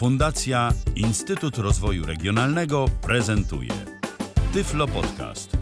Fundacja 0.00 0.72
Instytut 0.96 1.58
Rozwoju 1.58 2.06
Regionalnego 2.06 2.86
prezentuje 3.02 3.70
Tyflo 4.52 4.86
Podcast. 4.86 5.56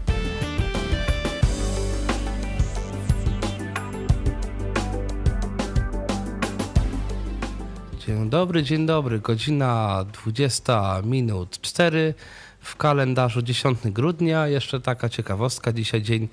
Dzień 8.07 8.31
dobry, 8.31 8.63
dzień 8.63 8.87
dobry. 8.87 9.21
Godzina 9.21 10.05
20 10.25 11.03
minut 11.05 11.61
4 11.61 12.15
w 12.61 12.77
kalendarzu 12.77 13.43
10 13.43 13.79
grudnia. 13.85 14.49
Jeszcze 14.49 14.81
taka 14.81 15.09
ciekawostka. 15.09 15.73
Dzisiaj 15.73 16.03
dzień, 16.03 16.29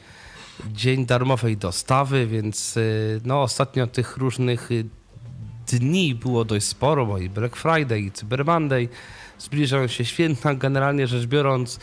dzień 0.74 1.06
darmowej 1.06 1.58
dostawy, 1.58 2.28
więc 2.28 2.78
y, 2.78 3.22
no, 3.24 3.42
ostatnio 3.42 3.88
tych 3.88 4.18
różnych 4.18 4.72
y, 4.72 4.86
dni 5.66 6.16
było 6.16 6.45
dość 6.45 6.66
sporo, 6.66 7.05
bo 7.05 7.18
i 7.18 7.29
Black 7.29 7.55
Friday, 7.55 8.00
i 8.00 8.11
Cyber 8.11 8.46
Monday. 8.46 8.89
Zbliżają 9.39 9.87
się 9.87 10.06
święta. 10.06 10.56
Generalnie 10.56 11.07
rzecz 11.07 11.25
biorąc, 11.25 11.79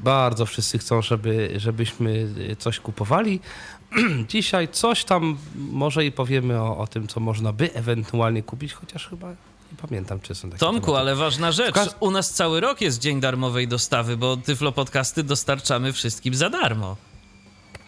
bardzo 0.00 0.46
wszyscy 0.46 0.78
chcą, 0.78 1.02
żeby, 1.02 1.52
żebyśmy 1.56 2.28
coś 2.58 2.80
kupowali. 2.80 3.40
Dzisiaj 4.28 4.68
coś 4.68 5.04
tam 5.04 5.36
może 5.54 6.04
i 6.04 6.12
powiemy 6.12 6.62
o, 6.62 6.78
o 6.78 6.86
tym, 6.86 7.08
co 7.08 7.20
można 7.20 7.52
by 7.52 7.74
ewentualnie 7.74 8.42
kupić, 8.42 8.72
chociaż 8.72 9.08
chyba 9.08 9.28
nie 9.72 9.78
pamiętam, 9.88 10.20
czy 10.20 10.34
są 10.34 10.50
takie 10.50 10.60
Tomku, 10.60 10.86
tematy. 10.86 11.00
ale 11.00 11.16
ważna 11.16 11.52
rzecz. 11.52 11.74
U 12.00 12.10
nas 12.10 12.30
cały 12.34 12.60
rok 12.60 12.80
jest 12.80 12.98
dzień 12.98 13.20
darmowej 13.20 13.68
dostawy, 13.68 14.16
bo 14.16 14.36
Tyflo 14.36 14.72
Podcasty 14.72 15.22
dostarczamy 15.22 15.92
wszystkim 15.92 16.34
za 16.34 16.50
darmo. 16.50 16.96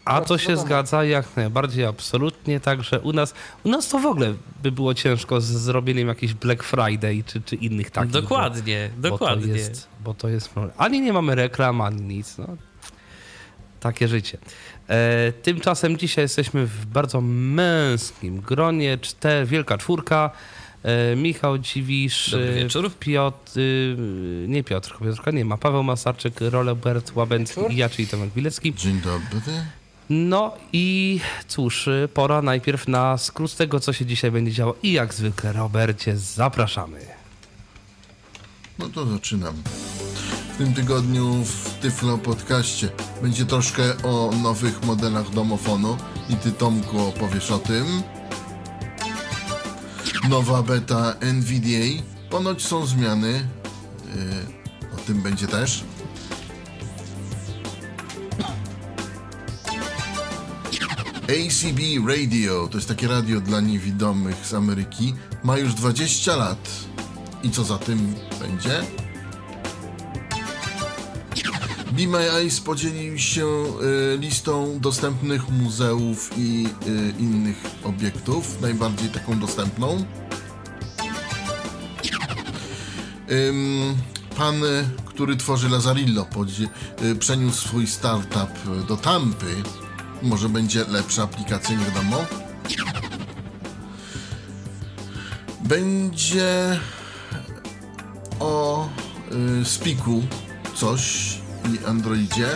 A 0.09 0.21
to 0.21 0.39
się 0.39 0.57
zgadza 0.57 1.05
jak 1.05 1.37
najbardziej, 1.37 1.85
absolutnie. 1.85 2.61
Także 2.61 3.01
u 3.01 3.13
nas, 3.13 3.35
u 3.65 3.69
nas 3.69 3.89
to 3.89 3.99
w 3.99 4.07
ogóle 4.07 4.35
by 4.63 4.73
było 4.73 4.95
ciężko 4.95 5.41
z 5.41 5.45
zrobieniem 5.45 6.09
jakichś 6.09 6.33
Black 6.33 6.63
Friday 6.63 7.25
czy, 7.27 7.41
czy 7.41 7.57
innych 7.57 7.91
takich. 7.91 8.11
dokładnie, 8.11 8.91
bo, 8.97 9.09
dokładnie. 9.09 9.47
Bo 9.47 9.53
to, 9.53 9.59
jest, 9.59 9.89
bo 10.05 10.15
to 10.15 10.29
jest 10.29 10.49
problem. 10.49 10.75
Ani 10.79 11.01
nie 11.01 11.13
mamy 11.13 11.35
reklam, 11.35 11.81
ani 11.81 12.03
nic. 12.03 12.39
No. 12.39 12.47
Takie 13.81 14.09
życie. 14.09 14.39
E, 14.89 15.33
tymczasem 15.33 15.99
dzisiaj 15.99 16.25
jesteśmy 16.25 16.67
w 16.67 16.87
bardzo 16.87 17.21
męskim 17.21 18.41
gronie. 18.41 18.99
Czter, 18.99 19.47
wielka 19.47 19.79
czwórka. 19.79 20.31
E, 20.83 21.17
Michał 21.17 21.59
Dziwisz, 21.59 22.31
Dobry 22.31 22.87
e. 22.87 22.91
Piotr, 22.99 23.59
y, 23.59 23.97
nie 24.49 24.65
Piotr, 24.65 24.99
Piotrka 24.99 25.31
nie 25.31 25.45
ma, 25.45 25.57
Paweł 25.57 25.83
Masarczyk, 25.83 26.35
Robert 26.41 27.17
Łabęcki 27.17 27.61
i 27.71 27.77
ja, 27.77 27.89
czyli 27.89 28.09
Tomek 28.09 28.31
Wilecki. 28.31 28.75
Dzień 28.75 29.01
dobry. 29.01 29.41
No 30.11 30.55
i 30.73 31.21
cóż, 31.49 31.89
y, 31.89 32.09
pora 32.15 32.43
najpierw 32.43 32.89
na 32.89 33.19
skrót 33.19 33.57
tego, 33.57 33.81
co 33.81 33.93
się 33.93 34.07
dzisiaj 34.07 34.31
będzie 34.31 34.53
działo. 34.53 34.75
I 34.83 34.93
jak 34.93 35.15
zwykle, 35.15 35.53
Robercie, 35.53 36.17
zapraszamy. 36.17 37.01
No 38.79 38.89
to 38.89 39.07
zaczynam. 39.07 39.55
W 40.55 40.59
tym 40.59 40.75
tygodniu 40.75 41.45
w 41.45 41.75
Tyflo 41.81 42.19
Podcaście 42.19 42.91
będzie 43.23 43.47
troszkę 43.47 43.83
o 44.03 44.31
nowych 44.43 44.85
modelach 44.85 45.31
domofonu 45.31 45.97
i 46.31 46.37
ty 46.37 46.53
Tomku 46.53 47.01
opowiesz 47.01 47.51
o 47.51 47.59
tym. 47.59 47.87
Nowa 50.29 50.63
beta 50.63 51.15
NVDA. 51.21 52.03
Ponoć 52.31 52.63
są 52.63 52.87
zmiany. 52.87 53.49
Yy, 54.91 54.95
o 54.95 54.97
tym 54.97 55.23
będzie 55.23 55.47
też. 55.47 55.85
ACB 61.29 62.07
Radio 62.07 62.69
to 62.69 62.79
jest 62.79 62.89
takie 62.89 63.09
radio 63.09 63.41
dla 63.41 63.61
niewidomych 63.61 64.47
z 64.47 64.55
Ameryki. 64.55 65.15
Ma 65.45 65.59
już 65.59 65.75
20 65.75 66.37
lat. 66.37 66.71
I 67.43 67.51
co 67.51 67.65
za 67.65 67.79
tym 67.79 68.15
będzie? 68.41 68.81
Be 71.93 72.07
My 72.07 72.31
Eyes 72.31 72.61
podzielił 72.61 73.19
się 73.19 73.47
y, 73.47 74.19
listą 74.19 74.81
dostępnych 74.81 75.49
muzeów 75.49 76.31
i 76.37 76.67
y, 76.87 77.15
innych 77.19 77.57
obiektów, 77.85 78.61
najbardziej 78.61 79.09
taką 79.09 79.39
dostępną. 79.39 80.05
Ym, 83.31 83.97
pan, 84.37 84.65
y, 84.65 84.89
który 85.05 85.37
tworzy 85.37 85.69
Lazarillo, 85.69 86.27
y, 87.03 87.17
przeniósł 87.17 87.69
swój 87.69 87.87
startup 87.87 88.85
do 88.89 88.97
Tampy. 88.97 89.63
Może 90.23 90.49
będzie 90.49 90.85
lepsza 90.85 91.23
aplikacja, 91.23 91.77
nie 91.77 91.85
wiadomo. 91.85 92.25
Będzie 95.61 96.81
o 98.41 98.89
y, 99.61 99.65
Spiku 99.65 100.23
coś 100.75 101.35
i 101.75 101.87
Androidzie. 101.87 102.49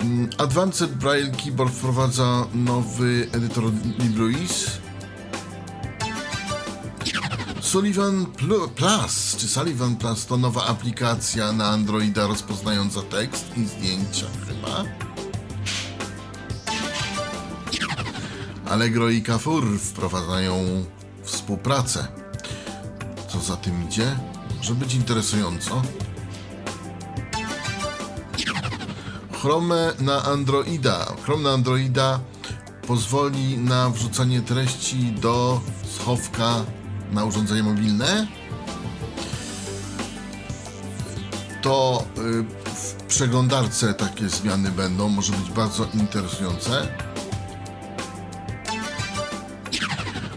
Mm, 0.00 0.30
Advanced 0.38 0.94
Braille 0.96 1.30
Keyboard 1.30 1.74
wprowadza 1.74 2.46
nowy 2.54 3.28
edytor 3.32 3.64
LibreOffice. 3.98 4.89
Sullivan 7.70 8.26
Plu- 8.26 8.68
Plus, 8.68 9.36
czy 9.36 9.48
Sullivan 9.48 9.96
Plus 9.96 10.26
to 10.26 10.36
nowa 10.36 10.66
aplikacja 10.66 11.52
na 11.52 11.66
Androida 11.68 12.26
rozpoznająca 12.26 13.02
tekst 13.02 13.44
i 13.56 13.64
zdjęcia 13.66 14.26
chyba. 14.48 14.84
Allegro 18.70 19.10
i 19.10 19.22
Carrefour 19.22 19.78
wprowadzają 19.78 20.84
współpracę. 21.22 22.06
Co 23.28 23.40
za 23.40 23.56
tym 23.56 23.88
idzie? 23.88 24.16
Może 24.56 24.74
być 24.74 24.94
interesująco. 24.94 25.82
Chrome 29.42 29.92
na 30.00 30.22
Androida. 30.22 31.06
Chrome 31.24 31.42
na 31.42 31.50
Androida 31.50 32.20
pozwoli 32.86 33.58
na 33.58 33.90
wrzucanie 33.90 34.40
treści 34.42 35.12
do 35.12 35.60
schowka 35.96 36.64
na 37.12 37.24
urządzenie 37.24 37.62
mobilne. 37.62 38.26
To 41.62 42.04
y, 42.18 42.44
w 42.74 42.94
przeglądarce 43.08 43.94
takie 43.94 44.28
zmiany 44.28 44.70
będą. 44.70 45.08
Może 45.08 45.32
być 45.32 45.50
bardzo 45.50 45.88
interesujące. 45.94 46.88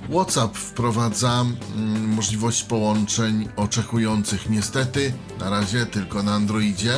WhatsApp 0.09 0.57
wprowadza 0.57 1.45
mm, 1.75 2.09
możliwość 2.09 2.63
połączeń 2.63 3.49
oczekujących 3.55 4.49
niestety 4.49 5.13
na 5.39 5.49
razie 5.49 5.85
tylko 5.85 6.23
na 6.23 6.33
Androidzie. 6.33 6.95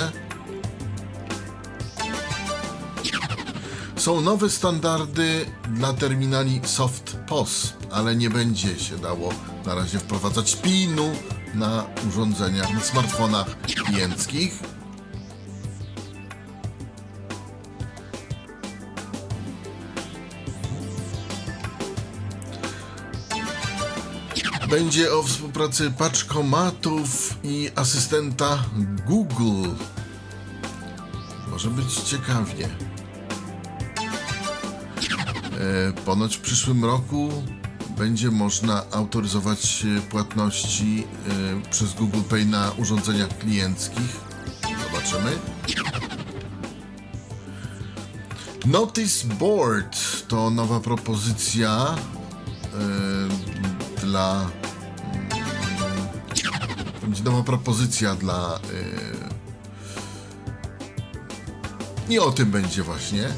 Są 3.96 4.22
nowe 4.22 4.50
standardy 4.50 5.46
dla 5.70 5.94
terminali 5.94 6.62
SoftPOS, 6.64 7.74
ale 7.92 8.16
nie 8.16 8.30
będzie 8.30 8.80
się 8.80 8.98
dało 8.98 9.30
na 9.66 9.76
razie 9.76 10.00
wprowadzać 10.00 10.56
PIN-u 10.56 11.12
na 11.54 11.86
urządzeniach, 12.10 12.74
na 12.74 12.82
smartfonach 12.82 13.62
klienckich. 13.62 14.60
Będzie 24.70 25.14
o 25.14 25.24
współpracy 25.24 25.92
paczkomatów 25.92 27.38
i 27.44 27.70
asystenta 27.76 28.64
Google. 29.06 29.70
Może 31.48 31.70
być 31.70 31.94
ciekawie. 31.94 32.70
E, 35.60 35.94
ponoć 36.06 36.38
w 36.38 36.42
przyszłym 36.42 36.86
roku 36.86 37.30
będzie 37.98 38.32
można 38.32 38.84
autoryzować 38.92 39.86
e, 39.98 40.02
płatności 40.02 41.04
e, 41.66 41.70
przez 41.72 41.94
Google 41.94 42.22
Pay 42.30 42.46
na 42.46 42.72
urządzeniach 42.72 43.38
klienckich. 43.38 44.20
Zobaczymy. 44.92 45.32
Notice 48.66 49.28
Board 49.28 49.98
to 50.28 50.50
nowa 50.50 50.80
propozycja 50.80 51.96
e, 52.64 54.06
dla. 54.06 54.50
mm, 55.14 55.30
Będzie 57.02 57.24
nowa 57.24 57.44
propozycja 57.44 58.16
dla. 58.16 58.60
e, 62.10 62.10
I 62.10 62.20
o 62.20 62.32
tym 62.32 62.52
będzie 62.52 62.84
właśnie. 62.84 63.30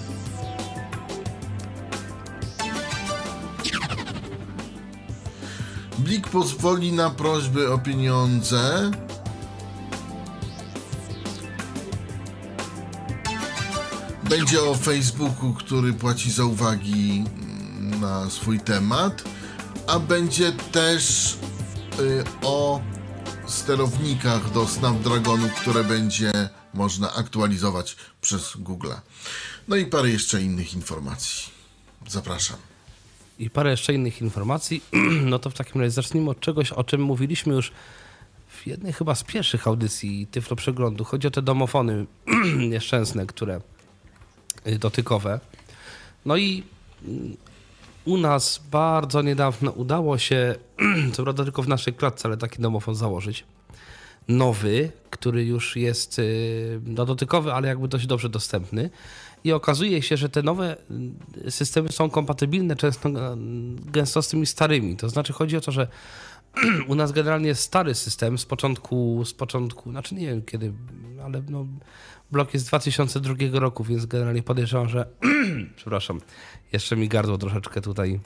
Blik 6.07 6.27
pozwoli 6.27 6.91
na 6.91 7.09
prośby 7.09 7.71
o 7.73 7.77
pieniądze. 7.77 8.91
Będzie 14.29 14.61
o 14.61 14.75
Facebooku, 14.75 15.53
który 15.53 15.93
płaci 15.93 16.31
za 16.31 16.45
uwagi 16.45 17.25
mm, 17.27 18.01
na 18.01 18.29
swój 18.29 18.59
temat. 18.59 19.23
a 19.87 19.99
będzie 19.99 20.51
też 20.51 21.33
y, 21.99 22.23
o 22.41 22.81
sterownikach 23.47 24.51
do 24.51 24.67
Snapdragonu, 24.67 25.49
które 25.49 25.83
będzie 25.83 26.31
można 26.73 27.13
aktualizować 27.13 27.95
przez 28.21 28.57
Google. 28.57 28.91
No 29.67 29.75
i 29.75 29.85
parę 29.85 30.09
jeszcze 30.09 30.41
innych 30.41 30.73
informacji. 30.73 31.49
Zapraszam. 32.07 32.76
I 33.39 33.49
parę 33.49 33.71
jeszcze 33.71 33.93
innych 33.93 34.21
informacji. 34.21 34.83
No 35.31 35.39
to 35.39 35.49
w 35.49 35.53
takim 35.53 35.81
razie 35.81 35.91
zacznijmy 35.91 36.29
od 36.29 36.39
czegoś, 36.39 36.71
o 36.71 36.83
czym 36.83 37.01
mówiliśmy 37.01 37.53
już 37.53 37.71
w 38.47 38.67
jednej 38.67 38.93
chyba 38.93 39.15
z 39.15 39.23
pierwszych 39.23 39.67
audycji 39.67 40.27
Tyflo 40.31 40.55
Przeglądu. 40.55 41.03
Chodzi 41.03 41.27
o 41.27 41.31
te 41.31 41.41
domofony 41.41 42.05
nieszczęsne, 42.69 43.25
które 43.25 43.61
y, 44.67 44.79
dotykowe. 44.79 45.39
No 46.25 46.37
i 46.37 46.63
mm, 47.07 47.37
u 48.05 48.17
nas 48.17 48.61
bardzo 48.71 49.21
niedawno 49.21 49.71
udało 49.71 50.17
się, 50.17 50.55
co 51.13 51.23
prawda 51.23 51.43
tylko 51.43 51.63
w 51.63 51.67
naszej 51.67 51.93
klatce, 51.93 52.27
ale 52.27 52.37
taki 52.37 52.61
domofon 52.61 52.95
założyć. 52.95 53.43
Nowy, 54.27 54.91
który 55.09 55.45
już 55.45 55.75
jest 55.75 56.19
y, 56.19 56.81
no, 56.85 57.05
dotykowy, 57.05 57.53
ale 57.53 57.67
jakby 57.67 57.87
dość 57.87 58.07
dobrze 58.07 58.29
dostępny. 58.29 58.89
I 59.47 59.51
okazuje 59.53 60.01
się, 60.01 60.17
że 60.17 60.29
te 60.29 60.43
nowe 60.43 60.77
y, 61.47 61.51
systemy 61.51 61.91
są 61.91 62.09
kompatybilne 62.09 62.75
często 62.75 63.09
y, 63.09 63.13
gęsto 63.91 64.21
z 64.21 64.27
tymi 64.27 64.45
starymi. 64.45 64.97
To 64.97 65.09
znaczy 65.09 65.33
chodzi 65.33 65.57
o 65.57 65.61
to, 65.61 65.71
że 65.71 65.87
u 66.87 66.95
nas 66.95 67.11
generalnie 67.11 67.47
jest 67.47 67.61
stary 67.61 67.95
system 67.95 68.37
z 68.37 68.45
początku, 68.45 69.25
z 69.25 69.33
początku, 69.33 69.91
znaczy 69.91 70.15
nie 70.15 70.27
wiem 70.27 70.41
kiedy, 70.41 70.73
ale 71.23 71.43
no, 71.49 71.65
blok 72.31 72.53
jest 72.53 72.65
z 72.65 72.69
2002 72.69 73.35
roku, 73.59 73.83
więc 73.83 74.05
generalnie 74.05 74.43
podejrzewam, 74.43 74.89
że 74.89 75.07
przepraszam, 75.75 76.21
jeszcze 76.73 76.95
mi 76.95 77.07
gardło 77.07 77.37
troszeczkę 77.37 77.81
tutaj 77.81 78.19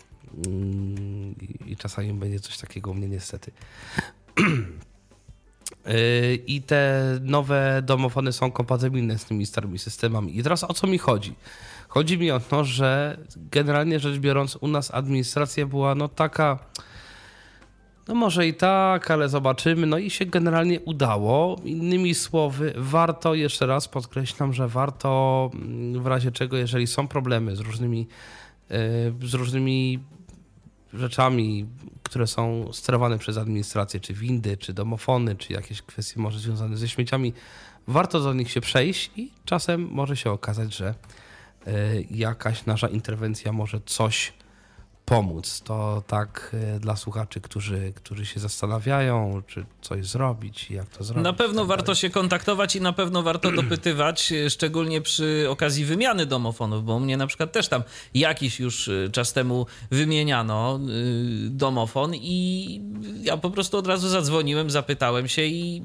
mm, 0.47 1.35
i, 1.41 1.71
i 1.71 1.77
czasami 1.77 2.13
będzie 2.13 2.39
coś 2.39 2.57
takiego 2.57 2.91
u 2.91 2.93
mnie 2.93 3.09
niestety. 3.09 3.51
Yy, 5.85 6.35
I 6.47 6.61
te 6.61 7.03
nowe 7.21 7.81
domofony 7.85 8.33
są 8.33 8.51
kompatybilne 8.51 9.17
z 9.17 9.25
tymi 9.25 9.45
starymi 9.45 9.79
systemami. 9.79 10.37
I 10.37 10.43
teraz 10.43 10.63
o 10.63 10.73
co 10.73 10.87
mi 10.87 10.97
chodzi? 10.97 11.35
Chodzi 11.87 12.17
mi 12.17 12.31
o 12.31 12.39
to, 12.39 12.63
że 12.63 13.17
generalnie 13.51 13.99
rzecz 13.99 14.17
biorąc, 14.17 14.57
u 14.61 14.67
nas 14.67 14.93
administracja 14.93 15.65
była 15.65 15.95
no 15.95 16.07
taka. 16.07 16.59
No 18.07 18.15
może 18.15 18.47
i 18.47 18.53
tak, 18.53 19.11
ale 19.11 19.29
zobaczymy. 19.29 19.87
No 19.87 19.97
i 19.97 20.09
się 20.09 20.25
generalnie 20.25 20.79
udało. 20.79 21.61
Innymi 21.63 22.13
słowy, 22.15 22.73
warto, 22.77 23.35
jeszcze 23.35 23.65
raz 23.65 23.87
podkreślam, 23.87 24.53
że 24.53 24.67
warto 24.67 25.49
mm, 25.53 26.03
w 26.03 26.07
razie 26.07 26.31
czego, 26.31 26.57
jeżeli 26.57 26.87
są 26.87 27.07
problemy 27.07 27.55
z 27.55 27.59
różnymi, 27.59 28.07
yy, 28.69 29.27
z 29.27 29.33
różnymi 29.33 29.99
rzeczami, 30.93 31.65
które 32.11 32.27
są 32.27 32.73
sterowane 32.73 33.17
przez 33.17 33.37
administrację, 33.37 33.99
czy 33.99 34.13
windy, 34.13 34.57
czy 34.57 34.73
domofony, 34.73 35.35
czy 35.35 35.53
jakieś 35.53 35.81
kwestie 35.81 36.19
może 36.19 36.39
związane 36.39 36.77
ze 36.77 36.87
śmieciami, 36.89 37.33
warto 37.87 38.19
do 38.19 38.33
nich 38.33 38.51
się 38.51 38.61
przejść 38.61 39.11
i 39.15 39.31
czasem 39.45 39.87
może 39.91 40.17
się 40.17 40.31
okazać, 40.31 40.75
że 40.75 40.95
y, 41.67 42.07
jakaś 42.11 42.65
nasza 42.65 42.87
interwencja 42.87 43.51
może 43.51 43.79
coś 43.85 44.33
pomóc. 45.11 45.61
To 45.61 46.03
tak 46.07 46.55
y, 46.75 46.79
dla 46.79 46.95
słuchaczy, 46.95 47.41
którzy, 47.41 47.93
którzy 47.95 48.25
się 48.25 48.39
zastanawiają, 48.39 49.41
czy 49.47 49.65
coś 49.81 50.05
zrobić 50.05 50.71
i 50.71 50.73
jak 50.73 50.89
to 50.89 51.03
zrobić. 51.03 51.23
Na 51.23 51.33
pewno 51.33 51.61
tak 51.61 51.67
warto 51.67 51.85
dalej. 51.85 51.95
się 51.95 52.09
kontaktować 52.09 52.75
i 52.75 52.81
na 52.81 52.93
pewno 52.93 53.23
warto 53.23 53.51
dopytywać, 53.61 54.31
e, 54.31 54.49
szczególnie 54.49 55.01
przy 55.01 55.47
okazji 55.49 55.85
wymiany 55.85 56.25
domofonów, 56.25 56.85
bo 56.85 56.95
u 56.95 56.99
mnie 56.99 57.17
na 57.17 57.27
przykład 57.27 57.51
też 57.51 57.67
tam 57.67 57.83
jakiś 58.13 58.59
już 58.59 58.87
e, 58.87 59.09
czas 59.11 59.33
temu 59.33 59.65
wymieniano 59.91 60.79
domofon 61.49 62.15
i 62.15 62.81
ja 63.23 63.37
po 63.37 63.49
prostu 63.49 63.77
od 63.77 63.87
razu 63.87 64.09
zadzwoniłem, 64.09 64.69
zapytałem 64.69 65.27
się 65.27 65.41
i 65.41 65.81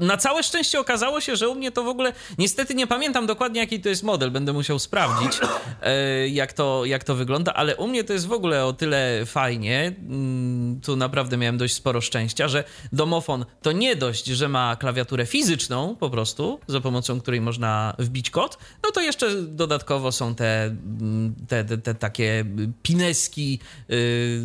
na 0.00 0.16
całe 0.16 0.42
szczęście 0.42 0.80
okazało 0.80 1.20
się, 1.20 1.36
że 1.36 1.48
u 1.48 1.54
mnie 1.54 1.72
to 1.72 1.82
w 1.82 1.88
ogóle, 1.88 2.12
niestety 2.38 2.74
nie 2.74 2.86
pamiętam 2.86 3.26
dokładnie 3.26 3.60
jaki 3.60 3.80
to 3.80 3.88
jest 3.88 4.02
model, 4.02 4.30
będę 4.30 4.52
musiał 4.52 4.78
sprawdzić 4.78 5.40
e, 5.82 6.28
jak 6.28 6.52
to, 6.52 6.84
jak 6.84 7.04
to 7.04 7.14
wygląda, 7.14 7.54
ale 7.54 7.76
u 7.76 7.88
mnie 7.88 8.04
to 8.04 8.12
jest 8.12 8.28
w 8.28 8.32
ogóle 8.34 8.64
o 8.64 8.72
tyle 8.72 9.22
fajnie, 9.26 9.92
mm, 9.98 10.80
tu 10.80 10.96
naprawdę 10.96 11.36
miałem 11.36 11.58
dość 11.58 11.74
sporo 11.74 12.00
szczęścia, 12.00 12.48
że 12.48 12.64
domofon 12.92 13.44
to 13.62 13.72
nie 13.72 13.96
dość, 13.96 14.26
że 14.26 14.48
ma 14.48 14.76
klawiaturę 14.76 15.26
fizyczną 15.26 15.96
po 15.96 16.10
prostu, 16.10 16.60
za 16.66 16.80
pomocą 16.80 17.20
której 17.20 17.40
można 17.40 17.94
wbić 17.98 18.30
kod, 18.30 18.58
no 18.82 18.90
to 18.90 19.00
jeszcze 19.00 19.42
dodatkowo 19.42 20.12
są 20.12 20.34
te, 20.34 20.64
mm, 20.64 21.34
te, 21.48 21.64
te, 21.64 21.78
te 21.78 21.94
takie 21.94 22.44
pineski, 22.82 23.58
y, 23.90 24.40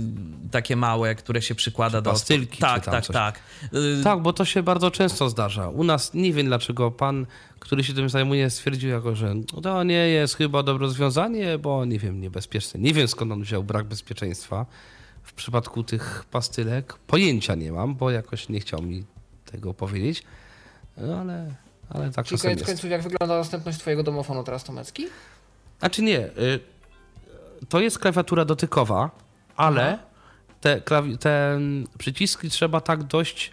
takie 0.52 0.76
małe, 0.76 1.16
które 1.16 1.42
się 1.42 1.56
przykłada 1.56 2.02
do... 2.02 2.12
pastylki, 2.12 2.58
Tak, 2.58 2.86
tak, 2.86 3.06
coś. 3.06 3.14
tak. 3.14 3.40
Y, 3.74 4.04
Tak, 4.04 4.22
bo 4.22 4.34
to 4.34 4.46
się 4.46 4.64
bardzo 4.64 4.92
często 4.92 5.30
zdarza. 5.30 5.70
U 5.70 5.84
nas 5.84 6.14
nie 6.14 6.34
wiem 6.34 6.46
dlaczego 6.46 6.92
pan, 6.92 7.26
który 7.60 7.84
się 7.84 7.94
tym 7.94 8.10
zajmuje, 8.10 8.50
stwierdził 8.50 8.90
jako, 8.90 9.16
że 9.16 9.36
no 9.36 9.62
to 9.62 9.84
nie 9.84 10.08
jest 10.08 10.36
chyba 10.36 10.64
dobre 10.64 10.88
rozwiązanie, 10.88 11.58
bo 11.58 11.86
nie 11.86 12.00
wiem, 12.00 12.22
niebezpieczne. 12.22 12.80
Nie 12.80 12.94
wiem 12.94 13.08
skąd 13.08 13.32
on 13.32 13.42
wziął 13.42 13.64
brak 13.64 13.86
bezpieczeństwa 13.86 14.66
w 15.24 15.34
przypadku 15.34 15.84
tych 15.84 16.26
pastylek. 16.32 16.94
Pojęcia 16.94 17.56
nie 17.56 17.72
mam, 17.72 17.96
bo 17.96 18.12
jakoś 18.12 18.50
nie 18.50 18.60
chciał 18.60 18.82
mi 18.82 19.06
tego 19.52 19.74
powiedzieć. 19.74 20.24
No 20.98 21.20
ale, 21.20 21.54
ale 21.90 22.12
tak 22.12 22.26
Czyli 22.26 22.42
koniec 22.42 22.60
jest. 22.60 22.72
końców, 22.72 22.90
jak 22.90 23.02
wygląda 23.02 23.38
dostępność 23.38 23.78
twojego 23.78 24.04
domofonu 24.04 24.44
teraz, 24.44 24.64
Tomecki? 24.64 25.08
Znaczy 25.80 26.02
nie, 26.02 26.20
y, 26.20 26.60
to 27.70 27.80
jest 27.80 28.00
klawiatura 28.00 28.46
dotykowa, 28.46 29.12
ale 29.56 30.00
te, 30.62 30.82
te 31.20 31.60
przyciski 31.98 32.50
trzeba 32.50 32.82
tak 32.82 33.04
dość 33.04 33.52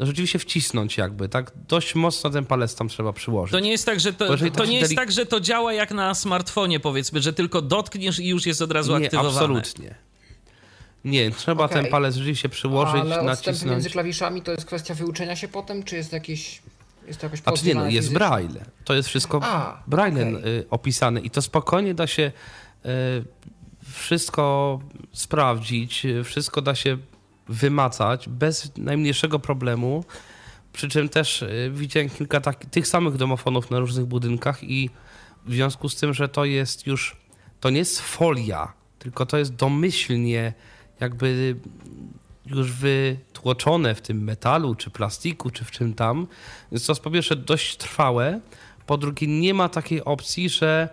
rzeczywiście 0.00 0.38
wcisnąć 0.38 0.96
jakby, 0.96 1.28
tak 1.28 1.52
dość 1.68 1.94
mocno 1.94 2.30
ten 2.30 2.44
palec 2.44 2.74
tam 2.74 2.88
trzeba 2.88 3.12
przyłożyć. 3.12 3.52
To 3.52 3.60
nie 3.60 3.70
jest 3.70 3.86
tak, 3.86 4.00
że 4.00 4.12
to, 4.12 4.36
to 4.56 4.64
nie 4.64 4.78
jest 4.78 4.94
tak, 4.94 5.12
że 5.12 5.26
to 5.26 5.40
działa 5.40 5.72
jak 5.72 5.90
na 5.90 6.14
smartfonie, 6.14 6.80
powiedzmy, 6.80 7.20
że 7.22 7.32
tylko 7.32 7.62
dotkniesz 7.62 8.18
i 8.18 8.28
już 8.28 8.46
jest 8.46 8.62
od 8.62 8.72
razu 8.72 8.98
Nie, 8.98 9.04
aktywowane. 9.06 9.38
absolutnie. 9.38 9.94
Nie, 11.04 11.30
trzeba 11.30 11.64
Okej. 11.64 11.82
ten 11.82 11.90
palec 11.90 12.14
rzeczywiście 12.14 12.48
przyłożyć, 12.48 13.00
Ale 13.00 13.22
nacisnąć. 13.22 13.64
między 13.64 13.90
klawiszami 13.90 14.42
to 14.42 14.52
jest 14.52 14.64
kwestia 14.64 14.94
wyuczenia 14.94 15.36
się 15.36 15.48
potem, 15.48 15.82
czy 15.82 15.96
jest 15.96 16.12
jakiś... 16.12 16.62
Jest 17.06 17.20
to 17.20 17.26
jakoś 17.26 17.40
Znaczy 17.40 17.66
nie, 17.66 17.74
no, 17.74 17.88
jest 17.88 18.12
braille. 18.12 18.64
To 18.84 18.94
jest 18.94 19.08
wszystko 19.08 19.40
A, 19.42 19.82
braille 19.86 20.38
okej. 20.38 20.50
y, 20.58 20.66
opisane 20.70 21.20
i 21.20 21.30
to 21.30 21.42
spokojnie 21.42 21.94
da 21.94 22.06
się 22.06 22.32
y, 22.86 22.88
wszystko 23.92 24.80
sprawdzić, 25.12 26.04
y, 26.04 26.24
wszystko 26.24 26.62
da 26.62 26.74
się 26.74 26.98
wymacać 27.48 28.28
bez 28.28 28.76
najmniejszego 28.76 29.38
problemu. 29.38 30.04
Przy 30.72 30.88
czym 30.88 31.08
też 31.08 31.42
y, 31.42 31.70
widziałem 31.74 32.10
kilka 32.10 32.40
tak, 32.40 32.66
tych 32.66 32.88
samych 32.88 33.16
domofonów 33.16 33.70
na 33.70 33.78
różnych 33.78 34.06
budynkach 34.06 34.64
i 34.64 34.90
w 35.46 35.52
związku 35.52 35.88
z 35.88 35.96
tym, 35.96 36.14
że 36.14 36.28
to 36.28 36.44
jest 36.44 36.86
już, 36.86 37.16
to 37.60 37.70
nie 37.70 37.78
jest 37.78 38.00
folia, 38.00 38.72
tylko 38.98 39.26
to 39.26 39.38
jest 39.38 39.54
domyślnie 39.54 40.52
jakby 41.00 41.56
już 42.46 42.72
wytłoczone 42.72 43.94
w 43.94 44.00
tym 44.00 44.24
metalu, 44.24 44.74
czy 44.74 44.90
plastiku, 44.90 45.50
czy 45.50 45.64
w 45.64 45.70
czym 45.70 45.94
tam. 45.94 46.26
Więc 46.72 46.86
to 46.86 46.92
jest 46.92 47.02
po 47.02 47.10
pierwsze 47.10 47.36
dość 47.36 47.76
trwałe, 47.76 48.40
po 48.86 48.98
drugie 48.98 49.26
nie 49.26 49.54
ma 49.54 49.68
takiej 49.68 50.04
opcji, 50.04 50.48
że 50.48 50.88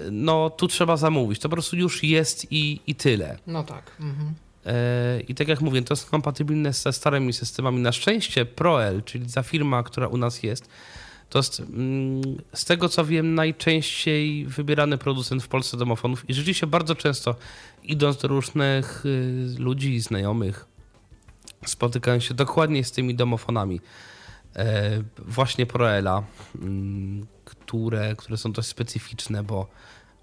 y, 0.00 0.10
no 0.10 0.50
tu 0.50 0.68
trzeba 0.68 0.96
zamówić. 0.96 1.38
To 1.38 1.48
po 1.48 1.56
prostu 1.56 1.76
już 1.76 2.02
jest 2.02 2.52
i, 2.52 2.80
i 2.86 2.94
tyle. 2.94 3.38
No 3.46 3.62
tak. 3.62 3.96
Mhm. 4.00 4.34
E, 4.66 5.20
I 5.20 5.34
tak 5.34 5.48
jak 5.48 5.60
mówię, 5.60 5.82
to 5.82 5.94
jest 5.94 6.10
kompatybilne 6.10 6.72
ze 6.72 6.92
starymi 6.92 7.32
systemami. 7.32 7.80
Na 7.80 7.92
szczęście 7.92 8.44
Proel, 8.44 9.02
czyli 9.02 9.32
ta 9.32 9.42
firma, 9.42 9.82
która 9.82 10.08
u 10.08 10.16
nas 10.16 10.42
jest, 10.42 10.68
to 11.30 11.38
jest 11.38 11.60
mm, 11.60 12.22
z 12.54 12.64
tego 12.64 12.88
co 12.88 13.04
wiem 13.04 13.34
najczęściej 13.34 14.46
wybierany 14.46 14.98
producent 14.98 15.42
w 15.42 15.48
Polsce 15.48 15.76
domofonów 15.76 16.30
i 16.30 16.34
rzeczywiście 16.34 16.66
bardzo 16.66 16.94
często 16.94 17.34
idąc 17.82 18.16
do 18.16 18.28
różnych 18.28 19.06
y, 19.06 19.54
ludzi, 19.58 20.00
znajomych, 20.00 20.66
spotykają 21.66 22.20
się 22.20 22.34
dokładnie 22.34 22.84
z 22.84 22.92
tymi 22.92 23.14
domofonami. 23.14 23.80
E, 24.56 25.02
właśnie 25.18 25.66
Proela, 25.66 26.22
mm, 26.54 27.26
które, 27.44 28.16
które 28.16 28.36
są 28.36 28.52
dość 28.52 28.68
specyficzne, 28.68 29.42
bo 29.42 29.66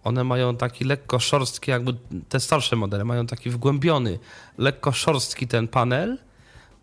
one 0.03 0.23
mają 0.23 0.55
taki 0.55 0.85
lekko 0.85 1.19
szorstki, 1.19 1.71
jakby 1.71 1.93
te 2.29 2.39
starsze 2.39 2.75
modele 2.75 3.05
mają 3.05 3.27
taki 3.27 3.49
wgłębiony, 3.49 4.19
lekko 4.57 4.91
szorstki 4.91 5.47
ten 5.47 5.67
panel, 5.67 6.17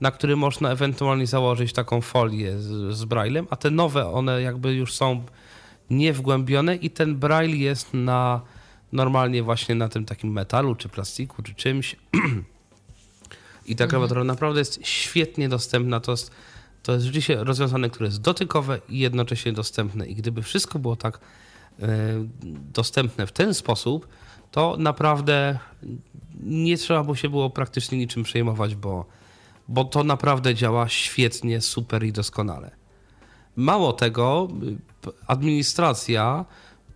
na 0.01 0.11
który 0.11 0.37
można 0.37 0.71
ewentualnie 0.71 1.27
założyć 1.27 1.73
taką 1.73 2.01
folię 2.01 2.59
z, 2.59 2.97
z 2.97 3.05
braillem, 3.05 3.47
a 3.51 3.57
te 3.57 3.71
nowe, 3.71 4.07
one 4.07 4.43
jakby 4.43 4.75
już 4.75 4.95
są 4.95 5.25
niewgłębione 5.91 6.77
i 6.77 6.91
ten 6.91 7.17
braille 7.17 7.57
jest 7.57 7.95
na 7.95 8.41
normalnie 8.93 9.43
właśnie 9.43 9.75
na 9.75 9.89
tym 9.89 10.05
takim 10.05 10.33
metalu, 10.33 10.75
czy 10.75 10.89
plastiku, 10.89 11.43
czy 11.43 11.55
czymś. 11.55 11.97
I 13.67 13.77
ta 13.77 13.87
klawiatura 13.87 14.25
naprawdę 14.25 14.59
jest 14.59 14.87
świetnie 14.87 15.49
dostępna. 15.49 16.01
To 16.01 16.11
jest, 16.11 16.31
to 16.83 16.93
jest 16.93 17.05
rzeczywiście 17.05 17.45
rozwiązanie, 17.45 17.91
które 17.91 18.07
jest 18.07 18.21
dotykowe 18.21 18.81
i 18.89 18.99
jednocześnie 18.99 19.53
dostępne. 19.53 20.07
I 20.07 20.15
gdyby 20.15 20.43
wszystko 20.43 20.79
było 20.79 20.97
tak 20.97 21.21
dostępne 22.73 23.27
w 23.27 23.33
ten 23.33 23.55
sposób, 23.55 24.09
to 24.51 24.77
naprawdę 24.79 25.59
nie 26.43 26.77
trzeba 26.77 27.03
mu 27.03 27.15
się 27.15 27.29
było 27.29 27.51
praktycznie 27.51 27.99
niczym 27.99 28.23
przejmować, 28.23 28.75
bo, 28.75 29.05
bo 29.69 29.85
to 29.85 30.05
naprawdę 30.05 30.55
działa 30.55 30.89
świetnie, 30.89 31.61
super 31.61 32.05
i 32.05 32.13
doskonale. 32.13 32.71
Mało 33.57 33.93
tego, 33.93 34.49
y, 35.07 35.11
administracja 35.27 36.45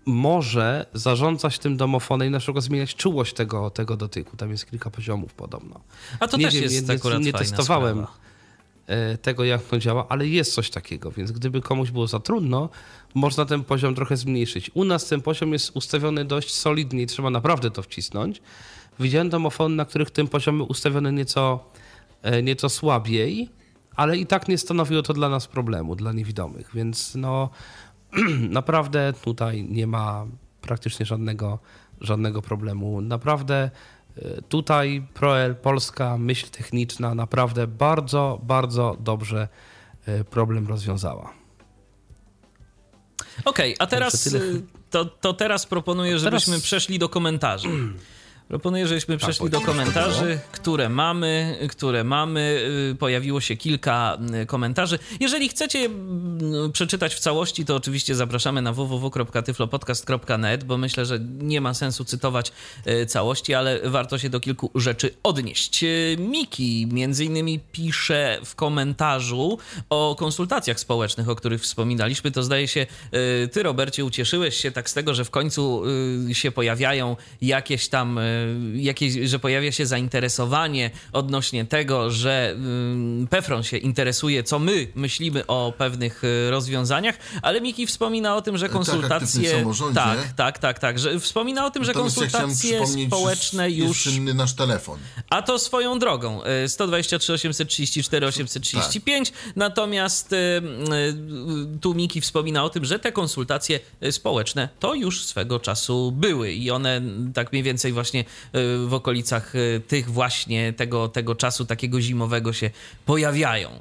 może 0.07 0.87
zarządzać 0.95 1.59
tym 1.59 1.77
domofonem 1.77 2.29
i 2.29 2.31
na 2.31 2.39
przykład 2.39 2.65
zmieniać 2.65 2.95
czułość 2.95 3.35
tego, 3.35 3.71
tego 3.71 3.97
dotyku. 3.97 4.37
Tam 4.37 4.51
jest 4.51 4.71
kilka 4.71 4.91
poziomów 4.91 5.35
podobno. 5.35 5.81
A 6.21 6.29
to 6.29 6.37
nie 6.37 6.45
też 6.45 6.55
wiem, 6.55 6.63
jest 6.63 6.89
nie, 6.89 6.95
akurat 6.95 7.23
nie 7.23 7.33
fajna 7.33 7.39
testowałem 7.39 7.97
sprawa. 7.97 8.32
E, 8.87 9.19
tego, 9.19 9.45
jak 9.45 9.63
to 9.63 9.79
działa, 9.79 10.07
ale 10.09 10.29
jest 10.29 10.55
coś 10.55 10.71
takiego, 10.71 11.11
więc 11.11 11.33
gdyby 11.33 11.61
komuś 11.61 11.91
było 11.91 12.07
za 12.07 12.21
trudno, 12.21 12.69
można 13.15 13.45
ten 13.45 13.65
poziom 13.65 13.95
trochę 13.95 14.17
zmniejszyć. 14.17 14.71
U 14.75 14.85
nas 14.85 15.07
ten 15.09 15.21
poziom 15.21 15.53
jest 15.53 15.77
ustawiony 15.77 16.25
dość 16.25 16.55
solidnie 16.55 17.03
i 17.03 17.07
trzeba 17.07 17.31
naprawdę 17.31 17.71
to 17.71 17.83
wcisnąć. 17.83 18.43
Widziałem 19.01 19.29
domofony, 19.29 19.77
na 19.77 19.85
których 19.85 20.11
ten 20.11 20.29
poziom 20.29 20.57
był 20.57 20.67
ustawiony 20.67 21.13
nieco, 21.13 21.65
e, 22.23 22.43
nieco 22.43 22.69
słabiej, 22.69 23.49
ale 23.97 24.17
i 24.17 24.27
tak 24.27 24.49
nie 24.49 24.59
stanowiło 24.59 25.03
to 25.03 25.13
dla 25.13 25.29
nas 25.29 25.47
problemu, 25.47 25.97
dla 25.97 26.13
niewidomych, 26.13 26.71
więc 26.75 27.15
no 27.15 27.51
naprawdę 28.51 29.13
tutaj 29.25 29.65
nie 29.65 29.87
ma 29.87 30.27
praktycznie 30.61 31.07
żadnego, 31.07 31.59
żadnego 32.01 32.43
problemu. 32.43 33.01
Naprawdę 33.01 33.71
tutaj 34.49 35.07
ProL, 35.15 35.55
polska 35.57 36.19
myśl 36.19 36.47
techniczna 36.51 37.15
naprawdę 37.15 37.67
bardzo, 37.67 38.41
bardzo 38.43 38.97
dobrze 39.01 39.49
y, 40.09 40.25
problem 40.25 40.67
rozwiązała. 40.67 41.33
Okej, 43.45 43.77
a 43.79 43.87
teraz 43.87 44.27
y, 44.27 44.63
to, 44.91 45.05
to 45.05 45.33
teraz 45.33 45.67
proponuję, 45.67 46.19
żebyśmy 46.19 46.51
Teraz- 46.51 46.63
przeszli 46.63 46.99
do 46.99 47.09
komentarzy. 47.09 47.69
Proponuję, 48.49 48.87
żebyśmy 48.87 49.19
przeszli 49.19 49.51
do 49.51 49.61
komentarzy, 49.61 50.39
które 50.53 50.89
mamy, 50.89 51.59
które 51.71 52.05
mamy. 52.05 52.63
Y, 52.93 52.95
Pojawiło 52.95 53.41
się 53.41 53.57
kilka 53.57 54.19
y, 54.43 54.47
komentarzy. 54.47 54.99
Jeżeli 55.21 55.49
chcecie 55.49 55.79
mm, 55.79 56.73
przeczytać 56.73 57.15
w 57.15 57.19
całości, 57.19 57.65
to 57.65 57.77
oczywiście 57.77 58.15
zapraszamy 58.15 58.63
na 58.63 58.73
www.tyflopodcast.net, 58.73 60.65
bo 60.65 60.79
myślę, 60.79 61.07
że 61.07 61.19
nie 61.39 61.61
ma 61.61 61.75
sensu 61.75 62.05
cytować 62.05 62.53
y, 62.87 63.07
całości, 63.07 63.55
ale 63.55 63.81
warto 63.85 64.19
się 64.19 64.31
do 64.31 64.41
kilku 64.41 64.71
rzeczy 64.75 65.15
odnieść. 65.23 65.85
Miki 66.19 66.87
między 66.87 67.25
innymi 67.25 67.61
pisze 67.73 68.39
w 68.45 68.55
komentarzu 68.55 69.59
o 69.91 70.17
konsultacjach 70.19 70.81
społecznych, 70.81 71.29
o 71.29 71.37
których 71.37 71.63
wspominaliśmy. 71.63 72.31
To 72.31 72.43
zdaje 72.43 72.69
się, 72.69 72.87
ty 73.53 73.63
Robercie 73.63 74.05
ucieszyłeś 74.05 74.57
się 74.57 74.71
tak 74.71 74.91
z 74.91 74.95
tego, 74.95 75.15
że 75.15 75.25
w 75.25 75.31
końcu 75.31 75.83
się 76.33 76.53
pojawiają 76.53 77.17
jakieś 77.43 77.89
tam, 77.89 78.21
jakieś, 78.75 79.15
że 79.15 79.39
pojawia 79.39 79.73
się 79.73 79.87
zainteresowanie 79.87 80.91
odnośnie 81.13 81.65
tego, 81.65 82.11
że 82.11 82.57
y, 83.25 83.27
Pefron 83.27 83.63
się 83.63 83.77
interesuje, 83.77 84.43
co 84.43 84.59
my 84.59 84.89
myślimy 84.95 85.47
o 85.47 85.73
pewnych 85.79 86.25
y, 86.25 86.51
rozwiązaniach, 86.51 87.17
ale 87.43 87.61
Miki 87.61 87.87
wspomina 87.87 88.37
o 88.37 88.43
tym, 88.43 88.59
że 88.59 88.67
tak, 88.67 88.73
konsultacje... 88.73 89.51
samorządzie. 89.51 89.95
tak, 89.95 90.33
tak, 90.37 90.59
tak, 90.59 90.79
tak, 90.79 90.99
że 90.99 91.21
wspomina 91.21 91.67
o 91.67 91.71
tym, 91.71 91.85
że 91.85 91.93
Natomiast 91.93 92.17
ja 92.17 92.23
konsultacje 92.23 92.87
że 92.87 93.07
społeczne 93.07 93.71
jest 93.71 93.89
już... 93.89 94.03
czynny 94.03 94.35
nasz 94.35 94.55
telefon. 94.55 94.99
A 95.31 95.43
to 95.43 95.59
swoją 95.59 95.99
drogą. 95.99 96.41
y, 96.65 96.69
123 96.69 97.33
834 97.33 98.27
835. 98.27 99.33
Natomiast 99.57 100.33
y, 100.33 100.37
y, 100.37 101.79
tu 101.81 101.95
Miki 101.95 102.21
wspomina 102.21 102.65
o 102.65 102.71
tym, 102.71 102.85
że 102.85 102.99
te 102.99 103.13
konsultacje 103.13 103.81
społeczne 104.11 104.69
to 104.81 104.95
już 104.95 105.25
swego 105.25 105.61
czasu 105.61 106.13
były 106.13 106.53
i 106.53 106.71
one 106.71 106.97
mm, 106.97 107.33
tak 107.33 107.53
mniej 107.53 107.63
więcej 107.63 107.93
właśnie 107.93 108.22
y, 108.23 108.87
w 108.87 108.95
okolicach 108.95 109.55
y, 109.55 109.83
tych 109.89 110.11
właśnie 110.11 110.73
tego, 110.73 111.09
tego 111.09 111.35
czasu 111.35 111.65
takiego 111.65 112.01
zimowego 112.01 112.53
się 112.53 112.71
pojawiają 113.07 113.71
y, 113.71 113.81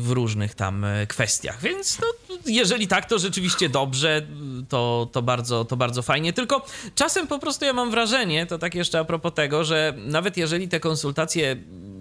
w 0.00 0.10
różnych 0.10 0.54
tam 0.54 0.86
kwestiach. 1.08 1.62
Więc 1.62 1.98
no, 2.00 2.06
jeżeli 2.46 2.86
tak, 2.86 3.08
to 3.08 3.18
rzeczywiście 3.18 3.68
dobrze, 3.68 4.26
to, 4.68 5.08
to, 5.12 5.22
bardzo, 5.22 5.64
to 5.64 5.76
bardzo 5.76 6.02
fajnie. 6.02 6.32
Tylko 6.32 6.66
czasem 6.94 7.26
po 7.26 7.38
prostu 7.38 7.64
ja 7.64 7.72
mam 7.72 7.90
wrażenie, 7.90 8.46
to 8.46 8.58
tak 8.58 8.74
jeszcze 8.74 8.98
a 8.98 9.04
propos 9.04 9.34
tego, 9.34 9.64
że 9.64 9.94
nawet 9.96 10.36
jeżeli 10.36 10.68
te 10.68 10.80
konsultacje 10.80 11.56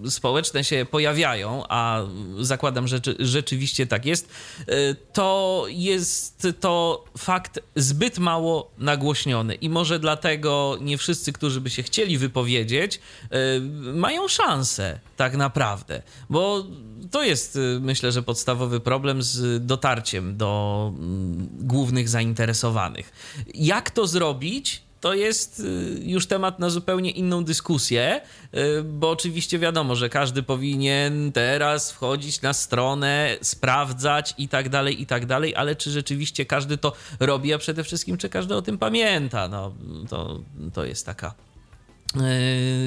społeczne 0.09 0.63
się 0.63 0.85
pojawiają, 0.91 1.63
a 1.69 2.01
zakładam, 2.39 2.87
że 2.87 2.95
rzeczy- 2.95 3.15
rzeczywiście 3.19 3.87
tak 3.87 4.05
jest, 4.05 4.29
y, 4.61 4.95
to 5.13 5.65
jest 5.69 6.47
to 6.59 7.05
fakt 7.17 7.59
zbyt 7.75 8.19
mało 8.19 8.71
nagłośniony 8.77 9.55
i 9.55 9.69
może 9.69 9.99
dlatego 9.99 10.77
nie 10.81 10.97
wszyscy, 10.97 11.33
którzy 11.33 11.61
by 11.61 11.69
się 11.69 11.83
chcieli 11.83 12.17
wypowiedzieć, 12.17 12.99
y, 13.23 13.61
mają 13.93 14.27
szansę 14.27 14.99
tak 15.17 15.35
naprawdę, 15.35 16.01
bo 16.29 16.65
to 17.11 17.23
jest 17.23 17.55
y, 17.55 17.79
myślę, 17.81 18.11
że 18.11 18.23
podstawowy 18.23 18.79
problem 18.79 19.23
z 19.23 19.65
dotarciem 19.65 20.37
do 20.37 20.91
mm, 20.97 21.49
głównych 21.51 22.09
zainteresowanych. 22.09 23.11
Jak 23.53 23.91
to 23.91 24.07
zrobić? 24.07 24.84
To 25.05 25.13
jest 25.13 25.59
y, 25.59 25.99
już 26.03 26.27
temat 26.27 26.59
na 26.59 26.69
zupełnie 26.69 27.11
inną 27.11 27.43
dyskusję, 27.43 28.21
y, 28.55 28.83
bo 28.83 29.09
oczywiście 29.09 29.59
wiadomo, 29.59 29.95
że 29.95 30.09
każdy 30.09 30.43
powinien 30.43 31.31
teraz 31.31 31.91
wchodzić 31.91 32.41
na 32.41 32.53
stronę, 32.53 33.37
sprawdzać 33.41 34.33
i 34.37 34.47
tak 34.47 34.69
dalej, 34.69 35.01
i 35.01 35.05
tak 35.05 35.25
dalej, 35.25 35.55
ale 35.55 35.75
czy 35.75 35.91
rzeczywiście 35.91 36.45
każdy 36.45 36.77
to 36.77 36.93
robi, 37.19 37.53
a 37.53 37.57
przede 37.57 37.83
wszystkim 37.83 38.17
czy 38.17 38.29
każdy 38.29 38.55
o 38.55 38.61
tym 38.61 38.77
pamięta? 38.77 39.47
No, 39.47 39.73
to, 40.09 40.39
to 40.73 40.85
jest 40.85 41.05
taka 41.05 41.33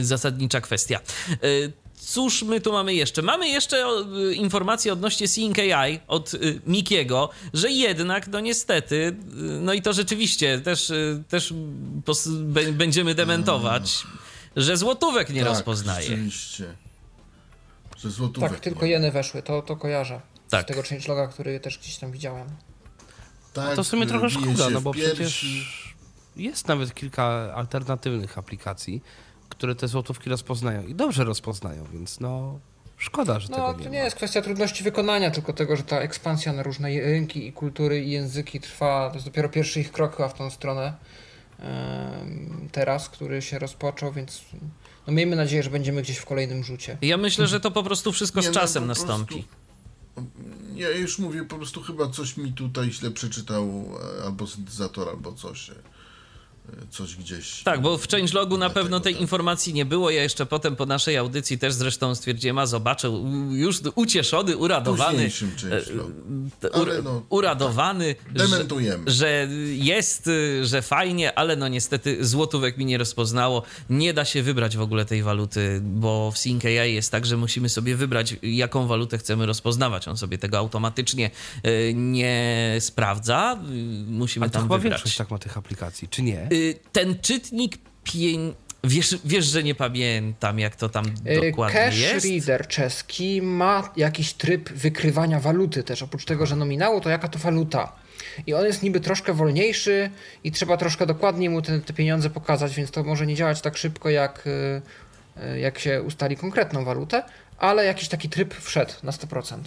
y, 0.01 0.05
zasadnicza 0.05 0.61
kwestia. 0.61 1.01
Y, 1.45 1.73
Cóż 2.09 2.43
my 2.43 2.61
tu 2.61 2.73
mamy 2.73 2.95
jeszcze? 2.95 3.23
Mamy 3.23 3.49
jeszcze 3.49 3.87
o, 3.87 4.19
y, 4.31 4.35
informację 4.35 4.93
odnośnie 4.93 5.29
Seeing 5.29 5.59
AI 5.59 6.01
od 6.07 6.35
y, 6.35 6.61
Mikiego, 6.67 7.31
że 7.55 7.71
jednak, 7.71 8.29
no 8.29 8.41
niestety, 8.41 8.97
y, 8.97 9.15
no 9.61 9.73
i 9.73 9.83
to 9.83 9.93
rzeczywiście 9.93 10.61
też, 10.61 10.93
też 11.29 11.55
będziemy 12.73 13.15
dementować, 13.15 14.05
że 14.57 14.77
złotówek 14.77 15.31
nie 15.31 15.41
tak, 15.41 15.49
rozpoznaje. 15.49 16.09
Rzeczywiście. 16.09 16.75
Że 17.97 18.11
złotówek 18.11 18.51
Tak, 18.51 18.61
tylko 18.61 18.87
jeny 18.87 19.13
weszły, 19.13 19.43
to, 19.43 19.63
to 19.63 19.77
kojarzę. 19.77 20.21
Tak. 20.51 20.65
Z 20.65 20.69
tego 20.69 20.83
changeloga, 20.83 21.27
który 21.27 21.61
też 21.61 21.79
gdzieś 21.79 21.97
tam 21.97 22.13
widziałem. 22.13 22.49
Tak, 23.53 23.77
To 23.77 23.85
w 23.85 23.87
sumie 23.87 24.07
trochę 24.07 24.31
szkoda, 24.31 24.71
no 24.71 24.81
bo 24.81 24.95
piersi. 24.95 25.15
przecież 25.15 25.95
jest 26.37 26.69
nawet 26.69 26.95
kilka 26.95 27.25
alternatywnych 27.55 28.39
aplikacji, 28.39 29.03
które 29.49 29.75
te 29.75 29.89
złotówki 29.89 30.31
rozpoznają 30.31 30.87
i 30.87 30.95
dobrze 30.95 31.25
rozpoznają, 31.25 31.85
więc 31.93 32.21
no 32.21 32.59
szkoda, 32.97 33.41
że 33.41 33.49
No, 33.49 33.57
tego 33.57 33.73
to 33.73 33.79
nie, 33.79 33.91
nie 33.91 33.99
ma. 33.99 34.05
jest 34.05 34.17
kwestia 34.17 34.43
trudności 34.43 34.85
wykonania, 34.85 35.31
tylko 35.31 35.53
tego, 35.53 35.77
że 35.77 35.83
ta 35.83 35.99
ekspansja 36.01 36.53
na 36.53 36.63
różne 36.63 36.89
rynki 37.01 37.47
i 37.47 37.53
kultury 37.53 38.05
i 38.05 38.11
języki 38.11 38.61
trwa. 38.61 39.09
To 39.09 39.15
jest 39.15 39.27
dopiero 39.27 39.49
pierwszy 39.49 39.81
ich 39.81 39.93
krok 39.93 40.17
chyba 40.17 40.29
w 40.29 40.35
tą 40.35 40.51
stronę 40.51 40.95
teraz, 42.73 43.09
który 43.09 43.43
się 43.43 43.59
rozpoczął, 43.59 44.13
więc 44.13 44.43
no 45.07 45.13
miejmy 45.13 45.37
nadzieję, 45.37 45.63
że 45.63 45.71
będziemy 45.71 46.03
gdzieś 46.03 46.17
w 46.17 46.25
kolejnym 46.27 46.65
rzucie. 46.65 46.99
Ja 47.03 47.17
myślę, 47.17 47.47
że 47.47 47.61
to 47.61 47.71
po 47.71 47.83
prostu 47.83 48.13
wszystko 48.13 48.41
Nie, 48.41 48.45
z 48.45 48.49
no, 48.49 48.55
czasem 48.55 48.83
po 48.83 48.87
nastąpi. 48.87 49.35
prostu- 49.35 49.59
Ja 50.75 50.91
już 50.91 51.19
mówię, 51.19 51.45
po 51.45 51.57
prostu 51.57 51.83
chyba 51.83 52.09
coś 52.09 52.37
mi 52.37 52.53
tutaj 52.53 52.91
źle 52.93 53.11
przeczytał, 53.11 53.65
e, 54.21 54.25
albo 54.25 54.47
syntezator, 54.47 55.09
albo 55.09 55.33
coś. 55.33 55.71
E, 56.73 56.87
Coś 56.91 57.17
gdzieś. 57.17 57.63
Tak, 57.63 57.81
bo 57.83 57.99
w 57.99 58.09
changelogu 58.09 58.59
na 58.59 58.71
pewno 58.71 59.01
tej 59.01 59.13
tak. 59.15 59.21
informacji 59.21 59.75
nie 59.75 59.85
było. 59.85 60.11
Ja 60.11 60.23
jeszcze 60.23 60.47
potem 60.47 60.77
po 60.77 60.87
naszej 60.87 61.17
audycji 61.17 61.59
też 61.59 61.75
zresztą 61.75 62.15
stwierdziłem, 62.15 62.59
a 62.59 62.67
zobaczę, 62.67 63.09
już 63.51 63.81
ucieszony, 63.95 64.57
uradowany. 64.57 65.31
Ale 66.73 66.83
ur- 66.83 67.05
no, 67.05 67.23
uradowany, 67.29 68.15
Dementujemy. 68.31 69.11
Że, 69.11 69.17
że 69.17 69.49
jest, 69.73 70.31
że 70.63 70.83
fajnie, 70.83 71.39
ale 71.39 71.57
no 71.57 71.69
niestety 71.69 72.27
złotówek 72.27 72.77
mi 72.77 72.85
nie 72.85 72.99
rozpoznało. 72.99 73.63
Nie 73.91 74.15
da 74.15 74.25
się 74.25 74.43
wybrać 74.43 74.77
w 74.77 74.81
ogóle 74.81 75.05
tej 75.05 75.23
waluty, 75.23 75.81
bo 75.85 76.31
w 76.31 76.39
Sync 76.39 76.65
AI 76.65 76.95
jest 76.95 77.11
tak, 77.13 77.27
że 77.27 77.37
musimy 77.37 77.69
sobie 77.69 77.97
wybrać, 77.97 78.37
jaką 78.43 78.87
walutę 78.87 79.19
chcemy 79.19 79.47
rozpoznawać. 79.47 80.09
On 80.09 80.17
sobie 80.17 80.39
tego 80.39 80.59
automatycznie 80.59 81.31
y, 81.67 81.93
nie 81.95 82.77
sprawdza. 82.81 83.59
Musimy 84.07 84.47
to 84.47 84.53
tam 84.53 84.63
chyba 84.63 84.79
wybrać. 84.79 84.93
większość 84.93 85.17
tak 85.17 85.31
ma 85.31 85.39
tych 85.39 85.57
aplikacji, 85.59 86.09
czy 86.09 86.23
nie? 86.23 86.49
Y, 86.59 86.79
Ten 86.93 87.19
czytnik 87.21 87.77
pień... 88.05 88.55
Wiesz, 88.85 89.19
wiesz, 89.25 89.45
że 89.47 89.63
nie 89.63 89.75
pamiętam, 89.75 90.59
jak 90.59 90.77
to 90.77 90.89
tam 90.89 91.07
Y, 91.07 91.51
dokładnie 91.51 91.81
Cash 91.81 91.99
jest? 91.99 92.27
Reader 92.27 92.67
czeski 92.67 93.43
ma 93.43 93.93
jakiś 93.97 94.33
tryb 94.33 94.71
wykrywania 94.73 95.41
waluty 95.41 95.83
też. 95.83 96.03
Oprócz 96.03 96.25
tego, 96.25 96.47
że 96.47 96.57
nominało, 96.57 97.01
to 97.01 97.11
jaka 97.11 97.29
to 97.29 97.39
waluta. 97.39 97.93
I 98.47 98.55
on 98.55 98.65
jest 98.65 98.83
niby 98.83 99.01
troszkę 99.01 99.33
wolniejszy 99.33 100.11
i 100.45 100.53
trzeba 100.53 100.77
troszkę 100.77 101.07
dokładniej 101.07 101.51
mu 101.51 101.63
te, 101.63 101.81
te 101.81 101.93
pieniądze 101.93 102.31
pokazać, 102.31 102.75
więc 102.75 102.91
to 102.91 103.05
może 103.05 103.27
nie 103.27 103.35
działać 103.35 103.61
tak 103.61 103.77
szybko, 103.77 104.11
jak, 104.11 104.45
y, 104.47 105.59
jak 105.59 105.79
się 105.79 106.03
ustali 106.03 106.37
konkretną 106.37 106.85
walutę, 106.85 107.23
ale 107.59 107.85
jakiś 107.85 108.09
taki 108.09 108.29
tryb 108.29 108.55
wszedł 108.55 108.93
na 109.03 109.13
100%. 109.13 109.59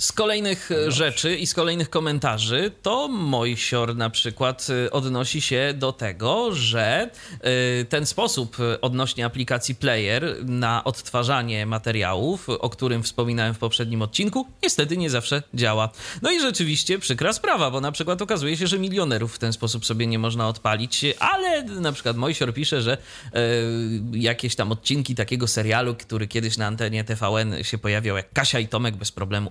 Z 0.00 0.12
kolejnych 0.12 0.70
e, 0.72 0.92
rzeczy 0.92 1.36
i 1.36 1.46
z 1.46 1.54
kolejnych 1.54 1.90
komentarzy 1.90 2.72
to 2.82 3.08
Mojsior 3.08 3.96
na 3.96 4.10
przykład 4.10 4.66
e, 4.86 4.90
odnosi 4.90 5.40
się 5.40 5.74
do 5.76 5.92
tego, 5.92 6.54
że 6.54 7.10
e, 7.40 7.84
ten 7.84 8.06
sposób 8.06 8.56
odnośnie 8.80 9.24
aplikacji 9.24 9.74
Player 9.74 10.36
na 10.44 10.84
odtwarzanie 10.84 11.66
materiałów, 11.66 12.48
o 12.48 12.70
którym 12.70 13.02
wspominałem 13.02 13.54
w 13.54 13.58
poprzednim 13.58 14.02
odcinku, 14.02 14.46
niestety 14.62 14.96
nie 14.96 15.10
zawsze 15.10 15.42
działa. 15.54 15.88
No 16.22 16.30
i 16.30 16.40
rzeczywiście 16.40 16.98
przykra 16.98 17.32
sprawa, 17.32 17.70
bo 17.70 17.80
na 17.80 17.92
przykład 17.92 18.22
okazuje 18.22 18.56
się, 18.56 18.66
że 18.66 18.78
milionerów 18.78 19.34
w 19.34 19.38
ten 19.38 19.52
sposób 19.52 19.86
sobie 19.86 20.06
nie 20.06 20.18
można 20.18 20.48
odpalić, 20.48 21.04
ale 21.18 21.62
na 21.64 21.92
przykład 21.92 22.16
Mojsior 22.16 22.54
pisze, 22.54 22.82
że 22.82 22.98
jakieś 24.12 24.56
tam 24.56 24.72
odcinki 24.72 25.14
takiego 25.14 25.48
serialu, 25.48 25.94
który 25.94 26.28
kiedyś 26.28 26.56
na 26.56 26.66
antenie 26.66 27.04
TVN 27.04 27.64
się 27.64 27.78
pojawiał, 27.78 28.16
jak 28.16 28.32
Kasia 28.32 28.58
i 28.58 28.68
Tomek 28.68 28.96
bez 28.96 29.12
problemu 29.12 29.50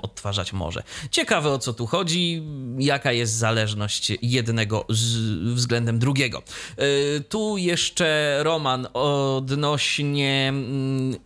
może. 0.53 0.84
Ciekawe 1.12 1.50
o 1.50 1.60
co 1.60 1.74
tu 1.74 1.88
chodzi, 1.88 2.44
jaka 2.77 3.12
jest 3.12 3.34
zależność 3.34 4.12
jednego 4.22 4.86
z, 4.89 5.17
względem 5.53 6.00
drugiego. 6.00 6.44
Yy, 6.77 7.24
tu 7.29 7.58
jeszcze 7.58 8.39
Roman 8.44 8.88
odnośnie 8.94 10.53
yy, 11.12 11.20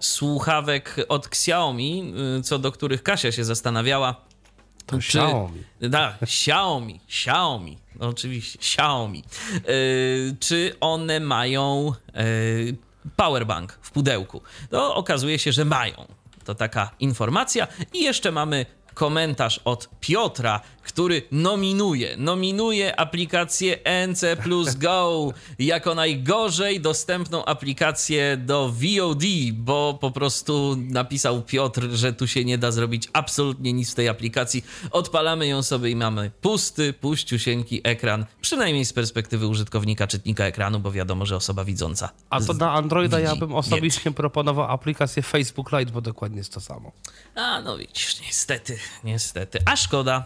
słuchawek 0.00 0.96
od 1.08 1.26
Xiaomi, 1.26 2.12
yy, 2.36 2.42
co 2.42 2.58
do 2.58 2.72
których 2.72 3.02
Kasia 3.02 3.32
się 3.32 3.44
zastanawiała. 3.44 4.14
To 4.86 4.98
czy, 4.98 5.18
Xiaomi. 5.18 5.62
Da, 5.80 6.18
Xiaomi, 6.22 7.00
Xiaomi, 7.08 7.78
oczywiście, 8.00 8.58
Xiaomi. 8.58 9.24
Yy, 9.54 10.36
czy 10.40 10.76
one 10.80 11.20
mają 11.20 11.92
yy, 12.14 12.76
powerbank 13.16 13.78
w 13.82 13.90
pudełku? 13.90 14.42
No, 14.70 14.94
okazuje 14.94 15.38
się, 15.38 15.52
że 15.52 15.64
mają. 15.64 16.17
To 16.48 16.54
taka 16.54 16.90
informacja. 17.00 17.66
I 17.92 18.04
jeszcze 18.04 18.32
mamy 18.32 18.66
komentarz 18.98 19.60
od 19.64 19.88
Piotra, 20.00 20.60
który 20.82 21.22
nominuje, 21.32 22.16
nominuje 22.16 23.00
aplikację 23.00 23.78
NC 24.08 24.36
Plus 24.42 24.74
Go 24.74 25.32
jako 25.58 25.94
najgorzej 25.94 26.80
dostępną 26.80 27.44
aplikację 27.44 28.36
do 28.36 28.68
VOD, 28.68 29.24
bo 29.52 29.98
po 30.00 30.10
prostu 30.10 30.76
napisał 30.78 31.42
Piotr, 31.42 31.82
że 31.90 32.12
tu 32.12 32.26
się 32.26 32.44
nie 32.44 32.58
da 32.58 32.70
zrobić 32.70 33.08
absolutnie 33.12 33.72
nic 33.72 33.92
w 33.92 33.94
tej 33.94 34.08
aplikacji. 34.08 34.64
Odpalamy 34.90 35.46
ją 35.46 35.62
sobie 35.62 35.90
i 35.90 35.96
mamy 35.96 36.30
pusty, 36.40 36.92
puściusieńki 36.92 37.80
ekran, 37.84 38.26
przynajmniej 38.40 38.84
z 38.84 38.92
perspektywy 38.92 39.46
użytkownika 39.46 40.06
czytnika 40.06 40.44
ekranu, 40.44 40.80
bo 40.80 40.92
wiadomo, 40.92 41.26
że 41.26 41.36
osoba 41.36 41.64
widząca. 41.64 42.10
A 42.30 42.40
to 42.40 42.52
na 42.52 42.72
Androida 42.72 43.20
ja 43.20 43.36
bym 43.36 43.54
osobiście 43.54 44.10
proponował 44.10 44.70
aplikację 44.70 45.22
Facebook 45.22 45.72
Lite, 45.72 45.92
bo 45.92 46.00
dokładnie 46.00 46.38
jest 46.38 46.52
to 46.52 46.60
samo. 46.60 46.92
A, 47.34 47.60
no 47.60 47.78
widzisz, 47.78 48.20
niestety, 48.20 48.78
niestety. 49.04 49.58
A 49.64 49.76
szkoda. 49.76 50.24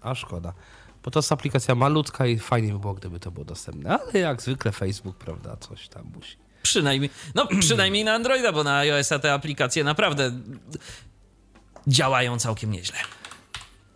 A 0.00 0.14
szkoda. 0.14 0.52
Bo 1.04 1.10
to 1.10 1.18
jest 1.18 1.32
aplikacja 1.32 1.74
malutka 1.74 2.26
i 2.26 2.38
fajnie 2.38 2.72
by 2.72 2.78
było, 2.78 2.94
gdyby 2.94 3.20
to 3.20 3.30
było 3.30 3.44
dostępne. 3.44 3.98
Ale 3.98 4.20
jak 4.20 4.42
zwykle 4.42 4.72
Facebook, 4.72 5.16
prawda, 5.16 5.56
coś 5.56 5.88
tam 5.88 6.10
musi. 6.16 6.36
Przynajmniej, 6.62 7.10
no 7.34 7.46
przynajmniej 7.60 8.04
na 8.04 8.14
Androida, 8.14 8.52
bo 8.52 8.64
na 8.64 8.76
iOS-a 8.76 9.18
te 9.18 9.32
aplikacje 9.32 9.84
naprawdę 9.84 10.32
działają 11.86 12.38
całkiem 12.38 12.70
nieźle. 12.70 12.98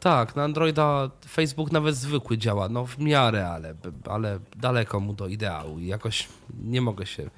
Tak, 0.01 0.37
na 0.37 0.45
Androida 0.45 1.11
Facebook 1.29 1.73
nawet 1.73 1.97
zwykły 1.97 2.39
działa, 2.39 2.69
no 2.69 2.87
w 2.87 2.99
miarę, 2.99 3.49
ale, 3.49 3.75
ale 4.11 4.39
daleko 4.57 5.01
mu 5.01 5.13
do 5.13 5.27
ideału 5.27 5.79
i 5.79 5.87
jakoś 5.87 6.29
nie 6.65 6.81
mogę 6.81 7.07
się 7.07 7.31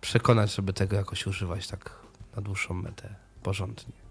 przekonać, 0.00 0.54
żeby 0.54 0.72
tego 0.72 0.96
jakoś 0.96 1.26
używać 1.26 1.66
tak 1.66 1.90
na 2.36 2.42
dłuższą 2.42 2.74
metę 2.74 3.14
porządnie. 3.42 4.05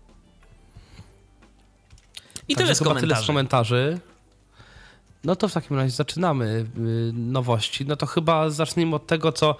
I 2.47 2.55
tyle 2.55 2.75
z 2.75 2.79
komentarzy. 2.79 3.07
tyle 3.07 3.23
z 3.23 3.27
komentarzy. 3.27 3.99
No 5.23 5.35
to 5.35 5.47
w 5.47 5.53
takim 5.53 5.77
razie 5.77 5.89
zaczynamy 5.89 6.45
y, 6.45 6.65
nowości. 7.13 7.85
No 7.85 7.95
to 7.95 8.05
chyba 8.05 8.49
zacznijmy 8.49 8.95
od 8.95 9.07
tego, 9.07 9.31
co 9.31 9.55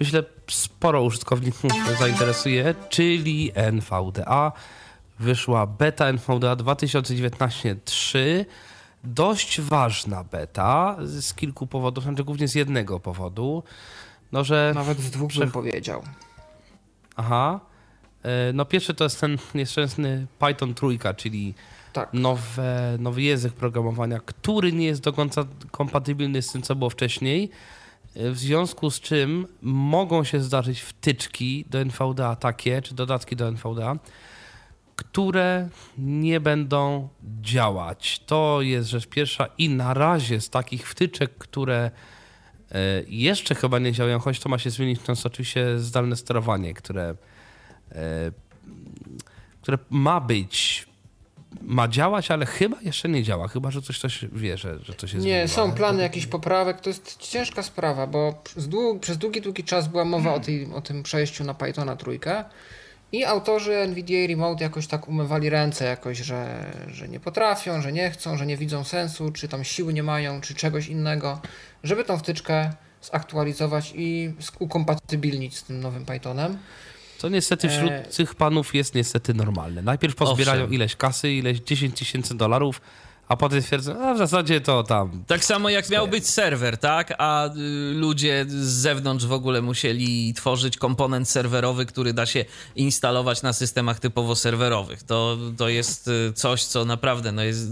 myślę 0.00 0.22
sporo 0.50 1.02
użytkowników 1.02 1.72
zainteresuje, 2.00 2.74
czyli 2.88 3.52
NVDA. 3.54 4.52
Wyszła 5.18 5.66
beta 5.66 6.06
NVDA 6.06 6.56
2019-3. 6.56 8.18
Dość 9.04 9.60
ważna 9.60 10.24
beta 10.24 10.96
z 11.04 11.34
kilku 11.34 11.66
powodów, 11.66 12.04
znaczy 12.04 12.24
głównie 12.24 12.48
z 12.48 12.54
jednego 12.54 13.00
powodu. 13.00 13.62
No, 14.32 14.44
że 14.44 14.72
Nawet 14.74 14.98
z 14.98 15.10
dwóch 15.10 15.32
bym 15.32 15.50
powiedział. 15.50 16.02
Aha. 17.16 17.60
E, 18.22 18.52
no 18.52 18.64
pierwszy 18.64 18.94
to 18.94 19.04
jest 19.04 19.20
ten 19.20 19.38
nieszczęsny 19.54 20.26
Python 20.38 20.74
trójka, 20.74 21.14
czyli 21.14 21.54
tak. 21.92 22.14
nowe, 22.14 22.96
nowy 22.98 23.22
język 23.22 23.52
programowania, 23.52 24.20
który 24.20 24.72
nie 24.72 24.86
jest 24.86 25.02
do 25.02 25.12
końca 25.12 25.44
kompatybilny 25.70 26.42
z 26.42 26.52
tym, 26.52 26.62
co 26.62 26.74
było 26.74 26.90
wcześniej. 26.90 27.50
W 28.16 28.38
związku 28.38 28.90
z 28.90 29.00
czym 29.00 29.46
mogą 29.62 30.24
się 30.24 30.40
zdarzyć 30.40 30.80
wtyczki 30.80 31.64
do 31.70 31.78
NVDA 31.78 32.36
takie, 32.36 32.82
czy 32.82 32.94
dodatki 32.94 33.36
do 33.36 33.48
NVDA, 33.48 33.96
które 34.96 35.68
nie 35.98 36.40
będą 36.40 37.08
działać. 37.40 38.18
To 38.26 38.62
jest 38.62 38.88
rzecz 38.88 39.06
pierwsza 39.06 39.46
i 39.58 39.68
na 39.68 39.94
razie 39.94 40.40
z 40.40 40.50
takich 40.50 40.88
wtyczek, 40.88 41.38
które 41.38 41.90
e, 42.72 43.02
jeszcze 43.08 43.54
chyba 43.54 43.78
nie 43.78 43.92
działają, 43.92 44.18
choć 44.18 44.40
to 44.40 44.48
ma 44.48 44.58
się 44.58 44.70
zmienić, 44.70 45.00
to 45.02 45.12
jest 45.12 45.26
oczywiście 45.26 45.78
zdalne 45.78 46.16
sterowanie, 46.16 46.74
które, 46.74 47.14
e, 47.92 48.32
które 49.62 49.78
ma 49.90 50.20
być 50.20 50.89
ma 51.62 51.88
działać, 51.88 52.30
ale 52.30 52.46
chyba 52.46 52.76
jeszcze 52.82 53.08
nie 53.08 53.22
działa. 53.22 53.48
Chyba, 53.48 53.70
że 53.70 53.82
coś 53.82 53.98
ktoś 53.98 54.24
wie, 54.32 54.58
że, 54.58 54.78
że 54.82 54.94
coś 54.94 55.12
jest 55.12 55.26
Nie, 55.26 55.48
są 55.48 55.72
plany 55.72 56.02
jakichś 56.02 56.26
poprawek. 56.26 56.80
To 56.80 56.90
jest 56.90 57.16
ciężka 57.16 57.62
sprawa, 57.62 58.06
bo 58.06 58.34
przez 58.44 58.68
długi, 58.68 59.00
przez 59.00 59.18
długi, 59.18 59.40
długi 59.40 59.64
czas 59.64 59.88
była 59.88 60.04
mowa 60.04 60.34
o, 60.34 60.40
tej, 60.40 60.72
o 60.74 60.80
tym 60.80 61.02
przejściu 61.02 61.44
na 61.44 61.54
Pythona 61.54 61.96
trójkę 61.96 62.44
i 63.12 63.24
autorzy 63.24 63.76
NVDA 63.76 64.26
Remote 64.28 64.64
jakoś 64.64 64.86
tak 64.86 65.08
umywali 65.08 65.50
ręce 65.50 65.84
jakoś, 65.84 66.18
że, 66.18 66.72
że 66.88 67.08
nie 67.08 67.20
potrafią, 67.20 67.82
że 67.82 67.92
nie 67.92 68.10
chcą, 68.10 68.36
że 68.36 68.46
nie 68.46 68.56
widzą 68.56 68.84
sensu, 68.84 69.32
czy 69.32 69.48
tam 69.48 69.64
siły 69.64 69.92
nie 69.92 70.02
mają, 70.02 70.40
czy 70.40 70.54
czegoś 70.54 70.86
innego, 70.86 71.40
żeby 71.84 72.04
tą 72.04 72.18
wtyczkę 72.18 72.70
zaktualizować 73.02 73.92
i 73.96 74.34
ukompatybilnić 74.58 75.56
z 75.56 75.62
tym 75.62 75.80
nowym 75.80 76.04
Pythonem. 76.04 76.58
Co 77.20 77.28
niestety 77.28 77.68
wśród 77.68 77.90
e... 77.90 78.02
tych 78.02 78.34
panów 78.34 78.74
jest 78.74 78.94
niestety 78.94 79.34
normalne. 79.34 79.82
Najpierw 79.82 80.14
pozbierają 80.14 80.62
Owszem. 80.62 80.74
ileś 80.74 80.96
kasy, 80.96 81.32
ileś 81.32 81.58
10 81.58 81.98
tysięcy 81.98 82.34
dolarów, 82.34 82.80
a 83.28 83.36
potem 83.36 83.62
stwierdzą, 83.62 84.00
a 84.02 84.14
w 84.14 84.18
zasadzie 84.18 84.60
to 84.60 84.82
tam. 84.82 85.24
Tak 85.26 85.44
samo 85.44 85.70
jak 85.70 85.90
miał 85.90 86.08
być 86.08 86.28
serwer, 86.28 86.78
tak? 86.78 87.14
A 87.18 87.46
y, 87.46 87.50
ludzie 87.94 88.44
z 88.48 88.54
zewnątrz 88.54 89.26
w 89.26 89.32
ogóle 89.32 89.62
musieli 89.62 90.34
tworzyć 90.34 90.76
komponent 90.76 91.28
serwerowy, 91.28 91.86
który 91.86 92.12
da 92.12 92.26
się 92.26 92.44
instalować 92.76 93.42
na 93.42 93.52
systemach 93.52 94.00
typowo 94.00 94.36
serwerowych. 94.36 95.02
To, 95.02 95.38
to 95.56 95.68
jest 95.68 96.08
y, 96.08 96.32
coś, 96.32 96.64
co 96.64 96.84
naprawdę 96.84 97.32
no 97.32 97.42
jest 97.42 97.70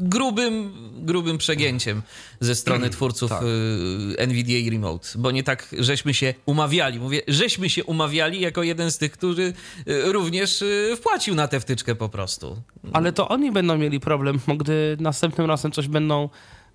grubym, 0.00 0.72
grubym 0.96 1.38
przegięciem 1.38 2.02
ze 2.40 2.54
strony 2.54 2.90
twórców 2.90 3.30
tak. 3.30 3.42
Y, 3.42 4.18
NVDA 4.18 4.70
Remote, 4.70 5.08
bo 5.16 5.30
nie 5.30 5.42
tak 5.42 5.68
żeśmy 5.78 6.14
się 6.14 6.34
umawiali. 6.46 7.00
Mówię, 7.00 7.22
żeśmy 7.28 7.70
się 7.70 7.84
umawiali 7.84 8.40
jako 8.40 8.62
jeden 8.62 8.90
z 8.90 8.98
tych, 8.98 9.12
który 9.12 9.52
y, 9.88 10.12
również 10.12 10.62
y, 10.62 10.94
wpłacił 10.96 11.34
na 11.34 11.48
tę 11.48 11.60
wtyczkę 11.60 11.94
po 11.94 12.08
prostu. 12.08 12.62
Ale 12.92 13.12
to 13.12 13.28
oni 13.28 13.52
będą 13.52 13.78
mieli 13.78 14.00
problem, 14.00 14.40
bo 14.46 14.56
gdy 14.56 14.96
następnym 15.00 15.46
razem 15.46 15.72
coś 15.72 15.88
będą 15.88 16.28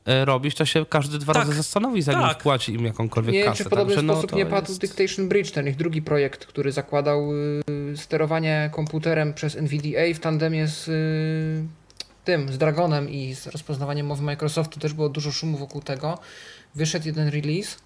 e, 0.05 0.25
robić, 0.25 0.55
to 0.55 0.65
się 0.65 0.85
każdy 0.85 1.19
dwa 1.19 1.33
tak, 1.33 1.43
razy 1.43 1.57
zastanowi, 1.57 2.01
zanim 2.01 2.21
tak. 2.21 2.39
wpłaci 2.39 2.73
im 2.73 2.85
jakąkolwiek 2.85 3.33
nie, 3.33 3.43
kasę. 3.43 3.51
Nie, 3.51 3.57
czy 3.57 3.63
w 3.63 3.69
podobny 3.69 3.95
Także, 3.95 4.07
no, 4.07 4.13
sposób 4.13 4.31
no, 4.31 4.37
nie 4.37 4.45
padł 4.45 4.71
jest... 4.71 4.81
Dictation 4.81 5.27
Bridge, 5.27 5.51
ten 5.51 5.67
ich 5.67 5.75
drugi 5.75 6.01
projekt, 6.01 6.45
który 6.45 6.71
zakładał 6.71 7.33
y, 7.33 7.97
sterowanie 7.97 8.69
komputerem 8.73 9.33
przez 9.33 9.55
NVDA 9.55 10.13
w 10.15 10.19
tandemie 10.19 10.67
z 10.67 10.87
y, 10.87 11.82
tym, 12.23 12.53
z 12.53 12.57
Dragonem 12.57 13.09
i 13.09 13.35
z 13.35 13.47
rozpoznawaniem 13.47 14.05
mowy 14.05 14.23
Microsoftu 14.23 14.79
też 14.79 14.93
było 14.93 15.09
dużo 15.09 15.31
szumu 15.31 15.57
wokół 15.57 15.81
tego. 15.81 16.19
Wyszedł 16.75 17.05
jeden 17.05 17.27
release 17.27 17.77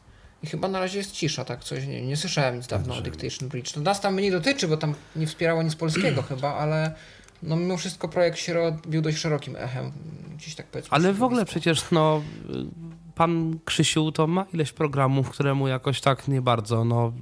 i 0.43 0.47
chyba 0.47 0.67
na 0.67 0.79
razie 0.79 0.97
jest 0.97 1.11
cisza, 1.11 1.45
tak 1.45 1.63
coś, 1.63 1.87
nie, 1.87 2.01
nie 2.01 2.17
słyszałem 2.17 2.57
nic 2.57 2.67
dawno 2.67 2.95
o 2.95 3.01
Dictation 3.01 3.49
Bridge. 3.49 3.71
To 3.71 3.81
nas 3.81 4.01
tam 4.01 4.19
nie 4.19 4.31
dotyczy, 4.31 4.67
bo 4.67 4.77
tam 4.77 4.95
nie 5.15 5.27
wspierało 5.27 5.63
nic 5.63 5.75
polskiego 5.75 6.21
chyba, 6.29 6.55
ale 6.55 6.93
no 7.43 7.55
mimo 7.55 7.77
wszystko 7.77 8.07
projekt 8.07 8.37
się 8.37 8.53
robił 8.53 9.01
dość 9.01 9.17
szerokim 9.17 9.55
echem, 9.55 9.91
gdzieś 10.37 10.55
tak 10.55 10.65
powiedzmy. 10.67 10.91
Ale 10.91 11.13
w 11.13 11.23
ogóle 11.23 11.45
przecież 11.45 11.91
no 11.91 12.21
pan 13.15 13.59
Krzysiu 13.65 14.11
to 14.11 14.27
ma 14.27 14.45
ileś 14.53 14.71
programów, 14.71 15.29
które 15.29 15.53
mu 15.53 15.67
jakoś 15.67 16.01
tak 16.01 16.27
nie 16.27 16.41
bardzo, 16.41 16.85
no 16.85 17.13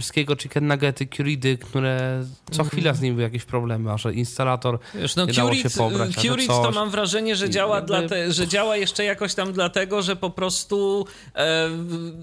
wszystkiego 0.00 0.36
chicken 0.36 0.66
nuggety, 0.66 1.06
curidy, 1.16 1.58
które 1.58 2.24
co 2.50 2.64
chwila 2.64 2.94
z 2.94 3.00
nim 3.00 3.14
były 3.14 3.22
jakieś 3.22 3.44
problemy, 3.44 3.92
a 3.92 3.98
że 3.98 4.14
instalator 4.14 4.78
Wiesz, 4.94 5.16
no 5.16 5.24
nie 5.24 5.32
dało 5.32 5.54
się 5.54 5.70
pobrać, 5.70 6.16
Curit 6.16 6.46
to 6.46 6.70
mam 6.74 6.90
wrażenie, 6.90 7.36
że 7.36 7.50
działa, 7.50 7.76
jakby- 7.76 7.86
dlate, 7.86 8.32
że 8.32 8.48
działa 8.48 8.76
jeszcze 8.76 9.04
jakoś 9.04 9.34
tam 9.34 9.52
dlatego, 9.52 10.02
że 10.02 10.16
po 10.16 10.30
prostu 10.30 11.06
e, 11.34 11.68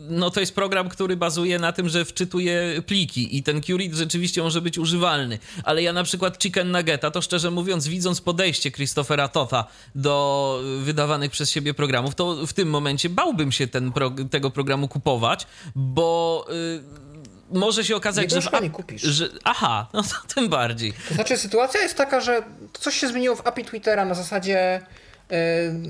no 0.09 0.31
to 0.31 0.39
jest 0.39 0.55
program, 0.55 0.89
który 0.89 1.17
bazuje 1.17 1.59
na 1.59 1.71
tym, 1.71 1.89
że 1.89 2.05
wczytuje 2.05 2.81
pliki 2.85 3.37
i 3.37 3.43
ten 3.43 3.61
Curit 3.61 3.93
rzeczywiście 3.93 4.43
może 4.43 4.61
być 4.61 4.77
używalny. 4.77 5.39
Ale 5.63 5.83
ja 5.83 5.93
na 5.93 6.03
przykład 6.03 6.43
Chicken 6.43 6.71
Nuggeta, 6.71 7.11
to 7.11 7.21
szczerze 7.21 7.51
mówiąc, 7.51 7.87
widząc 7.87 8.21
podejście 8.21 8.71
Christophera 8.71 9.27
Totha 9.27 9.65
do 9.95 10.61
wydawanych 10.79 11.31
przez 11.31 11.51
siebie 11.51 11.73
programów, 11.73 12.15
to 12.15 12.47
w 12.47 12.53
tym 12.53 12.69
momencie 12.69 13.09
bałbym 13.09 13.51
się 13.51 13.67
ten 13.67 13.91
tego 14.31 14.51
programu 14.51 14.87
kupować, 14.87 15.47
bo... 15.75 16.45
Y, 16.51 17.06
może 17.51 17.83
się 17.83 17.95
okazać, 17.95 18.31
że, 18.31 18.61
nie 18.61 18.69
kupisz. 18.69 19.01
że. 19.01 19.29
Aha, 19.43 19.87
no 19.93 20.03
to 20.03 20.35
tym 20.35 20.49
bardziej. 20.49 20.93
To 21.09 21.15
znaczy, 21.15 21.37
sytuacja 21.37 21.81
jest 21.81 21.95
taka, 21.95 22.21
że 22.21 22.43
coś 22.73 22.95
się 22.95 23.07
zmieniło 23.07 23.35
w 23.35 23.47
API 23.47 23.65
Twittera 23.65 24.05
na 24.05 24.13
zasadzie. 24.13 24.81
Yy, 25.29 25.37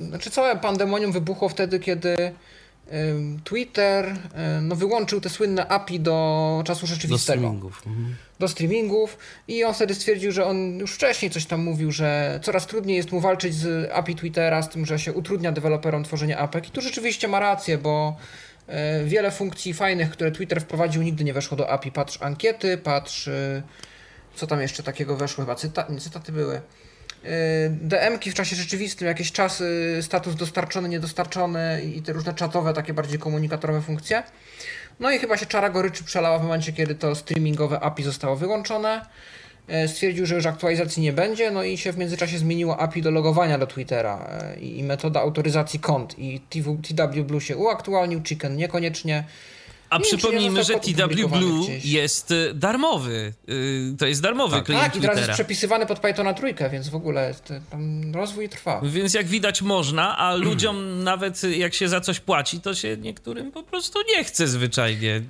znaczy, 0.10 0.30
całe 0.30 0.56
pandemonium 0.58 1.12
wybuchło 1.12 1.50
wtedy, 1.50 1.80
kiedy 1.80 2.10
yy, 2.10 2.94
Twitter 3.44 4.06
yy, 4.06 4.62
no, 4.62 4.76
wyłączył 4.76 5.22
te 5.22 5.30
słynne 5.30 5.68
API 5.68 6.00
do 6.00 6.62
czasu 6.66 6.82
do 6.82 6.88
rzeczywistego. 6.88 7.40
streamingów. 7.40 7.84
Mhm. 7.88 8.16
do 8.40 8.48
streamingów 8.48 9.18
i 9.48 9.64
on 9.64 9.74
wtedy 9.74 9.96
stwierdził, 9.96 10.32
że 10.32 10.46
on 10.46 10.78
już 10.78 10.94
wcześniej 10.94 11.32
coś 11.32 11.46
tam 11.46 11.64
mówił, 11.64 11.92
że 11.92 12.40
coraz 12.44 12.68
trudniej 12.68 12.98
jest 12.98 13.12
mu 13.12 13.20
walczyć 13.20 13.56
z 13.56 13.92
API 13.92 14.16
Twittera, 14.16 14.62
z 14.62 14.70
tym, 14.70 14.86
że 14.86 15.00
się 15.00 15.14
utrudnia 15.14 15.52
deweloperom 15.52 16.04
tworzenie 16.04 16.38
APEK 16.38 16.68
i 16.68 16.72
tu 16.72 16.82
rzeczywiście 16.82 17.28
ma 17.28 17.40
rację, 17.40 17.78
bo 17.78 18.18
wiele 19.06 19.32
funkcji 19.32 19.74
fajnych, 19.74 20.10
które 20.10 20.32
Twitter 20.32 20.62
wprowadził 20.62 21.02
nigdy 21.02 21.24
nie 21.24 21.34
weszło 21.34 21.58
do 21.58 21.70
API. 21.70 21.92
Patrz 21.92 22.22
ankiety, 22.22 22.78
patrz 22.78 23.28
e, 23.28 23.64
co 24.36 24.48
tam 24.48 24.62
jeszcze 24.62 24.84
takiego 24.84 25.18
weszło, 25.18 25.44
chyba 25.44 25.56
cyta, 25.56 25.86
nie, 25.90 26.00
cytaty 26.00 26.32
były. 26.32 26.56
E, 26.56 26.62
DM-ki 27.70 28.32
w 28.32 28.34
czasie 28.34 28.56
rzeczywistym, 28.56 29.08
jakieś 29.08 29.32
czasy, 29.32 29.98
status 30.02 30.36
dostarczony, 30.36 30.90
niedostarczony 30.90 31.82
i 31.84 32.02
te 32.02 32.14
różne 32.14 32.34
czatowe, 32.34 32.74
takie 32.74 32.94
bardziej 32.94 33.20
komunikatorowe 33.20 33.82
funkcje. 33.82 34.24
No 35.00 35.12
i 35.12 35.20
chyba 35.20 35.38
się 35.38 35.46
czara 35.46 35.70
goryczy 35.70 36.04
przelała 36.04 36.40
w 36.40 36.44
momencie, 36.44 36.74
kiedy 36.74 36.96
to 36.96 37.16
streamingowe 37.16 37.80
API 37.80 38.04
zostało 38.04 38.36
wyłączone. 38.36 39.06
E, 39.68 39.88
Stwierdził, 39.88 40.26
że 40.26 40.36
już 40.36 40.46
aktualizacji 40.46 41.04
nie 41.04 41.14
będzie, 41.14 41.52
no 41.52 41.64
i 41.64 41.78
się 41.78 41.92
w 41.92 41.98
międzyczasie 41.98 42.38
zmieniło 42.38 42.80
API 42.80 43.02
do 43.02 43.12
logowania 43.12 43.58
do 43.58 43.68
Twittera 43.68 44.28
e, 44.30 44.60
i 44.60 44.84
metoda 44.84 45.22
autoryzacji 45.22 45.80
kont. 45.80 46.20
I 46.20 46.42
TW 46.82 47.24
Blue 47.24 47.42
się 47.42 47.58
uaktualnił, 47.58 48.22
Chicken 48.24 48.56
niekoniecznie. 48.56 49.24
A 49.90 49.98
Nie 49.98 50.04
wiem, 50.04 50.10
czy 50.10 50.16
nie 50.16 50.18
przypomnijmy, 50.18 50.64
że 50.64 50.74
TW 50.80 51.30
Blue 51.30 51.64
gdzieś. 51.64 51.86
jest 51.86 52.32
y, 52.32 52.52
darmowy. 52.54 53.34
Y, 53.50 53.96
To 54.00 54.06
jest 54.06 54.22
darmowy 54.22 54.56
Tak. 54.56 54.66
klient 54.66 54.84
Tak, 54.84 54.96
i 54.96 55.02
teraz 55.02 55.18
jest 55.18 55.32
przepisywany 55.32 55.86
pod 55.86 56.00
Pythona 56.00 56.34
trójkę, 56.34 56.70
więc 56.70 56.90
w 56.90 56.96
ogóle 56.96 57.34
rozwój 58.14 58.50
trwa. 58.50 58.82
Więc 58.84 59.14
jak 59.14 59.28
widać 59.28 59.62
można, 59.62 60.18
a 60.18 60.36
ludziom 60.48 61.04
nawet 61.04 61.44
jak 61.44 61.74
się 61.74 61.90
za 61.90 62.02
coś 62.02 62.20
płaci, 62.20 62.62
to 62.62 62.76
się 62.76 62.98
niektórym 62.98 63.52
po 63.52 63.64
prostu 63.64 64.00
nie 64.18 64.24
chce 64.24 64.48
zwyczajnie. 64.48 65.22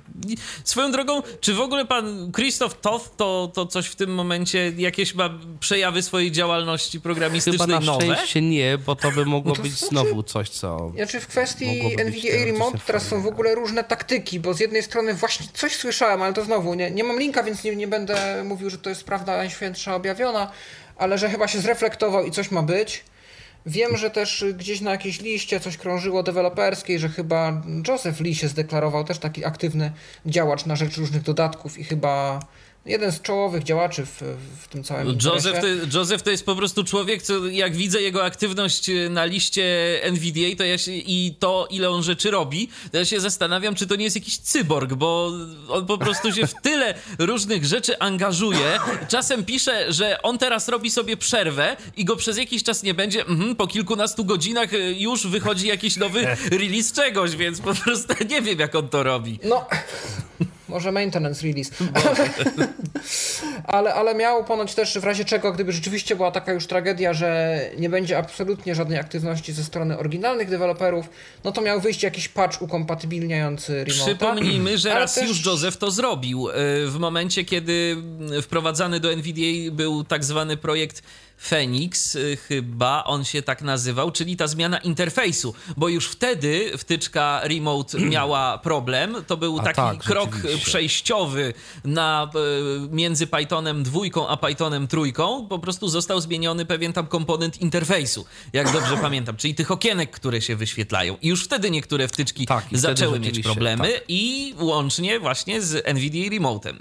Swoją 0.64 0.92
drogą, 0.92 1.22
czy 1.40 1.54
w 1.54 1.60
ogóle 1.60 1.84
pan 1.86 2.32
Christoph 2.32 2.80
Toth 2.80 3.16
to, 3.16 3.50
to 3.54 3.66
coś 3.66 3.86
w 3.86 3.96
tym 3.96 4.14
momencie, 4.14 4.72
jakieś 4.76 5.14
ma 5.14 5.30
przejawy 5.60 6.02
swojej 6.02 6.32
działalności 6.32 6.92
Chyba 6.92 7.02
programistycznej 7.02 7.68
na 7.68 7.80
nowe? 7.80 8.04
szczęście 8.16 8.42
nie, 8.42 8.78
bo 8.78 8.96
to 8.96 9.10
by 9.12 9.24
mogło 9.26 9.50
No 9.50 9.56
to 9.56 9.62
być 9.62 9.72
znaczy- 9.72 9.86
znowu 9.86 10.22
coś, 10.22 10.48
co... 10.48 10.92
Znaczy 10.96 11.20
w 11.20 11.26
kwestii 11.26 11.80
teoretycznie 11.96 12.44
Remote 12.44 12.78
teraz 12.86 13.08
są 13.08 13.22
w 13.22 13.26
ogóle 13.26 13.54
różne 13.54 13.84
taktyki, 13.84 14.40
bo 14.48 14.54
z 14.54 14.60
jednej 14.60 14.82
strony 14.82 15.14
właśnie 15.14 15.46
coś 15.52 15.76
słyszałem, 15.76 16.22
ale 16.22 16.32
to 16.32 16.44
znowu, 16.44 16.74
nie, 16.74 16.90
nie 16.90 17.04
mam 17.04 17.18
linka, 17.18 17.42
więc 17.42 17.64
nie, 17.64 17.76
nie 17.76 17.88
będę 17.88 18.44
mówił, 18.44 18.70
że 18.70 18.78
to 18.78 18.90
jest 18.90 19.04
prawda 19.04 19.36
najświętsza 19.36 19.94
objawiona, 19.94 20.50
ale 20.96 21.18
że 21.18 21.30
chyba 21.30 21.48
się 21.48 21.60
zreflektował 21.60 22.24
i 22.24 22.30
coś 22.30 22.50
ma 22.50 22.62
być. 22.62 23.04
Wiem, 23.66 23.96
że 23.96 24.10
też 24.10 24.44
gdzieś 24.54 24.80
na 24.80 24.90
jakiejś 24.90 25.20
liście 25.20 25.60
coś 25.60 25.76
krążyło 25.76 26.22
deweloperskiej, 26.22 26.98
że 26.98 27.08
chyba 27.08 27.62
Joseph 27.88 28.20
Lee 28.20 28.34
się 28.34 28.48
zdeklarował, 28.48 29.04
też 29.04 29.18
taki 29.18 29.44
aktywny 29.44 29.92
działacz 30.26 30.66
na 30.66 30.76
rzecz 30.76 30.96
różnych 30.96 31.22
dodatków 31.22 31.78
i 31.78 31.84
chyba 31.84 32.40
jeden 32.88 33.12
z 33.12 33.22
czołowych 33.22 33.62
działaczy 33.62 34.06
w, 34.06 34.22
w 34.60 34.68
tym 34.68 34.84
całym 34.84 35.18
Joseph 35.24 35.56
interesie. 35.56 35.86
to, 35.86 35.98
Joseph 35.98 36.22
to 36.22 36.30
jest 36.30 36.46
po 36.46 36.56
prostu 36.56 36.84
człowiek, 36.84 37.22
co 37.22 37.46
jak 37.46 37.76
widzę 37.76 38.02
jego 38.02 38.24
aktywność 38.24 38.88
y, 38.88 39.10
na 39.10 39.24
liście 39.24 39.64
NVDA 40.02 40.56
to 40.58 40.64
ja 40.64 40.78
się, 40.78 40.92
i 40.92 41.34
to, 41.38 41.68
ile 41.70 41.90
on 41.90 42.02
rzeczy 42.02 42.30
robi, 42.30 42.68
to 42.92 42.98
ja 42.98 43.04
się 43.04 43.20
zastanawiam, 43.20 43.74
czy 43.74 43.86
to 43.86 43.96
nie 43.96 44.04
jest 44.04 44.16
jakiś 44.16 44.38
cyborg, 44.38 44.94
bo 44.94 45.32
on 45.68 45.86
po 45.86 45.98
prostu 45.98 46.32
się 46.32 46.46
w 46.46 46.54
tyle 46.62 46.94
różnych 47.18 47.64
rzeczy 47.64 47.98
angażuje. 47.98 48.78
Czasem 49.08 49.44
pisze, 49.44 49.92
że 49.92 50.22
on 50.22 50.38
teraz 50.38 50.68
robi 50.68 50.90
sobie 50.90 51.16
przerwę 51.16 51.76
i 51.96 52.04
go 52.04 52.16
przez 52.16 52.38
jakiś 52.38 52.62
czas 52.62 52.82
nie 52.82 52.94
będzie. 52.94 53.20
Mhm, 53.26 53.56
po 53.56 53.66
kilkunastu 53.66 54.24
godzinach 54.24 54.72
y, 54.72 54.94
już 54.98 55.26
wychodzi 55.26 55.66
jakiś 55.66 55.96
nowy 55.96 56.26
release 56.50 56.92
czegoś, 56.92 57.36
więc 57.36 57.60
po 57.60 57.74
prostu 57.74 58.14
nie 58.30 58.42
wiem, 58.42 58.58
jak 58.58 58.74
on 58.74 58.88
to 58.88 59.02
robi. 59.02 59.38
No, 59.44 59.66
może 60.68 60.92
maintenance 60.92 61.46
release. 61.46 61.70
ale, 63.64 63.94
ale 63.94 64.14
miał 64.14 64.44
ponoć 64.44 64.74
też 64.74 64.98
w 64.98 65.04
razie 65.04 65.24
czego, 65.24 65.52
gdyby 65.52 65.72
rzeczywiście 65.72 66.16
była 66.16 66.30
taka 66.30 66.52
już 66.52 66.66
tragedia, 66.66 67.14
że 67.14 67.60
nie 67.78 67.88
będzie 67.88 68.18
absolutnie 68.18 68.74
żadnej 68.74 68.98
aktywności 68.98 69.52
ze 69.52 69.64
strony 69.64 69.98
oryginalnych 69.98 70.48
deweloperów, 70.50 71.10
no 71.44 71.52
to 71.52 71.60
miał 71.60 71.80
wyjść 71.80 72.02
jakiś 72.02 72.28
patch 72.28 72.62
ukompatybilniający 72.62 73.84
remote. 73.84 74.04
Przypomnijmy, 74.06 74.78
że 74.78 74.88
raz 74.94 75.14
też- 75.14 75.28
już 75.28 75.46
Joseph 75.46 75.76
to 75.76 75.90
zrobił. 75.90 76.48
y, 76.48 76.52
W 76.90 76.96
momencie, 76.98 77.44
kiedy 77.44 77.96
wprowadzany 78.42 79.00
do 79.00 79.12
NVDA 79.12 79.72
był 79.72 80.04
tak 80.04 80.24
zwany 80.24 80.56
projekt 80.56 81.02
Phoenix, 81.38 82.14
y, 82.14 82.36
chyba 82.36 83.04
on 83.04 83.24
się 83.24 83.42
tak 83.42 83.62
nazywał, 83.62 84.10
czyli 84.10 84.36
ta 84.36 84.46
zmiana 84.46 84.78
interfejsu, 84.78 85.54
bo 85.76 85.88
już 85.88 86.08
wtedy 86.08 86.78
wtyczka 86.78 87.40
Remote 87.44 87.98
miała 88.14 88.58
problem. 88.58 89.16
To 89.26 89.36
był 89.36 89.58
A 89.58 89.62
taki 89.62 89.76
tak, 89.76 89.98
krok 89.98 90.34
rzeczywiście. 90.34 90.66
przejściowy 90.66 91.54
na, 91.84 92.30
y, 92.86 92.88
między 92.90 93.26
Pythonem 93.26 93.82
dwójką 93.82 94.28
a 94.28 94.36
Pythonem 94.36 94.88
trójką. 94.88 95.46
Po 95.48 95.58
prostu 95.58 95.88
został 95.88 96.20
zmieniony 96.20 96.64
pewien 96.66 96.92
tam 96.92 97.06
komponent 97.06 97.60
interfejsu, 97.60 98.26
jak 98.52 98.72
dobrze 98.72 98.96
pamiętam, 99.08 99.36
czyli 99.36 99.54
tych 99.54 99.70
okienek, 99.70 100.10
które 100.10 100.42
się 100.42 100.56
wyświetlają. 100.56 101.16
I 101.22 101.28
już 101.28 101.44
wtedy 101.44 101.70
niektóre 101.70 102.08
wtyczki 102.08 102.46
Tak, 102.46 102.64
zaczęły 102.72 103.20
mieć 103.20 103.40
problemy 103.40 103.92
tak. 103.92 104.02
i 104.08 104.54
łącznie 104.58 105.20
właśnie 105.20 105.62
z 105.62 105.86
NVIDIA 105.94 106.30
Remote'em. 106.30 106.74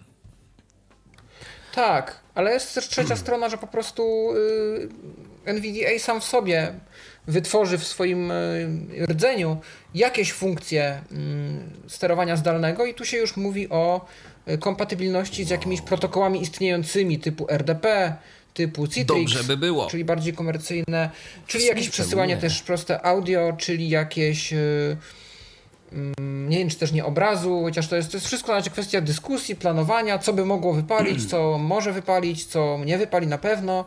Tak, 1.75 2.19
ale 2.37 2.53
jest 2.53 2.75
też 2.75 2.87
trzecia 2.87 3.07
Hmm. 3.07 3.17
strona, 3.17 3.49
że 3.49 3.57
po 3.57 3.67
prostu 3.67 4.33
y, 4.35 4.89
NVDA 5.45 5.99
sam 5.99 6.21
w 6.21 6.23
sobie 6.23 6.73
wytworzy 7.27 7.77
w 7.77 7.83
swoim 7.83 8.31
y, 8.31 9.05
rdzeniu 9.09 9.57
jakieś 9.95 10.31
funkcje 10.33 11.01
y, 11.87 11.89
sterowania 11.89 12.35
zdalnego 12.35 12.85
i 12.85 12.93
tu 12.93 13.05
się 13.05 13.17
już 13.17 13.37
mówi 13.37 13.69
o 13.69 14.05
kompatybilności 14.59 15.45
z 15.45 15.49
jakimiś 15.49 15.81
protokołami 15.81 16.41
istniejącymi 16.41 17.19
typu 17.19 17.47
RDP, 17.49 18.15
typu 18.53 18.87
Citrix, 18.87 19.07
Dobrze 19.33 19.43
by 19.43 19.57
było. 19.57 19.87
czyli 19.87 20.05
bardziej 20.05 20.33
komercyjne, 20.33 21.09
czyli 21.47 21.65
jakieś 21.65 21.89
przesyłanie 21.89 22.35
nie? 22.35 22.41
też 22.41 22.61
proste 22.61 23.05
audio, 23.05 23.53
czyli 23.57 23.89
jakieś 23.89 24.53
nie 26.47 26.57
wiem, 26.57 26.69
czy 26.69 26.75
też 26.75 26.91
nie 26.91 27.05
obrazu, 27.05 27.61
chociaż 27.63 27.87
to 27.87 27.95
jest, 27.95 28.11
to 28.11 28.17
jest 28.17 28.27
wszystko 28.27 28.47
znaczy 28.51 28.69
kwestia 28.69 29.01
dyskusji, 29.01 29.55
planowania, 29.55 30.19
co 30.19 30.33
by 30.33 30.45
mogło 30.45 30.73
wypalić, 30.73 31.25
co 31.29 31.57
może 31.57 31.93
wypalić, 31.93 32.45
co 32.45 32.79
nie 32.85 32.97
wypali 32.97 33.27
na 33.27 33.37
pewno. 33.37 33.85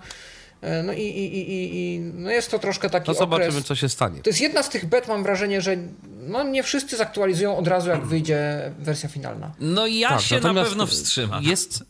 E, 0.60 0.82
No 0.82 0.92
i, 0.92 1.00
i, 1.02 1.38
i, 1.38 1.94
i, 1.94 2.00
no 2.00 2.30
jest 2.30 2.50
to 2.50 2.58
troszkę 2.58 2.90
taki 2.90 3.06
To 3.06 3.14
zobaczymy, 3.14 3.48
okres. 3.50 3.64
co 3.64 3.74
się 3.74 3.88
stanie. 3.88 4.22
To 4.22 4.30
jest 4.30 4.40
jedna 4.40 4.62
z 4.62 4.68
tych 4.68 4.86
bet, 4.86 5.08
mam 5.08 5.22
wrażenie, 5.22 5.60
że 5.60 5.76
no 6.22 6.42
nie 6.42 6.62
wszyscy 6.62 6.96
zaktualizują 6.96 7.56
od 7.56 7.68
razu, 7.68 7.90
jak 7.90 8.06
wyjdzie 8.06 8.72
wersja 8.78 9.08
finalna. 9.08 9.52
No 9.60 9.86
i 9.86 9.98
ja 9.98 10.08
Tak, 10.08 10.20
się 10.20 10.40
na 10.40 10.54
pewno 10.54 10.86
wstrzymam. 10.86 11.44
Jest, 11.44 11.84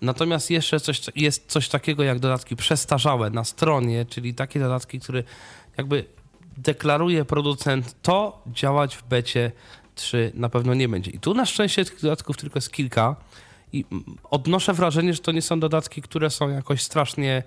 natomiast 0.00 0.50
jeszcze 0.50 0.80
coś, 0.80 1.00
jest 1.16 1.46
coś 1.46 1.68
takiego 1.68 2.02
jak 2.02 2.18
dodatki 2.18 2.56
przestarzałe 2.56 3.30
na 3.30 3.44
stronie, 3.44 4.04
czyli 4.04 4.34
takie 4.34 4.60
dodatki, 4.60 5.00
które 5.00 5.22
jakby 5.76 6.04
deklaruje 6.62 7.24
producent, 7.24 7.94
to 8.02 8.42
działać 8.46 8.96
w 8.96 9.02
becie 9.02 9.52
3 9.94 10.32
na 10.34 10.48
pewno 10.48 10.74
nie 10.74 10.88
będzie. 10.88 11.10
I 11.10 11.18
tu 11.18 11.34
na 11.34 11.46
szczęście 11.46 11.84
tych 11.84 12.00
dodatków 12.00 12.36
tylko 12.36 12.56
jest 12.56 12.72
kilka 12.72 13.16
i 13.72 13.84
odnoszę 14.30 14.72
wrażenie, 14.72 15.14
że 15.14 15.20
to 15.20 15.32
nie 15.32 15.42
są 15.42 15.60
dodatki, 15.60 16.02
które 16.02 16.30
są 16.30 16.48
jakoś 16.48 16.82
strasznie 16.82 17.42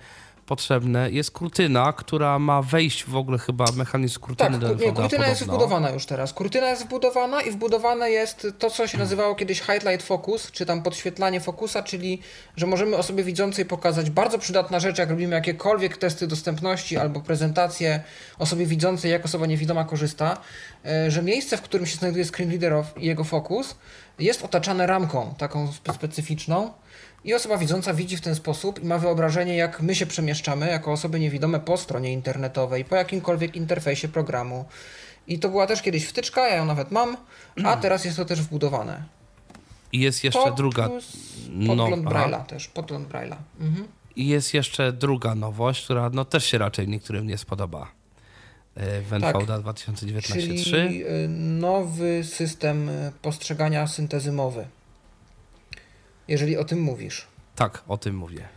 potrzebne. 0.46 1.12
Jest 1.12 1.32
kurtyna, 1.32 1.94
która 1.94 2.40
ma 2.40 2.62
wejść 2.62 3.06
w 3.06 3.16
ogóle 3.16 3.38
chyba 3.38 3.66
mechanizm 3.76 4.20
kurtyny 4.20 4.50
Tak, 4.50 4.60
do 4.60 4.86
nie, 4.86 4.92
kurtyna 4.92 5.28
jest 5.28 5.40
podobno. 5.42 5.58
wbudowana 5.66 5.90
już 5.90 6.06
teraz. 6.06 6.34
Kurtyna 6.34 6.70
jest 6.70 6.84
wbudowana 6.86 7.42
i 7.42 7.52
wbudowane 7.52 8.10
jest 8.12 8.48
to, 8.60 8.70
co 8.70 8.88
się 8.88 8.98
nazywało 8.98 9.36
kiedyś 9.36 9.62
highlight 9.62 10.04
focus, 10.04 10.52
czy 10.52 10.66
tam 10.66 10.84
podświetlanie 10.84 11.40
fokusa, 11.42 11.84
czyli 11.84 12.22
że 12.58 12.68
możemy 12.68 12.98
osobie 12.98 13.24
widzącej 13.24 13.66
pokazać 13.66 14.10
bardzo 14.10 14.40
przydatna 14.40 14.80
rzecz, 14.80 14.98
jak 14.98 15.10
robimy 15.10 15.36
jakiekolwiek 15.36 15.98
testy 15.98 16.28
dostępności 16.28 16.98
albo 16.98 17.22
prezentacje 17.22 18.04
osobie 18.40 18.66
widzącej, 18.66 19.12
jak 19.12 19.26
osoba 19.26 19.46
niewidoma 19.46 19.84
korzysta, 19.84 20.38
e, 20.86 21.12
że 21.12 21.22
miejsce, 21.24 21.58
w 21.58 21.62
którym 21.62 21.86
się 21.86 21.96
znajduje 21.98 22.26
screen 22.26 22.50
reader 22.52 22.74
i 22.98 23.06
jego 23.06 23.24
fokus 23.24 23.76
jest 24.20 24.46
otaczane 24.46 24.88
ramką 24.88 25.36
taką 25.38 25.68
spe- 25.68 25.94
specyficzną. 25.94 26.72
I 27.24 27.34
osoba 27.34 27.58
widząca 27.58 27.94
widzi 27.94 28.18
w 28.18 28.22
ten 28.22 28.36
sposób 28.36 28.84
i 28.84 28.86
ma 28.86 28.98
wyobrażenie, 28.98 29.56
jak 29.56 29.82
my 29.82 29.96
się 29.96 30.06
przemieszczamy 30.06 30.68
jako 30.68 30.92
osoby 30.92 31.20
niewidome 31.20 31.60
po 31.60 31.78
stronie 31.78 32.14
internetowej, 32.14 32.86
po 32.86 32.96
jakimkolwiek 32.96 33.56
interfejsie 33.56 34.08
programu. 34.08 34.66
I 35.28 35.40
to 35.40 35.50
była 35.50 35.68
też 35.68 35.82
kiedyś 35.82 36.06
wtyczka, 36.06 36.48
ja 36.48 36.56
ją 36.56 36.66
nawet 36.66 36.92
mam, 36.92 37.18
a 37.64 37.78
teraz 37.78 38.06
jest 38.06 38.18
to 38.18 38.26
też 38.26 38.42
wbudowane. 38.42 39.04
I 39.92 40.00
jest 40.00 40.24
jeszcze 40.24 40.40
To 40.44 40.52
druga. 40.52 40.90
No, 41.50 41.76
Podgląd 41.76 42.08
aha. 42.08 42.16
Braille'a 42.28 42.46
też, 42.46 42.68
podgląd 42.68 43.10
Braille'a. 43.10 43.36
Mhm. 43.60 43.88
I 44.16 44.28
jest 44.28 44.54
jeszcze 44.54 44.92
druga 44.94 45.36
nowość, 45.36 45.84
która 45.84 46.10
no, 46.14 46.26
też 46.26 46.46
się 46.46 46.58
raczej 46.58 46.88
niektórym 46.88 47.28
nie 47.28 47.38
spodoba. 47.38 47.92
e, 48.76 49.02
W 49.02 49.10
Tak. 49.22 49.36
NVDA 49.36 49.60
2019.3. 49.60 50.64
Czyli 50.64 51.06
y, 51.06 51.28
nowy 51.60 52.24
system 52.24 52.90
y, 52.90 53.12
postrzegania 53.22 53.88
syntezy 53.88 54.32
mowy. 54.32 54.66
Jeżeli 56.28 56.58
o 56.58 56.64
tym 56.64 56.82
mówisz. 56.82 57.28
Tak, 57.56 57.84
o 57.88 57.98
tym 57.98 58.16
mówię. 58.16 58.48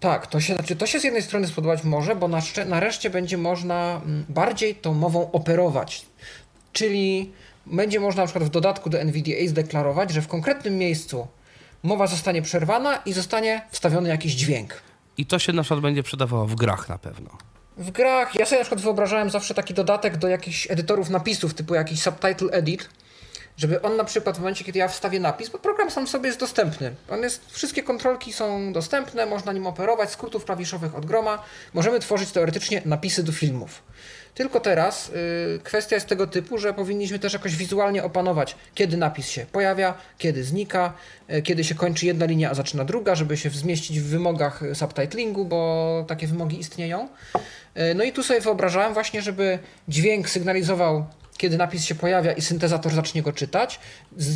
Tak, 0.00 0.26
to 0.26 0.40
się, 0.40 0.54
znaczy, 0.54 0.76
to 0.76 0.86
się 0.86 1.00
z 1.00 1.04
jednej 1.04 1.22
strony 1.22 1.46
spodobać 1.46 1.84
może, 1.84 2.16
bo 2.16 2.28
na 2.28 2.40
nareszcie 2.66 3.10
będzie 3.10 3.38
można 3.38 4.00
mm, 4.04 4.24
bardziej 4.28 4.74
tą 4.74 4.94
mową 4.94 5.30
operować. 5.32 6.06
Czyli 6.72 7.32
będzie 7.66 8.00
można 8.00 8.22
na 8.22 8.26
przykład 8.26 8.44
w 8.44 8.50
dodatku 8.50 8.90
do 8.90 9.00
NVDA 9.00 9.48
zdeklarować, 9.48 10.10
że 10.10 10.22
w 10.22 10.28
konkretnym 10.28 10.78
miejscu 10.78 11.26
mowa 11.82 12.06
zostanie 12.06 12.42
przerwana 12.42 12.96
i 12.96 13.12
zostanie 13.12 13.62
wstawiony 13.70 14.08
jakiś 14.08 14.32
dźwięk. 14.32 14.82
I 15.16 15.26
to 15.26 15.38
się 15.38 15.52
na 15.52 15.62
przykład 15.62 15.80
będzie 15.80 16.02
przydawało 16.02 16.46
w 16.46 16.54
grach 16.54 16.88
na 16.88 16.98
pewno. 16.98 17.30
W 17.76 17.90
grach, 17.90 18.34
ja 18.34 18.46
sobie 18.46 18.58
na 18.58 18.64
przykład 18.64 18.80
wyobrażałem 18.80 19.30
zawsze 19.30 19.54
taki 19.54 19.74
dodatek 19.74 20.16
do 20.16 20.28
jakichś 20.28 20.70
edytorów 20.70 21.10
napisów, 21.10 21.54
typu 21.54 21.74
jakiś 21.74 22.02
subtitle 22.02 22.50
edit, 22.50 22.88
żeby 23.58 23.82
on 23.82 23.96
na 23.96 24.04
przykład 24.04 24.36
w 24.36 24.38
momencie, 24.38 24.64
kiedy 24.64 24.78
ja 24.78 24.88
wstawię 24.88 25.20
napis, 25.20 25.48
bo 25.48 25.58
program 25.58 25.90
sam 25.90 26.06
sobie 26.06 26.26
jest 26.26 26.40
dostępny. 26.40 26.94
On 27.10 27.22
jest, 27.22 27.52
wszystkie 27.52 27.82
kontrolki 27.82 28.32
są 28.32 28.72
dostępne, 28.72 29.26
można 29.26 29.52
nim 29.52 29.66
operować, 29.66 30.10
skrótów 30.10 30.44
klawiszowych 30.44 30.94
od 30.94 31.06
groma. 31.06 31.42
Możemy 31.74 32.00
tworzyć 32.00 32.32
teoretycznie 32.32 32.82
napisy 32.84 33.22
do 33.22 33.32
filmów. 33.32 33.82
Tylko 34.34 34.60
teraz 34.60 35.08
y, 35.08 35.60
kwestia 35.64 35.96
jest 35.96 36.06
tego 36.06 36.26
typu, 36.26 36.58
że 36.58 36.74
powinniśmy 36.74 37.18
też 37.18 37.32
jakoś 37.32 37.56
wizualnie 37.56 38.04
opanować, 38.04 38.56
kiedy 38.74 38.96
napis 38.96 39.28
się 39.28 39.46
pojawia, 39.52 39.94
kiedy 40.18 40.44
znika, 40.44 40.92
y, 41.32 41.42
kiedy 41.42 41.64
się 41.64 41.74
kończy 41.74 42.06
jedna 42.06 42.26
linia, 42.26 42.50
a 42.50 42.54
zaczyna 42.54 42.84
druga, 42.84 43.14
żeby 43.14 43.36
się 43.36 43.50
zmieścić 43.50 44.00
w 44.00 44.06
wymogach 44.06 44.62
subtitlingu, 44.74 45.44
bo 45.44 46.04
takie 46.08 46.26
wymogi 46.26 46.60
istnieją. 46.60 47.08
Y, 47.76 47.94
no 47.94 48.04
i 48.04 48.12
tu 48.12 48.22
sobie 48.22 48.40
wyobrażałem 48.40 48.94
właśnie, 48.94 49.22
żeby 49.22 49.58
dźwięk 49.88 50.30
sygnalizował, 50.30 51.06
kiedy 51.38 51.56
napis 51.56 51.84
się 51.84 51.94
pojawia 51.94 52.32
i 52.32 52.42
syntezator 52.42 52.92
zacznie 52.94 53.22
go 53.22 53.32
czytać. 53.32 53.80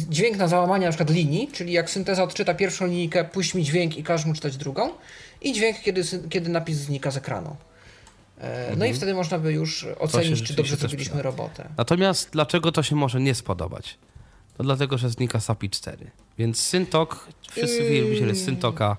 Dźwięk 0.08 0.36
na 0.36 0.48
załamanie 0.48 0.86
na 0.86 0.92
przykład 0.92 1.10
linii, 1.10 1.48
czyli 1.52 1.72
jak 1.72 1.90
synteza 1.90 2.22
odczyta 2.22 2.54
pierwszą 2.54 2.86
linijkę, 2.86 3.24
puść 3.24 3.54
mi 3.54 3.64
dźwięk 3.64 3.96
i 3.96 4.02
każ 4.02 4.24
mu 4.24 4.34
czytać 4.34 4.56
drugą. 4.56 4.90
I 5.40 5.52
dźwięk, 5.52 5.80
kiedy, 5.80 6.02
kiedy 6.30 6.50
napis 6.50 6.76
znika 6.76 7.10
z 7.10 7.16
ekranu. 7.16 7.56
E, 8.40 8.76
No 8.76 8.84
i 8.86 8.94
wtedy 8.94 9.14
można 9.14 9.38
by 9.38 9.52
już 9.52 9.86
ocenić, 9.98 10.42
czy 10.42 10.54
dobrze 10.54 10.76
zrobiliśmy 10.76 11.22
robotę. 11.22 11.68
Natomiast 11.76 12.30
dlaczego 12.30 12.72
to 12.72 12.82
się 12.82 12.96
może 12.96 13.20
nie 13.20 13.34
spodobać? 13.34 13.98
To 14.56 14.62
dlatego, 14.62 14.98
że 14.98 15.10
znika 15.10 15.40
SAPI 15.40 15.70
4. 15.70 16.10
Więc 16.38 16.60
Syntok, 16.60 17.28
wszyscy 17.50 17.82
Yy. 17.82 17.90
wielbiciele 17.90 18.34
Syntoka, 18.34 18.96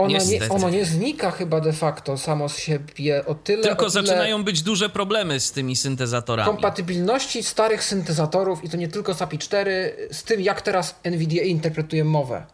Ono 0.00 0.18
nie, 0.18 0.48
ono 0.48 0.70
nie 0.70 0.84
znika 0.84 1.30
chyba 1.30 1.60
de 1.60 1.72
facto 1.72 2.18
samo 2.18 2.48
z 2.48 2.58
siebie 2.58 3.26
o 3.26 3.34
tyle, 3.34 3.60
o 3.60 3.62
Tylko 3.62 3.90
tyle 3.90 4.06
zaczynają 4.06 4.44
być 4.44 4.62
duże 4.62 4.88
problemy 4.88 5.40
z 5.40 5.52
tymi 5.52 5.76
syntezatorami. 5.76 6.50
kompatybilności 6.50 7.42
starych 7.42 7.84
syntezatorów 7.84 8.64
i 8.64 8.68
to 8.68 8.76
nie 8.76 8.88
tylko 8.88 9.14
SAPI 9.14 9.38
4 9.38 9.96
z 10.12 10.22
tym, 10.22 10.40
jak 10.40 10.62
teraz 10.62 10.94
NVDA 11.04 11.42
interpretuje 11.42 12.04
mowę. 12.04 12.46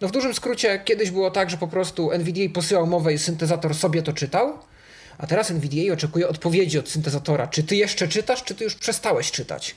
No 0.00 0.08
w 0.08 0.10
dużym 0.10 0.34
skrócie 0.34 0.80
kiedyś 0.84 1.10
było 1.10 1.30
tak, 1.30 1.50
że 1.50 1.56
po 1.56 1.68
prostu 1.68 2.12
NVDA 2.12 2.52
posyłał 2.54 2.86
mowę 2.86 3.12
i 3.14 3.18
syntezator 3.18 3.74
sobie 3.74 4.02
to 4.02 4.12
czytał, 4.12 4.58
a 5.18 5.26
teraz 5.26 5.50
NVDA 5.50 5.92
oczekuje 5.92 6.28
odpowiedzi 6.28 6.78
od 6.78 6.88
syntezatora. 6.88 7.46
Czy 7.46 7.62
ty 7.62 7.76
jeszcze 7.76 8.08
czytasz, 8.08 8.44
czy 8.44 8.54
ty 8.54 8.64
już 8.64 8.74
przestałeś 8.74 9.30
czytać? 9.30 9.76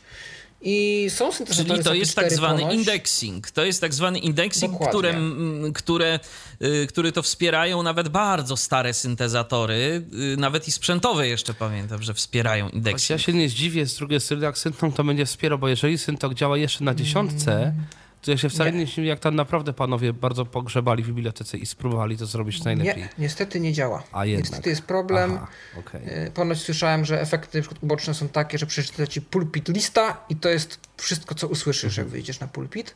I 0.63 1.06
są 1.10 1.32
syntezatory 1.32 1.74
Czyli 1.74 1.84
to 1.84 1.93
jest 1.93 2.15
tak 2.15 2.26
4 2.26 2.36
zwany 2.36 2.60
ponoć. 2.62 2.76
indexing. 2.76 3.52
To 3.52 3.65
jest 3.65 3.82
tak 3.82 3.93
zwany 3.93 4.19
indexing, 4.19 4.71
Dokładnie. 4.71 4.89
które, 5.00 5.10
mm, 5.10 5.74
które, 5.74 6.19
y, 6.62 6.88
które 6.88 7.12
to 7.12 7.24
wspierają 7.24 7.84
nawet 7.84 8.10
bardzo 8.10 8.58
stare 8.58 8.93
syntezatory, 8.93 10.06
y, 10.34 10.38
nawet 10.38 10.67
i 10.67 10.71
sprzętowe 10.71 11.28
jeszcze 11.28 11.54
pamiętam, 11.54 12.04
że 12.04 12.13
wspierają 12.13 12.65
Choć 12.65 12.74
indexing. 12.74 13.10
ja 13.19 13.26
się 13.26 13.34
nie 13.34 13.50
zdziwię, 13.50 13.86
z 13.86 13.95
drugiej 13.97 14.19
strony 14.19 14.45
jak 14.45 14.58
Syntok 14.58 14.95
to 14.95 15.04
będzie 15.04 15.26
wspierał, 15.26 15.60
bo 15.60 15.67
jeżeli 15.67 15.97
Syntok 15.97 16.34
działa 16.34 16.58
jeszcze 16.58 16.84
na 16.84 16.95
dziesiątce, 16.95 17.74
to 18.21 18.31
ja 18.31 18.38
się 18.38 18.49
wcale 18.49 18.71
Nie. 18.71 18.77
nie 18.79 18.86
dziwię, 18.86 19.07
jak 19.07 19.19
tam 19.19 19.36
naprawdę 19.36 19.73
panowie 19.73 20.13
bardzo 20.13 20.45
pogrzebali 20.45 21.03
w 21.03 21.07
bibliotece 21.07 21.57
i 21.57 21.65
spróbowali 21.65 22.17
to 22.17 22.25
zrobić 22.25 22.63
najlepiej. 22.63 23.03
Nie, 23.03 23.10
niestety 23.17 23.60
nie 23.60 23.73
działa. 23.73 24.03
A 24.12 24.25
jednak. 24.25 24.49
Niestety 24.49 24.69
jest 24.69 24.81
problem. 24.81 25.31
Aha, 25.36 25.47
okej. 25.79 26.01
E, 26.05 26.31
Ponoć 26.31 26.62
słyszałem, 26.62 27.05
że 27.05 27.21
efekty 27.21 27.63
uboczne 27.81 28.13
są 28.13 28.27
takie, 28.29 28.57
że 28.57 28.65
przeczyta 28.65 29.07
ci 29.07 29.21
pulpit 29.21 29.67
lista 29.69 30.25
i 30.29 30.36
to 30.36 30.49
jest 30.49 30.79
wszystko, 30.97 31.36
co 31.36 31.47
usłyszysz, 31.47 31.97
jak 31.97 32.07
wyjdziesz 32.07 32.39
na 32.39 32.47
pulpit. 32.47 32.95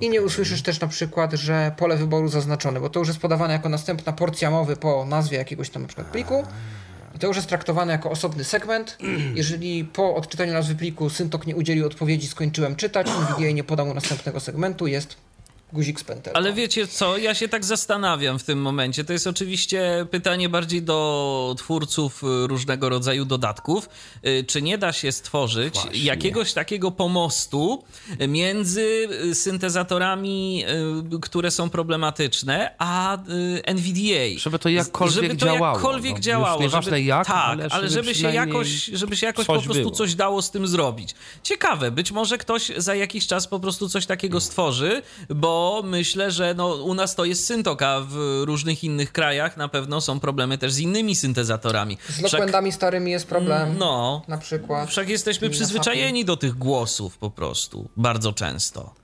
I 0.00 0.08
nie 0.10 0.22
usłyszysz 0.22 0.62
też 0.62 0.80
na 0.80 0.88
przykład, 0.88 1.32
że 1.32 1.72
pole 1.76 1.96
wyboru 1.96 2.28
zaznaczone, 2.28 2.80
bo 2.80 2.90
to 2.90 2.98
już 2.98 3.08
jest 3.08 3.20
podawane 3.20 3.52
jako 3.52 3.68
następna 3.68 4.12
porcja 4.12 4.50
mowy 4.50 4.76
po 4.76 5.04
nazwie 5.04 5.38
jakiegoś 5.38 5.70
tam 5.70 5.82
na 5.82 5.88
przykład 5.88 6.06
pliku. 6.06 6.44
To 7.18 7.26
już 7.26 7.36
jest 7.36 7.48
traktowane 7.48 7.92
jako 7.92 8.10
osobny 8.10 8.44
segment. 8.44 8.98
Jeżeli 9.34 9.84
po 9.84 10.14
odczytaniu 10.14 10.52
nazwy 10.52 10.74
pliku 10.74 11.10
syntok 11.10 11.46
nie 11.46 11.56
udzielił 11.56 11.86
odpowiedzi, 11.86 12.26
skończyłem 12.26 12.76
czytać, 12.76 13.06
NVDA 13.06 13.50
nie 13.50 13.64
podał 13.64 13.86
mu 13.86 13.94
następnego 13.94 14.40
segmentu, 14.40 14.86
jest 14.86 15.27
guzik 15.72 16.00
z 16.00 16.04
pętelką. 16.04 16.36
Ale 16.38 16.52
wiecie 16.52 16.86
co, 16.86 17.18
ja 17.18 17.34
się 17.34 17.48
tak 17.48 17.64
zastanawiam 17.64 18.38
w 18.38 18.44
tym 18.44 18.62
momencie. 18.62 19.04
To 19.04 19.12
jest 19.12 19.26
oczywiście 19.26 20.06
pytanie 20.10 20.48
bardziej 20.48 20.82
do 20.82 21.54
twórców 21.58 22.22
różnego 22.46 22.88
rodzaju 22.88 23.24
dodatków. 23.24 23.88
Y, 24.26 24.44
Czy 24.48 24.62
nie 24.62 24.78
da 24.78 24.92
się 24.92 25.12
stworzyć 25.12 25.74
Właśnie. 25.74 26.00
jakiegoś 26.00 26.52
takiego 26.52 26.90
pomostu 26.90 27.84
między 28.28 29.08
syntezatorami, 29.34 30.64
y, 31.16 31.20
które 31.20 31.50
są 31.50 31.70
problematyczne, 31.70 32.74
a 32.78 33.16
y, 33.16 33.62
NVDA? 33.64 34.38
Żeby 34.38 34.58
to 34.58 34.68
jakkolwiek 34.68 35.14
żeby 35.14 35.36
to 35.36 35.46
działało, 35.46 35.76
jakkolwiek 35.76 36.12
no. 36.12 36.16
Już 36.16 36.24
działało. 36.26 36.62
nieważne 36.62 36.90
żeby, 36.90 37.02
jak, 37.02 37.26
tak, 37.26 37.36
ale 37.36 37.66
ale, 37.70 37.88
żeby 37.88 38.08
żeby 38.08 38.14
się 38.14 38.32
jakoś, 38.32 38.68
żeby 38.84 39.16
się 39.16 39.26
jakoś 39.26 39.46
po 39.46 39.52
prostu 39.52 39.72
było. 39.72 39.90
coś 39.90 40.14
dało 40.14 40.42
z 40.42 40.50
tym 40.50 40.66
zrobić. 40.66 41.14
Ciekawe, 41.42 41.90
być 41.90 42.12
może 42.12 42.38
ktoś 42.38 42.72
za 42.76 42.94
jakiś 42.94 43.26
czas 43.26 43.46
po 43.46 43.60
prostu 43.60 43.88
coś 43.88 44.06
takiego 44.06 44.40
stworzy, 44.40 45.02
bo 45.28 45.57
myślę, 45.84 46.30
że 46.30 46.54
no, 46.54 46.74
u 46.74 46.94
nas 46.94 47.14
to 47.14 47.24
jest 47.24 47.46
syntok, 47.46 47.82
a 47.82 48.00
w 48.00 48.42
różnych 48.44 48.84
innych 48.84 49.12
krajach 49.12 49.56
na 49.56 49.68
pewno 49.68 50.00
są 50.00 50.20
problemy 50.20 50.58
też 50.58 50.72
z 50.72 50.78
innymi 50.78 51.16
syntezatorami. 51.16 51.98
Z 52.08 52.20
lokbandami 52.20 52.72
starymi 52.72 53.10
jest 53.10 53.26
problem. 53.26 53.78
no, 53.78 54.22
Na 54.28 54.38
przykład. 54.38 54.88
wszak 54.88 55.08
jesteśmy 55.08 55.50
przyzwyczajeni 55.50 56.24
do 56.24 56.36
tych 56.36 56.54
głosów 56.54 57.18
po 57.18 57.30
prostu, 57.30 57.88
bardzo 57.96 58.32
często. 58.32 58.94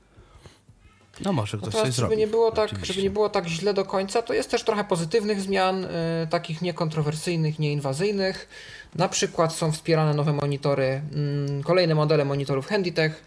No 1.20 1.32
może 1.32 1.58
ktoś 1.58 1.72
teraz, 1.74 1.86
coś 1.86 1.94
żeby 1.94 2.06
zrobi. 2.08 2.16
nie, 2.16 2.26
było 2.26 2.52
tak, 2.52 2.64
Oczywiście. 2.64 2.94
żeby 2.94 3.02
nie 3.04 3.10
było 3.10 3.28
tak 3.28 3.46
źle 3.46 3.74
do 3.74 3.84
końca, 3.84 4.22
to 4.22 4.34
jest 4.34 4.50
też 4.50 4.62
trochę 4.64 4.84
pozytywnych 4.84 5.40
zmian, 5.40 5.84
y, 5.84 5.88
takich 6.30 6.62
niekontrowersyjnych, 6.62 7.58
nieinwazyjnych. 7.58 8.48
Na 8.94 9.08
przykład 9.08 9.54
są 9.54 9.72
wspierane 9.72 10.14
nowe 10.14 10.32
monitory, 10.32 11.02
mm, 11.14 11.62
kolejne 11.62 11.94
modele 11.94 12.24
monitorów 12.24 12.66
Handytech. 12.66 13.24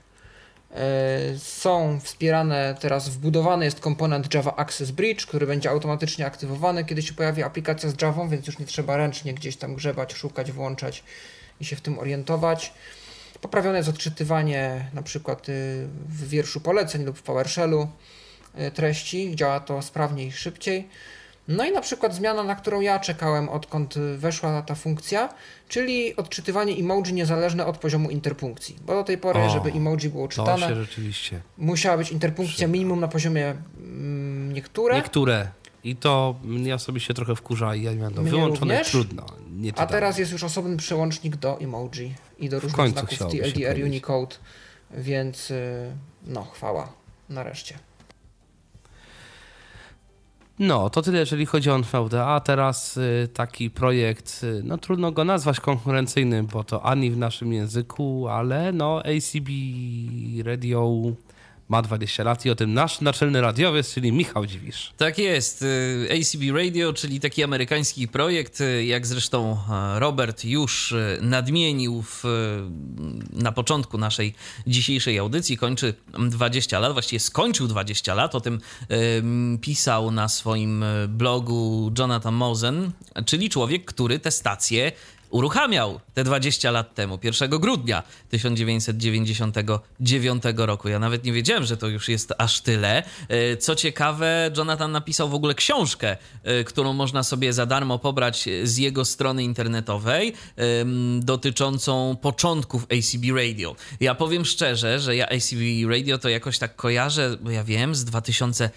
Y, 0.78 1.40
są 1.40 2.00
wspierane, 2.00 2.76
teraz 2.80 3.10
wbudowany 3.10 3.66
jest 3.66 3.80
komponent 3.80 4.34
Java 4.34 4.56
Access 4.56 4.92
Bridge, 4.92 5.26
który 5.26 5.48
będzie 5.48 5.70
automatycznie 5.70 6.26
aktywowany, 6.26 6.86
kiedy 6.86 7.02
się 7.02 7.14
pojawi 7.14 7.44
aplikacja 7.44 7.90
z 7.90 8.02
Javą, 8.02 8.30
więc 8.30 8.48
już 8.48 8.60
nie 8.60 8.66
trzeba 8.66 8.98
ręcznie 8.98 9.34
gdzieś 9.34 9.58
tam 9.58 9.76
grzebać, 9.76 10.14
szukać, 10.14 10.52
włączać 10.52 11.04
i 11.62 11.66
się 11.66 11.76
w 11.76 11.82
tym 11.82 12.00
orientować. 12.00 12.74
Poprawione 13.42 13.78
jest 13.78 13.90
odczytywanie 13.90 14.90
na 14.94 15.02
przykład 15.02 15.50
y, 15.50 15.88
w 16.10 16.30
wierszu 16.30 16.62
poleceń 16.62 17.04
lub 17.04 17.18
w 17.18 17.24
PowerShellu 17.24 17.88
y, 18.60 18.72
treści, 18.72 19.36
działa 19.36 19.60
to 19.60 19.82
sprawniej 19.82 20.28
i 20.28 20.32
szybciej. 20.32 20.88
No 21.48 21.66
i 21.66 21.72
na 21.72 21.82
przykład 21.82 22.16
zmiana, 22.16 22.44
na 22.44 22.56
którą 22.56 22.82
ja 22.82 23.00
czekałem 23.00 23.50
odkąd 23.50 23.96
weszła 24.18 24.62
ta 24.62 24.76
funkcja, 24.76 25.30
czyli 25.68 26.16
odczytywanie 26.16 26.74
emoji 26.74 27.14
niezależne 27.14 27.66
od 27.66 27.78
poziomu 27.78 28.10
interpunkcji. 28.10 28.78
Bo 28.86 28.94
do 28.94 29.04
tej 29.04 29.18
pory, 29.18 29.40
O, 29.40 29.50
żeby 29.50 29.72
emoji 29.72 30.10
było 30.10 30.28
czytane, 30.28 30.68
się 30.68 30.76
rzeczywiście. 30.76 31.42
musiała 31.58 31.98
być 31.98 32.12
interpunkcja 32.12 32.68
minimum 32.68 33.00
na 33.00 33.08
poziomie 33.08 33.56
mm, 33.78 34.54
niektóre. 34.54 34.96
Niektóre 34.96 35.48
I 35.84 35.96
to 35.96 36.36
mnie 36.44 36.76
osobiście 36.76 37.14
trochę 37.14 37.36
wkurza 37.36 37.76
i 37.76 37.82
ja 37.84 37.96
miałem 37.96 38.14
to 38.14 38.22
Mnie 38.22 38.32
wyłączone, 38.32 38.74
również. 38.74 38.92
trudno. 38.92 39.26
A 39.76 39.86
teraz 39.86 40.18
jest 40.18 40.32
już 40.32 40.44
osobny 40.44 40.78
przełącznik 40.78 41.36
do 41.36 41.60
emoji 41.60 42.14
i 42.40 42.50
do 42.50 42.60
różnych 42.60 42.90
znaków 42.90 43.12
się 43.12 43.26
TLDR. 43.26 43.84
Unicode, 43.84 44.36
więc 44.92 45.52
y, 45.52 45.92
no, 46.28 46.44
chwała. 46.44 46.94
Nareszcie. 47.30 47.80
No, 50.60 50.90
to 50.90 51.02
tyle, 51.02 51.20
jeżeli 51.20 51.46
chodzi 51.46 51.70
o 51.70 51.78
NVDA. 51.78 52.26
A 52.26 52.40
teraz 52.40 52.98
y, 52.98 53.30
taki 53.34 53.70
projekt, 53.70 54.42
y, 54.44 54.62
no 54.64 54.78
trudno 54.78 55.12
go 55.12 55.24
nazwać 55.24 55.60
konkurencyjnym, 55.60 56.48
bo 56.48 56.64
to 56.64 56.86
ani 56.86 57.12
w 57.12 57.18
naszym 57.18 57.54
języku, 57.54 58.28
ale 58.28 58.72
no 58.72 59.00
ACB 59.00 59.50
Radio 60.46 60.94
ma 61.70 61.82
20 61.82 62.24
lat 62.24 62.46
i 62.46 62.50
o 62.50 62.56
tym 62.56 62.74
nasz 62.74 63.02
naczelny 63.02 63.42
radiowiec, 63.42 63.94
czyli 63.94 64.12
Michał 64.12 64.46
Dziwisz. 64.46 64.94
Tak 64.98 65.18
jest. 65.18 65.62
y, 65.62 66.10
ACB 66.12 66.42
Radio, 66.58 66.94
czyli 66.94 67.20
taki 67.20 67.44
amerykański 67.44 68.08
projekt, 68.08 68.62
y, 68.62 68.86
jak 68.86 69.08
zresztą 69.08 69.58
e, 69.70 70.00
Robert 70.00 70.46
już 70.46 70.92
y, 70.92 71.20
nadmienił 71.22 72.02
w, 72.02 72.26
y, 72.26 73.40
na 73.42 73.52
początku 73.52 73.98
naszej 73.98 74.34
dzisiejszej 74.68 75.20
audycji, 75.20 75.58
kończy 75.58 75.94
20 76.30 76.80
lat, 76.80 76.94
właściwie 76.94 77.20
skończył 77.20 77.68
20 77.68 78.14
lat. 78.14 78.36
O 78.36 78.42
tym 78.42 78.60
ym, 78.92 79.60
pisał 79.62 80.12
na 80.12 80.30
swoim 80.30 80.84
y, 80.84 81.08
blogu 81.08 81.92
Jonathan 82.00 82.34
Mosen, 82.34 82.92
czyli 83.26 83.50
człowiek, 83.50 83.86
który 83.86 84.20
tę 84.20 84.32
stację 84.32 84.92
uruchamiał 85.30 86.00
te 86.14 86.24
20 86.24 86.72
lat 86.72 86.96
temu, 86.96 87.20
1 87.24 87.50
grudnia 87.50 88.04
1999 88.30 90.44
roku. 90.56 90.90
Ja 90.90 91.00
nawet 91.00 91.24
nie 91.24 91.34
wiedziałem, 91.34 91.66
że 91.66 91.78
to 91.78 91.88
już 91.88 92.10
jest 92.10 92.34
aż 92.38 92.62
tyle. 92.62 93.04
E, 93.30 93.58
Co 93.58 93.76
ciekawe, 93.76 94.52
Jonathan 94.58 94.92
napisał 94.92 95.30
w 95.30 95.34
ogóle 95.34 95.56
książkę, 95.56 96.18
e, 96.44 96.64
którą 96.64 96.94
można 96.94 97.24
sobie 97.24 97.54
za 97.54 97.66
darmo 97.66 98.00
pobrać 98.00 98.50
z 98.64 98.78
jego 98.78 99.06
strony 99.06 99.44
internetowej, 99.44 100.34
dotyczącą 101.20 102.18
początków 102.22 102.84
ACB 102.84 103.24
Radio. 103.36 103.76
Ja 104.00 104.16
powiem 104.16 104.46
szczerze, 104.46 105.00
że 105.00 105.16
ja 105.16 105.26
ACB 105.26 105.60
Radio 105.90 106.18
to 106.18 106.30
jakoś 106.30 106.60
tak 106.60 106.76
kojarzę, 106.76 107.38
bo 107.42 107.52
ja 107.52 107.64
wiem, 107.64 107.96
z 107.96 108.06
2000 108.06 108.70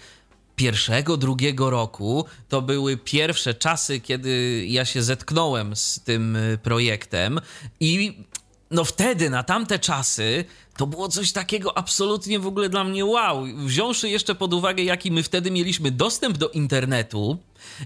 pierwszego, 0.61 1.17
drugiego 1.17 1.69
roku 1.69 2.25
to 2.49 2.61
były 2.61 2.97
pierwsze 2.97 3.53
czasy, 3.53 3.99
kiedy 3.99 4.65
ja 4.67 4.85
się 4.85 5.03
zetknąłem 5.03 5.75
z 5.75 5.99
tym 5.99 6.35
y, 6.35 6.57
projektem 6.63 7.39
i 7.79 8.23
no 8.71 8.83
wtedy, 8.83 9.29
na 9.29 9.43
tamte 9.43 9.79
czasy, 9.79 10.45
to 10.77 10.87
było 10.87 11.07
coś 11.07 11.31
takiego 11.31 11.77
absolutnie 11.77 12.39
w 12.39 12.47
ogóle 12.47 12.69
dla 12.69 12.83
mnie 12.83 13.05
wow. 13.05 13.45
Wziąwszy 13.65 14.09
jeszcze 14.09 14.35
pod 14.35 14.53
uwagę, 14.53 14.83
jaki 14.83 15.11
my 15.11 15.23
wtedy 15.23 15.51
mieliśmy 15.51 15.91
dostęp 15.91 16.37
do 16.37 16.49
internetu 16.49 17.37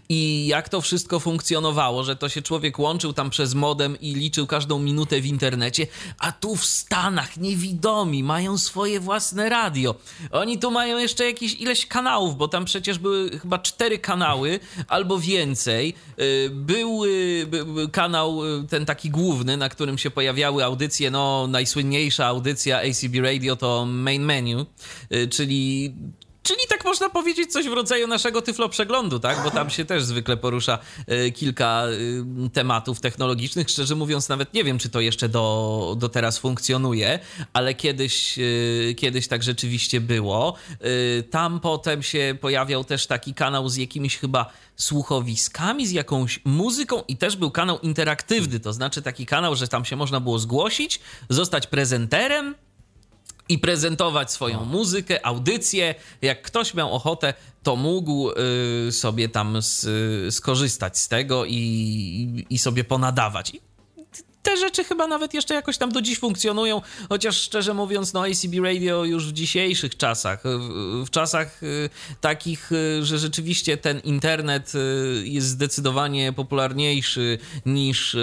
i 0.10 0.48
jak 0.48 0.70
to 0.70 0.82
wszystko 0.82 1.20
funkcjonowało, 1.20 2.04
że 2.04 2.16
to 2.16 2.30
się 2.30 2.42
człowiek 2.42 2.80
łączył 2.80 3.14
tam 3.14 3.30
przez 3.30 3.54
modem 3.54 4.00
i 4.02 4.16
liczył 4.16 4.48
każdą 4.48 4.80
minutę 4.80 5.22
w 5.22 5.26
internecie, 5.26 5.88
a 6.20 6.32
tu 6.32 6.56
w 6.56 6.66
Stanach 6.66 7.38
niewidomi 7.38 8.24
mają 8.24 8.58
swoje 8.58 9.00
własne 9.00 9.50
radio. 9.50 9.96
Oni 10.32 10.60
tu 10.60 10.72
mają 10.72 10.98
jeszcze 10.98 11.26
jakieś 11.26 11.54
ileś 11.54 11.86
kanałów, 11.86 12.38
bo 12.38 12.48
tam 12.48 12.66
przecież 12.66 13.00
były 13.00 13.40
chyba 13.40 13.60
cztery 13.60 14.00
kanały 14.00 14.60
albo 14.88 15.20
więcej. 15.20 15.94
Y, 16.20 16.50
Był 16.54 17.02
by- 17.48 17.66
by 17.66 17.90
kanał 17.90 18.46
y, 18.46 18.68
ten 18.68 18.86
taki 18.86 19.10
główny, 19.10 19.58
na 19.58 19.70
którym 19.70 19.98
się 19.98 20.12
pojawiały 20.12 20.64
audycje, 20.66 21.12
no 21.12 21.48
najsłynniejsza 21.48 22.26
audycja 22.26 22.78
ACB 22.80 23.16
Radio 23.22 23.56
to 23.56 23.86
Main 23.86 24.24
Menu, 24.24 24.66
y, 25.12 25.28
czyli 25.28 25.94
Czyli 26.46 26.60
tak 26.70 26.86
można 26.86 27.10
powiedzieć 27.10 27.52
coś 27.52 27.70
w 27.70 27.74
rodzaju 27.74 28.08
naszego 28.08 28.42
tyflo 28.42 28.70
przeglądu, 28.70 29.20
tak? 29.20 29.44
Bo 29.44 29.52
tam 29.52 29.70
się 29.70 29.86
też 29.86 30.04
zwykle 30.04 30.38
porusza 30.38 30.80
y, 31.12 31.32
kilka 31.32 31.84
y, 32.46 32.50
tematów 32.50 33.00
technologicznych. 33.00 33.70
Szczerze 33.70 33.96
mówiąc, 33.96 34.30
nawet 34.30 34.54
nie 34.54 34.64
wiem, 34.64 34.80
czy 34.80 34.90
to 34.90 35.00
jeszcze 35.00 35.30
do, 35.30 35.96
do 36.00 36.10
teraz 36.10 36.38
funkcjonuje, 36.38 37.20
ale 37.54 37.74
kiedyś, 37.74 38.40
y, 38.40 38.96
kiedyś 38.98 39.28
tak 39.28 39.44
rzeczywiście 39.44 40.02
było. 40.02 40.56
Tam 41.32 41.60
potem 41.60 42.04
się 42.04 42.38
pojawiał 42.42 42.84
też 42.84 43.08
taki 43.08 43.34
kanał 43.34 43.70
z 43.70 43.76
jakimiś 43.76 44.18
chyba 44.18 44.52
słuchowiskami, 44.76 45.88
z 45.88 45.92
jakąś 45.92 46.40
muzyką 46.46 47.04
i 47.08 47.18
też 47.18 47.36
był 47.36 47.52
kanał 47.52 47.80
interaktywny, 47.80 48.60
to 48.60 48.74
znaczy 48.74 49.02
taki 49.02 49.26
kanał, 49.26 49.56
że 49.56 49.68
tam 49.68 49.86
się 49.86 49.96
można 49.96 50.20
było 50.20 50.40
zgłosić, 50.40 51.00
zostać 51.30 51.68
prezenterem 51.68 52.56
i 53.50 53.60
prezentować 53.60 54.32
swoją 54.32 54.66
muzykę, 54.66 55.26
audycję. 55.26 55.96
Jak 56.22 56.42
ktoś 56.42 56.74
miał 56.74 56.94
ochotę, 56.94 57.34
to 57.64 57.76
mógł 57.76 58.32
y, 58.88 58.92
sobie 58.92 59.30
tam 59.30 59.62
z, 59.62 59.86
skorzystać 60.36 60.98
z 60.98 61.08
tego 61.08 61.46
i, 61.46 62.46
i 62.50 62.58
sobie 62.58 62.84
ponadawać. 62.84 63.50
I 63.50 63.62
te 64.46 64.58
rzeczy 64.58 64.84
chyba 64.84 65.08
nawet 65.08 65.34
jeszcze 65.34 65.54
jakoś 65.54 65.78
tam 65.78 65.92
do 65.92 66.02
dziś 66.02 66.20
funkcjonują, 66.20 66.82
chociaż 67.10 67.42
szczerze 67.42 67.74
mówiąc, 67.74 68.14
no 68.14 68.24
ACB 68.24 68.54
Radio 68.64 69.04
już 69.04 69.28
w 69.28 69.34
dzisiejszych 69.34 69.98
czasach, 69.98 70.42
w, 70.44 71.04
w 71.06 71.10
czasach 71.10 71.64
y, 71.64 71.90
takich, 72.22 72.72
y, 72.72 73.06
że 73.06 73.20
rzeczywiście 73.20 73.78
ten 73.78 74.00
internet 74.00 74.72
y, 74.76 75.28
jest 75.28 75.48
zdecydowanie 75.48 76.34
popularniejszy 76.34 77.38
niż 77.66 78.18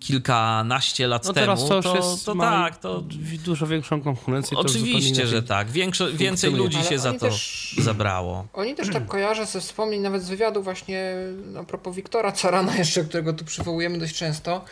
kilkanaście 0.00 1.06
lat 1.06 1.24
No 1.24 1.32
temu. 1.32 1.46
teraz 1.46 1.68
to 1.68 1.76
już 1.76 1.84
to, 1.84 1.96
jest, 1.96 2.26
to 2.26 2.34
ma 2.34 2.50
tak, 2.50 2.76
to 2.78 3.02
dużo 3.44 3.66
większą 3.66 4.02
konkurencję. 4.02 4.54
to 4.56 4.60
Oczywiście, 4.60 5.26
że 5.26 5.42
tak. 5.42 5.70
Większo, 5.70 6.12
więcej 6.12 6.52
ludzi 6.52 6.76
Ale 6.78 6.86
się 6.88 6.98
za 6.98 7.12
to 7.12 7.18
też- 7.18 7.74
zabrało. 7.78 8.46
Oni 8.52 8.74
też 8.74 8.88
tak 8.92 9.06
kojarzę 9.06 9.46
ze 9.46 9.60
wspomnień 9.60 10.00
nawet 10.00 10.22
z 10.22 10.28
wywiadu 10.28 10.62
właśnie 10.62 11.14
a 11.60 11.64
propos 11.64 11.96
Wiktora 11.96 12.32
Carana 12.32 12.76
jeszcze, 12.76 13.04
którego 13.04 13.32
tu 13.32 13.44
przywołujemy 13.44 13.98
dość 13.98 14.14
często, 14.16 14.64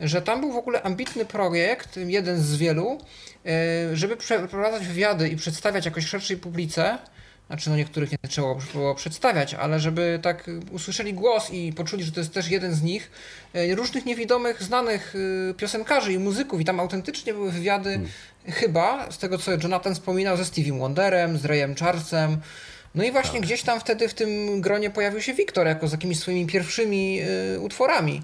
że 0.00 0.22
tam 0.22 0.40
był 0.40 0.52
w 0.52 0.56
ogóle 0.56 0.82
ambitny 0.82 1.24
projekt, 1.24 1.96
jeden 1.96 2.40
z 2.40 2.56
wielu, 2.56 2.98
e, 3.46 3.96
żeby 3.96 4.16
przeprowadzać 4.16 4.86
wywiady 4.86 5.28
i 5.28 5.36
przedstawiać 5.36 5.84
jakoś 5.84 6.06
szerszej 6.06 6.36
publice, 6.36 6.98
znaczy 7.46 7.70
no 7.70 7.76
niektórych 7.76 8.12
nie 8.12 8.18
trzeba 8.28 8.54
było 8.72 8.94
przedstawiać, 8.94 9.54
ale 9.54 9.80
żeby 9.80 10.18
tak 10.22 10.50
usłyszeli 10.72 11.14
głos 11.14 11.50
i 11.50 11.72
poczuli, 11.72 12.04
że 12.04 12.12
to 12.12 12.20
jest 12.20 12.34
też 12.34 12.48
jeden 12.48 12.74
z 12.74 12.82
nich, 12.82 13.10
e, 13.54 13.74
różnych 13.74 14.06
niewidomych, 14.06 14.62
znanych 14.62 15.14
e, 15.50 15.54
piosenkarzy 15.54 16.12
i 16.12 16.18
muzyków. 16.18 16.60
I 16.60 16.64
tam 16.64 16.80
autentycznie 16.80 17.34
były 17.34 17.52
wywiady 17.52 18.00
chyba, 18.46 19.10
z 19.10 19.18
tego 19.18 19.38
co 19.38 19.52
Jonathan 19.52 19.94
wspominał, 19.94 20.36
ze 20.36 20.44
Stevie 20.44 20.78
Wonderem, 20.78 21.38
z 21.38 21.44
Rayem 21.44 21.74
Charlesem, 21.74 22.40
no 22.94 23.04
i 23.04 23.12
właśnie 23.12 23.40
gdzieś 23.40 23.62
tam 23.62 23.80
wtedy 23.80 24.08
w 24.08 24.14
tym 24.14 24.60
gronie 24.60 24.90
pojawił 24.90 25.20
się 25.20 25.34
Wiktor 25.34 25.66
jako 25.66 25.88
z 25.88 25.92
jakimiś 25.92 26.18
swoimi 26.18 26.46
pierwszymi 26.46 27.20
y, 27.54 27.60
utworami, 27.60 28.22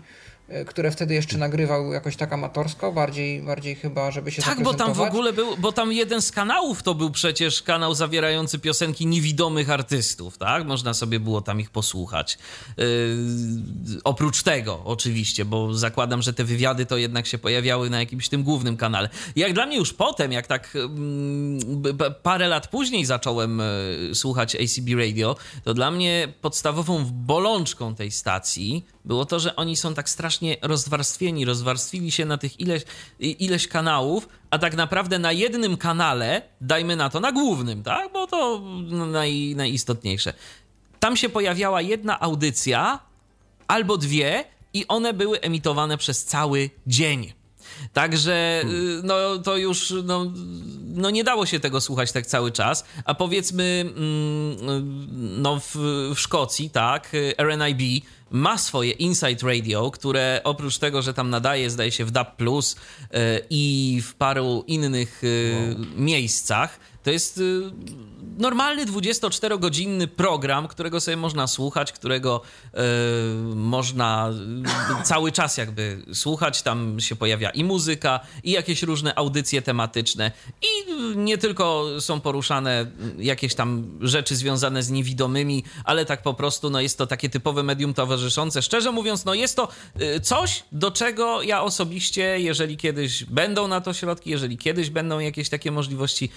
które 0.67 0.91
wtedy 0.91 1.15
jeszcze 1.15 1.39
nagrywał 1.39 1.93
jakoś 1.93 2.17
tak 2.17 2.33
amatorsko, 2.33 2.93
bardziej, 2.93 3.43
bardziej 3.43 3.75
chyba, 3.75 4.11
żeby 4.11 4.31
się 4.31 4.43
Tak, 4.43 4.63
bo 4.63 4.75
tam 4.75 4.93
w 4.93 5.01
ogóle 5.01 5.33
był, 5.33 5.57
bo 5.57 5.73
tam 5.73 5.93
jeden 5.93 6.23
z 6.23 6.33
kanałów 6.33 6.83
to 6.83 6.95
był 6.95 7.11
przecież 7.11 7.63
kanał 7.63 7.95
zawierający 7.95 8.59
piosenki 8.59 9.07
niewidomych 9.07 9.71
artystów, 9.71 10.39
tak? 10.39 10.67
Można 10.67 10.95
sobie 10.95 11.21
było 11.21 11.41
tam 11.41 11.61
ich 11.61 11.71
posłuchać. 11.71 12.39
Yy, 12.77 12.85
oprócz 14.05 14.43
tego, 14.43 14.83
oczywiście, 14.85 15.45
bo 15.45 15.75
zakładam, 15.75 16.23
że 16.23 16.33
te 16.33 16.45
wywiady 16.45 16.87
to 16.87 16.97
jednak 16.97 17.27
się 17.27 17.39
pojawiały 17.39 17.91
na 17.91 18.01
jakimś 18.01 18.29
tym 18.29 18.43
głównym 18.43 18.77
kanale. 18.77 19.09
Jak 19.37 19.53
dla 19.53 19.67
mnie 19.67 19.77
już 19.77 19.93
potem, 19.93 20.33
jak 20.33 20.47
tak 20.47 20.75
b- 21.67 22.11
parę 22.11 22.49
lat 22.49 22.69
później 22.69 23.05
zacząłem 23.05 23.61
e, 23.61 23.65
słuchać 24.15 24.57
ACB 24.57 24.89
Radio, 24.99 25.37
to 25.65 25.75
dla 25.75 25.91
mnie 25.91 26.29
podstawową 26.41 27.05
bolączką 27.05 27.95
tej 27.95 28.11
stacji 28.11 28.85
było 29.05 29.25
to, 29.27 29.41
że 29.41 29.57
oni 29.57 29.77
są 29.77 29.95
tak 29.95 30.09
strasznie 30.09 30.57
rozwarstwieni, 30.63 31.45
rozwarstwili 31.45 32.11
się 32.11 32.25
na 32.25 32.39
tych 32.39 32.61
ileś, 32.61 32.83
ileś 33.21 33.69
kanałów, 33.69 34.29
a 34.51 34.59
tak 34.59 34.77
naprawdę 34.77 35.19
na 35.19 35.33
jednym 35.33 35.77
kanale, 35.77 36.43
dajmy 36.61 36.97
na 36.97 37.11
to 37.11 37.21
na 37.21 37.33
głównym, 37.33 37.83
tak? 37.83 38.13
Bo 38.13 38.27
to 38.27 38.63
naj, 39.07 39.55
najistotniejsze. 39.57 40.33
Tam 41.01 41.17
się 41.17 41.29
pojawiała 41.29 41.83
jedna 41.83 42.21
audycja 42.21 42.99
albo 43.69 43.97
dwie 43.97 44.45
i 44.73 44.87
one 44.87 45.13
były 45.13 45.41
emitowane 45.41 45.99
przez 45.99 46.25
cały 46.25 46.71
dzień. 46.87 47.39
Także 47.93 48.62
y, 48.64 49.03
no, 49.03 49.38
to 49.38 49.57
już 49.57 49.95
no, 50.05 50.33
no 50.95 51.11
nie 51.11 51.25
dało 51.25 51.47
się 51.47 51.61
tego 51.61 51.81
słuchać 51.81 52.12
tak 52.12 52.27
cały 52.27 52.53
czas. 52.53 52.85
A 53.05 53.14
powiedzmy, 53.14 53.85
mm, 53.97 55.43
no 55.43 55.61
w, 55.61 55.77
w 56.14 56.21
Szkocji, 56.21 56.71
tak, 56.71 57.12
RNIB 57.38 58.05
ma 58.31 58.59
swoje 58.59 58.90
Inside 58.90 59.47
Radio, 59.47 59.90
które 59.90 60.40
oprócz 60.45 60.79
tego, 60.79 61.03
że 61.03 61.14
tam 61.14 61.31
nadaje, 61.31 61.71
zdaje 61.71 61.93
się, 61.93 62.05
w 62.05 62.11
DAB 62.11 62.37
Plus 62.37 62.73
y, 62.75 62.77
i 63.51 63.99
w 64.05 64.14
paru 64.14 64.64
innych 64.66 65.25
y, 65.25 65.77
miejscach, 65.97 66.81
to 67.03 67.11
jest 67.11 67.40
normalny 68.40 68.87
24-godzinny 68.87 70.07
program, 70.07 70.68
którego 70.68 71.00
sobie 71.00 71.16
można 71.16 71.46
słuchać, 71.46 71.92
którego 71.92 72.40
e, 72.74 72.81
można 73.55 74.31
e, 75.00 75.05
cały 75.05 75.33
czas 75.33 75.57
jakby 75.57 76.03
słuchać. 76.14 76.62
Tam 76.62 77.00
się 77.00 77.16
pojawia 77.16 77.50
i 77.50 77.64
muzyka, 77.64 78.20
i 78.44 78.50
jakieś 78.50 78.83
różne 78.83 79.14
audycje 79.14 79.62
tematyczne. 79.62 80.33
I 80.62 80.96
nie 81.16 81.38
tylko 81.38 81.87
są 82.00 82.20
poruszane 82.20 82.87
jakieś 83.18 83.55
tam 83.55 83.98
rzeczy 84.00 84.37
związane 84.37 84.83
z 84.83 84.90
niewidomymi, 84.90 85.64
ale 85.85 86.05
tak 86.05 86.22
po 86.22 86.35
prostu 86.35 86.70
no 86.70 86.81
jest 86.81 86.98
to 86.98 87.07
takie 87.07 87.29
typowe 87.29 87.62
medium 87.62 87.94
towarzyszące. 87.94 88.62
Szczerze 88.62 88.92
mówiąc, 88.92 89.24
no 89.24 89.35
jest 89.35 89.57
to 89.57 89.68
e, 89.94 90.21
coś, 90.21 90.65
do 90.73 90.90
czego 90.90 91.42
ja 91.42 91.62
osobiście, 91.62 92.40
jeżeli 92.40 92.77
kiedyś 92.77 93.25
będą 93.25 93.69
na 93.69 93.81
to 93.81 93.92
środki, 93.92 94.31
jeżeli 94.31 94.58
kiedyś 94.58 94.90
będą 94.90 95.19
jakieś 95.19 95.48
takie 95.48 95.71
możliwości, 95.71 96.31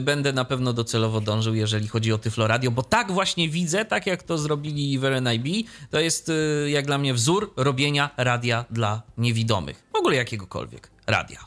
będę 0.00 0.32
na 0.32 0.44
pewno 0.44 0.72
docelowo 0.72 1.20
dążył, 1.20 1.43
jeżeli 1.52 1.88
chodzi 1.88 2.12
o 2.12 2.18
Tyflo 2.18 2.46
Radio, 2.46 2.70
bo 2.70 2.82
tak 2.82 3.12
właśnie 3.12 3.48
widzę, 3.48 3.84
tak 3.84 4.06
jak 4.06 4.22
to 4.22 4.38
zrobili 4.38 4.98
w 4.98 5.04
RNIB, 5.04 5.68
to 5.90 6.00
jest 6.00 6.28
y, 6.28 6.70
jak 6.70 6.86
dla 6.86 6.98
mnie 6.98 7.14
wzór 7.14 7.52
robienia 7.56 8.10
radia 8.16 8.64
dla 8.70 9.02
niewidomych. 9.18 9.84
W 9.92 9.96
ogóle 9.96 10.16
jakiegokolwiek 10.16 10.90
radia. 11.06 11.38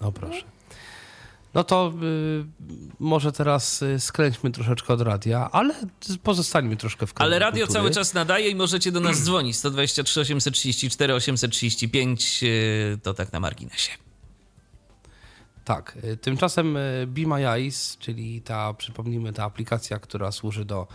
No 0.00 0.12
proszę. 0.12 0.42
No 1.54 1.64
to 1.64 1.92
y, 2.02 2.44
może 3.00 3.32
teraz 3.32 3.82
y, 3.82 4.00
skręćmy 4.00 4.50
troszeczkę 4.50 4.94
od 4.94 5.00
radia, 5.00 5.48
ale 5.52 5.74
pozostańmy 6.22 6.76
troszkę 6.76 7.06
w 7.06 7.14
kręgu 7.14 7.26
Ale 7.26 7.38
radio 7.38 7.66
kultury. 7.66 7.80
cały 7.80 7.94
czas 7.94 8.14
nadaje 8.14 8.50
i 8.50 8.54
możecie 8.54 8.92
do 8.92 9.00
nas 9.00 9.22
dzwonić. 9.24 9.56
123 9.56 10.20
834 10.20 11.14
835 11.14 12.40
y, 12.42 12.98
to 13.02 13.14
tak 13.14 13.32
na 13.32 13.40
marginesie. 13.40 14.05
Tak. 15.66 15.98
y, 16.04 16.16
Tymczasem 16.16 16.76
y, 16.76 17.06
Be 17.06 17.26
My 17.26 17.48
Eyes, 17.48 17.96
czyli 17.98 18.42
ta, 18.42 18.74
przypomnijmy, 18.74 19.32
ta 19.32 19.44
aplikacja, 19.44 19.98
która 19.98 20.32
służy 20.32 20.64
do 20.64 20.86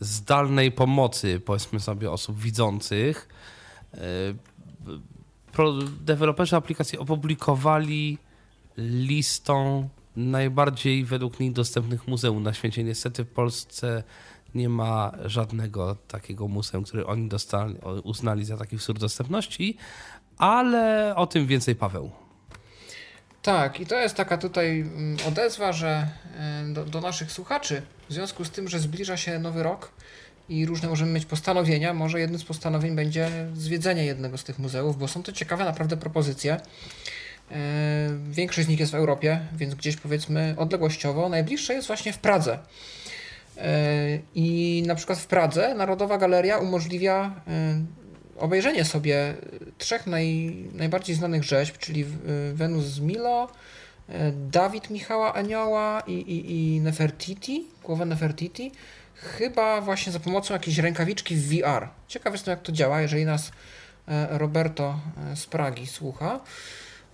zdalnej 0.00 0.72
pomocy, 0.72 1.40
powiedzmy 1.40 1.80
sobie, 1.80 2.10
osób 2.10 2.38
widzących. 2.38 3.28
y, 3.94 3.98
deweloperzy 6.00 6.56
aplikacji 6.56 6.98
opublikowali 6.98 8.18
listą 8.76 9.88
najbardziej 10.16 11.04
według 11.04 11.40
nich 11.40 11.52
dostępnych 11.52 12.08
muzeum 12.08 12.42
na 12.42 12.52
świecie. 12.52 12.84
Niestety 12.84 13.24
w 13.24 13.28
Polsce 13.28 14.02
nie 14.54 14.68
ma 14.68 15.12
żadnego 15.24 15.96
takiego 16.08 16.48
muzeum, 16.48 16.84
które 16.84 17.06
oni 17.06 17.28
dostali, 17.28 17.74
uznali 18.04 18.44
za 18.44 18.56
taki 18.56 18.76
wzór 18.76 18.98
dostępności, 18.98 19.76
ale 20.38 21.12
o 21.16 21.26
tym 21.26 21.46
więcej 21.46 21.76
Paweł. 21.76 22.23
Tak, 23.44 23.80
i 23.80 23.86
to 23.86 23.98
jest 23.98 24.14
taka 24.14 24.38
tutaj 24.38 24.80
mm, 24.80 25.16
odezwa, 25.28 25.72
że 25.72 26.08
y, 26.70 26.72
do, 26.72 26.84
do, 26.84 27.00
naszych 27.00 27.32
słuchaczy, 27.32 27.82
w 28.08 28.12
związku 28.12 28.44
z 28.44 28.50
tym, 28.50 28.68
że 28.68 28.78
zbliża 28.78 29.16
się 29.16 29.38
nowy 29.38 29.62
rok 29.62 29.92
i 30.48 30.66
różne 30.66 30.88
możemy 30.88 31.12
mieć 31.12 31.26
postanowienia, 31.26 31.94
może 31.94 32.20
jednym 32.20 32.40
z 32.40 32.44
postanowień 32.44 32.96
będzie 32.96 33.28
zwiedzenie 33.54 34.04
jednego 34.04 34.38
z 34.38 34.44
tych 34.44 34.58
muzeów, 34.58 34.98
bo 34.98 35.08
są 35.08 35.22
to 35.22 35.32
ciekawe 35.32 35.64
naprawdę 35.64 35.96
propozycje. 35.96 36.54
Y, 36.56 37.54
większość 38.30 38.66
z 38.66 38.70
nich 38.70 38.80
jest 38.80 38.92
w 38.92 38.94
Europie, 38.94 39.40
więc 39.56 39.74
gdzieś 39.74 39.96
powiedzmy 39.96 40.54
odległościowo. 40.58 41.28
Najbliższe 41.28 41.74
jest 41.74 41.86
właśnie 41.86 42.12
w 42.12 42.18
Pradze. 42.18 42.58
Y, 43.56 43.60
I 44.34 44.82
na 44.86 44.94
przykład 44.94 45.18
w 45.18 45.26
Pradze 45.26 45.74
Narodowa 45.74 46.18
Galeria 46.18 46.58
umożliwia 46.58 47.40
obejrzenie 48.38 48.84
sobie 48.84 49.34
trzech 49.78 50.06
naj, 50.06 50.56
najbardziej 50.72 51.16
znanych 51.16 51.44
rzeźb, 51.44 51.78
czyli 51.78 52.04
Wenus 52.54 52.84
z 52.84 53.00
Milo, 53.00 53.48
Dawid 54.50 54.90
Michała 54.90 55.34
Anioła 55.34 56.02
i, 56.06 56.12
i, 56.12 56.74
i 56.74 56.80
Nefertiti, 56.80 57.66
głowę 57.84 58.04
Nefertiti, 58.04 58.72
chyba 59.14 59.80
właśnie 59.80 60.12
za 60.12 60.20
pomocą 60.20 60.54
jakiejś 60.54 60.78
rękawiczki 60.78 61.36
w 61.36 61.48
VR. 61.48 61.88
Ciekaw 62.08 62.32
jestem, 62.32 62.52
jak 62.52 62.62
to 62.62 62.72
działa, 62.72 63.00
jeżeli 63.00 63.24
nas 63.24 63.52
Roberto 64.30 65.00
z 65.34 65.46
Pragi 65.46 65.86
słucha, 65.86 66.40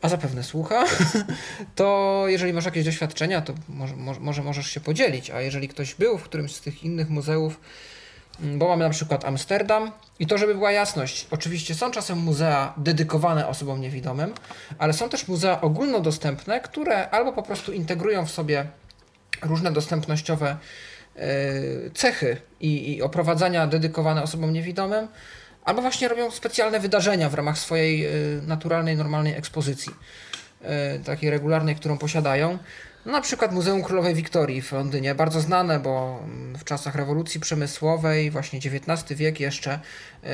a 0.03 0.09
zapewne 0.09 0.45
słucha, 0.45 0.85
to 1.77 2.25
jeżeli 2.27 2.53
masz 2.53 2.65
jakieś 2.65 2.85
doświadczenia, 2.85 3.41
to 3.41 3.55
może, 3.69 3.95
może 4.21 4.43
możesz 4.43 4.67
się 4.67 4.81
podzielić, 4.81 5.31
a 5.31 5.41
jeżeli 5.41 5.69
ktoś 5.69 5.95
był 5.95 6.19
w 6.19 6.23
którymś 6.23 6.55
z 6.55 6.61
tych 6.61 6.85
innych 6.85 7.11
muzeów, 7.11 7.61
bo 8.43 8.69
mamy 8.69 8.85
na 8.85 8.91
przykład 8.91 9.25
Amsterdam 9.25 9.91
i 10.19 10.27
to, 10.27 10.39
żeby 10.39 10.55
była 10.55 10.73
jasność, 10.73 11.27
oczywiście 11.31 11.75
są 11.75 11.91
czasem 11.91 12.19
muzea 12.19 12.75
dedykowane 12.77 13.49
osobom 13.49 13.81
niewidomym, 13.81 14.35
ale 14.79 14.93
są 14.93 15.09
też 15.09 15.29
muzea 15.29 15.61
ogólnodostępne, 15.61 16.61
które 16.61 17.11
albo 17.11 17.33
po 17.33 17.43
prostu 17.43 17.73
integrują 17.73 18.27
w 18.27 18.31
sobie 18.31 18.67
różne 19.43 19.73
dostępnościowe 19.73 20.57
cechy 21.95 22.37
i, 22.61 22.97
i 22.97 23.03
oprowadzania 23.03 23.67
dedykowane 23.67 24.23
osobom 24.23 24.53
niewidomym, 24.53 25.09
albo 25.65 25.83
właśnie 25.83 26.09
robią 26.09 26.31
specjalne 26.31 26.81
wydarzenia 26.81 27.29
w 27.29 27.35
ramach 27.35 27.59
swojej 27.59 28.09
naturalnej, 28.47 28.97
normalnej 28.97 29.35
ekspozycji, 29.35 29.93
takiej 31.05 31.31
regularnej, 31.31 31.77
którą 31.77 31.99
posiadają. 31.99 32.59
Na 33.07 33.21
przykład 33.21 33.53
Muzeum 33.53 33.83
Królowej 33.83 34.15
Wiktorii 34.15 34.63
w 34.63 34.73
Londynie, 34.73 35.15
bardzo 35.15 35.41
znane, 35.41 35.81
bo 35.81 36.23
w 36.59 36.65
czasach 36.65 36.95
rewolucji 36.95 37.41
przemysłowej, 37.41 38.31
właśnie 38.31 38.59
XIX 38.59 39.19
wiek 39.19 39.41
jeszcze, 39.41 39.81
yy, 40.23 40.31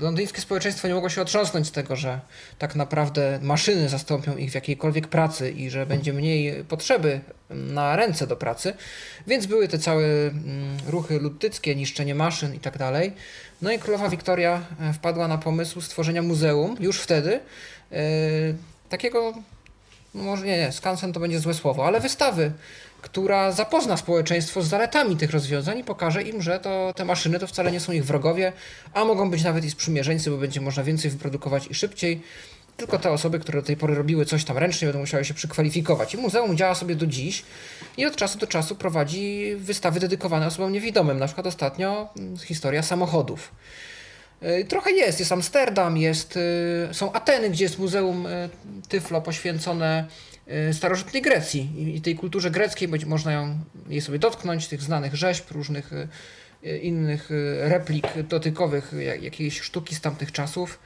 londyńskie 0.00 0.40
społeczeństwo 0.40 0.88
nie 0.88 0.94
mogło 0.94 1.08
się 1.08 1.22
otrząsnąć 1.22 1.66
z 1.66 1.72
tego, 1.72 1.96
że 1.96 2.20
tak 2.58 2.74
naprawdę 2.74 3.38
maszyny 3.42 3.88
zastąpią 3.88 4.36
ich 4.36 4.50
w 4.50 4.54
jakiejkolwiek 4.54 5.08
pracy 5.08 5.50
i 5.50 5.70
że 5.70 5.86
będzie 5.86 6.12
mniej 6.12 6.64
potrzeby 6.64 7.20
na 7.50 7.96
ręce 7.96 8.26
do 8.26 8.36
pracy, 8.36 8.74
więc 9.26 9.46
były 9.46 9.68
te 9.68 9.78
całe 9.78 10.02
yy, 10.02 10.32
ruchy 10.86 11.18
luddyckie, 11.18 11.76
niszczenie 11.76 12.14
maszyn 12.14 12.54
i 12.54 12.60
tak 12.60 12.78
dalej. 12.78 13.12
No 13.62 13.72
i 13.72 13.78
Królowa 13.78 14.08
Wiktoria 14.08 14.62
wpadła 14.94 15.28
na 15.28 15.38
pomysł 15.38 15.80
stworzenia 15.80 16.22
muzeum, 16.22 16.76
już 16.80 17.00
wtedy, 17.00 17.40
yy, 17.90 17.98
takiego 18.88 19.34
może 20.14 20.46
nie, 20.46 20.58
nie, 20.58 20.72
skansen 20.72 21.12
to 21.12 21.20
będzie 21.20 21.40
złe 21.40 21.54
słowo, 21.54 21.86
ale 21.86 22.00
wystawy, 22.00 22.52
która 23.02 23.52
zapozna 23.52 23.96
społeczeństwo 23.96 24.62
z 24.62 24.68
zaletami 24.68 25.16
tych 25.16 25.30
rozwiązań 25.30 25.78
i 25.78 25.84
pokaże 25.84 26.22
im, 26.22 26.42
że 26.42 26.60
to, 26.60 26.92
te 26.96 27.04
maszyny 27.04 27.38
to 27.38 27.46
wcale 27.46 27.72
nie 27.72 27.80
są 27.80 27.92
ich 27.92 28.04
wrogowie, 28.04 28.52
a 28.94 29.04
mogą 29.04 29.30
być 29.30 29.44
nawet 29.44 29.64
i 29.64 29.70
sprzymierzeńcy, 29.70 30.30
bo 30.30 30.36
będzie 30.36 30.60
można 30.60 30.84
więcej 30.84 31.10
wyprodukować 31.10 31.66
i 31.66 31.74
szybciej. 31.74 32.22
Tylko 32.76 32.98
te 32.98 33.10
osoby, 33.10 33.38
które 33.38 33.60
do 33.60 33.66
tej 33.66 33.76
pory 33.76 33.94
robiły 33.94 34.24
coś 34.24 34.44
tam 34.44 34.58
ręcznie, 34.58 34.86
będą 34.86 35.00
musiały 35.00 35.24
się 35.24 35.34
przykwalifikować. 35.34 36.14
I 36.14 36.16
muzeum 36.16 36.56
działa 36.56 36.74
sobie 36.74 36.96
do 36.96 37.06
dziś 37.06 37.42
i 37.96 38.06
od 38.06 38.16
czasu 38.16 38.38
do 38.38 38.46
czasu 38.46 38.76
prowadzi 38.76 39.56
wystawy 39.56 40.00
dedykowane 40.00 40.46
osobom 40.46 40.72
niewidomym. 40.72 41.18
Na 41.18 41.26
przykład 41.26 41.46
ostatnio 41.46 42.08
historia 42.44 42.82
samochodów. 42.82 43.52
Trochę 44.68 44.92
jest, 44.92 45.18
jest 45.18 45.32
Amsterdam, 45.32 45.96
jest, 45.96 46.38
są 46.92 47.12
Ateny, 47.12 47.50
gdzie 47.50 47.64
jest 47.64 47.78
Muzeum 47.78 48.26
Tyflo 48.88 49.20
poświęcone 49.20 50.06
starożytnej 50.72 51.22
Grecji 51.22 51.94
i 51.96 52.00
tej 52.00 52.16
kulturze 52.16 52.50
greckiej, 52.50 52.88
być 52.88 53.04
można 53.04 53.32
ją, 53.32 53.58
jej 53.88 54.00
sobie 54.00 54.18
dotknąć, 54.18 54.68
tych 54.68 54.82
znanych 54.82 55.14
rzeźb, 55.14 55.44
różnych 55.50 55.90
innych 56.82 57.30
replik 57.60 58.06
dotykowych 58.22 58.92
jakiejś 59.20 59.60
sztuki 59.60 59.94
z 59.94 60.00
tamtych 60.00 60.32
czasów. 60.32 60.78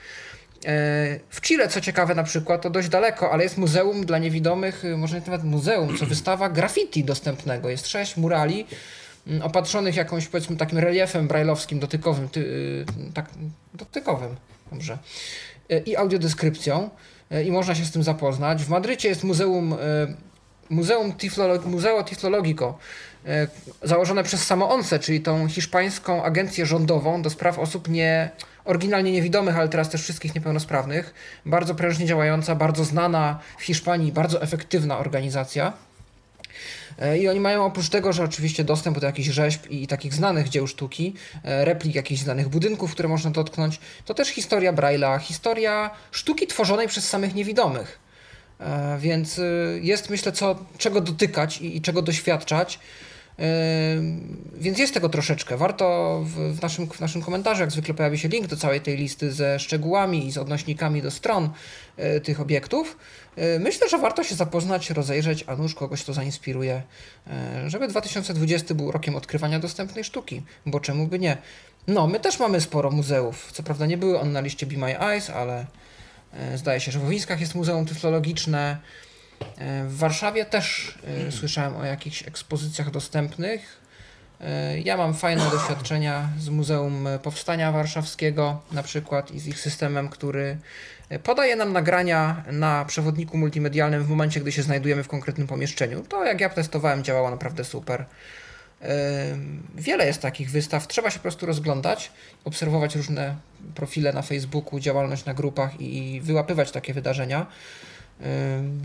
W 1.31 1.41
Chile, 1.41 1.69
co 1.69 1.81
ciekawe 1.81 2.15
na 2.15 2.23
przykład, 2.23 2.63
to 2.63 2.71
dość 2.71 2.89
daleko, 2.89 3.33
ale 3.33 3.43
jest 3.43 3.59
muzeum 3.59 4.07
dla 4.07 4.19
niewidomych, 4.19 4.83
może 4.97 5.21
nawet 5.27 5.45
muzeum, 5.45 5.99
co 5.99 6.07
wystawa 6.07 6.49
graffiti 6.49 7.05
dostępnego. 7.05 7.71
Jest 7.71 7.89
sześć 7.89 8.17
murali, 8.17 8.67
opatrzonych 9.43 9.97
jakąś 9.97 10.29
powiedzmy 10.29 10.57
takim 10.57 10.79
reliefem 10.79 11.29
brajlowskim, 11.29 11.81
dotykowym, 11.81 12.29
ty, 12.29 12.85
tak, 13.15 13.31
dotykowym, 13.75 14.37
dobrze, 14.73 14.99
i 15.87 15.97
audiodeskrypcją 15.97 16.91
i 17.45 17.53
można 17.53 17.75
się 17.75 17.85
z 17.85 17.91
tym 17.91 18.03
zapoznać. 18.03 18.65
W 18.65 18.69
Madrycie 18.69 19.09
jest 19.09 19.25
muzeum, 19.25 19.75
muzeum 20.71 21.13
Tiflolog, 21.13 21.67
Museo 21.67 22.05
Tiflologico, 22.05 22.79
założone 23.83 24.25
przez 24.25 24.45
samo 24.45 24.71
ONCE, 24.71 24.99
czyli 24.99 25.21
tą 25.21 25.49
hiszpańską 25.49 26.25
agencję 26.25 26.67
rządową 26.67 27.23
do 27.23 27.31
spraw 27.31 27.59
osób 27.59 27.89
nie, 27.89 28.31
oryginalnie 28.65 29.13
niewidomych, 29.13 29.57
ale 29.57 29.69
teraz 29.69 29.91
też 29.91 30.03
wszystkich 30.03 30.35
niepełnosprawnych. 30.35 31.15
Bardzo 31.47 31.75
prężnie 31.75 32.07
działająca, 32.07 32.55
bardzo 32.55 32.85
znana 32.85 33.39
w 33.59 33.63
Hiszpanii, 33.63 34.13
bardzo 34.13 34.43
efektywna 34.43 34.99
organizacja. 34.99 35.73
I 37.21 37.29
oni 37.29 37.41
mają 37.41 37.65
oprócz 37.65 37.89
tego, 37.89 38.13
że 38.13 38.25
oczywiście 38.25 38.65
dostęp 38.65 38.99
do 38.99 39.07
jakichś 39.07 39.29
rzeźb 39.29 39.67
i 39.71 39.87
takich 39.87 40.15
znanych 40.15 40.49
dzieł 40.49 40.67
sztuki, 40.67 41.15
replik 41.45 41.95
jakichś 41.95 42.21
znanych 42.21 42.49
budynków, 42.49 42.93
które 42.93 43.09
można 43.09 43.31
dotknąć, 43.31 43.81
to 44.05 44.15
też 44.15 44.29
historia 44.29 44.73
Braille'a, 44.73 45.21
historia 45.21 45.91
sztuki 46.11 46.47
tworzonej 46.47 46.89
przez 46.89 47.09
samych 47.09 47.35
niewidomych. 47.35 47.99
Więc 48.99 49.41
jest 49.81 50.11
myślę, 50.11 50.33
co, 50.33 50.65
czego 50.79 51.01
dotykać 51.01 51.61
i, 51.61 51.77
i 51.77 51.81
czego 51.81 52.03
doświadczać. 52.03 52.79
Więc 54.55 54.79
jest 54.79 54.95
tego 54.95 55.09
troszeczkę. 55.09 55.57
Warto 55.57 56.21
w, 56.25 56.57
w, 56.57 56.63
naszym, 56.63 56.87
w 56.87 57.01
naszym 57.01 57.23
komentarzu, 57.23 57.61
jak 57.61 57.71
zwykle 57.71 57.95
pojawi 57.95 58.19
się 58.19 58.29
link 58.29 58.47
do 58.47 58.57
całej 58.57 58.81
tej 58.81 58.97
listy 58.97 59.33
ze 59.33 59.59
szczegółami 59.59 60.27
i 60.27 60.33
z 60.33 60.39
odnośnikami 60.39 61.03
do 61.03 61.11
stron 61.11 61.51
tych 62.23 62.41
obiektów. 62.41 62.97
Myślę, 63.61 63.89
że 63.89 63.99
warto 63.99 64.25
się 64.25 64.35
zapoznać, 64.35 64.91
rozejrzeć, 64.91 65.45
a 65.47 65.57
nuż 65.57 65.75
kogoś 65.75 66.05
to 66.05 66.13
zainspiruje, 66.13 66.83
żeby 67.67 67.89
2020 67.89 68.75
był 68.75 68.93
rokiem 68.93 69.17
odkrywania 69.17 69.59
dostępnej 69.59 70.05
sztuki, 70.05 70.43
bo 70.67 70.81
czemu 70.81 71.07
by 71.07 71.19
nie. 71.19 71.37
No, 71.87 72.07
my 72.07 72.21
też 72.21 72.39
mamy 72.39 72.61
sporo 72.61 72.91
muzeów. 72.91 73.53
Co 73.53 73.63
prawda 73.63 73.87
nie 73.87 73.97
były 73.97 74.21
one 74.21 74.31
na 74.31 74.41
liście 74.41 74.67
Be 74.67 74.77
My 74.77 75.01
Eyes, 75.01 75.31
ale 75.31 75.67
zdaje 76.55 76.81
się, 76.81 76.93
że 76.93 76.99
w 76.99 77.03
Łowińskach 77.03 77.41
jest 77.41 77.55
muzeum 77.55 77.87
tyflologiczne. 77.87 78.77
E, 79.59 79.85
w 79.85 79.97
Warszawie 79.97 80.45
też 80.45 80.95
e, 81.29 81.33
słyszałem 81.33 81.77
o 81.77 81.85
jakichś 81.85 82.29
ekspozycjach 82.29 82.91
dostępnych. 82.91 83.81
E, 84.41 84.81
ja 84.81 84.97
mam 84.97 85.15
fajne 85.15 85.51
doświadczenia 85.51 86.29
z 86.39 86.49
Muzeum 86.49 87.09
Powstania 87.23 87.73
Warszawskiego, 87.73 88.61
na 88.73 88.83
przykład, 88.83 89.31
i 89.31 89.41
z 89.41 89.47
ich 89.47 89.61
systemem, 89.61 90.09
który 90.09 90.57
podaje 91.23 91.57
nam 91.57 91.73
nagrania 91.73 92.45
na 92.53 92.85
przewodniku 92.85 93.39
multimedialnym 93.39 94.05
w 94.05 94.09
momencie, 94.09 94.41
gdy 94.41 94.53
się 94.53 94.63
znajdujemy 94.63 95.05
w 95.05 95.09
konkretnym 95.09 95.47
pomieszczeniu. 95.47 96.03
To, 96.03 96.25
jak 96.25 96.41
ja 96.41 96.49
testowałem, 96.49 97.05
działało 97.05 97.31
naprawdę 97.31 97.65
super. 97.65 98.05
Wiele 99.75 100.07
jest 100.07 100.23
takich 100.23 100.51
wystaw, 100.51 100.89
trzeba 100.89 101.11
się 101.11 101.19
po 101.19 101.23
prostu 101.23 101.47
rozglądać, 101.47 102.13
obserwować 102.45 102.97
różne 102.97 103.37
profile 103.75 104.13
na 104.13 104.23
Facebooku, 104.23 104.81
działalność 104.81 105.25
na 105.25 105.35
grupach 105.35 105.81
i 105.81 106.21
wyłapywać 106.21 106.71
takie 106.71 106.95
wydarzenia. 106.95 107.47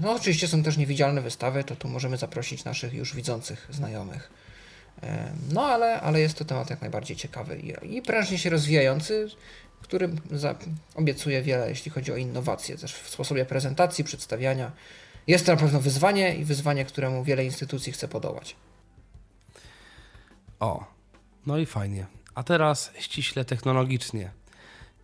No, 0.01 0.11
oczywiście 0.11 0.47
są 0.47 0.63
też 0.63 0.77
niewidzialne 0.77 1.21
wystawy, 1.21 1.63
to 1.63 1.75
tu 1.75 1.87
możemy 1.87 2.17
zaprosić 2.17 2.63
naszych 2.63 2.93
już 2.93 3.15
widzących 3.15 3.67
znajomych. 3.69 4.29
No, 5.53 5.65
ale, 5.65 6.01
ale 6.01 6.19
jest 6.19 6.37
to 6.37 6.45
temat 6.45 6.69
jak 6.69 6.81
najbardziej 6.81 7.17
ciekawy 7.17 7.59
i, 7.59 7.95
i 7.97 8.01
prężnie 8.01 8.37
się 8.37 8.49
rozwijający, 8.49 9.27
który 9.81 10.09
za, 10.31 10.55
obiecuje 10.95 11.41
wiele, 11.41 11.69
jeśli 11.69 11.91
chodzi 11.91 12.11
o 12.13 12.15
innowacje, 12.15 12.77
też 12.77 12.93
w 12.93 13.09
sposobie 13.09 13.45
prezentacji, 13.45 14.03
przedstawiania. 14.03 14.71
Jest 15.27 15.45
to 15.45 15.51
na 15.51 15.57
pewno 15.57 15.79
wyzwanie 15.79 16.35
i 16.35 16.45
wyzwanie, 16.45 16.85
któremu 16.85 17.23
wiele 17.23 17.45
instytucji 17.45 17.93
chce 17.93 18.07
podołać. 18.07 18.55
O, 20.59 20.85
no 21.45 21.57
i 21.57 21.65
fajnie. 21.65 22.05
A 22.35 22.43
teraz 22.43 22.91
ściśle 22.99 23.45
technologicznie. 23.45 24.31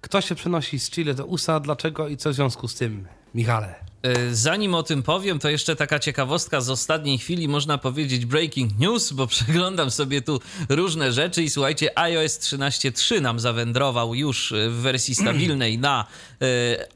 Kto 0.01 0.21
się 0.21 0.35
przenosi 0.35 0.79
z 0.79 0.89
Chile 0.89 1.13
do 1.13 1.25
USA, 1.25 1.59
dlaczego 1.59 2.07
i 2.07 2.17
co 2.17 2.29
w 2.29 2.33
związku 2.33 2.67
z 2.67 2.75
tym? 2.75 3.07
Michale. 3.35 3.92
E, 4.03 4.35
zanim 4.35 4.75
o 4.75 4.83
tym 4.83 5.03
powiem, 5.03 5.39
to 5.39 5.49
jeszcze 5.49 5.75
taka 5.75 5.99
ciekawostka 5.99 6.61
z 6.61 6.69
ostatniej 6.69 7.17
chwili, 7.17 7.47
można 7.47 7.77
powiedzieć 7.77 8.25
breaking 8.25 8.79
news, 8.79 9.11
bo 9.11 9.27
przeglądam 9.35 9.91
sobie 9.91 10.21
tu 10.21 10.39
różne 10.69 11.11
rzeczy 11.11 11.43
i 11.43 11.49
słuchajcie, 11.49 11.99
iOS 11.99 12.39
13.3 12.39 13.21
nam 13.21 13.39
zawędrował 13.39 14.15
już 14.15 14.53
w 14.69 14.73
wersji 14.73 15.15
stabilnej 15.15 15.77
na 15.77 16.05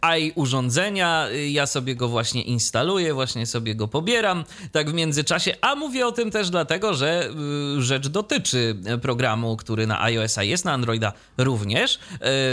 e, 0.01 0.19
i 0.19 0.31
urządzenia. 0.35 1.27
Ja 1.49 1.65
sobie 1.65 1.95
go 1.95 2.07
właśnie 2.07 2.41
instaluję, 2.41 3.13
właśnie 3.13 3.45
sobie 3.45 3.75
go 3.75 3.87
pobieram, 3.87 4.43
tak 4.71 4.89
w 4.89 4.93
międzyczasie, 4.93 5.55
a 5.61 5.75
mówię 5.75 6.07
o 6.07 6.11
tym 6.11 6.31
też 6.31 6.49
dlatego, 6.49 6.93
że 6.93 7.29
rzecz 7.77 8.07
dotyczy 8.07 8.75
programu, 9.01 9.57
który 9.57 9.87
na 9.87 10.01
iOS-a 10.01 10.43
jest, 10.43 10.65
na 10.65 10.71
Androida 10.73 11.13
również. 11.37 11.99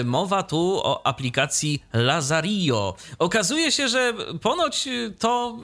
Mowa 0.05 0.42
tu 0.42 0.80
o 0.84 1.07
aplikacji 1.07 1.82
Lazario. 1.92 2.94
Okazuje 3.18 3.72
się, 3.72 3.88
że 3.88 4.14
ponoć 4.45 4.86
y, 4.86 5.14
to 5.18 5.59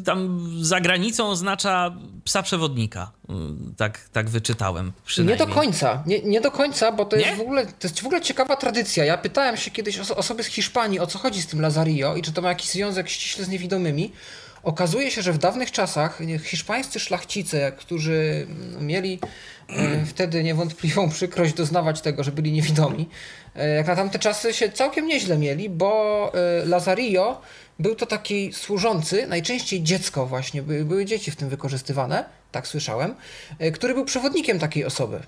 y, 0.00 0.04
tam 0.04 0.48
za 0.60 0.80
granicą 0.80 1.28
oznacza 1.28 1.96
psa 2.24 2.42
przewodnika. 2.42 3.12
Y, 3.30 3.32
tak, 3.76 4.08
tak 4.12 4.30
wyczytałem. 4.30 4.92
Nie 5.18 5.36
do 5.36 5.46
końca. 5.46 6.02
Nie, 6.06 6.22
nie 6.22 6.40
do 6.40 6.50
końca, 6.50 6.92
bo 6.92 7.04
to 7.04 7.16
jest, 7.16 7.38
w 7.38 7.40
ogóle, 7.40 7.66
to 7.66 7.88
jest 7.88 8.00
w 8.00 8.06
ogóle 8.06 8.20
ciekawa 8.20 8.56
tradycja. 8.56 9.04
Ja 9.04 9.18
pytałem 9.18 9.56
się 9.56 9.70
kiedyś 9.70 10.10
o 10.10 10.16
osoby 10.16 10.42
z 10.42 10.46
Hiszpanii, 10.46 11.00
o 11.00 11.06
co 11.06 11.18
chodzi 11.18 11.42
z 11.42 11.46
tym 11.46 11.60
Lazario 11.60 12.16
i 12.16 12.22
czy 12.22 12.32
to 12.32 12.42
ma 12.42 12.48
jakiś 12.48 12.70
związek 12.70 13.08
ściśle 13.08 13.44
z 13.44 13.48
niewidomymi. 13.48 14.12
Okazuje 14.62 15.10
się, 15.10 15.22
że 15.22 15.32
w 15.32 15.38
dawnych 15.38 15.72
czasach 15.72 16.18
hiszpańscy 16.44 17.00
szlachcice, 17.00 17.72
którzy 17.72 18.46
mieli 18.80 19.18
e, 19.68 20.06
wtedy 20.12 20.44
niewątpliwą 20.44 21.10
przykrość 21.10 21.54
doznawać 21.54 22.00
tego, 22.00 22.24
że 22.24 22.32
byli 22.32 22.52
niewidomi, 22.52 23.08
e, 23.54 23.68
jak 23.68 23.86
na 23.86 23.96
tamte 23.96 24.18
czasy 24.18 24.54
się 24.54 24.68
całkiem 24.72 25.06
nieźle 25.06 25.38
mieli, 25.38 25.70
bo 25.70 26.32
e, 26.34 26.66
Lazario 26.66 27.40
był 27.78 27.94
to 27.94 28.06
taki 28.06 28.52
służący, 28.52 29.26
najczęściej 29.26 29.82
dziecko 29.82 30.26
właśnie, 30.26 30.62
były 30.62 31.04
dzieci 31.04 31.30
w 31.30 31.36
tym 31.36 31.48
wykorzystywane, 31.48 32.24
tak 32.52 32.66
słyszałem, 32.66 33.14
który 33.74 33.94
był 33.94 34.04
przewodnikiem 34.04 34.58
takiej 34.58 34.84
osoby. 34.84 35.22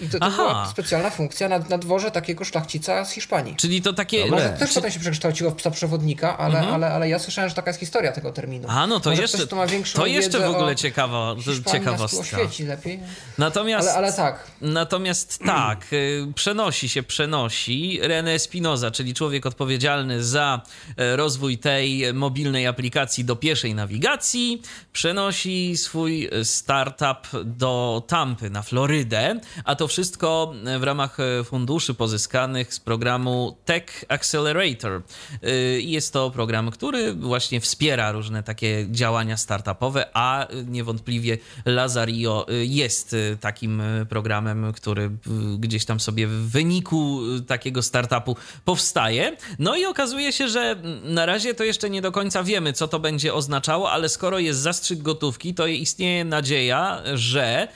I 0.00 0.08
to, 0.08 0.18
to 0.18 0.30
była 0.30 0.66
specjalna 0.66 1.10
funkcja 1.10 1.48
na, 1.48 1.58
na 1.58 1.78
dworze 1.78 2.10
takiego 2.10 2.44
szlachcica 2.44 3.04
z 3.04 3.10
Hiszpanii. 3.10 3.56
Czyli 3.56 3.82
to 3.82 3.92
takie... 3.92 4.26
Może 4.26 4.48
też 4.58 4.68
Czy... 4.68 4.74
potem 4.74 4.90
się 4.90 5.00
przekształciło 5.00 5.50
w 5.50 5.54
psa 5.54 5.70
przewodnika, 5.70 6.38
ale, 6.38 6.58
mhm. 6.58 6.74
ale, 6.74 6.92
ale 6.92 7.08
ja 7.08 7.18
słyszałem, 7.18 7.48
że 7.48 7.54
taka 7.54 7.70
jest 7.70 7.80
historia 7.80 8.12
tego 8.12 8.32
terminu. 8.32 8.68
A, 8.70 8.86
no 8.86 9.00
to 9.00 9.10
Może 9.10 9.22
jeszcze, 9.22 9.46
to, 9.46 9.56
to 9.94 10.06
jeszcze 10.06 10.40
w 10.40 10.50
ogóle 10.50 10.76
ciekawa, 10.76 11.34
ciekawostka. 11.72 12.38
lepiej. 12.68 13.00
Natomiast, 13.38 13.88
ale, 13.88 13.96
ale 13.96 14.12
tak. 14.12 14.44
Natomiast 14.60 15.38
tak, 15.46 15.92
y, 15.92 16.26
przenosi 16.34 16.88
się, 16.88 17.02
przenosi. 17.02 18.00
René 18.02 18.28
Espinoza, 18.28 18.90
czyli 18.90 19.14
człowiek 19.14 19.46
odpowiedzialny 19.46 20.24
za 20.24 20.60
e, 20.96 21.16
rozwój 21.16 21.58
tej 21.58 22.14
mobilnej 22.14 22.66
aplikacji 22.66 23.24
do 23.24 23.36
pieszej 23.36 23.74
nawigacji, 23.74 24.62
przenosi 24.92 25.76
swój 25.76 26.30
startup 26.42 27.44
do 27.44 28.02
Tampy 28.06 28.50
na 28.50 28.62
Florydę, 28.62 29.40
a 29.64 29.74
to 29.76 29.88
wszystko 29.88 30.54
w 30.78 30.82
ramach 30.82 31.20
e, 31.20 31.44
funduszy 31.44 31.94
pozyskanych 31.94 32.74
z 32.74 32.80
programu 32.80 33.56
Tech 33.64 34.04
Accelerator. 34.08 35.02
E, 35.42 35.50
jest 35.80 36.12
to 36.12 36.30
program, 36.30 36.70
który 36.70 37.14
właśnie 37.14 37.60
wspiera 37.60 38.12
różne 38.12 38.42
takie 38.42 38.86
działania 38.90 39.36
startupowe, 39.36 40.10
a 40.14 40.46
niewątpliwie 40.66 41.38
Lazario 41.64 42.46
e, 42.48 42.52
jest 42.64 43.16
takim 43.40 43.82
programem, 44.08 44.72
który 44.72 45.10
gdzieś 45.58 45.84
tam 45.84 46.00
sobie 46.00 46.26
w 46.26 46.50
wyniku 46.50 47.20
takiego 47.46 47.82
startupu 47.82 48.36
powstaje. 48.64 49.36
No 49.58 49.76
i 49.76 49.84
okazuje 49.84 50.32
się, 50.32 50.48
że 50.48 50.76
na 51.04 51.26
razie 51.26 51.54
to 51.54 51.64
jeszcze 51.64 51.90
nie 51.90 52.02
do 52.02 52.12
końca 52.12 52.42
wiemy, 52.42 52.72
co 52.72 52.88
to 52.88 53.00
będzie 53.00 53.34
oznaczało, 53.34 53.90
ale 53.90 54.08
skoro 54.08 54.38
jest 54.38 54.60
zastrzyk 54.60 55.02
gotówki, 55.02 55.54
to 55.54 55.66
istnieje 55.66 56.24
nadzieja, 56.24 57.02
że 57.14 57.68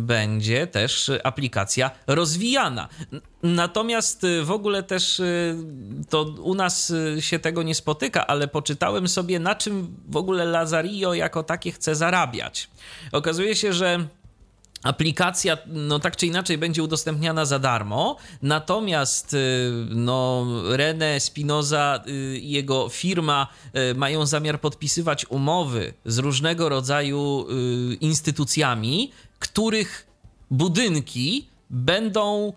będzie 0.00 0.66
też 0.66 0.89
aplikacja 1.24 1.90
rozwijana. 2.06 2.88
Natomiast 3.42 4.24
y, 4.24 4.44
w 4.44 4.50
ogóle 4.50 4.82
też 4.82 5.20
y, 5.20 5.56
to 6.08 6.22
u 6.22 6.54
nas 6.54 6.90
y, 6.90 7.16
się 7.20 7.38
tego 7.38 7.62
nie 7.62 7.74
spotyka, 7.74 8.26
ale 8.26 8.48
poczytałem 8.48 9.08
sobie, 9.08 9.38
na 9.38 9.54
czym 9.54 9.96
w 10.08 10.16
ogóle 10.16 10.44
Lazario 10.44 11.14
jako 11.14 11.42
takie 11.42 11.72
chce 11.72 11.94
zarabiać. 11.94 12.70
Okazuje 13.12 13.56
się, 13.56 13.72
że 13.72 14.06
aplikacja, 14.82 15.58
no 15.66 15.98
tak 15.98 16.16
czy 16.16 16.26
inaczej, 16.26 16.58
będzie 16.58 16.82
udostępniana 16.82 17.44
za 17.44 17.58
darmo, 17.58 18.16
natomiast 18.42 19.36
no, 19.88 20.46
René 20.68 21.20
Spinoza 21.20 22.02
i 22.40 22.50
jego 22.50 22.88
firma 22.88 23.46
mają 23.94 24.26
zamiar 24.26 24.60
podpisywać 24.60 25.26
umowy 25.26 25.94
z 26.04 26.18
różnego 26.18 26.68
rodzaju 26.68 27.46
instytucjami, 28.00 29.12
których 29.38 30.09
budynki 30.50 31.48
będą 31.70 32.52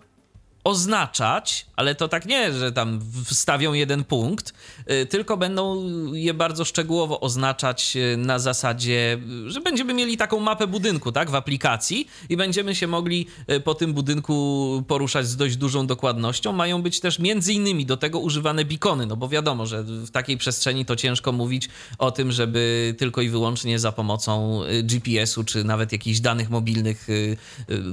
oznaczać, 0.64 1.66
ale 1.76 1.94
to 1.94 2.08
tak 2.08 2.26
nie, 2.26 2.52
że 2.52 2.72
tam 2.72 3.00
wstawią 3.24 3.72
jeden 3.72 4.04
punkt, 4.04 4.54
y, 4.90 5.06
tylko 5.06 5.36
będą 5.36 5.84
je 6.12 6.34
bardzo 6.34 6.64
szczegółowo 6.64 7.20
oznaczać 7.20 7.96
y, 7.96 8.16
na 8.16 8.38
zasadzie, 8.38 9.18
że 9.46 9.60
będziemy 9.60 9.94
mieli 9.94 10.16
taką 10.16 10.40
mapę 10.40 10.66
budynku, 10.66 11.12
tak, 11.12 11.30
w 11.30 11.34
aplikacji 11.34 12.08
i 12.28 12.36
będziemy 12.36 12.74
się 12.74 12.86
mogli 12.86 13.26
y, 13.50 13.60
po 13.60 13.74
tym 13.74 13.94
budynku 13.94 14.84
poruszać 14.88 15.26
z 15.26 15.36
dość 15.36 15.56
dużą 15.56 15.86
dokładnością. 15.86 16.52
Mają 16.52 16.82
być 16.82 17.00
też 17.00 17.18
między 17.18 17.52
innymi 17.52 17.86
do 17.86 17.96
tego 17.96 18.18
używane 18.18 18.64
bikony, 18.64 19.06
no 19.06 19.16
bo 19.16 19.28
wiadomo, 19.28 19.66
że 19.66 19.82
w 19.82 20.10
takiej 20.10 20.38
przestrzeni 20.38 20.84
to 20.84 20.96
ciężko 20.96 21.32
mówić 21.32 21.68
o 21.98 22.10
tym, 22.10 22.32
żeby 22.32 22.94
tylko 22.98 23.20
i 23.20 23.28
wyłącznie 23.28 23.78
za 23.78 23.92
pomocą 23.92 24.60
GPS-u 24.82 25.44
czy 25.44 25.64
nawet 25.64 25.92
jakichś 25.92 26.20
danych 26.20 26.50
mobilnych 26.50 27.06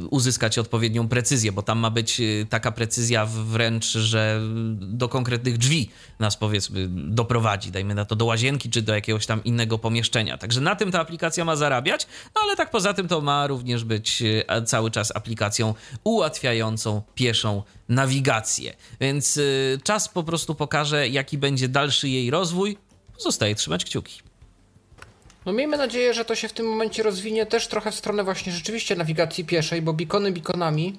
uzyskać 0.09 0.57
odpowiednią 0.57 1.07
precyzję, 1.07 1.51
bo 1.51 1.61
tam 1.61 1.79
ma 1.79 1.89
być 1.89 2.21
tak 2.49 2.60
taka 2.61 2.71
precyzja 2.71 3.25
wręcz, 3.25 3.85
że 3.85 4.41
do 4.75 5.09
konkretnych 5.09 5.57
drzwi 5.57 5.89
nas 6.19 6.37
powiedzmy 6.37 6.87
doprowadzi, 6.89 7.71
dajmy 7.71 7.95
na 7.95 8.05
to 8.05 8.15
do 8.15 8.25
łazienki 8.25 8.69
czy 8.69 8.81
do 8.81 8.95
jakiegoś 8.95 9.25
tam 9.25 9.43
innego 9.43 9.77
pomieszczenia. 9.77 10.37
Także 10.37 10.61
na 10.61 10.75
tym 10.75 10.91
ta 10.91 10.99
aplikacja 10.99 11.45
ma 11.45 11.55
zarabiać, 11.55 12.07
no 12.35 12.41
ale 12.43 12.55
tak 12.55 12.71
poza 12.71 12.93
tym 12.93 13.07
to 13.07 13.21
ma 13.21 13.47
również 13.47 13.83
być 13.83 14.23
e, 14.47 14.63
cały 14.63 14.91
czas 14.91 15.15
aplikacją 15.15 15.73
ułatwiającą 16.03 17.01
pieszą 17.15 17.63
nawigację. 17.89 18.73
Więc 18.99 19.37
e, 19.37 19.41
czas 19.83 20.09
po 20.09 20.23
prostu 20.23 20.55
pokaże, 20.55 21.07
jaki 21.07 21.37
będzie 21.37 21.67
dalszy 21.67 22.09
jej 22.09 22.31
rozwój. 22.31 22.77
Zostaje 23.17 23.55
trzymać 23.55 23.85
kciuki. 23.85 24.21
No 25.45 25.53
miejmy 25.53 25.77
nadzieję, 25.77 26.13
że 26.13 26.25
to 26.25 26.35
się 26.35 26.47
w 26.47 26.53
tym 26.53 26.65
momencie 26.65 27.03
rozwinie 27.03 27.45
też 27.45 27.67
trochę 27.67 27.91
w 27.91 27.95
stronę 27.95 28.23
właśnie 28.23 28.51
rzeczywiście 28.51 28.95
nawigacji 28.95 29.45
pieszej, 29.45 29.81
bo 29.81 29.93
bikony 29.93 30.31
bikonami, 30.31 30.95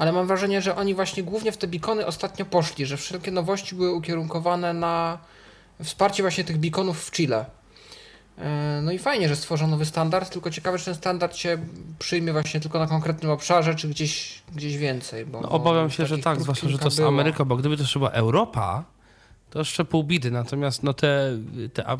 ale 0.00 0.12
mam 0.12 0.26
wrażenie, 0.26 0.62
że 0.62 0.76
oni 0.76 0.94
właśnie 0.94 1.22
głównie 1.22 1.52
w 1.52 1.56
te 1.56 1.68
bikony 1.68 2.06
ostatnio 2.06 2.44
poszli, 2.44 2.86
że 2.86 2.96
wszelkie 2.96 3.30
nowości 3.30 3.74
były 3.74 3.92
ukierunkowane 3.92 4.72
na 4.72 5.18
wsparcie 5.82 6.22
właśnie 6.22 6.44
tych 6.44 6.58
bikonów 6.58 7.04
w 7.04 7.10
Chile. 7.10 7.44
E, 8.38 8.80
no 8.82 8.92
i 8.92 8.98
fajnie, 8.98 9.28
że 9.28 9.36
stworzono 9.36 9.70
nowy 9.70 9.84
standard, 9.84 10.32
tylko 10.32 10.50
ciekawe, 10.50 10.78
czy 10.78 10.84
ten 10.84 10.94
standard 10.94 11.36
się 11.36 11.58
przyjmie 11.98 12.32
właśnie 12.32 12.60
tylko 12.60 12.78
na 12.78 12.86
konkretnym 12.86 13.30
obszarze, 13.30 13.74
czy 13.74 13.88
gdzieś, 13.88 14.42
gdzieś 14.54 14.76
więcej. 14.76 15.26
Bo, 15.26 15.40
No, 15.40 15.48
obawiam 15.48 15.86
bo 15.86 15.90
się, 15.90 16.06
że 16.06 16.18
tak, 16.18 16.40
zwłaszcza, 16.40 16.68
że 16.68 16.78
to 16.78 16.84
jest. 16.84 17.00
Ameryka, 17.00 17.44
bo 17.44 17.56
gdyby 17.56 17.76
to 17.76 17.84
była 17.98 18.10
Europa, 18.10 18.84
to 19.50 19.58
jeszcze 19.58 19.84
pół 19.84 20.04
bidy. 20.04 20.30
Natomiast 20.30 20.82
no 20.82 20.94
te, 20.94 21.38
te, 21.74 21.96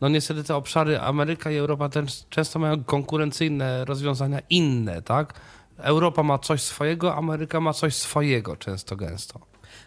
no 0.00 0.08
niestety 0.08 0.44
te 0.44 0.56
obszary 0.56 1.00
Ameryka 1.00 1.50
i 1.50 1.56
Europa 1.56 1.88
też 1.88 2.24
często 2.30 2.58
mają 2.58 2.84
konkurencyjne 2.84 3.84
rozwiązania 3.84 4.40
inne, 4.50 5.02
tak? 5.02 5.34
Europa 5.82 6.22
ma 6.22 6.38
coś 6.38 6.62
swojego, 6.62 7.16
Ameryka 7.16 7.60
ma 7.60 7.72
coś 7.72 7.94
swojego 7.94 8.56
często 8.56 8.96
gęsto. 8.96 9.40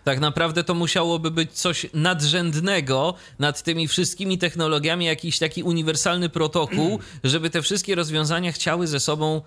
Tak 0.03 0.19
naprawdę 0.19 0.63
to 0.63 0.73
musiałoby 0.73 1.31
być 1.31 1.51
coś 1.51 1.85
nadrzędnego 1.93 3.13
nad 3.39 3.63
tymi 3.63 3.87
wszystkimi 3.87 4.37
technologiami, 4.37 5.05
jakiś 5.05 5.39
taki 5.39 5.63
uniwersalny 5.63 6.29
protokół, 6.29 6.99
żeby 7.23 7.49
te 7.49 7.61
wszystkie 7.61 7.95
rozwiązania 7.95 8.51
chciały 8.51 8.87
ze 8.87 8.99
sobą, 8.99 9.41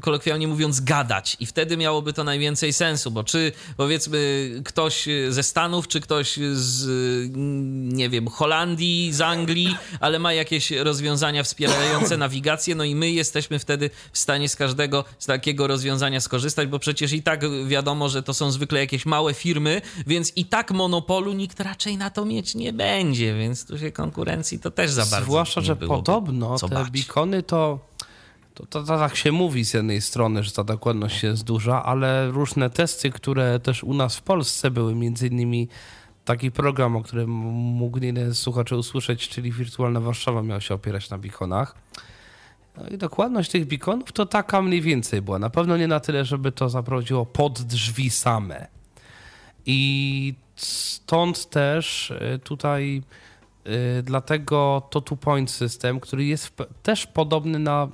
kolokwialnie 0.00 0.48
mówiąc, 0.48 0.80
gadać. 0.80 1.36
I 1.40 1.46
wtedy 1.46 1.76
miałoby 1.76 2.12
to 2.12 2.24
najwięcej 2.24 2.72
sensu, 2.72 3.10
bo 3.10 3.24
czy 3.24 3.52
powiedzmy 3.76 4.50
ktoś 4.64 5.08
ze 5.28 5.42
Stanów, 5.42 5.88
czy 5.88 6.00
ktoś 6.00 6.38
z, 6.52 6.86
yy, 6.86 7.30
nie 7.94 8.08
wiem, 8.08 8.28
Holandii, 8.28 9.12
z 9.12 9.20
Anglii, 9.20 9.76
ale 10.00 10.18
ma 10.18 10.32
jakieś 10.32 10.70
rozwiązania 10.70 11.42
wspierające 11.42 12.16
nawigację, 12.26 12.74
no 12.74 12.84
i 12.84 12.94
my 12.94 13.10
jesteśmy 13.10 13.58
wtedy 13.58 13.90
w 14.12 14.18
stanie 14.18 14.48
z 14.48 14.56
każdego 14.56 15.04
z 15.18 15.26
takiego 15.26 15.66
rozwiązania 15.66 16.20
skorzystać, 16.20 16.68
bo 16.68 16.78
przecież 16.78 17.12
i 17.12 17.22
tak 17.22 17.66
wiadomo, 17.66 18.08
że 18.08 18.22
to 18.22 18.34
są 18.34 18.50
zwykle 18.50 18.80
jakieś 18.80 19.06
małe 19.06 19.34
firmy, 19.34 19.82
więc 20.06 20.32
i 20.36 20.44
tak 20.44 20.70
monopolu 20.70 21.32
nikt 21.32 21.60
raczej 21.60 21.96
na 21.96 22.10
to 22.10 22.24
mieć 22.24 22.54
nie 22.54 22.72
będzie, 22.72 23.34
więc 23.34 23.66
tu 23.66 23.78
się 23.78 23.92
konkurencji 23.92 24.58
to 24.58 24.70
też 24.70 24.90
za 24.90 25.06
bardzo 25.06 25.24
Zwłaszcza, 25.24 25.60
że 25.60 25.76
byłoby 25.76 26.02
podobno 26.02 26.58
co 26.58 26.68
te 26.68 26.74
bać. 26.74 26.90
bikony 26.90 27.42
to, 27.42 27.87
to, 28.58 28.66
to, 28.66 28.82
to 28.82 28.98
tak 28.98 29.16
się 29.16 29.32
mówi 29.32 29.64
z 29.64 29.74
jednej 29.74 30.00
strony, 30.00 30.42
że 30.42 30.50
ta 30.50 30.64
dokładność 30.64 31.22
jest 31.22 31.44
duża, 31.44 31.82
ale 31.84 32.30
różne 32.30 32.70
testy, 32.70 33.10
które 33.10 33.60
też 33.60 33.84
u 33.84 33.94
nas 33.94 34.16
w 34.16 34.22
Polsce 34.22 34.70
były, 34.70 34.94
między 34.94 35.26
innymi 35.26 35.68
taki 36.24 36.50
program, 36.50 36.96
o 36.96 37.02
którym 37.02 37.30
mógł 37.30 37.98
jeden 37.98 38.34
słuchaczy 38.34 38.76
usłyszeć, 38.76 39.28
czyli 39.28 39.52
Wirtualna 39.52 40.00
Warszawa 40.00 40.42
miał 40.42 40.60
się 40.60 40.74
opierać 40.74 41.10
na 41.10 41.18
bikonach. 41.18 41.74
No 42.76 42.88
i 42.88 42.98
dokładność 42.98 43.50
tych 43.50 43.66
bikonów 43.66 44.12
to 44.12 44.26
taka 44.26 44.62
mniej 44.62 44.80
więcej 44.80 45.22
była. 45.22 45.38
Na 45.38 45.50
pewno 45.50 45.76
nie 45.76 45.88
na 45.88 46.00
tyle, 46.00 46.24
żeby 46.24 46.52
to 46.52 46.68
zaprowadziło 46.68 47.26
pod 47.26 47.62
drzwi 47.62 48.10
same. 48.10 48.66
I 49.66 50.34
stąd 50.56 51.50
też 51.50 52.10
y, 52.10 52.38
tutaj 52.44 53.02
y, 53.66 54.02
dlatego 54.02 54.82
to 54.90 55.00
two 55.00 55.16
point 55.16 55.50
system, 55.50 56.00
który 56.00 56.24
jest 56.24 56.52
też 56.82 57.06
podobny 57.06 57.58
na, 57.58 57.88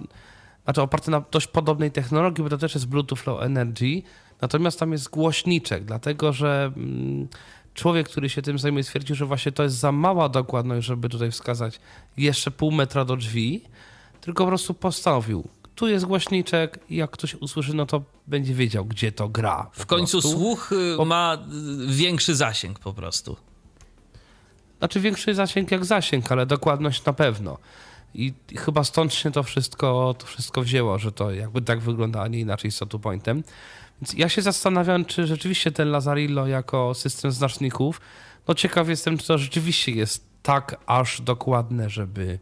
znaczy 0.65 0.83
oparty 0.83 1.11
na 1.11 1.23
dość 1.31 1.47
podobnej 1.47 1.91
technologii, 1.91 2.45
bo 2.45 2.51
to 2.51 2.59
też 2.59 2.75
jest 2.75 2.87
Bluetooth 2.87 3.19
Low 3.27 3.43
Energy, 3.43 4.03
natomiast 4.41 4.79
tam 4.79 4.93
jest 4.93 5.11
głośniczek, 5.11 5.85
dlatego 5.85 6.33
że 6.33 6.73
mm, 6.77 7.29
człowiek, 7.75 8.09
który 8.09 8.29
się 8.29 8.43
tym 8.43 8.59
zajmuje, 8.59 8.85
stwierdził, 8.85 9.17
że 9.17 9.27
właśnie 9.27 9.53
to 9.53 9.63
jest 9.63 9.77
za 9.77 9.93
mała 9.93 10.29
dokładność, 10.29 10.87
żeby 10.87 11.09
tutaj 11.09 11.31
wskazać 11.31 11.81
jeszcze 12.17 12.51
pół 12.51 12.71
metra 12.71 13.05
do 13.05 13.17
drzwi, 13.17 13.63
tylko 14.21 14.45
po 14.45 14.49
prostu 14.49 14.75
postanowił, 14.75 15.49
tu 15.75 15.89
jest 15.89 16.05
głośniczek 16.05 16.79
i 16.91 16.97
jak 16.97 17.11
ktoś 17.11 17.35
usłyszy, 17.35 17.75
no 17.75 17.87
to 17.87 18.03
będzie 18.27 18.55
wiedział, 18.55 18.85
gdzie 18.85 19.13
to 19.13 19.29
gra. 19.29 19.71
W 19.73 19.87
końcu 19.87 20.21
prostu. 20.21 20.39
słuch 20.39 20.73
y, 20.73 21.05
ma 21.07 21.39
y, 21.91 21.93
większy 21.93 22.35
zasięg 22.35 22.79
po 22.79 22.93
prostu. 22.93 23.37
Znaczy 24.79 25.01
większy 25.01 25.35
zasięg 25.35 25.71
jak 25.71 25.85
zasięg, 25.85 26.33
ale 26.33 26.47
dokładność 26.47 27.05
na 27.05 27.13
pewno. 27.13 27.59
I 28.15 28.35
chyba 28.57 28.85
stąd 28.85 29.15
się 29.15 29.31
to 29.33 29.43
wszystko, 29.43 30.15
to 30.19 30.27
wszystko 30.27 30.63
wzięło, 30.63 30.99
że 30.99 31.13
to 31.13 31.31
jakby 31.31 31.63
tak 31.63 31.81
wygląda, 31.81 32.23
a 32.23 32.29
nie 32.29 32.41
inaczej 32.41 32.71
z 32.71 32.79
two 32.79 32.99
pointem. 32.99 33.43
Więc 34.01 34.15
ja 34.15 34.29
się 34.29 34.43
zastanawiam, 34.43 35.05
czy 35.05 35.27
rzeczywiście 35.27 35.73
ten 35.73 35.91
Lazarillo 35.91 36.47
jako 36.47 36.95
system 36.95 37.33
znaczników, 37.33 38.01
no 38.49 38.55
ciekaw 38.55 38.89
jestem, 38.89 39.19
czy 39.19 39.27
to 39.27 39.39
rzeczywiście 39.39 39.93
jest 39.93 40.27
tak 40.43 40.77
aż 40.87 41.21
dokładne, 41.21 41.91
żeby, 41.91 42.39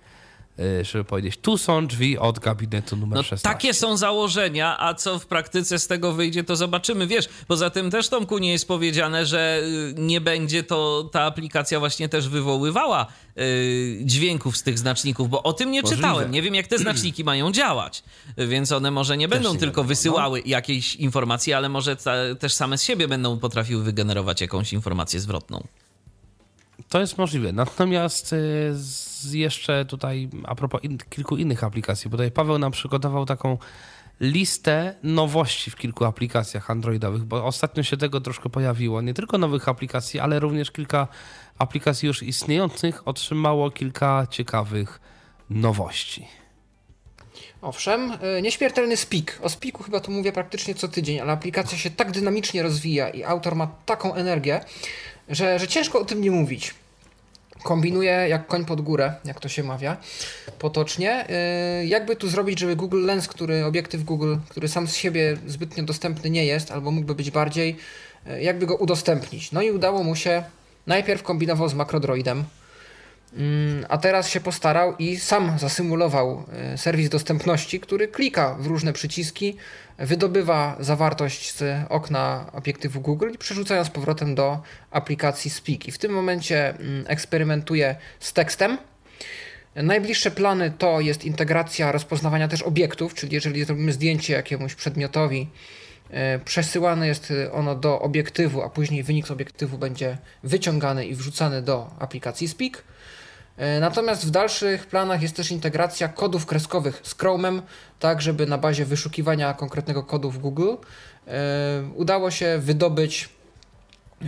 żeby 0.82 1.04
powiedzieć, 1.04 1.36
tu 1.42 1.58
są 1.58 1.86
drzwi 1.86 2.18
od 2.18 2.38
gabinetu 2.38 2.96
numer 2.96 3.16
No 3.16 3.22
16. 3.22 3.48
takie 3.48 3.74
są 3.74 3.96
założenia, 3.96 4.76
a 4.80 4.94
co 4.94 5.18
w 5.18 5.26
praktyce 5.26 5.78
z 5.78 5.86
tego 5.86 6.12
wyjdzie, 6.12 6.44
to 6.44 6.56
zobaczymy. 6.56 7.06
Wiesz, 7.06 7.28
poza 7.48 7.70
tym 7.70 7.90
też 7.90 8.08
Tomku 8.08 8.38
nie 8.38 8.52
jest 8.52 8.68
powiedziane, 8.68 9.26
że 9.26 9.62
y, 9.64 9.94
nie 10.00 10.20
będzie 10.20 10.62
to 10.62 11.08
ta 11.12 11.22
aplikacja 11.22 11.78
właśnie 11.80 12.08
też 12.08 12.28
wywoływała 12.28 13.06
y, 13.38 13.98
dźwięków 14.04 14.56
z 14.56 14.62
tych 14.62 14.78
znaczników, 14.78 15.28
bo 15.28 15.42
o 15.42 15.52
tym 15.52 15.70
nie 15.70 15.82
Możliwe. 15.82 16.02
czytałem. 16.02 16.30
Nie 16.30 16.42
wiem, 16.42 16.54
jak 16.54 16.66
te 16.66 16.78
znaczniki 16.78 17.24
mają 17.32 17.52
działać, 17.52 18.02
więc 18.38 18.72
one 18.72 18.90
może 18.90 19.16
nie 19.16 19.28
będą 19.28 19.52
nie 19.52 19.58
tylko 19.58 19.82
no. 19.82 19.88
wysyłały 19.88 20.42
jakiejś 20.46 20.96
informacji, 20.96 21.52
ale 21.52 21.68
może 21.68 21.96
ta, 21.96 22.12
też 22.38 22.54
same 22.54 22.78
z 22.78 22.82
siebie 22.82 23.08
będą 23.08 23.38
potrafiły 23.38 23.82
wygenerować 23.82 24.40
jakąś 24.40 24.72
informację 24.72 25.20
zwrotną. 25.20 25.66
To 26.92 27.00
jest 27.00 27.18
możliwe. 27.18 27.52
Natomiast 27.52 28.32
y, 28.32 28.74
jeszcze 29.32 29.84
tutaj 29.84 30.28
a 30.44 30.54
propos 30.54 30.84
in, 30.84 30.98
kilku 31.10 31.36
innych 31.36 31.64
aplikacji, 31.64 32.10
bo 32.10 32.16
tutaj 32.16 32.30
Paweł 32.30 32.58
nam 32.58 32.72
przygotował 32.72 33.26
taką 33.26 33.58
listę 34.20 34.94
nowości 35.02 35.70
w 35.70 35.76
kilku 35.76 36.04
aplikacjach 36.04 36.70
androidowych, 36.70 37.24
bo 37.24 37.44
ostatnio 37.44 37.82
się 37.82 37.96
tego 37.96 38.20
troszkę 38.20 38.48
pojawiło. 38.48 39.02
Nie 39.02 39.14
tylko 39.14 39.38
nowych 39.38 39.68
aplikacji, 39.68 40.20
ale 40.20 40.40
również 40.40 40.70
kilka 40.70 41.08
aplikacji 41.58 42.06
już 42.06 42.22
istniejących 42.22 43.08
otrzymało 43.08 43.70
kilka 43.70 44.26
ciekawych 44.30 45.00
nowości. 45.50 46.26
Owszem, 47.62 48.12
y, 48.38 48.42
nieśmiertelny 48.42 48.96
Speak. 48.96 49.38
O 49.42 49.48
Speaku 49.48 49.82
chyba 49.82 50.00
tu 50.00 50.10
mówię 50.10 50.32
praktycznie 50.32 50.74
co 50.74 50.88
tydzień, 50.88 51.20
ale 51.20 51.32
aplikacja 51.32 51.78
się 51.78 51.90
tak 51.90 52.10
dynamicznie 52.10 52.62
rozwija 52.62 53.08
i 53.08 53.24
autor 53.24 53.56
ma 53.56 53.66
taką 53.66 54.14
energię, 54.14 54.60
że, 55.28 55.58
że 55.58 55.68
ciężko 55.68 56.00
o 56.00 56.04
tym 56.04 56.20
nie 56.20 56.30
mówić. 56.30 56.81
Kombinuje 57.64 58.10
jak 58.28 58.46
koń 58.46 58.64
pod 58.64 58.80
górę, 58.80 59.14
jak 59.24 59.40
to 59.40 59.48
się 59.48 59.62
mawia, 59.62 59.96
potocznie. 60.58 61.26
Y, 61.82 61.86
Jakby 61.86 62.16
tu 62.16 62.28
zrobić, 62.28 62.58
żeby 62.58 62.76
Google 62.76 63.04
Lens, 63.06 63.28
który 63.28 63.64
obiektyw 63.64 64.04
Google, 64.04 64.36
który 64.48 64.68
sam 64.68 64.88
z 64.88 64.94
siebie 64.94 65.36
zbytnio 65.46 65.84
dostępny 65.84 66.30
nie 66.30 66.46
jest, 66.46 66.70
albo 66.70 66.90
mógłby 66.90 67.14
być 67.14 67.30
bardziej, 67.30 67.76
y, 68.26 68.42
jakby 68.42 68.66
go 68.66 68.76
udostępnić. 68.76 69.52
No 69.52 69.62
i 69.62 69.70
udało 69.70 70.02
mu 70.02 70.16
się, 70.16 70.42
najpierw 70.86 71.22
kombinował 71.22 71.68
z 71.68 71.74
makrodroidem, 71.74 72.44
A 73.88 73.98
teraz 73.98 74.28
się 74.28 74.40
postarał 74.40 74.96
i 74.96 75.16
sam 75.16 75.58
zasymulował 75.58 76.44
e, 76.52 76.78
serwis 76.78 77.08
dostępności, 77.08 77.80
który 77.80 78.08
klika 78.08 78.54
w 78.54 78.66
różne 78.66 78.92
przyciski, 78.92 79.56
wydobywa 79.98 80.76
zawartość 80.80 81.54
z 81.54 81.86
okna 81.88 82.50
obiektywu 82.52 83.00
Google 83.00 83.30
i 83.34 83.38
przerzuca 83.38 83.76
ją 83.76 83.84
z 83.84 83.90
powrotem 83.90 84.34
do 84.34 84.62
aplikacji 84.90 85.50
Speak. 85.50 85.88
I 85.88 85.92
w 85.92 85.98
tym 85.98 86.12
momencie 86.12 86.70
mm, 86.70 87.04
eksperymentuje 87.08 87.96
z 88.20 88.32
tekstem. 88.32 88.78
Najbliższe 89.74 90.30
plany 90.30 90.72
to 90.78 91.00
jest 91.00 91.24
integracja 91.24 91.92
rozpoznawania 91.92 92.48
też 92.48 92.62
obiektów, 92.62 93.14
czyli 93.14 93.34
jeżeli 93.34 93.64
zrobimy 93.64 93.92
zdjęcie 93.92 94.32
jakiemuś 94.32 94.74
przedmiotowi, 94.74 95.48
e, 96.10 96.38
przesyłane 96.38 97.06
jest 97.06 97.32
ono 97.52 97.74
do 97.74 98.00
obiektywu, 98.00 98.62
a 98.62 98.70
później 98.70 99.02
wynik 99.02 99.26
z 99.26 99.30
obiektywu 99.30 99.78
będzie 99.78 100.18
wyciągany 100.42 101.06
i 101.06 101.14
wrzucany 101.14 101.62
do 101.62 101.90
aplikacji 101.98 102.48
Speak. 102.48 102.91
E, 103.56 103.80
Natomiast 103.80 104.26
w 104.26 104.30
dalszych 104.30 104.86
planach 104.86 105.22
jest 105.22 105.36
też 105.36 105.50
integracja 105.50 106.08
kodów 106.08 106.46
kreskowych 106.46 107.00
z 107.04 107.16
Chrome'em, 107.16 107.62
tak 108.00 108.22
żeby 108.22 108.46
na 108.46 108.58
bazie 108.58 108.84
wyszukiwania 108.84 109.54
konkretnego 109.54 110.02
kodu 110.02 110.30
w 110.30 110.38
Google 110.38 110.74
e, 111.26 111.82
udało 111.94 112.30
się 112.30 112.58
wydobyć 112.58 113.28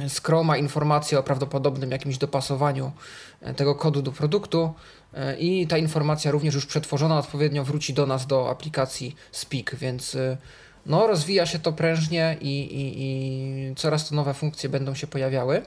z 0.08 0.20
Chroma 0.20 0.56
informację 0.56 1.18
o 1.18 1.22
prawdopodobnym 1.22 1.90
jakimś 1.90 2.18
dopasowaniu 2.18 2.92
e, 3.40 3.54
tego 3.54 3.74
kodu 3.74 4.02
do 4.02 4.12
produktu 4.12 4.74
e, 5.14 5.36
i 5.38 5.66
ta 5.66 5.78
informacja 5.78 6.30
również 6.30 6.54
już 6.54 6.66
przetworzona 6.66 7.18
odpowiednio 7.18 7.64
wróci 7.64 7.94
do 7.94 8.06
nas 8.06 8.26
do 8.26 8.50
aplikacji 8.50 9.16
Speak, 9.32 9.74
więc 9.74 10.14
e, 10.14 10.36
no, 10.86 11.06
rozwija 11.06 11.46
się 11.46 11.58
to 11.58 11.72
prężnie 11.72 12.36
i, 12.40 12.60
i, 12.60 13.02
i 13.02 13.74
coraz 13.74 14.08
to 14.08 14.14
nowe 14.14 14.34
funkcje 14.34 14.68
będą 14.68 14.94
się 14.94 15.06
pojawiały. 15.06 15.62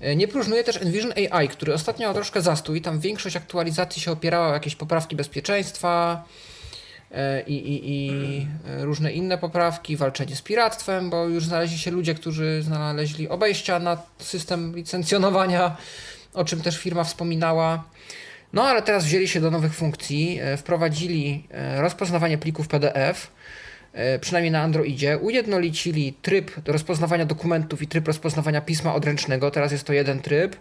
E, 0.00 0.16
Nie 0.16 0.28
próżnuje 0.28 0.64
też 0.64 0.76
Envision 0.76 1.12
AI, 1.30 1.48
który 1.48 1.74
ostatnio 1.74 2.14
troszkę 2.14 2.42
zastój. 2.42 2.80
Tam 2.80 3.00
większość 3.00 3.36
aktualizacji 3.36 4.02
się 4.02 4.12
opierała 4.12 4.48
o 4.48 4.52
jakieś 4.52 4.76
poprawki 4.76 5.16
bezpieczeństwa 5.16 6.24
e, 7.12 7.42
i, 7.42 7.54
i, 7.54 7.90
i 7.90 8.10
e, 8.68 8.84
różne 8.84 9.12
inne 9.12 9.38
poprawki, 9.38 9.96
walczenie 9.96 10.36
z 10.36 10.42
piractwem, 10.42 11.10
bo 11.10 11.28
już 11.28 11.44
znaleźli 11.44 11.78
się 11.78 11.90
ludzie, 11.90 12.14
którzy 12.14 12.62
znaleźli 12.62 13.28
obejścia 13.28 13.78
na 13.78 14.02
system 14.18 14.76
licencjonowania, 14.76 15.76
o 16.34 16.44
czym 16.44 16.60
też 16.60 16.78
firma 16.78 17.04
wspominała. 17.04 17.84
No 18.52 18.62
ale 18.62 18.82
teraz 18.82 19.04
wzięli 19.04 19.28
się 19.28 19.40
do 19.40 19.50
nowych 19.50 19.74
funkcji, 19.74 20.40
wprowadzili 20.56 21.48
rozpoznawanie 21.76 22.38
plików 22.38 22.68
PDF, 22.68 23.30
przynajmniej 24.20 24.52
na 24.52 24.62
Androidzie, 24.62 25.18
ujednolicili 25.18 26.12
tryb 26.22 26.50
rozpoznawania 26.66 27.26
dokumentów 27.26 27.82
i 27.82 27.86
tryb 27.86 28.06
rozpoznawania 28.06 28.60
pisma 28.60 28.94
odręcznego, 28.94 29.50
teraz 29.50 29.72
jest 29.72 29.84
to 29.84 29.92
jeden 29.92 30.22
tryb. 30.22 30.56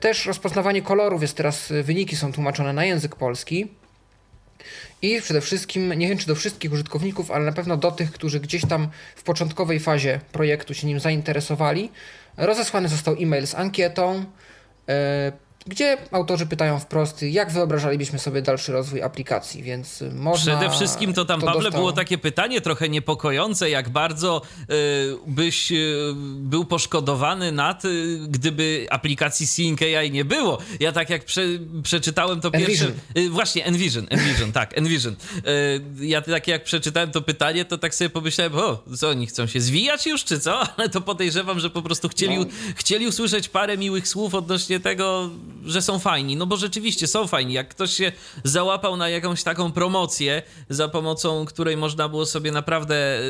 Też 0.00 0.26
rozpoznawanie 0.26 0.82
kolorów 0.82 1.22
jest 1.22 1.36
teraz, 1.36 1.72
wyniki 1.82 2.16
są 2.16 2.32
tłumaczone 2.32 2.72
na 2.72 2.84
język 2.84 3.16
polski. 3.16 3.68
I 5.02 5.20
przede 5.22 5.40
wszystkim, 5.40 5.92
nie 5.92 6.08
wiem 6.08 6.18
czy 6.18 6.26
do 6.26 6.34
wszystkich 6.34 6.72
użytkowników, 6.72 7.30
ale 7.30 7.44
na 7.44 7.52
pewno 7.52 7.76
do 7.76 7.90
tych, 7.90 8.12
którzy 8.12 8.40
gdzieś 8.40 8.66
tam 8.66 8.88
w 9.16 9.22
początkowej 9.22 9.80
fazie 9.80 10.20
projektu 10.32 10.74
się 10.74 10.86
nim 10.86 11.00
zainteresowali, 11.00 11.90
rozesłany 12.36 12.88
został 12.88 13.14
e-mail 13.20 13.46
z 13.46 13.54
ankietą 13.54 14.24
gdzie 15.66 15.96
autorzy 16.10 16.46
pytają 16.46 16.78
wprost, 16.78 17.22
jak 17.22 17.52
wyobrażalibyśmy 17.52 18.18
sobie 18.18 18.42
dalszy 18.42 18.72
rozwój 18.72 19.02
aplikacji, 19.02 19.62
więc 19.62 20.04
można... 20.12 20.56
Przede 20.56 20.72
wszystkim 20.72 21.12
to 21.12 21.24
tam, 21.24 21.40
to 21.40 21.46
Pawle, 21.46 21.62
dostał... 21.62 21.80
było 21.80 21.92
takie 21.92 22.18
pytanie 22.18 22.60
trochę 22.60 22.88
niepokojące, 22.88 23.70
jak 23.70 23.88
bardzo 23.88 24.42
y, 24.60 24.64
byś 25.26 25.72
y, 25.72 26.12
był 26.36 26.64
poszkodowany 26.64 27.52
nad, 27.52 27.84
y, 27.84 28.18
gdyby 28.28 28.86
aplikacji 28.90 29.46
Sync 29.46 29.82
AI 29.82 30.10
nie 30.10 30.24
było. 30.24 30.58
Ja 30.80 30.92
tak 30.92 31.10
jak 31.10 31.24
prze, 31.24 31.42
przeczytałem 31.82 32.40
to 32.40 32.48
Envision. 32.52 32.92
pierwsze... 33.14 33.30
właśnie, 33.30 33.64
Envision, 33.64 34.06
Envision, 34.10 34.52
tak, 34.52 34.78
Envision. 34.78 35.16
ja 36.00 36.22
tak 36.22 36.48
jak 36.48 36.64
przeczytałem 36.64 37.10
to 37.10 37.22
pytanie, 37.22 37.64
to 37.64 37.78
tak 37.78 37.94
sobie 37.94 38.10
pomyślałem, 38.10 38.54
o, 38.54 38.82
co 38.96 39.08
oni 39.08 39.26
chcą 39.26 39.46
się 39.46 39.60
zwijać 39.60 40.06
już, 40.06 40.24
czy 40.24 40.40
co? 40.40 40.60
Ale 40.76 40.88
to 40.88 41.00
podejrzewam, 41.00 41.60
że 41.60 41.70
po 41.70 41.82
prostu 41.82 42.08
chcieli, 42.08 42.38
no. 42.38 42.44
chcieli 42.76 43.06
usłyszeć 43.06 43.48
parę 43.48 43.78
miłych 43.78 44.08
słów 44.08 44.34
odnośnie 44.34 44.80
tego, 44.80 45.30
że 45.64 45.82
są 45.82 45.98
fajni, 45.98 46.36
no 46.36 46.46
bo 46.46 46.56
rzeczywiście 46.56 47.06
są 47.06 47.26
fajni. 47.26 47.54
Jak 47.54 47.68
ktoś 47.68 47.92
się 47.92 48.12
załapał 48.44 48.96
na 48.96 49.08
jakąś 49.08 49.42
taką 49.42 49.72
promocję, 49.72 50.42
za 50.70 50.88
pomocą 50.88 51.44
której 51.44 51.76
można 51.76 52.08
było 52.08 52.26
sobie 52.26 52.52
naprawdę 52.52 53.20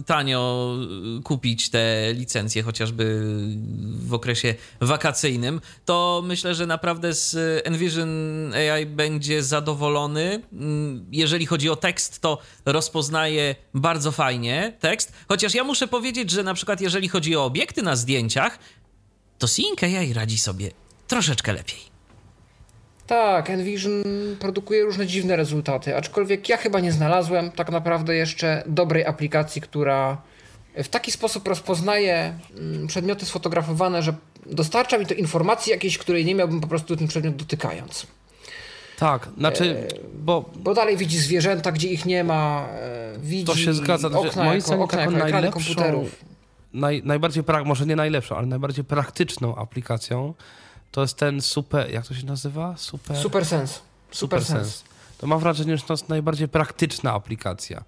y, 0.00 0.04
tanio 0.06 0.74
y, 1.18 1.22
kupić 1.22 1.70
te 1.70 2.12
licencje, 2.14 2.62
chociażby 2.62 3.22
w 3.98 4.14
okresie 4.14 4.54
wakacyjnym, 4.80 5.60
to 5.84 6.22
myślę, 6.24 6.54
że 6.54 6.66
naprawdę 6.66 7.14
z 7.14 7.36
Envision 7.66 8.08
AI 8.54 8.86
będzie 8.86 9.42
zadowolony. 9.42 10.42
Mm, 10.52 11.06
jeżeli 11.12 11.46
chodzi 11.46 11.70
o 11.70 11.76
tekst, 11.76 12.20
to 12.20 12.38
rozpoznaje 12.64 13.54
bardzo 13.74 14.12
fajnie 14.12 14.72
tekst, 14.80 15.12
chociaż 15.28 15.54
ja 15.54 15.64
muszę 15.64 15.88
powiedzieć, 15.88 16.30
że 16.30 16.42
na 16.42 16.54
przykład 16.54 16.80
jeżeli 16.80 17.08
chodzi 17.08 17.36
o 17.36 17.44
obiekty 17.44 17.82
na 17.82 17.96
zdjęciach, 17.96 18.58
to 19.38 19.48
Sync 19.48 19.82
AI 19.82 20.12
radzi 20.12 20.38
sobie 20.38 20.81
troszeczkę 21.12 21.52
lepiej. 21.52 21.78
Tak, 23.06 23.50
Envision 23.50 24.02
produkuje 24.40 24.84
różne 24.84 25.06
dziwne 25.06 25.36
rezultaty, 25.36 25.96
aczkolwiek 25.96 26.48
ja 26.48 26.56
chyba 26.56 26.80
nie 26.80 26.92
znalazłem 26.92 27.50
tak 27.50 27.70
naprawdę 27.70 28.14
jeszcze 28.14 28.62
dobrej 28.66 29.06
aplikacji, 29.06 29.62
która 29.62 30.22
w 30.76 30.88
taki 30.88 31.12
sposób 31.12 31.48
rozpoznaje 31.48 32.34
mm, 32.58 32.86
przedmioty 32.86 33.26
sfotografowane, 33.26 34.02
że 34.02 34.14
dostarcza 34.46 34.98
mi 34.98 35.06
to 35.06 35.14
informacji 35.14 35.70
jakiejś, 35.70 35.98
której 35.98 36.24
nie 36.24 36.34
miałbym 36.34 36.60
po 36.60 36.68
prostu 36.68 36.96
ten 36.96 37.08
przedmiot 37.08 37.36
dotykając. 37.36 38.06
Tak, 38.98 39.28
znaczy, 39.38 39.64
e, 39.64 39.88
bo... 40.14 40.50
Bo 40.56 40.74
dalej 40.74 40.96
widzi 40.96 41.18
zwierzęta, 41.18 41.72
gdzie 41.72 41.88
ich 41.88 42.06
nie 42.06 42.24
ma, 42.24 42.68
e, 42.70 43.18
widzi 43.18 43.44
to 43.44 43.56
się 43.56 43.74
zgadza, 43.74 44.08
okna, 44.08 44.44
moim 44.44 44.60
jako, 44.60 44.82
okna 44.82 45.00
jako 45.00 45.12
najlepszą, 45.12 45.50
komputerów. 45.50 46.16
Naj, 46.72 47.02
najbardziej, 47.04 47.44
może 47.64 47.86
nie 47.86 47.96
najlepszą, 47.96 48.36
ale 48.36 48.46
najbardziej 48.46 48.84
praktyczną 48.84 49.56
aplikacją 49.56 50.34
to 50.92 51.00
jest 51.00 51.16
ten 51.16 51.40
super, 51.40 51.90
jak 51.90 52.06
to 52.06 52.14
się 52.14 52.26
nazywa? 52.26 52.74
Super, 52.76 53.16
super 53.16 53.46
Sense. 53.46 53.74
Super, 53.74 53.84
super 54.10 54.44
Sense. 54.44 54.70
Sense. 54.70 54.84
To 55.18 55.26
mam 55.26 55.40
wrażenie, 55.40 55.76
że 55.76 55.82
to 55.82 55.92
jest 55.92 56.08
najbardziej 56.08 56.48
praktyczna 56.48 57.12
aplikacja. 57.12 57.84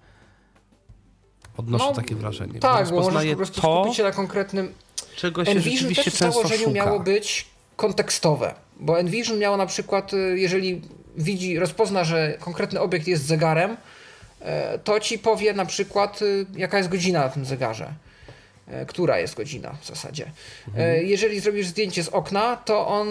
Odnoszę 1.57 1.85
no, 1.85 1.93
takie 1.93 2.15
wrażenie. 2.15 2.59
Tak, 2.59 2.89
bo 2.89 3.01
możesz 3.01 3.29
po 3.29 3.35
prostu 3.35 3.61
to, 3.61 3.81
skupić 3.81 3.97
się 3.97 4.03
na 4.03 4.11
konkretnym... 4.11 4.73
Czego 5.15 5.45
się 5.45 5.51
Envision 5.51 5.89
rzeczywiście 5.89 6.03
też 6.03 6.13
w 6.13 6.17
założeniu 6.17 6.63
szuka. 6.63 6.71
miało 6.71 6.99
być 6.99 7.47
kontekstowe, 7.75 8.55
bo 8.79 8.99
Envision 8.99 9.39
miało 9.39 9.57
na 9.57 9.65
przykład, 9.65 10.13
y, 10.13 10.39
jeżeli 10.39 10.81
widzi, 11.17 11.59
rozpozna, 11.59 12.03
że 12.03 12.37
konkretny 12.39 12.79
obiekt 12.79 13.07
jest 13.07 13.25
zegarem, 13.25 13.77
e, 14.39 14.79
to 14.79 14.99
ci 14.99 15.19
powie 15.19 15.53
na 15.53 15.65
przykład, 15.65 16.21
y, 16.21 16.45
jaka 16.55 16.77
jest 16.77 16.89
godzina 16.89 17.19
na 17.19 17.29
tym 17.29 17.45
zegarze. 17.45 17.93
E, 18.67 18.85
która 18.85 19.19
jest 19.19 19.35
godzina 19.35 19.77
w 19.81 19.87
zasadzie. 19.87 20.31
Mhm. 20.67 21.05
Jeżeli 21.05 21.39
zrobisz 21.39 21.67
zdjęcie 21.67 22.03
z 22.03 22.09
okna, 22.09 22.57
to 22.57 22.87
on 22.87 23.07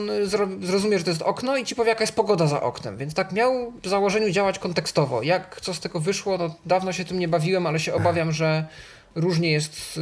zrozumie, 0.63 0.99
że 0.99 1.05
to 1.05 1.11
jest 1.11 1.23
okno 1.23 1.57
i 1.57 1.65
ci 1.65 1.75
powie, 1.75 1.89
jaka 1.89 2.03
jest 2.03 2.17
pogoda 2.17 2.47
za 2.47 2.63
oknem. 2.63 2.97
Więc 2.97 3.15
tak 3.15 3.33
miał 3.33 3.73
w 3.83 3.89
założeniu 3.89 4.31
działać 4.31 4.59
kontekstowo. 4.59 5.23
Jak 5.23 5.61
co 5.61 5.75
z 5.75 5.81
tego 5.81 6.01
wyszło, 6.01 6.39
no 6.39 6.55
dawno 6.67 6.93
się 6.93 7.05
tym 7.05 7.19
nie 7.19 7.29
bawiłem, 7.29 7.67
ale 7.67 7.81
się 7.81 7.95
obawiam, 7.95 8.33
że 8.33 8.67
różnie 9.15 9.53
jest 9.53 9.75
z, 9.75 9.95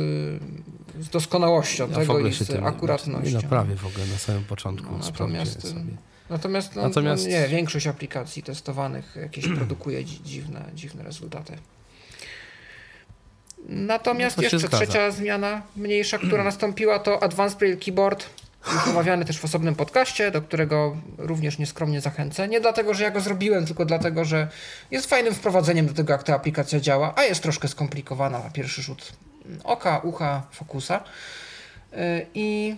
z 1.00 1.08
doskonałością 1.10 1.88
ja 1.90 1.96
tego 1.96 2.18
i 2.18 2.32
z 2.32 2.50
akuratnością. 2.50 3.28
Nie 3.28 3.34
naprawię 3.34 3.76
w 3.76 3.86
ogóle 3.86 4.06
na 4.06 4.18
samym 4.18 4.44
początku. 4.44 4.92
No, 4.92 4.98
natomiast, 4.98 5.68
sobie. 5.68 5.84
natomiast, 6.30 6.76
no, 6.76 6.82
natomiast... 6.82 7.24
No, 7.24 7.30
nie, 7.30 7.48
większość 7.48 7.86
aplikacji 7.86 8.42
testowanych 8.42 9.16
jakieś 9.16 9.48
produkuje 9.58 10.04
dziwne, 10.04 10.64
dziwne 10.74 11.02
rezultaty. 11.02 11.58
Natomiast 13.68 14.36
no 14.36 14.42
jeszcze 14.42 14.68
trzecia 14.68 15.10
zmiana 15.10 15.62
mniejsza, 15.76 16.18
która 16.18 16.44
nastąpiła, 16.44 16.98
to 16.98 17.22
Advanced 17.22 17.58
Braille 17.58 17.76
Keyboard. 17.76 18.26
Już 18.74 18.88
omawiany 18.88 19.24
też 19.24 19.38
w 19.38 19.44
osobnym 19.44 19.74
podcaście, 19.74 20.30
do 20.30 20.42
którego 20.42 20.96
również 21.18 21.58
nieskromnie 21.58 22.00
zachęcę. 22.00 22.48
Nie 22.48 22.60
dlatego, 22.60 22.94
że 22.94 23.04
ja 23.04 23.10
go 23.10 23.20
zrobiłem, 23.20 23.66
tylko 23.66 23.84
dlatego, 23.84 24.24
że 24.24 24.48
jest 24.90 25.06
fajnym 25.06 25.34
wprowadzeniem 25.34 25.86
do 25.86 25.94
tego, 25.94 26.12
jak 26.12 26.22
ta 26.22 26.34
aplikacja 26.34 26.80
działa, 26.80 27.12
a 27.16 27.24
jest 27.24 27.42
troszkę 27.42 27.68
skomplikowana 27.68 28.38
na 28.38 28.50
pierwszy 28.50 28.82
rzut 28.82 29.12
oka, 29.64 29.98
ucha, 29.98 30.42
fokusa. 30.50 31.04
Y, 31.92 32.26
I 32.34 32.76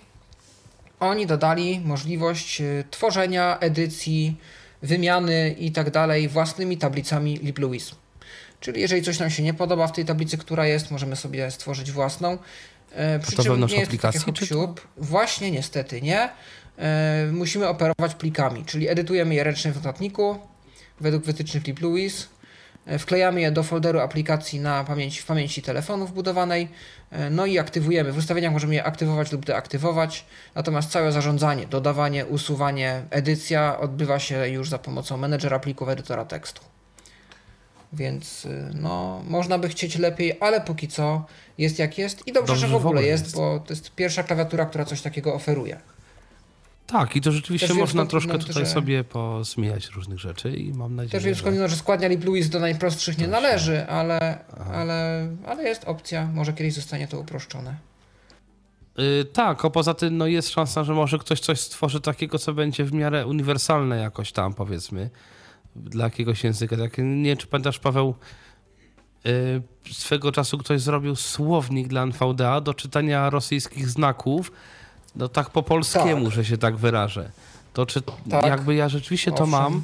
oni 1.00 1.26
dodali 1.26 1.80
możliwość 1.84 2.60
y, 2.60 2.84
tworzenia, 2.90 3.58
edycji, 3.58 4.36
wymiany 4.82 5.54
i 5.58 5.72
tak 5.72 5.90
dalej 5.90 6.28
własnymi 6.28 6.78
tablicami 6.78 7.36
LibLouis. 7.36 7.94
Czyli 8.64 8.80
jeżeli 8.80 9.02
coś 9.02 9.18
nam 9.18 9.30
się 9.30 9.42
nie 9.42 9.54
podoba 9.54 9.86
w 9.86 9.92
tej 9.92 10.04
tablicy, 10.04 10.38
która 10.38 10.66
jest, 10.66 10.90
możemy 10.90 11.16
sobie 11.16 11.50
stworzyć 11.50 11.92
własną. 11.92 12.38
E, 12.92 13.18
przy 13.18 13.36
to 13.36 13.42
czym 13.42 13.66
nie 13.66 13.74
jest 13.74 13.88
aplikacji, 13.88 14.20
to? 14.48 14.74
Właśnie 14.96 15.50
niestety 15.50 16.02
nie. 16.02 16.28
E, 16.78 17.26
musimy 17.32 17.68
operować 17.68 18.14
plikami, 18.14 18.64
czyli 18.64 18.88
edytujemy 18.88 19.34
je 19.34 19.44
ręcznie 19.44 19.72
w 19.72 19.76
notatniku 19.76 20.38
według 21.00 21.24
wytycznych 21.24 21.66
LibLouis. 21.66 22.28
E, 22.86 22.98
wklejamy 22.98 23.40
je 23.40 23.50
do 23.50 23.62
folderu 23.62 24.00
aplikacji 24.00 24.60
na 24.60 24.84
pamięci, 24.84 25.20
w 25.20 25.26
pamięci 25.26 25.62
telefonu 25.62 26.06
wbudowanej, 26.06 26.68
no 27.30 27.46
i 27.46 27.58
aktywujemy. 27.58 28.12
W 28.12 28.18
ustawieniach 28.18 28.52
możemy 28.52 28.74
je 28.74 28.84
aktywować 28.84 29.32
lub 29.32 29.46
deaktywować, 29.46 30.26
natomiast 30.54 30.90
całe 30.90 31.12
zarządzanie, 31.12 31.66
dodawanie, 31.66 32.26
usuwanie, 32.26 33.02
edycja 33.10 33.78
odbywa 33.80 34.18
się 34.18 34.48
już 34.48 34.68
za 34.68 34.78
pomocą 34.78 35.16
menedżera 35.16 35.58
plików 35.58 35.88
edytora 35.88 36.24
tekstu. 36.24 36.73
Więc 37.94 38.44
y, 38.44 38.70
no, 38.74 39.22
można 39.28 39.58
by 39.58 39.68
chcieć 39.68 39.98
lepiej, 39.98 40.36
ale 40.40 40.60
póki 40.60 40.88
co 40.88 41.26
jest 41.58 41.78
jak 41.78 41.98
jest 41.98 42.28
i 42.28 42.32
dobrze, 42.32 42.52
dobrze 42.52 42.66
że 42.66 42.72
w 42.72 42.76
ogóle 42.76 43.02
jest, 43.02 43.24
jest, 43.24 43.36
bo 43.36 43.60
to 43.66 43.72
jest 43.72 43.94
pierwsza 43.94 44.22
klawiatura, 44.22 44.66
która 44.66 44.84
coś 44.84 45.02
takiego 45.02 45.34
oferuje. 45.34 45.80
Tak, 46.86 47.16
i 47.16 47.20
to 47.20 47.32
rzeczywiście 47.32 47.68
Też 47.68 47.76
można 47.76 48.06
troszkę 48.06 48.38
tutaj 48.38 48.64
że... 48.64 48.66
sobie 48.66 49.04
pozmieniać 49.04 49.88
różnych 49.88 50.18
rzeczy 50.18 50.56
i 50.56 50.72
mam 50.72 50.96
nadzieję, 50.96 51.10
Też 51.10 51.24
wiem 51.24 51.34
skądinąd, 51.34 51.70
że 51.70 51.76
składnia 51.76 52.08
LibLouis 52.08 52.48
do 52.48 52.60
najprostszych 52.60 53.18
nie 53.18 53.28
należy, 53.28 53.86
ale, 53.86 54.38
ale, 54.74 55.28
ale 55.46 55.62
jest 55.62 55.84
opcja, 55.84 56.26
może 56.34 56.52
kiedyś 56.52 56.74
zostanie 56.74 57.08
to 57.08 57.20
uproszczone. 57.20 57.76
Yy, 58.96 59.24
tak, 59.32 59.64
a 59.64 59.70
poza 59.70 59.94
tym 59.94 60.16
no 60.16 60.26
jest 60.26 60.50
szansa, 60.50 60.84
że 60.84 60.94
może 60.94 61.18
ktoś 61.18 61.40
coś 61.40 61.60
stworzy 61.60 62.00
takiego, 62.00 62.38
co 62.38 62.54
będzie 62.54 62.84
w 62.84 62.92
miarę 62.92 63.26
uniwersalne 63.26 64.00
jakoś 64.00 64.32
tam, 64.32 64.54
powiedzmy 64.54 65.10
dla 65.76 66.04
jakiegoś 66.04 66.44
języka. 66.44 66.76
Tak, 66.76 66.98
nie 66.98 67.24
wiem, 67.24 67.36
czy 67.36 67.46
pamiętasz, 67.46 67.78
Paweł, 67.78 68.14
yy, 69.24 69.62
swego 69.92 70.32
czasu 70.32 70.58
ktoś 70.58 70.80
zrobił 70.80 71.16
słownik 71.16 71.88
dla 71.88 72.02
NVDA 72.02 72.60
do 72.60 72.74
czytania 72.74 73.30
rosyjskich 73.30 73.88
znaków, 73.88 74.52
no 75.16 75.28
tak 75.28 75.50
po 75.50 75.62
polskiemu, 75.62 76.24
tak. 76.24 76.34
że 76.34 76.44
się 76.44 76.58
tak 76.58 76.76
wyrażę. 76.76 77.30
To 77.72 77.86
czy 77.86 78.02
tak. 78.02 78.46
jakby 78.46 78.74
ja 78.74 78.88
rzeczywiście 78.88 79.30
Owszem. 79.30 79.46
to 79.46 79.50
mam 79.50 79.82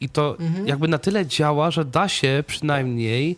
i 0.00 0.08
to 0.08 0.36
mhm. 0.40 0.66
jakby 0.66 0.88
na 0.88 0.98
tyle 0.98 1.26
działa, 1.26 1.70
że 1.70 1.84
da 1.84 2.08
się 2.08 2.44
przynajmniej, 2.46 3.36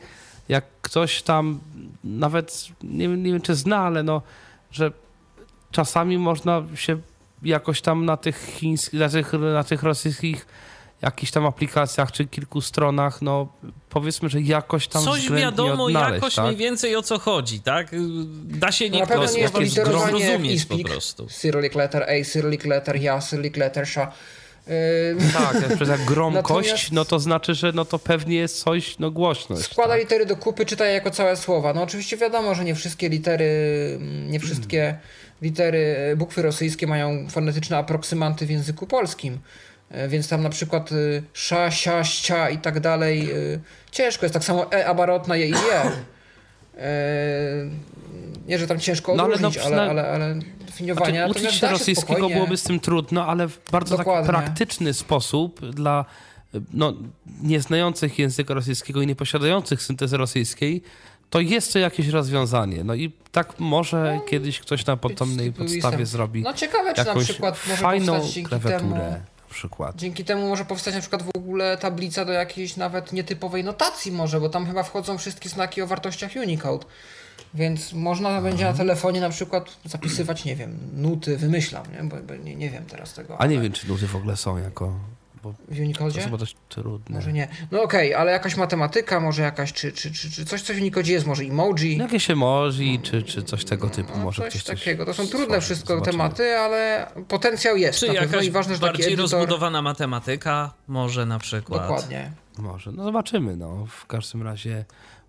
jak 0.48 0.64
ktoś 0.82 1.22
tam 1.22 1.60
nawet, 2.04 2.68
nie, 2.82 3.08
nie 3.08 3.32
wiem 3.32 3.40
czy 3.40 3.54
zna, 3.54 3.78
ale 3.78 4.02
no, 4.02 4.22
że 4.70 4.92
czasami 5.70 6.18
można 6.18 6.62
się 6.74 6.98
jakoś 7.42 7.80
tam 7.80 8.04
na 8.04 8.16
tych 8.16 8.36
chińskich, 8.38 9.00
na 9.00 9.08
tych, 9.08 9.32
na 9.32 9.64
tych 9.64 9.82
rosyjskich 9.82 10.46
jakichś 11.02 11.32
tam 11.32 11.46
aplikacjach 11.46 12.12
czy 12.12 12.26
kilku 12.26 12.60
stronach, 12.60 13.22
no 13.22 13.52
powiedzmy, 13.88 14.28
że 14.28 14.40
jakoś 14.40 14.88
tam 14.88 15.04
Coś 15.04 15.30
wiadomo 15.30 15.84
odnaleźć, 15.84 16.14
jakoś 16.14 16.34
tak? 16.34 16.44
mniej 16.44 16.56
więcej 16.56 16.96
o 16.96 17.02
co 17.02 17.18
chodzi, 17.18 17.60
tak? 17.60 17.90
Da 18.44 18.72
się 18.72 18.90
nie 18.90 19.06
no, 19.06 19.60
nie 19.60 19.68
zrozumieć 19.68 20.64
po 20.64 20.78
prostu. 20.78 21.26
Cyrillic 21.26 21.74
letter 21.74 22.02
A, 22.02 22.24
Cyrillic 22.24 22.64
letter 22.64 22.96
ja, 22.96 23.20
Cyrillic 23.20 23.56
letter 23.56 23.86
sha. 23.86 24.12
Yy, 24.66 25.32
Tak, 25.32 25.62
jak 25.62 25.76
przez 25.76 25.88
jak 25.88 26.04
gromkość, 26.04 26.68
Natomiast- 26.68 26.92
no 26.92 27.04
to 27.04 27.18
znaczy, 27.18 27.54
że 27.54 27.72
no 27.72 27.84
to 27.84 27.98
pewnie 27.98 28.36
jest 28.36 28.62
coś, 28.62 28.98
no 28.98 29.10
głośność. 29.10 29.62
Składa 29.62 29.92
tak? 29.92 30.00
litery 30.02 30.26
do 30.26 30.36
kupy, 30.36 30.66
czyta 30.66 30.86
je 30.86 30.92
jako 30.94 31.10
całe 31.10 31.36
słowa. 31.36 31.74
No 31.74 31.82
oczywiście 31.82 32.16
wiadomo, 32.16 32.54
że 32.54 32.64
nie 32.64 32.74
wszystkie 32.74 33.08
litery, 33.08 33.48
nie 34.28 34.40
wszystkie 34.40 34.98
litery 35.42 35.96
e, 36.12 36.16
bukwy 36.16 36.42
rosyjskie 36.42 36.86
mają 36.86 37.28
fonetyczne 37.30 37.76
aproksymanty 37.76 38.46
w 38.46 38.50
języku 38.50 38.86
polskim. 38.86 39.38
E, 39.90 40.08
Więc 40.08 40.28
tam 40.28 40.42
na 40.42 40.50
przykład 40.50 40.92
y, 40.92 41.22
sza, 41.32 41.70
sia, 41.70 42.04
cia 42.04 42.50
i 42.50 42.58
tak 42.58 42.80
dalej 42.80 43.30
y, 43.36 43.60
ciężko 43.90 44.24
jest. 44.24 44.34
Tak 44.34 44.44
samo 44.44 44.72
e 44.72 44.86
abarotna, 44.86 45.36
je 45.36 45.46
i 45.48 45.50
je. 45.50 45.82
E, 46.78 46.90
Nie, 48.46 48.58
że 48.58 48.66
tam 48.66 48.80
ciężko 48.80 49.16
No, 49.16 49.24
ale 49.24 49.34
odróżnić, 49.34 49.64
no 49.64 49.76
ale, 49.82 49.90
ale, 49.90 50.08
ale, 50.08 50.34
definiowania. 50.66 51.26
Znaczy, 51.26 51.46
uczyć 51.46 51.60
się 51.60 51.68
rosyjskiego 51.68 52.12
spokojnie- 52.12 52.34
byłoby 52.34 52.56
z 52.56 52.62
tym 52.62 52.80
trudno, 52.80 53.26
ale 53.26 53.48
w 53.48 53.60
bardzo 53.72 53.96
Dokładnie. 53.96 54.26
taki 54.26 54.38
praktyczny 54.38 54.94
sposób 54.94 55.70
dla 55.70 56.04
no, 56.72 56.92
nieznających 57.42 58.18
języka 58.18 58.54
rosyjskiego 58.54 59.02
i 59.02 59.06
nieposiadających 59.06 59.82
syntezy 59.82 60.16
rosyjskiej, 60.16 60.82
to 61.30 61.40
jest 61.40 61.72
to 61.72 61.78
jakieś 61.78 62.08
rozwiązanie. 62.08 62.84
No 62.84 62.94
i 62.94 63.12
tak 63.32 63.60
może 63.60 64.20
kiedyś 64.28 64.60
ktoś 64.60 64.86
na 64.86 64.96
potomnej 64.96 65.52
podstawie 65.52 66.06
zrobi 66.06 66.42
No 66.42 66.52
ciekawe, 66.52 66.94
czy 66.94 67.04
na 67.04 67.14
przykład 67.14 67.58
może 67.68 67.82
fajną 67.82 68.20
klawiaturę 68.44 68.78
temu... 68.78 68.96
przykład. 69.50 69.96
Dzięki 69.96 70.24
temu 70.24 70.48
może 70.48 70.64
powstać 70.64 70.94
na 70.94 71.00
przykład 71.00 71.22
w 71.22 71.30
ogóle 71.36 71.76
tablica 71.78 72.24
do 72.24 72.32
jakiejś 72.32 72.76
nawet 72.76 73.12
nietypowej 73.12 73.64
notacji 73.64 74.12
może, 74.12 74.40
bo 74.40 74.48
tam 74.48 74.66
chyba 74.66 74.82
wchodzą 74.82 75.18
wszystkie 75.18 75.48
znaki 75.48 75.82
o 75.82 75.86
wartościach 75.86 76.30
Unicode. 76.36 76.86
Więc 77.54 77.92
można 77.92 78.40
będzie 78.40 78.64
Mhm. 78.66 78.72
na 78.72 78.78
telefonie 78.78 79.20
na 79.20 79.30
przykład 79.30 79.76
zapisywać, 79.84 80.44
nie 80.44 80.56
wiem, 80.56 80.78
nuty, 80.92 81.36
wymyślam, 81.36 81.84
nie? 81.92 82.04
Bo, 82.08 82.16
bo 82.16 82.34
nie, 82.36 82.56
nie 82.56 82.70
wiem 82.70 82.86
teraz 82.86 83.14
tego. 83.14 83.40
A 83.40 83.46
nie 83.46 83.54
ale 83.56 83.62
wiem, 83.62 83.72
czy 83.72 83.88
nuty 83.88 84.06
w 84.06 84.16
ogóle 84.16 84.36
są 84.36 84.58
jako... 84.58 84.94
Bo 85.42 85.52
W 85.52 85.56
to 85.56 85.62
jest 85.68 85.80
Unicode? 85.80 86.20
chyba 86.22 86.36
dość 86.36 86.56
trudne. 86.68 87.16
Może 87.16 87.32
nie. 87.32 87.48
No 87.70 87.82
okej, 87.82 88.14
ale 88.14 88.32
jakaś 88.32 88.56
matematyka, 88.56 89.20
może 89.20 89.42
jakaś, 89.42 89.72
czy, 89.72 89.92
czy, 89.92 90.12
czy, 90.12 90.30
czy 90.30 90.44
coś, 90.44 90.62
co 90.62 90.74
w 90.74 90.76
Unicode 90.76 91.10
jest, 91.10 91.26
może 91.26 91.42
emoji. 91.42 91.96
No 91.98 92.04
Jakieś 92.04 92.30
emoji, 92.30 93.00
czy, 93.02 93.22
czy 93.22 93.42
coś 93.42 93.64
tego 93.64 93.90
typu. 93.90 94.12
No, 94.18 94.24
może 94.24 94.42
coś 94.42 94.62
ktoś 94.62 94.78
takiego. 94.78 95.04
To 95.06 95.14
są 95.14 95.26
trudne 95.26 95.60
wszystko 95.60 95.94
Zobaczymy. 95.94 96.12
tematy, 96.12 96.56
ale 96.58 97.06
potencjał 97.28 97.76
jest 97.76 97.98
Czy 97.98 98.06
na 98.06 98.12
pewno 98.14 98.26
jakaś 98.28 98.46
i 98.46 98.50
ważne, 98.50 98.74
że 98.74 98.80
bardziej 98.80 99.06
edytor... 99.06 99.22
rozbudowana 99.22 99.82
matematyka 99.82 100.72
może 100.88 101.26
na 101.26 101.38
przykład. 101.38 101.82
Dokładnie. 101.82 102.32
Może. 102.58 102.92
No 102.92 103.04
zobaczymy. 103.04 103.56
No. 103.56 103.86
W 103.86 104.06
każdym 104.06 104.42
razie 104.42 104.84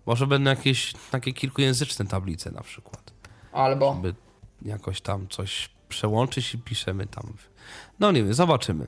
może 0.06 0.26
będą 0.26 0.50
jakieś 0.50 0.92
takie 1.10 1.32
kilkujęzyczne 1.32 2.06
tablice 2.06 2.50
na 2.50 2.60
przykład. 2.62 3.12
Albo... 3.52 3.94
By 3.94 4.14
jakoś 4.62 5.00
tam 5.00 5.28
coś 5.28 5.70
przełączyć 5.88 6.54
i 6.54 6.58
piszemy 6.58 7.06
tam. 7.06 7.32
No 8.00 8.12
nie 8.12 8.24
wiem, 8.24 8.34
zobaczymy. 8.34 8.86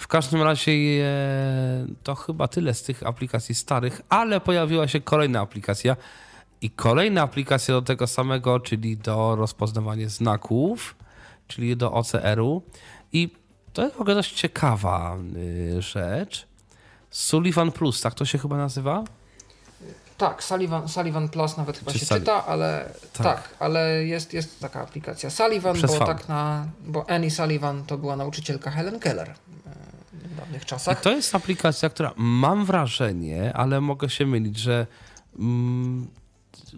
W 0.00 0.08
każdym 0.08 0.42
razie 0.42 0.72
e, 0.72 1.86
to 2.02 2.14
chyba 2.14 2.48
tyle 2.48 2.74
z 2.74 2.82
tych 2.82 3.06
aplikacji 3.06 3.54
starych, 3.54 4.00
ale 4.08 4.40
pojawiła 4.40 4.88
się 4.88 5.00
kolejna 5.00 5.40
aplikacja 5.40 5.96
i 6.60 6.70
kolejna 6.70 7.22
aplikacja 7.22 7.74
do 7.74 7.82
tego 7.82 8.06
samego, 8.06 8.60
czyli 8.60 8.96
do 8.96 9.36
rozpoznawania 9.36 10.08
znaków, 10.08 10.94
czyli 11.48 11.76
do 11.76 11.92
OCR-u. 11.92 12.62
I 13.12 13.30
to 13.72 13.82
jest 13.82 13.94
w 13.96 14.00
ogóle 14.00 14.14
dość 14.14 14.32
ciekawa 14.34 15.16
y, 15.36 15.82
rzecz. 15.82 16.46
Sullivan 17.10 17.72
Plus, 17.72 18.00
tak 18.00 18.14
to 18.14 18.24
się 18.24 18.38
chyba 18.38 18.56
nazywa? 18.56 19.04
Tak, 20.18 20.42
Sullivan, 20.42 20.88
Sullivan 20.88 21.28
Plus 21.28 21.56
nawet 21.56 21.78
chyba 21.78 21.92
Czy 21.92 21.98
się 21.98 22.06
Sulli- 22.06 22.18
czyta, 22.20 22.46
ale 22.46 22.92
Tak. 23.12 23.24
tak. 23.26 23.48
ale 23.58 24.04
jest, 24.04 24.34
jest 24.34 24.60
taka 24.60 24.80
aplikacja 24.80 25.30
Sullivan, 25.30 25.74
Przez 25.74 25.98
bo 25.98 26.06
tak 26.06 26.28
na, 26.28 26.66
bo 26.86 27.10
Annie 27.10 27.30
Sullivan 27.30 27.84
to 27.84 27.98
była 27.98 28.16
nauczycielka 28.16 28.70
Helen 28.70 29.00
Keller 29.00 29.34
w 30.30 30.36
dawnych 30.36 30.62
I 30.62 30.66
czasach. 30.66 31.00
to 31.00 31.10
jest 31.10 31.34
aplikacja, 31.34 31.88
która 31.88 32.12
mam 32.16 32.64
wrażenie, 32.64 33.52
ale 33.54 33.80
mogę 33.80 34.10
się 34.10 34.26
mylić, 34.26 34.58
że 34.58 34.86
mm, 35.38 36.06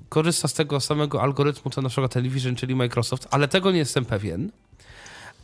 korzysta 0.08 0.48
z 0.48 0.54
tego 0.54 0.80
samego 0.80 1.22
algorytmu, 1.22 1.70
co 1.70 1.82
na 1.82 1.88
przykład 1.88 2.12
Television, 2.12 2.56
czyli 2.56 2.74
Microsoft, 2.74 3.28
ale 3.30 3.48
tego 3.48 3.70
nie 3.70 3.78
jestem 3.78 4.04
pewien. 4.04 4.50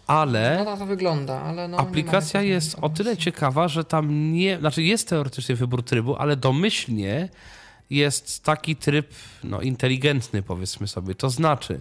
Ale 0.06 0.56
No 0.58 0.64
to, 0.64 0.76
to 0.76 0.86
wygląda, 0.86 1.42
ale 1.42 1.68
no 1.68 1.76
aplikacja 1.78 2.42
jest 2.42 2.76
o 2.80 2.88
tyle 2.88 3.16
ciekawa, 3.16 3.68
że 3.68 3.84
tam 3.84 4.32
nie, 4.32 4.58
znaczy 4.58 4.82
jest 4.82 5.08
teoretycznie 5.08 5.54
wybór 5.54 5.82
trybu, 5.82 6.16
ale 6.16 6.36
domyślnie 6.36 7.28
jest 7.90 8.44
taki 8.44 8.76
tryb 8.76 9.10
no, 9.44 9.60
inteligentny, 9.60 10.42
powiedzmy 10.42 10.88
sobie. 10.88 11.14
To 11.14 11.30
znaczy, 11.30 11.80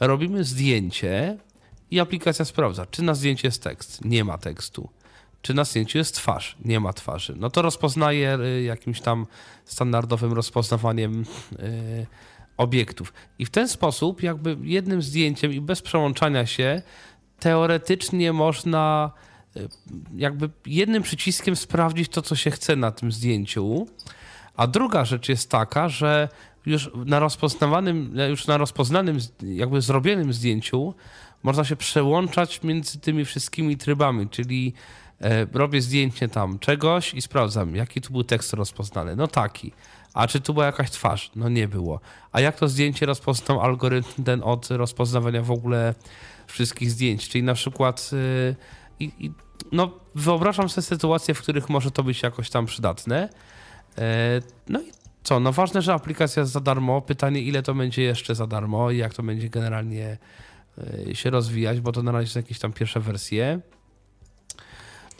robimy 0.00 0.44
zdjęcie 0.44 1.38
i 1.90 2.00
aplikacja 2.00 2.44
sprawdza, 2.44 2.86
czy 2.86 3.02
na 3.02 3.14
zdjęciu 3.14 3.46
jest 3.46 3.62
tekst. 3.62 4.04
Nie 4.04 4.24
ma 4.24 4.38
tekstu. 4.38 4.88
Czy 5.42 5.54
na 5.54 5.64
zdjęciu 5.64 5.98
jest 5.98 6.14
twarz? 6.14 6.56
Nie 6.64 6.80
ma 6.80 6.92
twarzy. 6.92 7.34
No 7.36 7.50
to 7.50 7.62
rozpoznaje 7.62 8.38
y, 8.38 8.62
jakimś 8.62 9.00
tam 9.00 9.26
standardowym 9.64 10.32
rozpoznawaniem 10.32 11.24
y, 11.52 12.06
obiektów. 12.56 13.12
I 13.38 13.44
w 13.44 13.50
ten 13.50 13.68
sposób, 13.68 14.22
jakby 14.22 14.56
jednym 14.62 15.02
zdjęciem 15.02 15.52
i 15.52 15.60
bez 15.60 15.82
przełączania 15.82 16.46
się, 16.46 16.82
teoretycznie 17.40 18.32
można 18.32 19.10
y, 19.56 19.68
jakby 20.16 20.50
jednym 20.66 21.02
przyciskiem 21.02 21.56
sprawdzić 21.56 22.08
to, 22.08 22.22
co 22.22 22.36
się 22.36 22.50
chce 22.50 22.76
na 22.76 22.90
tym 22.90 23.12
zdjęciu. 23.12 23.86
A 24.56 24.66
druga 24.66 25.04
rzecz 25.04 25.28
jest 25.28 25.50
taka, 25.50 25.88
że 25.88 26.28
już 26.66 26.90
na 27.06 27.18
rozpoznawanym, 27.18 28.14
już 28.28 28.46
na 28.46 28.56
rozpoznanym, 28.56 29.18
jakby 29.42 29.80
zrobionym 29.80 30.32
zdjęciu 30.32 30.94
można 31.42 31.64
się 31.64 31.76
przełączać 31.76 32.62
między 32.62 33.00
tymi 33.00 33.24
wszystkimi 33.24 33.76
trybami, 33.76 34.28
czyli 34.28 34.74
robię 35.52 35.82
zdjęcie 35.82 36.28
tam 36.28 36.58
czegoś 36.58 37.14
i 37.14 37.22
sprawdzam, 37.22 37.76
jaki 37.76 38.00
tu 38.00 38.12
był 38.12 38.24
tekst 38.24 38.52
rozpoznany. 38.52 39.16
No 39.16 39.28
taki. 39.28 39.72
A 40.14 40.26
czy 40.26 40.40
tu 40.40 40.54
była 40.54 40.66
jakaś 40.66 40.90
twarz? 40.90 41.30
No 41.36 41.48
nie 41.48 41.68
było. 41.68 42.00
A 42.32 42.40
jak 42.40 42.56
to 42.56 42.68
zdjęcie 42.68 43.06
rozpoznał 43.06 43.60
algorytm 43.60 44.24
ten 44.24 44.42
od 44.44 44.70
rozpoznawania 44.70 45.42
w 45.42 45.50
ogóle 45.50 45.94
wszystkich 46.46 46.90
zdjęć? 46.90 47.28
Czyli 47.28 47.44
na 47.44 47.54
przykład 47.54 48.10
y, 48.12 48.56
i, 49.00 49.30
no, 49.72 49.90
wyobrażam 50.14 50.68
sobie 50.68 50.82
sytuacje, 50.82 51.34
w 51.34 51.42
których 51.42 51.68
może 51.68 51.90
to 51.90 52.02
być 52.02 52.22
jakoś 52.22 52.50
tam 52.50 52.66
przydatne. 52.66 53.28
E, 53.98 54.42
No 54.68 54.80
i 54.80 54.92
co? 55.22 55.40
No 55.40 55.52
ważne, 55.52 55.82
że 55.82 55.94
aplikacja 55.94 56.40
jest 56.40 56.52
za 56.52 56.60
darmo. 56.60 57.00
Pytanie, 57.00 57.40
ile 57.40 57.62
to 57.62 57.74
będzie 57.74 58.02
jeszcze 58.02 58.34
za 58.34 58.46
darmo 58.46 58.90
i 58.90 58.96
jak 58.96 59.14
to 59.14 59.22
będzie 59.22 59.50
generalnie 59.50 60.18
e, 61.08 61.14
się 61.14 61.30
rozwijać, 61.30 61.80
bo 61.80 61.92
to 61.92 62.02
na 62.02 62.12
razie 62.12 62.28
są 62.28 62.40
jakieś 62.40 62.58
tam 62.58 62.72
pierwsze 62.72 63.00
wersje. 63.00 63.60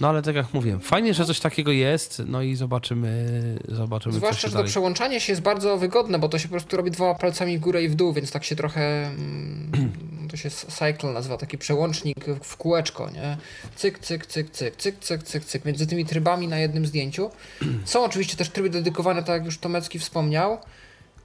No 0.00 0.08
ale 0.08 0.22
tak 0.22 0.34
jak 0.36 0.54
mówiłem, 0.54 0.80
fajnie, 0.80 1.14
że 1.14 1.24
coś 1.24 1.40
takiego 1.40 1.72
jest, 1.72 2.22
no 2.26 2.42
i 2.42 2.56
zobaczymy, 2.56 3.30
zobaczymy 3.68 4.12
co 4.12 4.18
Zwłaszcza, 4.18 4.42
się 4.42 4.48
że 4.48 4.52
to 4.52 4.58
dalej... 4.58 4.70
przełączanie 4.70 5.20
się 5.20 5.32
jest 5.32 5.42
bardzo 5.42 5.76
wygodne, 5.78 6.18
bo 6.18 6.28
to 6.28 6.38
się 6.38 6.48
po 6.48 6.52
prostu 6.52 6.76
robi 6.76 6.90
dwoma 6.90 7.14
palcami 7.14 7.58
w 7.58 7.60
górę 7.60 7.82
i 7.82 7.88
w 7.88 7.94
dół, 7.94 8.12
więc 8.12 8.30
tak 8.30 8.44
się 8.44 8.56
trochę. 8.56 9.06
mm, 9.06 9.92
To 10.30 10.36
się 10.36 10.50
cycle 10.50 11.12
nazywa, 11.12 11.36
taki 11.36 11.58
przełącznik 11.58 12.24
w 12.42 12.56
kółeczko, 12.56 13.10
nie? 13.10 13.36
Cyk, 13.76 13.98
cyk, 13.98 14.26
cyk, 14.26 14.50
cyk, 14.50 14.76
cyk, 14.76 14.98
cyk, 14.98 15.22
cyk, 15.22 15.44
cyk. 15.44 15.64
Między 15.64 15.86
tymi 15.86 16.04
trybami 16.06 16.48
na 16.48 16.58
jednym 16.58 16.86
zdjęciu. 16.86 17.30
Są 17.84 18.04
oczywiście 18.04 18.36
też 18.36 18.48
tryby 18.48 18.70
dedykowane, 18.70 19.22
tak 19.22 19.34
jak 19.36 19.44
już 19.44 19.58
Tomecki 19.58 19.98
wspomniał. 19.98 20.58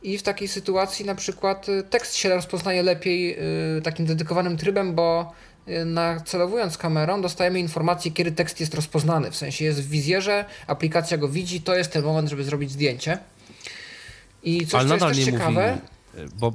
I 0.03 0.17
w 0.17 0.23
takiej 0.23 0.47
sytuacji 0.47 1.05
na 1.05 1.15
przykład 1.15 1.69
y, 1.69 1.83
tekst 1.83 2.15
się 2.15 2.29
rozpoznaje 2.29 2.83
lepiej 2.83 3.37
y, 3.77 3.81
takim 3.81 4.05
dedykowanym 4.05 4.57
trybem, 4.57 4.95
bo 4.95 5.31
nacelowując 5.85 6.77
kamerą 6.77 7.21
dostajemy 7.21 7.59
informację, 7.59 8.11
kiedy 8.11 8.31
tekst 8.31 8.59
jest 8.59 8.73
rozpoznany. 8.73 9.31
W 9.31 9.35
sensie 9.35 9.65
jest 9.65 9.81
w 9.81 9.89
wizjerze, 9.89 10.45
aplikacja 10.67 11.17
go 11.17 11.29
widzi, 11.29 11.61
to 11.61 11.75
jest 11.75 11.91
ten 11.91 12.03
moment, 12.03 12.29
żeby 12.29 12.43
zrobić 12.43 12.71
zdjęcie. 12.71 13.17
I 14.43 14.67
coś, 14.67 14.73
ale 14.81 14.87
co 14.89 14.93
jest 14.93 15.01
nadal 15.01 15.09
też 15.15 15.17
nie 15.25 15.31
ciekawe, 15.31 15.77
mówi, 16.15 16.29
bo 16.39 16.53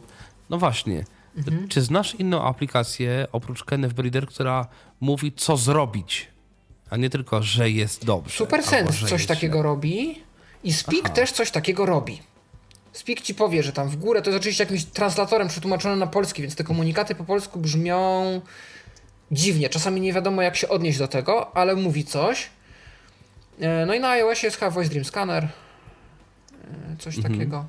no 0.51 0.59
właśnie, 0.59 1.05
Mhm. 1.37 1.69
czy 1.69 1.83
znasz 1.83 2.15
inną 2.15 2.45
aplikację 2.45 3.27
oprócz 3.33 3.65
Kenneth 3.65 3.95
Breeder, 3.95 4.27
która 4.27 4.67
mówi 5.01 5.33
co 5.33 5.57
zrobić, 5.57 6.29
a 6.91 6.97
nie 6.97 7.11
tylko, 7.11 7.43
że 7.43 7.71
jest 7.71 8.05
dobrze. 8.05 8.37
Super 8.37 8.61
albo 8.61 8.71
Sense 8.71 8.93
że 8.93 9.01
coś 9.07 9.13
jest 9.13 9.29
takiego 9.29 9.55
źle. 9.59 9.63
robi 9.63 10.23
i 10.65 10.73
Speak 10.73 11.11
też 11.11 11.33
coś 11.33 11.51
takiego 11.51 11.87
robi. 11.87 12.23
Speak 12.93 13.21
ci 13.21 13.35
powie, 13.35 13.63
że 13.63 13.73
tam 13.73 13.89
w 13.89 13.97
górę 13.97 14.23
to 14.23 14.31
jest 14.31 14.41
oczywiście 14.41 14.65
jakimś 14.65 14.85
translatorem 14.85 15.49
przetłumaczone 15.49 15.97
na 15.97 16.07
polski, 16.07 16.43
więc 16.43 16.55
te 16.55 16.65
komunikaty 16.65 17.15
po 17.15 17.25
polsku 17.25 17.59
brzmią 17.59 18.41
dziwnie. 19.33 19.69
Czasami 19.69 20.01
nie 20.01 20.13
wiadomo 20.13 20.43
jak 20.43 20.57
się 20.57 20.69
odnieść 20.69 20.99
do 20.99 21.09
tego, 21.09 21.57
ale 21.57 21.75
mówi 21.77 22.05
coś. 22.05 22.51
E, 23.61 23.87
No 23.87 23.95
i 23.95 24.01
na 24.01 24.09
iOSie 24.11 24.47
jest 24.47 24.57
chyba 24.59 24.71
Voice 24.71 24.91
Dream 24.91 25.05
Scanner. 25.05 25.45
E, 25.45 25.49
Coś 26.99 27.17
Mhm. 27.17 27.35
takiego. 27.35 27.65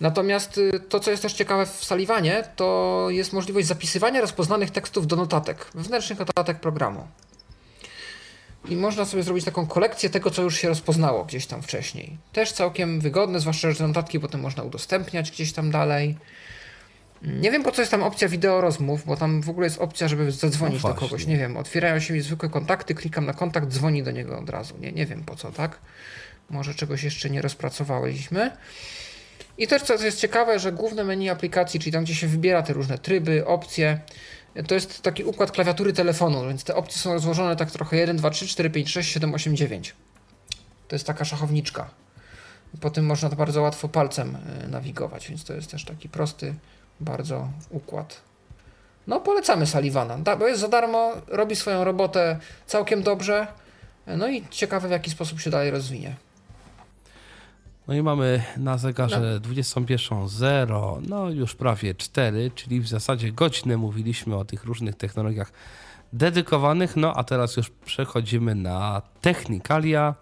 Natomiast 0.00 0.58
y, 0.58 0.80
to, 0.88 1.00
co 1.00 1.10
jest 1.10 1.22
też 1.22 1.32
ciekawe 1.32 1.66
w 1.66 1.84
Sullivanie, 1.84 2.44
to 2.56 3.06
jest 3.10 3.32
możliwość 3.32 3.66
zapisywania 3.66 4.20
rozpoznanych 4.20 4.70
tekstów 4.70 5.06
do 5.06 5.16
notatek, 5.16 5.66
wewnętrznych 5.74 6.18
notatek 6.18 6.60
programu. 6.60 7.06
I 8.68 8.76
można 8.76 9.04
sobie 9.04 9.22
zrobić 9.22 9.44
taką 9.44 9.66
kolekcję 9.66 10.10
tego, 10.10 10.30
co 10.30 10.42
już 10.42 10.56
się 10.56 10.68
rozpoznało 10.68 11.24
gdzieś 11.24 11.46
tam 11.46 11.62
wcześniej. 11.62 12.16
Też 12.32 12.52
całkiem 12.52 13.00
wygodne, 13.00 13.40
zwłaszcza, 13.40 13.70
że 13.70 13.76
te 13.78 13.86
notatki 13.88 14.20
potem 14.20 14.40
można 14.40 14.62
udostępniać 14.62 15.30
gdzieś 15.30 15.52
tam 15.52 15.70
dalej. 15.70 16.16
Nie 17.24 17.50
wiem 17.50 17.62
po 17.62 17.72
co 17.72 17.82
jest 17.82 17.90
tam 17.90 18.02
opcja 18.02 18.28
wideo 18.28 18.60
rozmów, 18.60 19.04
bo 19.06 19.16
tam 19.16 19.42
w 19.42 19.50
ogóle 19.50 19.66
jest 19.66 19.78
opcja, 19.78 20.08
żeby 20.08 20.32
zadzwonić 20.32 20.82
No 20.82 20.88
do 20.88 20.94
kogoś. 20.94 21.26
Nie 21.26 21.36
wiem, 21.36 21.56
otwierają 21.56 22.00
się 22.00 22.14
mi 22.14 22.20
zwykłe 22.20 22.48
kontakty, 22.48 22.94
klikam 22.94 23.26
na 23.26 23.32
kontakt, 23.32 23.68
dzwoni 23.68 24.02
do 24.02 24.10
niego 24.10 24.38
od 24.38 24.50
razu. 24.50 24.78
Nie, 24.78 24.92
nie 24.92 25.06
wiem 25.06 25.24
po 25.24 25.36
co, 25.36 25.52
tak? 25.52 25.78
Może 26.50 26.74
czegoś 26.74 27.02
jeszcze 27.02 27.30
nie 27.30 27.42
rozpracowaliśmy. 27.42 28.50
I 29.58 29.66
też 29.66 29.82
co 29.82 30.04
jest 30.04 30.20
ciekawe, 30.20 30.58
że 30.58 30.72
główne 30.72 31.04
menu 31.04 31.30
aplikacji, 31.30 31.80
czyli 31.80 31.92
tam 31.92 32.04
gdzie 32.04 32.14
się 32.14 32.26
wybiera 32.26 32.62
te 32.62 32.72
różne 32.72 32.98
tryby, 32.98 33.46
opcje, 33.46 33.98
to 34.66 34.74
jest 34.74 35.02
taki 35.02 35.24
układ 35.24 35.50
klawiatury 35.50 35.92
telefonu, 35.92 36.48
więc 36.48 36.64
te 36.64 36.74
opcje 36.74 37.02
są 37.02 37.12
rozłożone 37.12 37.56
tak 37.56 37.70
trochę 37.70 37.96
1, 37.96 38.16
2, 38.16 38.30
3, 38.30 38.46
4, 38.46 38.70
5, 38.70 38.90
6, 38.90 39.12
7, 39.12 39.34
8, 39.34 39.56
9. 39.56 39.94
To 40.88 40.94
jest 40.94 41.06
taka 41.06 41.24
szachowniczka. 41.24 41.90
Po 42.80 42.90
tym 42.90 43.06
można 43.06 43.30
to 43.30 43.36
bardzo 43.36 43.62
łatwo 43.62 43.88
palcem 43.88 44.36
y, 44.64 44.68
nawigować, 44.68 45.28
więc 45.28 45.44
to 45.44 45.54
jest 45.54 45.70
też 45.70 45.84
taki 45.84 46.08
prosty 46.08 46.54
bardzo 47.00 47.48
układ. 47.70 48.20
No, 49.06 49.20
polecamy 49.20 49.66
Sullivana, 49.66 50.18
da- 50.18 50.36
bo 50.36 50.46
jest 50.48 50.60
za 50.60 50.68
darmo, 50.68 51.12
robi 51.28 51.56
swoją 51.56 51.84
robotę 51.84 52.38
całkiem 52.66 53.02
dobrze. 53.02 53.46
No 54.06 54.28
i 54.28 54.44
ciekawe, 54.50 54.88
w 54.88 54.90
jaki 54.90 55.10
sposób 55.10 55.40
się 55.40 55.50
dalej 55.50 55.70
rozwinie. 55.70 56.16
No 57.88 57.94
i 57.94 58.02
mamy 58.02 58.42
na 58.56 58.72
No. 58.72 58.78
zegarze 58.78 59.40
21.00, 59.40 61.00
no 61.08 61.30
już 61.30 61.54
prawie 61.54 61.94
4, 61.94 62.50
czyli 62.54 62.80
w 62.80 62.88
zasadzie 62.88 63.32
godzinę 63.32 63.76
mówiliśmy 63.76 64.36
o 64.36 64.44
tych 64.44 64.64
różnych 64.64 64.94
technologiach 64.94 65.52
dedykowanych, 66.12 66.96
no 66.96 67.14
a 67.14 67.24
teraz 67.24 67.56
już 67.56 67.70
przechodzimy 67.70 68.54
na 68.54 69.02
technikalia. 69.20 70.14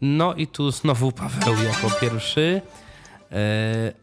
No 0.00 0.34
i 0.34 0.46
tu 0.46 0.70
znowu 0.70 1.12
Paweł 1.12 1.54
jako 1.64 2.00
pierwszy 2.00 2.60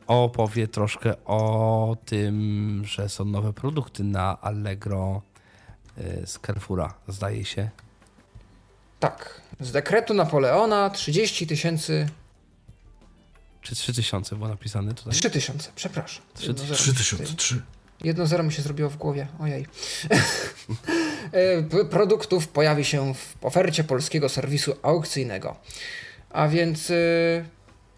opowie 0.07 0.67
troszkę 0.67 1.25
o 1.25 1.97
tym, 2.05 2.81
że 2.85 3.09
są 3.09 3.25
nowe 3.25 3.53
produkty 3.53 4.03
na 4.03 4.41
Allegro 4.41 5.21
e, 5.97 6.27
z 6.27 6.39
Carrefoura, 6.45 6.93
zdaje 7.07 7.45
się. 7.45 7.69
Tak, 8.99 9.41
z 9.59 9.71
dekretu 9.71 10.13
Napoleona 10.13 10.89
30 10.89 11.47
tysięcy, 11.47 12.07
Czy 13.61 13.75
3000 13.75 14.35
było 14.35 14.47
napisane 14.47 14.93
tutaj? 14.93 15.13
3 15.13 15.29
tysiące, 15.29 15.71
przepraszam. 15.75 16.23
Trzy 16.33 16.47
Jedno 16.47 16.63
zero 16.65 16.73
mi 16.73 16.85
się 16.85 16.93
3003. 16.93 17.61
Jedno 18.03 18.27
zero 18.27 18.43
mi 18.43 18.53
się 18.53 18.61
zrobiło 18.61 18.89
w 18.89 18.97
głowie, 18.97 19.27
ojej. 19.39 19.65
E, 21.31 21.85
Produktów 21.85 22.47
pojawi 22.47 22.85
się 22.85 23.13
w 23.13 23.35
ofercie 23.41 23.83
polskiego 23.83 24.29
serwisu 24.29 24.75
aukcyjnego. 24.81 25.55
A 26.29 26.47
więc 26.47 26.89
y, 26.89 27.45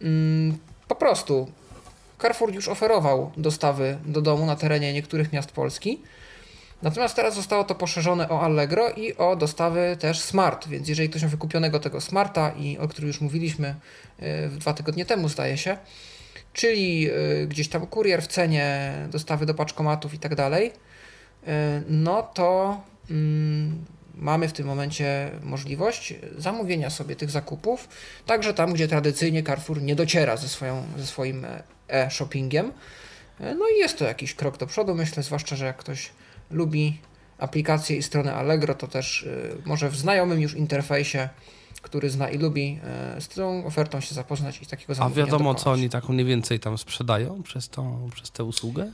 mm, 0.02 0.58
po 0.88 0.96
prostu 0.96 1.52
Carrefour 2.22 2.54
już 2.54 2.68
oferował 2.68 3.32
dostawy 3.38 3.98
do 4.06 4.22
domu 4.22 4.46
na 4.46 4.56
terenie 4.56 4.94
niektórych 4.94 5.34
miast 5.34 5.52
Polski. 5.52 6.02
Natomiast 6.82 7.16
teraz 7.16 7.36
zostało 7.36 7.64
to 7.64 7.76
poszerzone 7.76 8.30
o 8.30 8.42
Allegro 8.42 8.90
i 8.90 9.18
o 9.18 9.36
dostawy 9.36 9.98
też 10.00 10.20
Smart, 10.20 10.68
więc 10.68 10.88
jeżeli 10.88 11.10
ktoś 11.10 11.24
ma 11.24 11.30
wykupionego 11.30 11.80
tego 11.80 12.02
Smarta 12.02 12.52
i 12.52 12.78
o 12.78 12.88
którym 12.88 13.08
już 13.08 13.22
mówiliśmy 13.22 13.76
y, 14.20 14.50
dwa 14.50 14.74
tygodnie 14.74 15.06
temu 15.06 15.30
zdaje 15.30 15.58
się, 15.58 15.78
czyli 16.54 17.10
y, 17.12 17.48
gdzieś 17.48 17.70
tam 17.70 17.88
kurier 17.88 18.22
w 18.22 18.28
cenie, 18.28 18.94
dostawy 19.12 19.46
do 19.46 19.54
paczkomatów 19.54 20.14
i 20.14 20.20
tak 20.20 20.36
dalej, 20.36 20.68
y, 20.68 21.52
no 21.90 22.24
to 22.24 22.82
mm, 23.10 23.86
mamy 24.18 24.48
w 24.48 24.54
tym 24.54 24.68
momencie 24.68 25.32
możliwość 25.44 26.14
zamówienia 26.38 26.90
sobie 26.90 27.16
tych 27.16 27.30
zakupów, 27.30 27.90
także 28.26 28.54
tam, 28.54 28.74
gdzie 28.74 28.88
tradycyjnie 28.88 29.44
Carrefour 29.44 29.82
nie 29.82 29.96
dociera 29.96 30.38
ze, 30.38 30.48
swoją, 30.48 30.84
ze 30.98 31.06
swoim 31.06 31.46
e, 31.46 31.64
e-shoppingiem. 31.88 32.72
No 33.40 33.66
i 33.76 33.80
jest 33.80 33.98
to 33.98 34.06
jakiś 34.06 34.34
krok 34.34 34.58
do 34.58 34.68
przodu, 34.68 34.96
myślę, 34.96 35.24
zwłaszcza, 35.24 35.56
że 35.56 35.66
jak 35.66 35.78
ktoś 35.78 36.12
lubi 36.52 37.00
aplikację 37.38 37.98
i 37.98 38.04
stronę 38.04 38.34
Allegro, 38.34 38.76
to 38.76 38.88
też 38.88 39.24
y, 39.24 39.58
może 39.66 39.90
w 39.90 39.96
znajomym 39.96 40.42
już 40.42 40.54
interfejsie, 40.54 41.30
który 41.82 42.10
zna 42.10 42.30
i 42.30 42.38
lubi, 42.38 42.80
y, 43.18 43.22
z 43.22 43.28
tą 43.28 43.66
ofertą 43.66 44.02
się 44.02 44.16
zapoznać 44.16 44.62
i 44.62 44.66
takiego 44.66 44.92
A 44.92 44.96
zamówienia 44.96 45.26
wiadomo, 45.26 45.54
co 45.54 45.60
dokonać. 45.60 45.80
oni 45.80 45.90
tak 45.90 46.10
mniej 46.10 46.26
więcej 46.26 46.60
tam 46.60 46.78
sprzedają 46.78 47.44
przez, 47.44 47.70
tą, 47.70 48.10
przez 48.14 48.32
tę 48.32 48.44
usługę? 48.44 48.92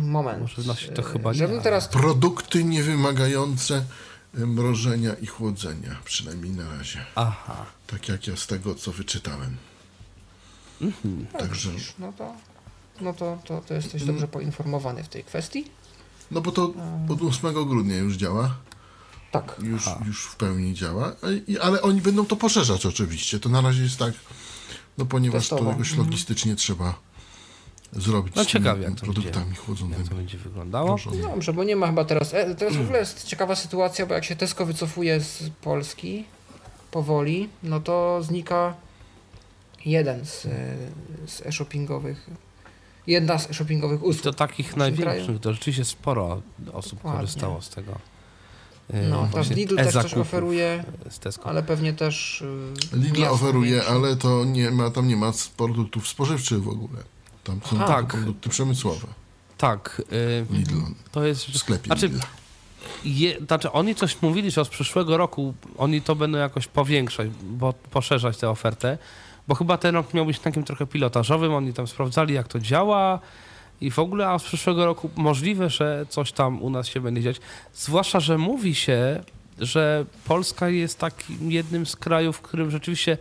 Moment. 0.00 0.40
Może 0.66 0.92
to 0.92 1.02
E, 1.02 1.04
chyba 1.04 1.32
nie, 1.32 1.38
Żebym 1.38 1.60
teraz. 1.60 1.88
Produkty 1.88 2.64
niewymagające 2.64 3.84
e, 4.34 4.46
mrożenia 4.46 5.14
i 5.14 5.26
chłodzenia, 5.26 5.96
przynajmniej 6.04 6.52
na 6.52 6.76
razie. 6.78 7.04
Aha. 7.14 7.66
Tak 7.86 8.08
jak 8.08 8.26
ja 8.26 8.36
z 8.36 8.46
tego, 8.46 8.74
co 8.74 8.92
wyczytałem. 8.92 9.56
Także, 11.38 11.70
No 11.98 12.12
to, 12.12 12.32
no 13.00 13.12
to, 13.12 13.38
to, 13.44 13.60
to 13.60 13.74
jesteś 13.74 14.04
dobrze 14.04 14.28
poinformowany 14.28 15.04
w 15.04 15.08
tej 15.08 15.24
kwestii. 15.24 15.64
no 16.30 16.40
bo 16.40 16.52
to 16.52 16.72
od 17.08 17.22
8 17.22 17.52
grudnia 17.68 17.96
już 17.96 18.16
działa. 18.16 18.54
Tak. 19.32 19.56
Już, 19.62 19.84
już 20.06 20.24
w 20.24 20.36
pełni 20.36 20.74
działa. 20.74 21.12
I- 21.46 21.58
Ale 21.58 21.82
oni 21.82 22.00
będą 22.00 22.26
to 22.26 22.36
poszerzać 22.36 22.86
oczywiście. 22.86 23.40
To 23.40 23.48
na 23.48 23.60
razie 23.60 23.82
jest 23.82 23.96
tak, 23.98 24.12
no 24.98 25.06
ponieważ 25.06 25.48
to 25.48 25.56
Testowo. 25.56 25.70
jakoś 25.70 25.96
logistycznie 25.96 26.56
trzeba 26.56 26.94
zrobić 27.92 28.34
No 28.34 28.44
ciekawie, 28.44 28.82
jak 28.82 28.94
to 28.94 29.00
produktami 29.00 29.44
będzie. 29.46 29.60
chłodzonymi. 29.60 29.98
Jak 29.98 30.08
to 30.08 30.14
będzie 30.14 30.38
wyglądało? 30.38 30.88
mrożonymi. 30.88 31.22
Dobrze, 31.22 31.52
bo 31.52 31.64
nie 31.64 31.76
ma 31.76 31.86
chyba 31.86 32.04
teraz. 32.04 32.34
E, 32.34 32.54
teraz 32.54 32.76
w 32.76 32.80
ogóle 32.80 32.98
jest 32.98 33.24
ciekawa 33.24 33.56
sytuacja, 33.56 34.06
bo 34.06 34.14
jak 34.14 34.24
się 34.24 34.36
Tesco 34.36 34.66
wycofuje 34.66 35.20
z 35.20 35.50
Polski 35.62 36.24
powoli, 36.90 37.48
no 37.62 37.80
to 37.80 38.22
znika 38.22 38.74
jeden 39.84 40.26
z, 40.26 40.46
e, 40.46 40.50
z 41.26 41.46
e-shoppingowych. 41.46 42.26
Jedna 43.06 43.38
z 43.38 43.50
e-shoppingowych 43.50 44.02
usług. 44.02 44.22
To 44.24 44.32
takich 44.32 44.76
największych, 44.76 45.24
kraju. 45.24 45.38
to 45.38 45.52
rzeczywiście 45.52 45.84
sporo 45.84 46.42
osób 46.72 46.98
Dokładnie. 46.98 47.20
korzystało 47.20 47.62
z 47.62 47.68
tego. 47.70 47.92
Yy, 48.94 49.02
No, 49.08 49.28
teraz 49.32 49.50
Lidl 49.50 49.76
też 49.76 49.92
coś 49.92 50.14
oferuje, 50.14 50.84
Z 51.10 51.18
Tesco. 51.18 51.44
ale 51.48 51.62
pewnie 51.62 51.92
też. 51.92 52.40
y, 52.92 52.96
Lidl 52.96 53.24
oferuje, 53.24 53.82
ale 53.84 54.16
to 54.16 54.44
nie 54.44 54.70
ma, 54.70 54.90
tam 54.90 55.08
nie 55.08 55.16
ma 55.16 55.32
produktów 55.56 56.08
spożywczych 56.08 56.62
w 56.62 56.68
ogóle. 56.68 57.02
Tam 57.48 57.60
są 57.70 57.86
Tak. 57.86 58.06
produkty 58.06 58.48
przemysłowe. 58.48 59.06
Tak, 59.58 60.02
yy, 60.50 60.58
Lidl. 60.58 60.74
to 61.12 61.26
jest... 61.26 61.46
W 61.46 61.58
sklepie 61.58 61.86
Znaczy, 61.86 62.06
Lidla. 62.08 62.24
Je, 63.04 63.38
znaczy 63.46 63.72
oni 63.72 63.94
coś 63.94 64.22
mówili, 64.22 64.50
że 64.50 64.60
od 64.60 64.68
przyszłego 64.68 65.16
roku 65.16 65.54
oni 65.78 66.02
to 66.02 66.14
będą 66.16 66.38
jakoś 66.38 66.66
powiększać, 66.66 67.28
bo 67.42 67.72
poszerzać 67.72 68.36
tę 68.36 68.50
ofertę, 68.50 68.98
bo 69.48 69.54
chyba 69.54 69.78
ten 69.78 69.94
rok 69.94 70.14
miał 70.14 70.26
być 70.26 70.38
takim 70.38 70.64
trochę 70.64 70.86
pilotażowym, 70.86 71.54
oni 71.54 71.72
tam 71.72 71.86
sprawdzali 71.86 72.34
jak 72.34 72.48
to 72.48 72.60
działa 72.60 73.20
i 73.80 73.90
w 73.90 73.98
ogóle, 73.98 74.28
a 74.28 74.38
z 74.38 74.42
przyszłego 74.42 74.86
roku 74.86 75.10
możliwe, 75.16 75.70
że 75.70 76.06
coś 76.08 76.32
tam 76.32 76.62
u 76.62 76.70
nas 76.70 76.86
się 76.86 77.00
będzie 77.00 77.22
dziać. 77.22 77.36
Zwłaszcza, 77.74 78.20
że 78.20 78.38
mówi 78.38 78.74
się, 78.74 79.22
że 79.58 80.04
Polska 80.24 80.68
jest 80.68 80.98
takim 80.98 81.52
jednym 81.52 81.86
z 81.86 81.96
krajów, 81.96 82.36
w 82.36 82.40
którym 82.40 82.70
rzeczywiście 82.70 83.18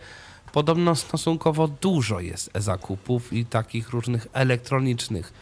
podobno 0.58 0.96
stosunkowo 0.96 1.68
dużo 1.68 2.20
jest 2.20 2.50
e-zakupów 2.54 3.34
i 3.34 3.46
takich 3.46 3.90
różnych 3.90 4.28
elektronicznych 4.34 5.34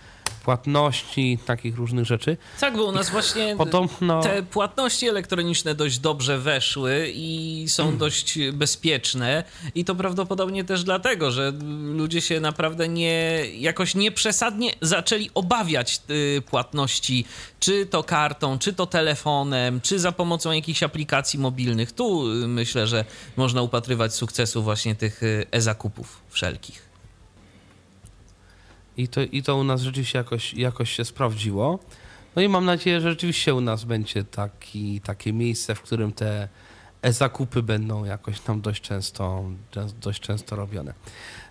płatności, 0.46 1.40
takich 1.46 1.76
różnych 1.76 2.06
rzeczy. 2.06 2.38
Tak, 2.60 2.78
bo 2.78 2.86
u 2.86 2.92
nas 2.92 3.10
właśnie 3.10 3.56
Podobno... 3.58 4.24
te 4.24 4.44
płatności 4.44 5.08
elektroniczne 5.08 5.76
dość 5.76 6.00
dobrze 6.00 6.40
weszły 6.40 7.12
i 7.14 7.66
są 7.68 7.84
Mm. 7.86 7.98
dość 7.98 8.40
bezpieczne 8.54 9.44
i 9.76 9.86
to 9.86 9.96
prawdopodobnie 9.96 10.64
też 10.64 10.84
dlatego, 10.84 11.32
że 11.32 11.54
ludzie 11.96 12.22
się 12.22 12.40
naprawdę 12.40 12.88
nie, 12.88 13.42
jakoś 13.60 13.96
nieprzesadnie 13.96 14.74
zaczęli 14.82 15.30
obawiać 15.34 16.02
y, 16.10 16.42
płatności, 16.42 17.26
czy 17.60 17.86
to 17.86 18.04
kartą, 18.04 18.60
czy 18.60 18.74
to 18.74 18.86
telefonem, 18.86 19.82
czy 19.82 20.00
za 20.00 20.12
pomocą 20.12 20.52
jakichś 20.52 20.84
aplikacji 20.84 21.40
mobilnych. 21.40 21.92
Tu 21.92 22.32
y, 22.32 22.48
myślę, 22.48 22.88
że 22.88 23.06
można 23.38 23.62
upatrywać 23.62 24.14
sukcesu 24.14 24.64
właśnie 24.64 24.96
tych 24.96 25.24
y, 25.24 25.46
e-zakupów 25.52 26.22
wszelkich. 26.30 26.85
I 28.98 29.08
to, 29.08 29.22
I 29.22 29.44
to 29.44 29.58
u 29.58 29.64
nas 29.64 29.82
rzeczywiście 29.82 30.18
jakoś, 30.18 30.54
jakoś 30.54 30.92
się 30.92 31.06
sprawdziło. 31.06 31.80
No 32.36 32.42
i 32.42 32.50
mam 32.50 32.66
nadzieję, 32.66 33.02
że 33.02 33.10
rzeczywiście 33.10 33.54
u 33.56 33.62
nas 33.62 33.84
będzie 33.84 34.24
taki, 34.24 35.02
takie 35.02 35.34
miejsce, 35.34 35.76
w 35.76 35.82
którym 35.82 36.12
te 36.12 36.48
e-zakupy 37.02 37.64
będą 37.64 38.06
jakoś 38.06 38.40
tam 38.40 38.62
dość 38.62 38.82
często, 38.82 39.44
częs- 39.72 39.94
dość 39.94 40.20
często 40.22 40.56
robione. 40.56 40.94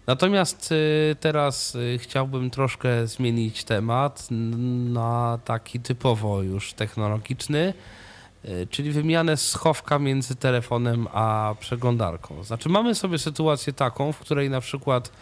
Natomiast 0.07 0.73
y, 0.73 1.17
teraz 1.21 1.75
y, 1.75 1.99
chciałbym 1.99 2.51
troszkę 2.51 3.07
zmienić 3.07 3.65
temat 3.65 4.29
na 4.31 5.39
taki 5.45 5.81
typowo 5.81 6.43
już 6.43 6.73
technologiczny, 6.73 7.75
y, 8.45 8.67
czyli 8.71 8.91
wymianę 8.91 9.37
schowka 9.37 9.99
między 9.99 10.37
telefonem 10.37 11.09
a 11.13 11.55
przeglądarką. 11.61 12.45
Znaczy 12.45 12.69
mamy 12.69 12.95
sobie 12.95 13.19
sytuację 13.19 13.73
taką, 13.73 14.13
w 14.13 14.19
której 14.19 14.51
na 14.51 14.61
przykład 14.61 15.13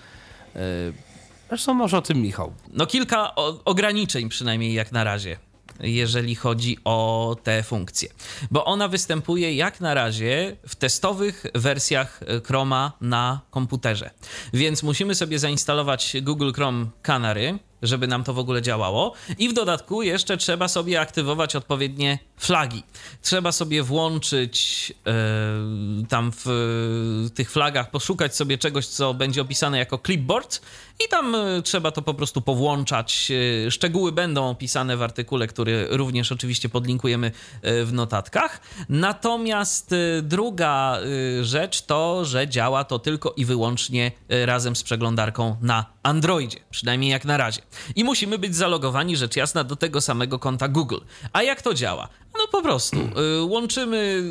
Zresztą 1.52 1.74
może 1.74 1.98
o 1.98 2.02
tym 2.02 2.22
Michał. 2.22 2.52
No 2.72 2.86
kilka 2.86 3.34
o, 3.34 3.64
ograniczeń 3.64 4.28
przynajmniej 4.28 4.74
jak 4.74 4.92
na 4.92 5.04
razie, 5.04 5.36
jeżeli 5.80 6.34
chodzi 6.34 6.78
o 6.84 7.36
te 7.42 7.62
funkcje. 7.62 8.08
Bo 8.50 8.64
ona 8.64 8.88
występuje 8.88 9.54
jak 9.54 9.80
na 9.80 9.94
razie 9.94 10.56
w 10.68 10.76
testowych 10.76 11.46
wersjach 11.54 12.20
Chroma 12.46 12.92
na 13.00 13.40
komputerze. 13.50 14.10
Więc 14.52 14.82
musimy 14.82 15.14
sobie 15.14 15.38
zainstalować 15.38 16.16
Google 16.22 16.52
Chrome 16.52 16.86
Canary 17.02 17.58
żeby 17.82 18.06
nam 18.06 18.24
to 18.24 18.34
w 18.34 18.38
ogóle 18.38 18.62
działało. 18.62 19.12
I 19.38 19.48
w 19.48 19.52
dodatku 19.52 20.02
jeszcze 20.02 20.36
trzeba 20.36 20.68
sobie 20.68 21.00
aktywować 21.00 21.56
odpowiednie 21.56 22.18
flagi. 22.42 22.82
Trzeba 23.22 23.52
sobie 23.52 23.82
włączyć 23.82 24.88
yy, 25.06 26.06
tam 26.06 26.32
w 26.44 27.30
tych 27.34 27.50
flagach, 27.50 27.90
poszukać 27.90 28.36
sobie 28.36 28.58
czegoś, 28.58 28.86
co 28.86 29.14
będzie 29.14 29.42
opisane 29.42 29.78
jako 29.78 29.98
clipboard 29.98 30.60
i 31.04 31.08
tam 31.08 31.32
yy, 31.32 31.62
trzeba 31.62 31.90
to 31.90 32.02
po 32.02 32.14
prostu 32.14 32.40
powłączać. 32.40 33.32
Szczegóły 33.70 34.12
będą 34.12 34.50
opisane 34.50 34.96
w 34.96 35.02
artykule, 35.02 35.46
który 35.46 35.86
również 35.90 36.32
oczywiście 36.32 36.68
podlinkujemy 36.68 37.32
w 37.62 37.90
notatkach. 37.92 38.60
Natomiast 38.88 39.94
druga 40.22 40.98
rzecz 41.42 41.82
to, 41.82 42.24
że 42.24 42.48
działa 42.48 42.84
to 42.84 42.98
tylko 42.98 43.34
i 43.36 43.44
wyłącznie 43.44 44.12
razem 44.28 44.76
z 44.76 44.82
przeglądarką 44.82 45.56
na 45.60 45.86
Androidzie, 46.02 46.58
przynajmniej 46.70 47.10
jak 47.10 47.24
na 47.24 47.36
razie. 47.36 47.60
I 47.96 48.04
musimy 48.04 48.38
być 48.38 48.56
zalogowani, 48.56 49.16
rzecz 49.16 49.36
jasna, 49.36 49.64
do 49.64 49.76
tego 49.76 50.00
samego 50.00 50.38
konta 50.38 50.68
Google. 50.68 50.98
A 51.32 51.42
jak 51.42 51.62
to 51.62 51.74
działa? 51.74 52.08
Po 52.52 52.62
prostu. 52.62 52.96
Y, 52.96 53.42
łączymy 53.42 54.22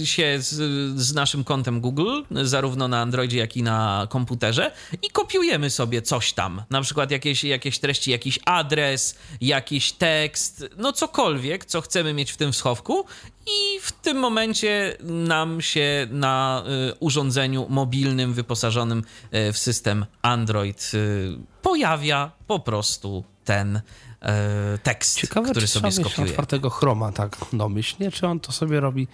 y, 0.00 0.06
się 0.06 0.36
z, 0.40 0.54
z, 1.00 1.14
naszym 1.14 1.44
kontem 1.44 1.80
Google, 1.80 2.22
zarówno 2.30 2.88
na 2.88 3.00
Androidzie, 3.00 3.38
jak 3.38 3.56
i 3.56 3.62
na 3.62 4.06
komputerze 4.10 4.72
i 5.02 5.10
kopiujemy 5.10 5.70
sobie 5.70 6.02
coś 6.02 6.32
tam, 6.32 6.62
na 6.70 6.82
przykład 6.82 7.10
jakieś, 7.10 7.44
jakieś 7.44 7.78
treści, 7.78 8.10
jakiś 8.10 8.38
adres, 8.44 9.18
jakiś 9.40 9.92
tekst, 9.92 10.64
no 10.76 10.92
cokolwiek, 10.92 11.64
co 11.64 11.80
chcemy 11.80 12.14
mieć 12.14 12.32
w 12.32 12.36
tym 12.36 12.52
schowku 12.52 13.04
i 13.46 13.80
w 13.80 13.92
tym 13.92 14.16
momencie 14.16 14.96
nam 15.00 15.60
się 15.60 16.06
na 16.10 16.64
y, 16.90 16.94
urządzeniu 17.00 17.66
mobilnym 17.68 18.34
wyposażonym 18.34 19.04
w 19.52 19.58
system 19.58 20.06
Android 20.22 20.92
pojawia 21.62 22.30
po 22.46 22.58
prostu 22.60 23.24
ten 23.44 23.80
e, 24.22 24.78
tekst, 24.82 25.18
Ciekawe, 25.18 25.50
który 25.50 25.66
czy 25.66 25.72
sobie 25.72 25.92
skopiuje. 25.92 26.30
otwartego 26.30 26.70
chroma 26.70 27.12
tak 27.12 27.36
domyślnie, 27.52 28.10
czy 28.10 28.26
on 28.26 28.40
to 28.40 28.52
sobie 28.52 28.80
robi 28.80 29.08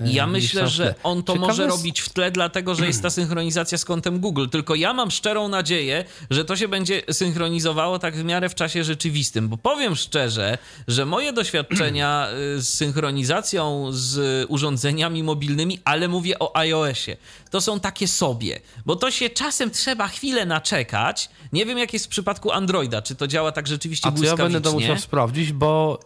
ja 0.00 0.26
myślę, 0.26 0.68
że 0.68 0.94
on 1.02 1.22
to 1.22 1.32
Ciekawe 1.32 1.48
może 1.48 1.62
jest... 1.62 1.76
robić 1.76 2.00
w 2.00 2.08
tle, 2.08 2.30
dlatego 2.30 2.74
że 2.74 2.86
jest 2.86 3.02
ta 3.02 3.10
synchronizacja 3.10 3.78
z 3.78 3.84
kontem 3.84 4.20
Google. 4.20 4.48
Tylko 4.48 4.74
ja 4.74 4.92
mam 4.92 5.10
szczerą 5.10 5.48
nadzieję, 5.48 6.04
że 6.30 6.44
to 6.44 6.56
się 6.56 6.68
będzie 6.68 7.02
synchronizowało 7.10 7.98
tak 7.98 8.16
w 8.16 8.24
miarę 8.24 8.48
w 8.48 8.54
czasie 8.54 8.84
rzeczywistym, 8.84 9.48
bo 9.48 9.56
powiem 9.56 9.96
szczerze, 9.96 10.58
że 10.88 11.06
moje 11.06 11.32
doświadczenia 11.32 12.28
y, 12.56 12.62
z 12.62 12.68
synchronizacją 12.68 13.86
z 13.90 14.46
urządzeniami 14.50 15.22
mobilnymi, 15.22 15.80
ale 15.84 16.08
mówię 16.08 16.38
o 16.38 16.56
iOSie, 16.56 17.16
to 17.50 17.60
są 17.60 17.80
takie 17.80 18.08
sobie, 18.08 18.60
bo 18.86 18.96
to 18.96 19.10
się 19.10 19.30
czasem 19.30 19.70
trzeba 19.70 20.08
chwilę 20.08 20.46
naczekać. 20.46 21.28
Nie 21.52 21.66
wiem, 21.66 21.78
jak 21.78 21.92
jest 21.92 22.06
w 22.06 22.08
przypadku 22.08 22.52
Androida, 22.52 23.02
czy 23.02 23.14
to 23.14 23.26
działa 23.26 23.52
tak 23.52 23.66
rzeczywiście 23.66 24.08
A 24.08 24.12
to 24.12 24.24
ja 24.24 24.36
będę 24.36 24.60
to 24.60 24.72
musiał 24.72 24.98
sprawdzić, 24.98 25.52
bo, 25.52 26.00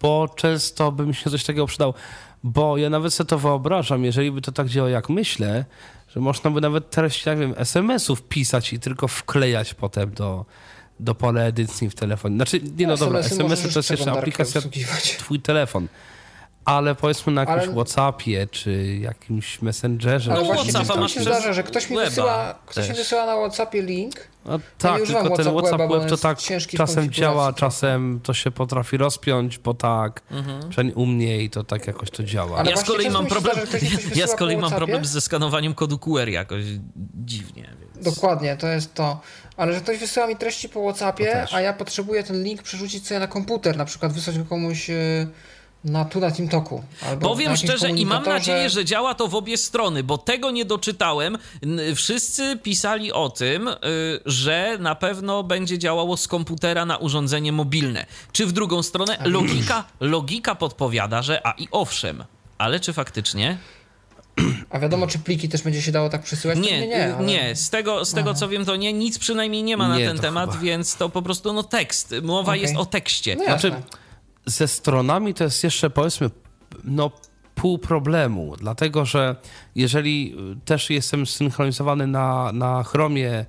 bo 0.00 0.28
często 0.36 0.92
by 0.92 1.06
mi 1.06 1.14
się 1.14 1.30
coś 1.30 1.44
takiego 1.44 1.66
przydało. 1.66 1.94
Bo 2.46 2.76
ja 2.76 2.90
nawet 2.90 3.14
sobie 3.14 3.28
to 3.28 3.38
wyobrażam, 3.38 4.04
jeżeli 4.04 4.32
by 4.32 4.40
to 4.40 4.52
tak 4.52 4.68
działało 4.68 4.90
jak 4.90 5.08
myślę, 5.08 5.64
że 6.08 6.20
można 6.20 6.50
by 6.50 6.60
nawet 6.60 6.90
treść, 6.90 7.26
nie 7.26 7.36
wiem, 7.36 7.54
SMS-ów 7.56 8.22
pisać 8.22 8.72
i 8.72 8.80
tylko 8.80 9.08
wklejać 9.08 9.74
potem 9.74 10.10
do, 10.10 10.44
do 11.00 11.14
pola 11.14 11.40
edycji 11.40 11.90
w 11.90 11.94
telefonie. 11.94 12.36
Znaczy, 12.36 12.60
nie 12.76 12.86
no, 12.86 12.92
no 12.92 12.96
dobra, 12.96 13.18
SMS-y 13.18 13.72
to 13.72 13.78
jest 13.78 13.90
jeszcze 13.90 14.12
aplikacja 14.12 14.60
twój 15.18 15.40
telefon 15.40 15.88
ale 16.66 16.94
powiedzmy 16.94 17.32
na 17.32 17.40
jakimś 17.40 17.62
ale... 17.62 17.72
Whatsappie 17.72 18.46
czy 18.50 18.96
jakimś 19.00 19.62
Messengerze. 19.62 20.32
Ale 20.32 20.40
no, 20.40 20.46
właśnie 20.46 20.72
WhatsAppa 20.72 21.00
masz 21.00 21.14
się 21.14 21.20
zdarza, 21.20 21.52
że 21.52 21.62
ktoś 21.62 21.90
mi 21.90 21.96
wysyła, 21.96 22.54
ktoś 22.66 22.88
mi 22.88 22.94
wysyła 22.94 23.26
na 23.26 23.36
Whatsappie 23.36 23.82
link. 23.82 24.14
No, 24.44 24.60
tak, 24.78 25.00
ja 25.00 25.06
tylko 25.06 25.36
ten 25.36 25.46
WhatsApp 25.52 25.92
web 25.92 26.08
to 26.08 26.16
tak 26.16 26.38
czasem 26.76 27.10
działa, 27.10 27.52
czasem 27.52 28.20
to 28.22 28.34
się 28.34 28.50
potrafi 28.50 28.96
rozpiąć, 28.96 29.58
bo 29.58 29.74
tak, 29.74 30.22
mhm. 30.30 30.92
u 30.94 31.06
mnie 31.06 31.42
i 31.42 31.50
to 31.50 31.64
tak 31.64 31.86
jakoś 31.86 32.10
to 32.10 32.22
działa. 32.22 32.58
Ale 32.58 32.70
ja 32.70 32.76
z 32.76 32.84
kolei 32.90 33.10
mam 33.10 33.26
problem, 33.26 33.56
zdarza, 33.66 33.86
ja 34.14 34.26
z 34.26 34.34
kolei 34.34 34.56
mam 34.56 34.72
problem 34.72 35.04
ze 35.04 35.20
skanowaniem 35.20 35.74
kodu 35.74 35.98
QR 35.98 36.28
jakoś 36.28 36.64
dziwnie. 37.14 37.70
Więc... 37.80 38.04
Dokładnie, 38.14 38.56
to 38.56 38.66
jest 38.68 38.94
to. 38.94 39.20
Ale 39.56 39.74
że 39.74 39.80
ktoś 39.80 39.98
wysyła 39.98 40.26
mi 40.26 40.36
treści 40.36 40.68
po 40.68 40.82
Whatsappie, 40.82 41.46
a 41.52 41.60
ja 41.60 41.72
potrzebuję 41.72 42.24
ten 42.24 42.42
link 42.42 42.62
przerzucić 42.62 43.06
sobie 43.06 43.20
na 43.20 43.26
komputer, 43.26 43.76
na 43.76 43.84
przykład 43.84 44.12
wysłać 44.12 44.38
go 44.38 44.44
komuś 44.44 44.90
y, 44.90 45.26
na 45.86 46.04
tu 46.04 46.20
na 46.20 46.30
TeamTalku. 46.30 46.82
Powiem 47.20 47.56
szczerze 47.56 47.90
i 47.90 48.06
mam 48.06 48.24
nadzieję, 48.24 48.70
że 48.70 48.84
działa 48.84 49.14
to 49.14 49.28
w 49.28 49.34
obie 49.34 49.56
strony, 49.56 50.02
bo 50.02 50.18
tego 50.18 50.50
nie 50.50 50.64
doczytałem. 50.64 51.38
Wszyscy 51.94 52.58
pisali 52.62 53.12
o 53.12 53.30
tym, 53.30 53.68
y, 53.68 53.74
że 54.26 54.76
na 54.80 54.94
pewno 54.94 55.42
będzie 55.42 55.78
działało 55.78 56.16
z 56.16 56.28
komputera 56.28 56.86
na 56.86 56.96
urządzenie 56.96 57.52
mobilne. 57.52 58.06
Czy 58.32 58.46
w 58.46 58.52
drugą 58.52 58.82
stronę? 58.82 59.18
Logika, 59.24 59.84
logika 60.00 60.54
podpowiada, 60.54 61.22
że 61.22 61.46
a 61.46 61.54
i 61.58 61.68
owszem, 61.70 62.24
ale 62.58 62.80
czy 62.80 62.92
faktycznie? 62.92 63.58
A 64.70 64.78
wiadomo, 64.78 65.06
czy 65.06 65.18
pliki 65.18 65.48
też 65.48 65.62
będzie 65.62 65.82
się 65.82 65.92
dało 65.92 66.08
tak 66.08 66.22
przesyłać? 66.22 66.58
Nie, 66.58 66.80
nie, 66.80 66.88
nie, 66.88 67.14
ale... 67.14 67.26
nie. 67.26 67.56
Z 67.56 67.70
tego, 67.70 68.04
z 68.04 68.14
tego 68.14 68.34
co 68.34 68.48
wiem, 68.48 68.64
to 68.64 68.76
nie, 68.76 68.92
nic 68.92 69.18
przynajmniej 69.18 69.62
nie 69.62 69.76
ma 69.76 69.88
na 69.88 69.96
ten 69.96 70.18
temat, 70.18 70.50
chyba. 70.50 70.62
więc 70.62 70.96
to 70.96 71.08
po 71.08 71.22
prostu 71.22 71.52
no 71.52 71.62
tekst. 71.62 72.14
Mowa 72.22 72.52
okay. 72.52 72.58
jest 72.58 72.76
o 72.76 72.86
tekście. 72.86 73.36
No 73.36 73.44
znaczy, 73.44 73.72
ze 74.46 74.68
stronami 74.68 75.34
to 75.34 75.44
jest 75.44 75.64
jeszcze 75.64 75.90
powiedzmy, 75.90 76.30
no 76.84 77.10
pół 77.54 77.78
problemu, 77.78 78.54
dlatego 78.58 79.04
że 79.04 79.36
jeżeli 79.74 80.36
też 80.64 80.90
jestem 80.90 81.26
synchronizowany 81.26 82.06
na, 82.06 82.52
na 82.52 82.82
Chromie 82.82 83.46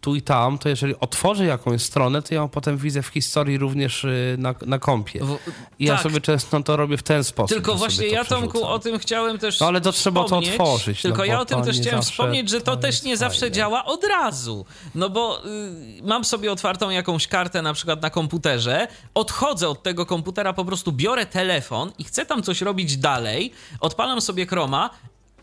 tu 0.00 0.14
i 0.14 0.22
tam, 0.22 0.58
to 0.58 0.68
jeżeli 0.68 0.94
otworzę 1.00 1.44
jakąś 1.44 1.82
stronę, 1.82 2.22
to 2.22 2.34
ja 2.34 2.40
ją 2.40 2.48
potem 2.48 2.76
widzę 2.76 3.02
w 3.02 3.06
historii 3.06 3.58
również 3.58 4.04
y, 4.04 4.36
na, 4.38 4.54
na 4.66 4.78
kompie. 4.78 5.24
W, 5.24 5.38
I 5.78 5.86
tak. 5.86 5.96
ja 5.96 6.02
sobie 6.02 6.20
często 6.20 6.62
to 6.62 6.76
robię 6.76 6.96
w 6.96 7.02
ten 7.02 7.24
sposób. 7.24 7.56
Tylko 7.56 7.74
właśnie 7.74 8.06
ja, 8.06 8.24
Tomku, 8.24 8.64
o 8.64 8.78
tym 8.78 8.98
chciałem 8.98 9.38
też 9.38 9.60
No 9.60 9.66
ale 9.66 9.80
to 9.80 9.92
trzeba 9.92 10.24
to 10.24 10.38
otworzyć. 10.38 11.02
Tylko 11.02 11.18
no, 11.18 11.24
ja 11.24 11.40
o 11.40 11.44
tym 11.44 11.62
też 11.62 11.80
chciałem 11.80 12.02
wspomnieć, 12.02 12.50
że 12.50 12.60
to, 12.60 12.76
to 12.76 12.82
też 12.82 13.02
nie 13.02 13.16
zawsze 13.16 13.40
fajne. 13.40 13.56
działa 13.56 13.84
od 13.84 14.04
razu. 14.04 14.64
No 14.94 15.10
bo 15.10 15.42
y, 15.46 16.02
mam 16.02 16.24
sobie 16.24 16.52
otwartą 16.52 16.90
jakąś 16.90 17.26
kartę 17.26 17.62
na 17.62 17.74
przykład 17.74 18.02
na 18.02 18.10
komputerze, 18.10 18.88
odchodzę 19.14 19.68
od 19.68 19.82
tego 19.82 20.06
komputera, 20.06 20.52
po 20.52 20.64
prostu 20.64 20.92
biorę 20.92 21.26
telefon 21.26 21.92
i 21.98 22.04
chcę 22.04 22.26
tam 22.26 22.42
coś 22.42 22.60
robić 22.60 22.96
dalej, 22.96 23.52
odpalam 23.80 24.20
sobie 24.20 24.46
Chroma 24.46 24.90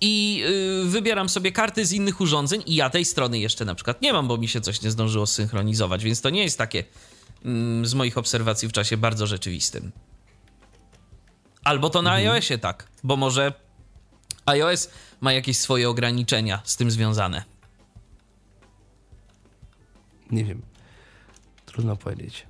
i 0.01 0.37
yy, 0.83 0.89
wybieram 0.89 1.29
sobie 1.29 1.51
karty 1.51 1.85
z 1.85 1.93
innych 1.93 2.21
urządzeń 2.21 2.63
i 2.65 2.75
ja 2.75 2.89
tej 2.89 3.05
strony 3.05 3.39
jeszcze 3.39 3.65
na 3.65 3.75
przykład 3.75 4.01
nie 4.01 4.13
mam, 4.13 4.27
bo 4.27 4.37
mi 4.37 4.47
się 4.47 4.61
coś 4.61 4.81
nie 4.81 4.91
zdążyło 4.91 5.27
synchronizować, 5.27 6.03
więc 6.03 6.21
to 6.21 6.29
nie 6.29 6.43
jest 6.43 6.57
takie 6.57 6.83
yy, 7.45 7.85
z 7.85 7.93
moich 7.93 8.17
obserwacji 8.17 8.67
w 8.67 8.71
czasie 8.71 8.97
bardzo 8.97 9.27
rzeczywistym. 9.27 9.91
Albo 11.63 11.89
to 11.89 12.01
na 12.01 12.15
mhm. 12.15 12.35
iOSie 12.35 12.57
tak, 12.57 12.87
bo 13.03 13.15
może 13.15 13.53
iOS 14.45 14.89
ma 15.21 15.33
jakieś 15.33 15.57
swoje 15.57 15.89
ograniczenia 15.89 16.61
z 16.63 16.75
tym 16.75 16.91
związane. 16.91 17.43
Nie 20.31 20.45
wiem. 20.45 20.61
Trudno 21.65 21.95
powiedzieć. 21.95 22.45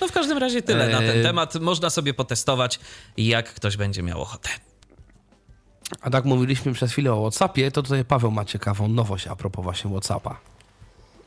No 0.00 0.08
w 0.08 0.12
każdym 0.12 0.38
razie 0.38 0.62
tyle 0.62 0.88
na 0.88 0.98
ten 0.98 1.20
e, 1.20 1.22
temat. 1.22 1.54
Można 1.54 1.90
sobie 1.90 2.14
potestować, 2.14 2.80
jak 3.16 3.54
ktoś 3.54 3.76
będzie 3.76 4.02
miał 4.02 4.22
ochotę. 4.22 4.48
A 6.00 6.10
tak 6.10 6.24
mówiliśmy 6.24 6.72
przez 6.72 6.92
chwilę 6.92 7.12
o 7.12 7.20
WhatsAppie, 7.20 7.70
to 7.70 7.82
tutaj 7.82 8.04
Paweł 8.04 8.30
ma 8.30 8.44
ciekawą 8.44 8.88
nowość 8.88 9.26
a 9.26 9.36
propos 9.36 9.64
właśnie 9.64 9.90
WhatsAppa. 9.90 10.36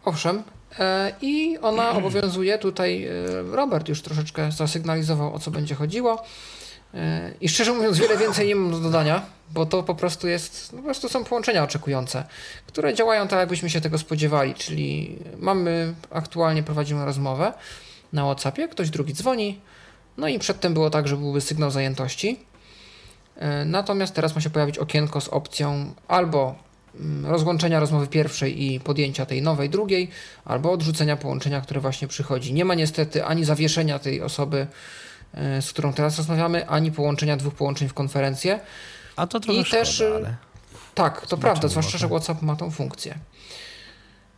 Owszem. 0.06 0.44
E, 0.80 1.14
I 1.22 1.58
ona 1.62 1.92
obowiązuje 2.00 2.58
tutaj, 2.58 3.04
e, 3.04 3.12
Robert 3.52 3.90
już 3.90 4.02
troszeczkę 4.02 4.52
zasygnalizował 4.52 5.34
o 5.34 5.40
co 5.40 5.52
będzie 5.52 5.76
chodziło. 5.76 6.24
E, 6.94 7.32
I 7.42 7.50
szczerze 7.50 7.74
mówiąc, 7.74 7.98
wiele 7.98 8.18
więcej 8.18 8.48
nie 8.48 8.56
mam 8.56 8.72
do 8.72 8.80
dodania, 8.80 9.22
bo 9.52 9.66
to 9.66 9.84
po 9.84 9.96
prostu 9.96 10.28
jest, 10.28 10.74
no 10.74 10.78
po 10.78 10.84
prostu 10.84 11.10
są 11.10 11.24
połączenia 11.24 11.64
oczekujące, 11.64 12.24
które 12.68 12.94
działają 12.94 13.28
tak, 13.28 13.40
jakbyśmy 13.40 13.70
się 13.70 13.82
tego 13.82 13.98
spodziewali. 13.98 14.54
Czyli 14.54 15.16
mamy, 15.38 15.94
aktualnie 16.12 16.64
prowadzimy 16.64 17.06
rozmowę 17.06 17.54
na 18.14 18.24
WhatsAppie, 18.24 18.68
ktoś 18.68 18.90
drugi 18.90 19.14
dzwoni, 19.14 19.60
no 20.18 20.28
i 20.28 20.40
przedtem 20.40 20.74
było 20.74 20.90
tak, 20.90 21.08
że 21.08 21.18
byłby 21.18 21.42
sygnał 21.42 21.72
zajętości. 21.72 22.40
E, 23.40 23.66
natomiast 23.66 24.14
teraz 24.14 24.36
ma 24.36 24.42
się 24.42 24.50
pojawić 24.50 24.78
okienko 24.78 25.22
z 25.22 25.28
opcją 25.28 25.94
albo 26.08 26.56
mm, 27.00 27.26
rozłączenia 27.26 27.80
rozmowy 27.80 28.08
pierwszej 28.08 28.64
i 28.64 28.80
podjęcia 28.80 29.26
tej 29.26 29.42
nowej 29.42 29.70
drugiej, 29.70 30.10
albo 30.46 30.72
odrzucenia 30.72 31.18
połączenia, 31.18 31.62
które 31.62 31.80
właśnie 31.80 32.08
przychodzi. 32.08 32.54
Nie 32.54 32.66
ma 32.66 32.76
niestety 32.76 33.26
ani 33.26 33.46
zawieszenia 33.46 34.00
tej 34.00 34.22
osoby, 34.22 34.68
e, 35.34 35.62
z 35.62 35.74
którą 35.74 35.94
teraz 35.94 36.18
rozmawiamy, 36.18 36.70
ani 36.70 36.92
połączenia 36.92 37.38
dwóch 37.38 37.54
połączeń 37.54 37.90
w 37.90 37.94
konferencję. 37.94 38.60
A 39.16 39.28
to 39.28 39.40
trochę 39.40 39.60
I 39.60 39.66
szkoda, 39.66 39.82
też 39.84 40.02
e, 40.02 40.16
ale... 40.16 40.36
Tak, 40.96 41.28
to 41.28 41.38
prawda, 41.38 41.68
zwłaszcza, 41.68 41.98
że 41.98 42.08
WhatsApp 42.08 42.42
ma 42.42 42.56
tą 42.56 42.72
funkcję. 42.72 43.16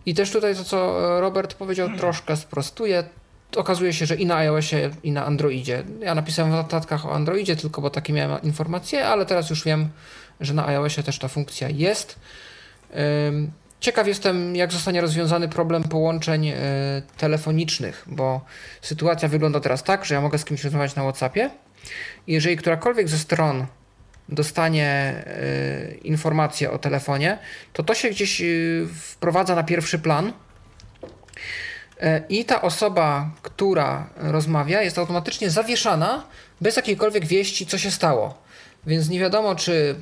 I 0.05 0.13
też 0.13 0.31
tutaj 0.31 0.55
to, 0.55 0.63
co 0.63 0.97
Robert 1.21 1.53
powiedział, 1.53 1.89
troszkę 1.97 2.37
sprostuje 2.37 3.03
okazuje 3.55 3.93
się, 3.93 4.05
że 4.05 4.15
i 4.15 4.25
na 4.25 4.35
iOSie, 4.35 4.89
i 5.03 5.11
na 5.11 5.25
Androidzie. 5.25 5.83
Ja 5.99 6.15
napisałem 6.15 6.51
w 6.51 6.55
notatkach 6.55 7.05
o 7.05 7.13
Androidzie 7.13 7.55
tylko, 7.55 7.81
bo 7.81 7.89
takie 7.89 8.13
miałem 8.13 8.41
informacje, 8.41 9.07
ale 9.07 9.25
teraz 9.25 9.49
już 9.49 9.63
wiem, 9.63 9.89
że 10.39 10.53
na 10.53 10.67
iOSie 10.67 11.03
też 11.03 11.19
ta 11.19 11.27
funkcja 11.27 11.69
jest. 11.69 12.19
ciekaw 13.79 14.07
jestem, 14.07 14.55
jak 14.55 14.71
zostanie 14.71 15.01
rozwiązany 15.01 15.49
problem 15.49 15.83
połączeń 15.83 16.47
e, 16.47 16.55
telefonicznych, 17.17 18.05
bo 18.07 18.41
sytuacja 18.81 19.29
wygląda 19.29 19.59
teraz 19.59 19.83
tak, 19.83 20.05
że 20.05 20.15
ja 20.15 20.21
mogę 20.21 20.37
z 20.37 20.45
kimś 20.45 20.63
rozmawiać 20.63 20.95
na 20.95 21.03
WhatsAppie. 21.03 21.49
Jeżeli 22.27 22.57
którakolwiek 22.57 23.09
ze 23.09 23.17
stron 23.17 23.65
dostanie 24.29 24.87
e, 24.87 25.91
informację 26.03 26.71
o 26.71 26.77
telefonie, 26.77 27.37
to 27.73 27.83
to 27.83 27.93
się 27.93 28.09
gdzieś 28.09 28.41
e, 28.41 28.45
wprowadza 28.93 29.55
na 29.55 29.63
pierwszy 29.63 29.99
plan. 29.99 30.33
E, 32.01 32.23
I 32.29 32.45
ta 32.45 32.61
osoba, 32.61 33.29
która 33.41 34.09
rozmawia, 34.17 34.81
jest 34.81 34.97
automatycznie 34.97 35.49
zawieszana 35.49 36.23
bez 36.61 36.75
jakiejkolwiek 36.75 37.25
wieści, 37.25 37.65
co 37.65 37.77
się 37.77 37.91
stało. 37.91 38.41
Więc 38.85 39.09
nie 39.09 39.19
wiadomo, 39.19 39.55
czy 39.55 39.95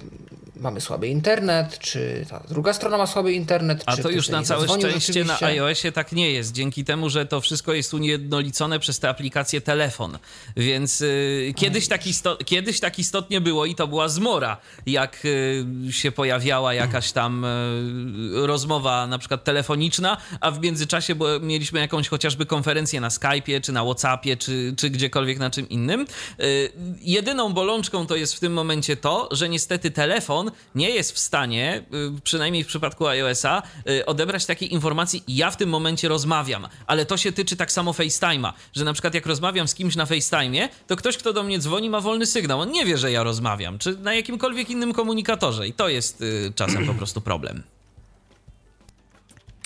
mamy 0.59 0.81
słaby 0.81 1.07
internet, 1.07 1.79
czy 1.79 2.25
ta 2.29 2.43
druga 2.49 2.73
strona 2.73 2.97
ma 2.97 3.07
słaby 3.07 3.33
internet. 3.33 3.83
A 3.85 3.95
czy 3.95 4.03
to 4.03 4.09
już 4.09 4.29
na 4.29 4.43
całe 4.43 4.67
szczęście 4.67 5.23
na 5.23 5.41
iOSie 5.41 5.91
tak 5.91 6.11
nie 6.11 6.31
jest, 6.31 6.51
dzięki 6.51 6.85
temu, 6.85 7.09
że 7.09 7.25
to 7.25 7.41
wszystko 7.41 7.73
jest 7.73 7.93
uniejednolicone 7.93 8.79
przez 8.79 8.99
tę 8.99 9.09
aplikację 9.09 9.61
telefon. 9.61 10.17
Więc 10.57 11.01
y, 11.01 11.53
kiedyś, 11.55 11.87
tak 11.87 12.07
isto, 12.07 12.37
kiedyś 12.45 12.79
tak 12.79 12.99
istotnie 12.99 13.41
było 13.41 13.65
i 13.65 13.75
to 13.75 13.87
była 13.87 14.09
zmora, 14.09 14.57
jak 14.85 15.25
y, 15.25 15.65
się 15.91 16.11
pojawiała 16.11 16.73
jakaś 16.73 17.11
tam 17.11 17.45
y, 17.45 18.47
rozmowa 18.47 19.07
na 19.07 19.17
przykład 19.17 19.43
telefoniczna, 19.43 20.17
a 20.41 20.51
w 20.51 20.61
międzyczasie 20.61 21.15
bo 21.15 21.39
mieliśmy 21.39 21.79
jakąś 21.79 22.07
chociażby 22.07 22.45
konferencję 22.45 23.01
na 23.01 23.09
Skype'ie, 23.09 23.61
czy 23.61 23.71
na 23.71 23.83
Whatsappie, 23.83 24.37
czy, 24.37 24.73
czy 24.77 24.89
gdziekolwiek 24.89 25.39
na 25.39 25.49
czym 25.49 25.69
innym. 25.69 26.05
Y, 26.39 26.71
jedyną 27.01 27.53
bolączką 27.53 28.07
to 28.07 28.15
jest 28.15 28.35
w 28.35 28.39
tym 28.39 28.53
momencie 28.53 28.97
to, 28.97 29.29
że 29.31 29.49
niestety 29.49 29.91
telefon 29.91 30.48
nie 30.75 30.89
jest 30.89 31.11
w 31.11 31.19
stanie, 31.19 31.83
y, 32.17 32.21
przynajmniej 32.21 32.63
w 32.63 32.67
przypadku 32.67 33.07
iOS-a, 33.07 33.61
y, 33.89 34.05
odebrać 34.05 34.45
takiej 34.45 34.73
informacji, 34.73 35.23
ja 35.27 35.51
w 35.51 35.57
tym 35.57 35.69
momencie 35.69 36.07
rozmawiam, 36.07 36.67
ale 36.87 37.05
to 37.05 37.17
się 37.17 37.31
tyczy 37.31 37.55
tak 37.55 37.71
samo 37.71 37.91
FaceTime'a, 37.91 38.53
że 38.73 38.85
na 38.85 38.93
przykład 38.93 39.13
jak 39.13 39.25
rozmawiam 39.25 39.67
z 39.67 39.75
kimś 39.75 39.95
na 39.95 40.05
FaceTime'ie, 40.05 40.69
to 40.87 40.95
ktoś, 40.95 41.17
kto 41.17 41.33
do 41.33 41.43
mnie 41.43 41.59
dzwoni, 41.59 41.89
ma 41.89 42.01
wolny 42.01 42.25
sygnał, 42.25 42.61
on 42.61 42.71
nie 42.71 42.85
wie, 42.85 42.97
że 42.97 43.11
ja 43.11 43.23
rozmawiam, 43.23 43.79
czy 43.79 43.97
na 43.97 44.13
jakimkolwiek 44.13 44.69
innym 44.69 44.93
komunikatorze 44.93 45.67
i 45.67 45.73
to 45.73 45.89
jest 45.89 46.21
y, 46.21 46.51
czasem 46.55 46.85
po 46.87 46.93
prostu 46.93 47.21
problem. 47.21 47.63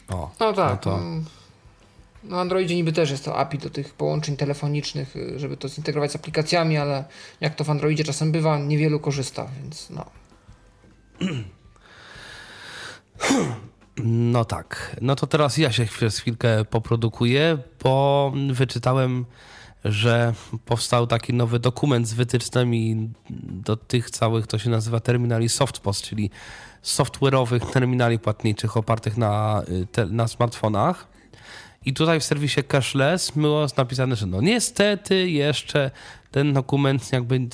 O, 0.09 0.31
No 0.39 0.53
tak. 0.53 0.71
No 0.71 0.77
to- 0.91 0.97
mm, 0.97 1.25
Na 2.23 2.41
Androidzie 2.41 2.75
niby 2.75 2.93
też 2.93 3.11
jest 3.11 3.25
to 3.25 3.37
API 3.37 3.57
do 3.57 3.69
tych 3.69 3.93
połączeń 3.93 4.37
telefonicznych, 4.37 5.15
żeby 5.35 5.57
to 5.57 5.69
zintegrować 5.69 6.11
z 6.11 6.15
aplikacjami, 6.15 6.77
ale 6.77 7.03
jak 7.41 7.55
to 7.55 7.63
w 7.63 7.69
Androidzie 7.69 8.03
czasem 8.03 8.31
bywa, 8.31 8.57
niewielu 8.59 8.99
korzysta, 8.99 9.49
więc 9.61 9.89
no. 9.89 10.05
No 14.03 14.45
tak. 14.45 14.95
No 15.01 15.15
to 15.15 15.27
teraz 15.27 15.57
ja 15.57 15.71
się 15.71 15.85
przez 15.85 16.19
chwilkę 16.19 16.65
poprodukuję, 16.65 17.57
bo 17.83 18.33
wyczytałem, 18.51 19.25
że 19.85 20.33
powstał 20.65 21.07
taki 21.07 21.33
nowy 21.33 21.59
dokument 21.59 22.07
z 22.07 22.13
wytycznymi 22.13 23.09
do 23.39 23.77
tych 23.77 24.11
całych, 24.11 24.47
to 24.47 24.57
się 24.57 24.69
nazywa 24.69 24.99
terminali 24.99 25.49
SoftPOS, 25.49 26.01
czyli 26.01 26.29
software'owych 26.83 27.71
terminali 27.71 28.19
płatniczych 28.19 28.77
opartych 28.77 29.17
na, 29.17 29.63
y, 29.97 30.05
na 30.05 30.27
smartfonach. 30.27 31.07
I 31.85 31.93
tutaj 31.93 32.19
w 32.19 32.23
serwisie 32.23 32.63
Cashless 32.63 33.31
było 33.31 33.67
napisane, 33.77 34.15
że 34.15 34.25
no 34.25 34.41
niestety 34.41 35.29
jeszcze 35.29 35.91
ten 36.33 36.53
dokument 36.53 37.11
jakby 37.11 37.47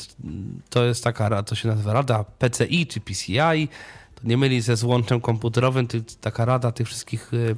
to 0.70 0.86
jest 0.86 1.04
taka, 1.04 1.44
to 1.44 1.56
się 1.56 1.68
nazywa 1.68 1.94
Rada 1.94 2.24
PCI 2.24 2.88
czy 2.88 3.00
PCI, 3.00 3.68
to 4.16 4.22
nie 4.24 4.38
myli 4.38 4.62
ze 4.62 4.76
złączem 4.76 5.22
komputerowym, 5.22 5.88
to 5.88 5.98
taka 6.22 6.46
rada 6.46 6.72
tych 6.72 6.88
wszystkich 6.88 7.34
y, 7.34 7.56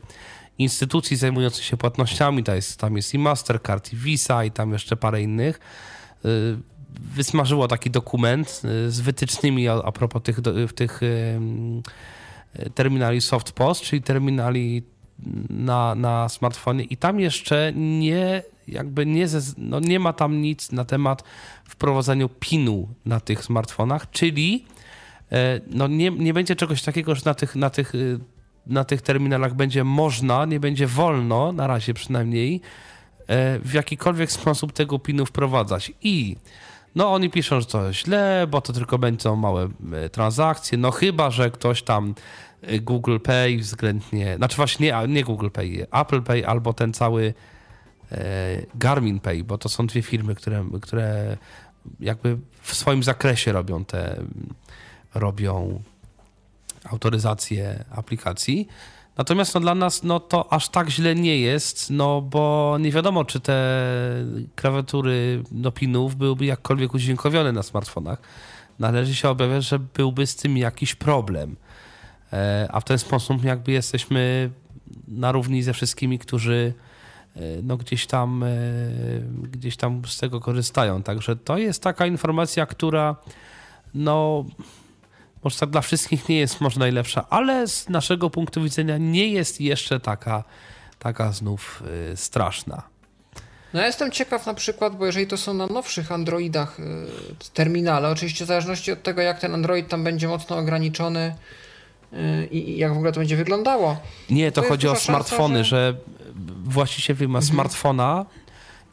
instytucji 0.57 1.17
zajmujących 1.17 1.63
się 1.63 1.77
płatnościami, 1.77 2.43
to 2.43 2.55
jest, 2.55 2.79
tam 2.79 2.95
jest 2.95 3.13
i 3.13 3.19
Mastercard, 3.19 3.93
i 3.93 3.95
Visa, 3.95 4.43
i 4.43 4.51
tam 4.51 4.73
jeszcze 4.73 4.97
parę 4.97 5.21
innych. 5.21 5.59
Y, 6.25 6.57
Wysmażyło 7.15 7.67
taki 7.67 7.89
dokument 7.91 8.61
y, 8.65 8.91
z 8.91 8.99
wytycznymi 8.99 9.67
a, 9.67 9.73
a 9.73 9.91
propos 9.91 10.23
tych, 10.23 10.39
tych 10.75 11.01
terminali 12.75 13.21
SoftPOS, 13.21 13.81
czyli 13.81 14.01
terminali 14.01 14.83
na, 15.49 15.95
na 15.95 16.29
smartfonie. 16.29 16.83
I 16.83 16.97
tam 16.97 17.19
jeszcze 17.19 17.73
nie, 17.75 18.43
jakby 18.71 19.05
nie, 19.05 19.27
ze, 19.27 19.53
no 19.57 19.79
nie 19.79 19.99
ma 19.99 20.13
tam 20.13 20.41
nic 20.41 20.71
na 20.71 20.85
temat 20.85 21.23
wprowadzania 21.63 22.25
PIN-u 22.39 22.89
na 23.05 23.19
tych 23.19 23.43
smartfonach, 23.43 24.11
czyli 24.11 24.65
e, 25.31 25.61
no 25.67 25.87
nie, 25.87 26.11
nie 26.11 26.33
będzie 26.33 26.55
czegoś 26.55 26.83
takiego, 26.83 27.15
że 27.15 27.21
na 27.25 27.33
tych, 27.33 27.55
na, 27.55 27.69
tych, 27.69 27.95
y, 27.95 28.19
na 28.67 28.83
tych 28.83 29.01
terminalach 29.01 29.53
będzie 29.53 29.83
można, 29.83 30.45
nie 30.45 30.59
będzie 30.59 30.87
wolno, 30.87 31.51
na 31.51 31.67
razie 31.67 31.93
przynajmniej, 31.93 32.61
e, 33.27 33.59
w 33.59 33.73
jakikolwiek 33.73 34.31
sposób 34.31 34.73
tego 34.73 34.99
PIN-u 34.99 35.25
wprowadzać. 35.25 35.91
I 36.01 36.35
no 36.95 37.13
oni 37.13 37.29
piszą, 37.29 37.59
że 37.59 37.65
to 37.65 37.93
źle, 37.93 38.47
bo 38.49 38.61
to 38.61 38.73
tylko 38.73 38.97
będą 38.97 39.35
małe 39.35 39.69
e, 39.93 40.09
transakcje, 40.09 40.77
no 40.77 40.91
chyba, 40.91 41.31
że 41.31 41.51
ktoś 41.51 41.83
tam 41.83 42.15
e, 42.61 42.79
Google 42.79 43.17
Pay 43.19 43.57
względnie, 43.57 44.35
znaczy 44.37 44.55
właśnie 44.55 44.87
nie, 44.87 45.13
nie 45.13 45.23
Google 45.23 45.49
Pay, 45.49 45.87
Apple 45.91 46.21
Pay 46.21 46.47
albo 46.47 46.73
ten 46.73 46.93
cały 46.93 47.23
e, 47.27 47.33
Garmin 48.75 49.19
Pay, 49.19 49.43
bo 49.43 49.57
to 49.57 49.69
są 49.69 49.87
dwie 49.87 50.01
firmy, 50.01 50.35
które, 50.35 50.65
które 50.81 51.37
jakby 51.99 52.37
w 52.61 52.75
swoim 52.75 53.03
zakresie 53.03 53.51
robią 53.51 53.85
te, 53.85 54.23
robią 55.13 55.81
autoryzację 56.83 57.85
aplikacji. 57.91 58.67
Natomiast 59.17 59.55
no, 59.55 59.61
dla 59.61 59.75
nas 59.75 60.03
no, 60.03 60.19
to 60.19 60.53
aż 60.53 60.69
tak 60.69 60.89
źle 60.89 61.15
nie 61.15 61.39
jest, 61.39 61.89
no 61.89 62.21
bo 62.21 62.77
nie 62.79 62.91
wiadomo, 62.91 63.25
czy 63.25 63.39
te 63.39 63.83
klawiatury 64.55 65.43
do 65.51 65.71
pinów 65.71 66.15
byłyby 66.15 66.45
jakkolwiek 66.45 66.93
udźwiękowione 66.93 67.51
na 67.51 67.63
smartfonach. 67.63 68.21
Należy 68.79 69.15
się 69.15 69.29
obawiać, 69.29 69.63
że 69.63 69.79
byłby 69.79 70.27
z 70.27 70.35
tym 70.35 70.57
jakiś 70.57 70.95
problem. 70.95 71.55
E, 72.33 72.67
A 72.71 72.79
w 72.79 72.83
ten 72.83 72.97
sposób 72.97 73.43
jakby 73.43 73.71
jesteśmy 73.71 74.49
na 75.07 75.31
równi 75.31 75.63
ze 75.63 75.73
wszystkimi, 75.73 76.19
którzy 76.19 76.73
e, 76.77 76.90
no, 77.63 77.77
gdzieś, 77.77 78.07
tam, 78.07 78.43
e, 78.43 78.47
gdzieś 79.43 79.77
tam 79.77 80.01
z 80.05 80.17
tego 80.17 80.39
korzystają. 80.39 81.03
Także 81.03 81.35
to 81.35 81.57
jest 81.57 81.83
taka 81.83 82.05
informacja, 82.05 82.65
która 82.65 83.15
no, 83.93 84.45
może 85.43 85.59
tak 85.59 85.69
dla 85.69 85.81
wszystkich 85.81 86.29
nie 86.29 86.39
jest 86.39 86.61
może 86.61 86.79
najlepsza, 86.79 87.25
ale 87.29 87.67
z 87.67 87.89
naszego 87.89 88.29
punktu 88.29 88.63
widzenia 88.63 88.97
nie 88.97 89.27
jest 89.27 89.61
jeszcze 89.61 89.99
taka, 89.99 90.43
taka 90.99 91.31
znów 91.31 91.83
y, 92.13 92.17
straszna. 92.17 92.83
No 93.73 93.79
ja 93.79 93.85
jestem 93.85 94.11
ciekaw 94.11 94.45
na 94.45 94.53
przykład, 94.53 94.95
bo 94.95 95.05
jeżeli 95.05 95.27
to 95.27 95.37
są 95.37 95.53
na 95.53 95.67
nowszych 95.67 96.11
Androidach 96.11 96.77
terminale, 97.53 98.09
oczywiście 98.09 98.45
w 98.45 98.47
zależności 98.47 98.91
od 98.91 99.03
tego, 99.03 99.21
jak 99.21 99.39
ten 99.39 99.53
Android 99.53 99.87
tam 99.87 100.03
będzie 100.03 100.27
mocno 100.27 100.57
ograniczony 100.57 101.35
i 102.51 102.77
jak 102.77 102.93
w 102.93 102.95
ogóle 102.95 103.11
to 103.11 103.19
będzie 103.19 103.35
wyglądało. 103.35 103.97
Nie, 104.29 104.51
to, 104.51 104.61
To 104.61 104.67
chodzi 104.67 104.87
o 104.87 104.91
duża 104.91 105.01
szansa, 105.01 105.11
smartfony, 105.29 105.63
że... 105.63 105.93
że- 106.17 106.20
właściciel 106.63 107.29
ma 107.29 107.41
smartfona, 107.41 108.25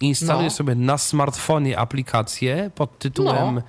instaluje 0.01 0.45
No. 0.45 0.51
sobie 0.51 0.75
na 0.75 0.99
smartfonie 0.99 1.79
aplikację 1.79 2.71
pod 2.75 2.99
tytułem 2.99 3.55
No. 3.55 3.63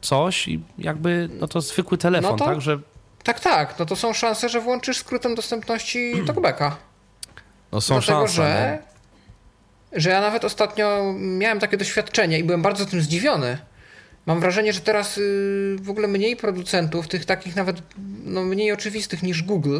coś 0.00 0.48
i 0.48 0.60
jakby 0.78 1.28
no 1.40 1.48
to 1.48 1.60
zwykły 1.60 1.98
telefon, 1.98 2.30
No 2.30 2.36
to- 2.36 2.44
tak, 2.44 2.60
że 2.60 2.78
Tak, 3.24 3.40
tak, 3.40 3.78
no 3.78 3.86
to 3.86 3.96
są 3.96 4.12
szanse, 4.12 4.48
że 4.48 4.60
włączysz 4.60 4.96
skrótem 4.98 5.34
dostępności 5.34 6.12
talkbacka. 6.26 6.76
no 7.72 7.80
są 7.80 7.94
Dlatego, 7.94 8.18
szanse. 8.18 8.34
że, 8.34 8.80
nie? 9.92 10.00
że 10.00 10.10
ja 10.10 10.20
nawet 10.20 10.44
ostatnio 10.44 11.14
miałem 11.18 11.60
takie 11.60 11.76
doświadczenie 11.76 12.38
i 12.38 12.44
byłem 12.44 12.62
bardzo 12.62 12.86
tym 12.86 13.02
zdziwiony. 13.02 13.58
Mam 14.26 14.40
wrażenie, 14.40 14.72
że 14.72 14.80
teraz 14.80 15.18
y, 15.18 15.76
w 15.82 15.90
ogóle 15.90 16.08
mniej 16.08 16.36
producentów, 16.36 17.08
tych 17.08 17.24
takich 17.24 17.56
nawet 17.56 17.82
no, 18.24 18.42
mniej 18.44 18.72
oczywistych 18.72 19.22
niż 19.22 19.42
Google, 19.42 19.78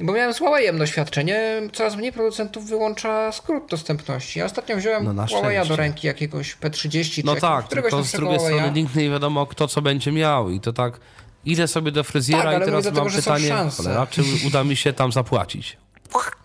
bo 0.00 0.12
miałem 0.12 0.34
z 0.34 0.40
Huawei'em 0.40 0.78
doświadczenie, 0.78 1.62
coraz 1.72 1.96
mniej 1.96 2.12
producentów 2.12 2.68
wyłącza 2.68 3.32
skrót 3.32 3.70
dostępności. 3.70 4.38
Ja 4.38 4.44
ostatnio 4.44 4.76
wziąłem 4.76 5.16
No, 5.16 5.24
Huawei'a 5.24 5.68
do 5.68 5.76
ręki 5.76 6.06
jakiegoś 6.06 6.56
P30 6.56 7.14
czy 7.14 7.26
No 7.26 7.36
tak, 7.36 7.68
tylko 7.68 8.04
z 8.04 8.12
drugiej 8.12 8.40
strony 8.40 8.72
nigdy 8.74 9.02
nie 9.02 9.10
wiadomo, 9.10 9.46
kto 9.46 9.68
co 9.68 9.82
będzie 9.82 10.12
miał. 10.12 10.50
I 10.50 10.60
to 10.60 10.72
tak 10.72 11.00
idę 11.44 11.68
sobie 11.68 11.92
do 11.92 12.04
fryzjera 12.04 12.42
Tak, 12.42 12.62
i 12.62 12.64
teraz 12.64 12.84
mam 12.84 12.92
dlatego, 12.92 13.16
pytanie, 13.16 13.70
cholera, 13.76 14.06
czy 14.06 14.22
uda 14.46 14.64
mi 14.64 14.76
się 14.76 14.92
tam 14.92 15.12
zapłacić? 15.12 15.76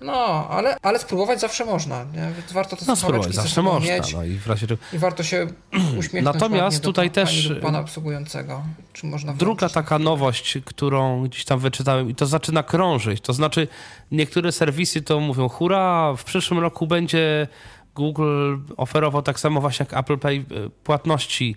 No, 0.01 0.47
ale, 0.49 0.77
ale 0.81 0.99
spróbować 0.99 1.41
zawsze 1.41 1.65
można. 1.65 2.03
Nie? 2.03 2.31
Warto 2.53 2.75
te 2.75 2.85
No 2.87 2.95
spróbować, 2.95 3.35
ze 3.35 3.41
zawsze 3.41 3.61
można. 3.61 3.95
mieć 3.95 4.13
No 4.13 4.23
i 4.23 4.37
w 4.37 4.47
razie. 4.47 4.67
I 4.93 4.97
warto 4.97 5.23
się 5.23 5.47
uśmiechnąć 5.99 6.25
Natomiast 6.35 6.77
do 6.77 6.83
tutaj 6.83 7.11
pani 7.11 7.27
też, 7.27 7.49
lub 7.49 7.59
pana 7.59 7.79
obsługującego. 7.79 8.63
Czy 8.93 9.05
można 9.05 9.33
Druga 9.33 9.69
taka 9.69 9.99
nowość, 9.99 10.57
którą 10.65 11.23
gdzieś 11.23 11.45
tam 11.45 11.59
wyczytałem 11.59 12.09
i 12.09 12.15
to 12.15 12.25
zaczyna 12.25 12.63
krążyć, 12.63 13.21
to 13.21 13.33
znaczy 13.33 13.67
niektóre 14.11 14.51
serwisy 14.51 15.01
to 15.01 15.19
mówią 15.19 15.49
hura, 15.49 16.13
w 16.17 16.23
przyszłym 16.23 16.59
roku 16.59 16.87
będzie 16.87 17.47
Google 17.95 18.57
oferował 18.77 19.21
tak 19.21 19.39
samo 19.39 19.61
właśnie 19.61 19.85
jak 19.89 19.99
Apple 19.99 20.17
Pay 20.17 20.35
y, 20.35 20.43
płatności, 20.83 21.55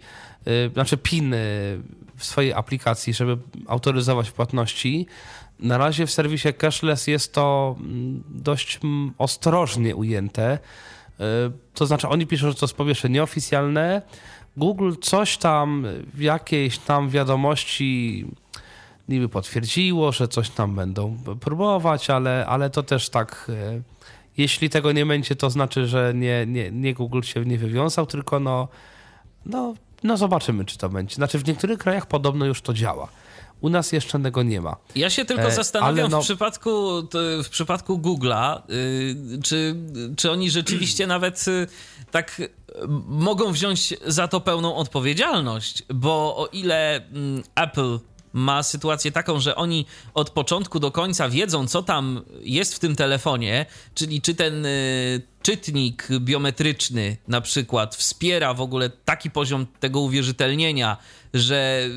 y, 0.48 0.70
znaczy 0.72 0.96
PIN 0.96 1.34
y, 1.34 1.38
w 2.16 2.24
swojej 2.24 2.52
aplikacji, 2.52 3.14
żeby 3.14 3.38
autoryzować 3.66 4.30
płatności. 4.30 5.06
Na 5.60 5.78
razie 5.78 6.06
w 6.06 6.10
serwisie 6.10 6.54
cashless 6.54 7.06
jest 7.06 7.32
to 7.32 7.76
mm, 7.78 8.22
dość 8.28 8.78
mm, 8.84 9.12
ostrożnie 9.18 9.96
ujęte. 9.96 10.58
To 11.74 11.86
znaczy, 11.86 12.08
oni 12.08 12.26
piszą, 12.26 12.48
że 12.48 12.54
to 12.54 12.66
jest 12.66 12.76
po 12.76 12.84
pierwsze 12.84 13.08
nieoficjalne. 13.08 14.02
Google 14.56 14.92
coś 15.00 15.36
tam 15.36 15.86
w 16.14 16.20
jakiejś 16.20 16.78
tam 16.78 17.10
wiadomości 17.10 18.26
niby 19.08 19.28
potwierdziło, 19.28 20.12
że 20.12 20.28
coś 20.28 20.50
tam 20.50 20.74
będą 20.74 21.18
próbować, 21.40 22.10
ale, 22.10 22.46
ale 22.46 22.70
to 22.70 22.82
też 22.82 23.08
tak 23.08 23.50
jeśli 24.36 24.70
tego 24.70 24.92
nie 24.92 25.06
będzie, 25.06 25.36
to 25.36 25.50
znaczy, 25.50 25.86
że 25.86 26.12
nie, 26.14 26.46
nie, 26.46 26.70
nie 26.70 26.94
Google 26.94 27.22
się 27.22 27.44
nie 27.44 27.58
wywiązał, 27.58 28.06
tylko 28.06 28.40
no, 28.40 28.68
no, 29.46 29.74
no 30.02 30.16
zobaczymy, 30.16 30.64
czy 30.64 30.78
to 30.78 30.88
będzie. 30.88 31.14
Znaczy 31.14 31.38
w 31.38 31.46
niektórych 31.46 31.78
krajach 31.78 32.06
podobno 32.06 32.46
już 32.46 32.62
to 32.62 32.74
działa. 32.74 33.08
U 33.60 33.68
nas 33.68 33.92
jeszcze 33.92 34.22
tego 34.22 34.42
nie 34.42 34.60
ma. 34.60 34.76
Ja 34.94 35.10
się 35.10 35.24
tylko 35.24 35.42
e, 35.42 35.52
zastanawiam 35.52 36.10
no... 36.10 36.20
w, 36.20 36.24
przypadku, 36.24 37.02
w 37.44 37.48
przypadku 37.50 37.98
Google'a, 37.98 38.62
y, 38.70 39.42
czy, 39.42 39.76
czy 40.16 40.30
oni 40.30 40.50
rzeczywiście 40.50 41.06
nawet 41.16 41.48
y, 41.48 41.66
tak 42.10 42.42
mogą 43.06 43.52
wziąć 43.52 43.94
za 44.06 44.28
to 44.28 44.40
pełną 44.40 44.76
odpowiedzialność, 44.76 45.82
bo 45.94 46.36
o 46.36 46.46
ile 46.46 46.96
mm, 46.96 47.42
Apple 47.54 47.98
ma 48.32 48.62
sytuację 48.62 49.12
taką, 49.12 49.40
że 49.40 49.56
oni 49.56 49.86
od 50.14 50.30
początku 50.30 50.80
do 50.80 50.90
końca 50.90 51.28
wiedzą, 51.28 51.66
co 51.66 51.82
tam 51.82 52.22
jest 52.40 52.74
w 52.74 52.78
tym 52.78 52.96
telefonie, 52.96 53.66
czyli 53.94 54.22
czy 54.22 54.34
ten 54.34 54.66
y, 54.66 55.22
czytnik 55.42 56.08
biometryczny 56.20 57.16
na 57.28 57.40
przykład 57.40 57.96
wspiera 57.96 58.54
w 58.54 58.60
ogóle 58.60 58.90
taki 58.90 59.30
poziom 59.30 59.66
tego 59.80 60.00
uwierzytelnienia, 60.00 60.96
że, 61.34 61.88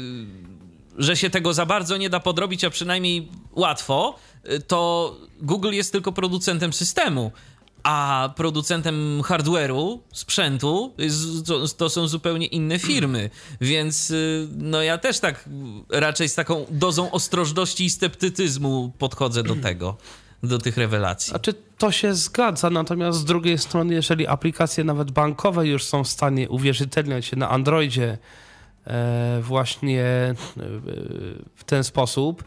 że 0.97 1.17
się 1.17 1.29
tego 1.29 1.53
za 1.53 1.65
bardzo 1.65 1.97
nie 1.97 2.09
da 2.09 2.19
podrobić, 2.19 2.63
a 2.63 2.69
przynajmniej 2.69 3.27
łatwo, 3.51 4.15
to 4.67 5.15
Google 5.41 5.71
jest 5.71 5.91
tylko 5.91 6.11
producentem 6.11 6.73
systemu 6.73 7.31
a 7.83 8.29
producentem 8.35 9.21
hardware'u, 9.21 9.99
sprzętu 10.13 10.93
to 11.77 11.89
są 11.89 12.07
zupełnie 12.07 12.45
inne 12.45 12.79
firmy. 12.79 13.29
Więc 13.61 14.11
y, 14.11 14.47
no 14.57 14.81
ja 14.83 14.97
też 14.97 15.19
tak 15.19 15.49
raczej 15.89 16.29
z 16.29 16.35
taką 16.35 16.65
dozą 16.69 17.11
ostrożności 17.11 17.85
i 17.85 17.89
sceptycyzmu 17.89 18.91
podchodzę 18.97 19.43
do 19.43 19.55
tego, 19.55 19.97
do 20.43 20.59
tych 20.59 20.77
rewelacji. 20.77 21.29
Znaczy 21.29 21.53
to 21.77 21.91
się 21.91 22.15
zgadza, 22.15 22.69
natomiast 22.69 23.19
z 23.19 23.25
drugiej 23.25 23.57
strony, 23.57 23.93
jeżeli 23.93 24.27
aplikacje 24.27 24.83
nawet 24.83 25.11
bankowe 25.11 25.67
już 25.67 25.83
są 25.83 26.03
w 26.03 26.07
stanie 26.07 26.49
uwierzytelniać 26.49 27.25
się 27.25 27.35
na 27.35 27.49
Androidzie 27.49 28.17
właśnie 29.41 30.01
e, 30.01 30.35
w 31.55 31.63
ten 31.65 31.83
sposób, 31.83 32.43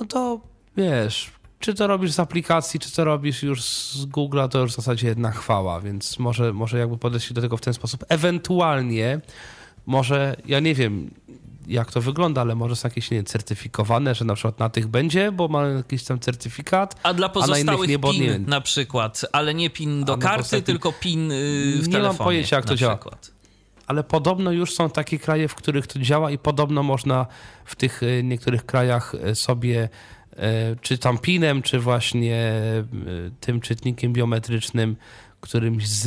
no 0.00 0.06
to 0.06 0.40
wiesz, 0.76 1.30
czy 1.58 1.74
to 1.74 1.86
robisz 1.86 2.12
z 2.12 2.20
aplikacji, 2.20 2.80
czy 2.80 2.92
to 2.92 3.04
robisz 3.04 3.42
już 3.42 3.64
z 3.64 4.06
Google'a, 4.06 4.48
to 4.48 4.58
już 4.58 4.72
w 4.72 4.76
zasadzie 4.76 5.08
jedna 5.08 5.30
chwała, 5.30 5.80
więc 5.80 6.18
może, 6.18 6.52
może 6.52 6.78
jakby 6.78 6.98
podejść 6.98 7.32
do 7.32 7.40
tego 7.40 7.56
w 7.56 7.60
ten 7.60 7.74
sposób. 7.74 8.04
Ewentualnie, 8.08 9.20
może, 9.86 10.36
ja 10.46 10.60
nie 10.60 10.74
wiem, 10.74 11.10
jak 11.66 11.92
to 11.92 12.00
wygląda, 12.00 12.40
ale 12.40 12.54
może 12.54 12.76
są 12.76 12.88
jakieś 12.88 13.10
nie, 13.10 13.24
certyfikowane, 13.24 14.14
że 14.14 14.24
na 14.24 14.34
przykład 14.34 14.58
na 14.58 14.68
tych 14.68 14.88
będzie, 14.88 15.32
bo 15.32 15.48
ma 15.48 15.66
jakiś 15.66 16.04
tam 16.04 16.20
certyfikat. 16.20 17.00
A 17.02 17.14
dla 17.14 17.28
pozostałych 17.28 17.68
a 17.68 17.72
na 17.72 17.86
nie, 17.86 17.98
PIN 17.98 18.22
nie. 18.22 18.38
na 18.38 18.60
przykład, 18.60 19.24
ale 19.32 19.54
nie 19.54 19.70
PIN 19.70 20.04
do 20.04 20.18
karty, 20.18 20.62
tylko 20.62 20.92
PIN 20.92 21.30
yy, 21.30 21.36
w 21.82 21.88
nie 21.88 21.92
telefonie. 21.92 21.98
Nie 21.98 22.02
mam 22.02 22.16
pojęcia, 22.16 22.56
jak 22.56 22.64
to 22.64 22.76
działa. 22.76 22.98
Ale 23.92 24.04
podobno 24.04 24.52
już 24.52 24.74
są 24.74 24.90
takie 24.90 25.18
kraje, 25.18 25.48
w 25.48 25.54
których 25.54 25.86
to 25.86 25.98
działa 25.98 26.30
i 26.30 26.38
podobno 26.38 26.82
można 26.82 27.26
w 27.64 27.76
tych 27.76 28.02
y, 28.02 28.22
niektórych 28.24 28.66
krajach 28.66 29.14
y, 29.14 29.34
sobie 29.34 29.88
E, 30.36 30.76
czy 30.80 30.98
tam 30.98 31.18
pinem, 31.18 31.62
czy 31.62 31.78
właśnie 31.78 32.36
e, 32.36 32.84
tym 33.40 33.60
czytnikiem 33.60 34.12
biometrycznym, 34.12 34.96
którymś 35.40 35.88
z 35.88 36.06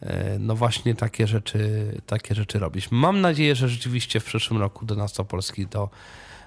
e, 0.00 0.38
no 0.38 0.56
właśnie 0.56 0.94
takie 0.94 1.26
rzeczy, 1.26 1.92
takie 2.06 2.34
rzeczy 2.34 2.58
robić. 2.58 2.90
Mam 2.90 3.20
nadzieję, 3.20 3.54
że 3.54 3.68
rzeczywiście 3.68 4.20
w 4.20 4.24
przyszłym 4.24 4.60
roku 4.60 4.86
do 4.86 4.94
nas 4.94 5.12
to 5.12 5.24
Polski 5.24 5.66
to 5.66 5.90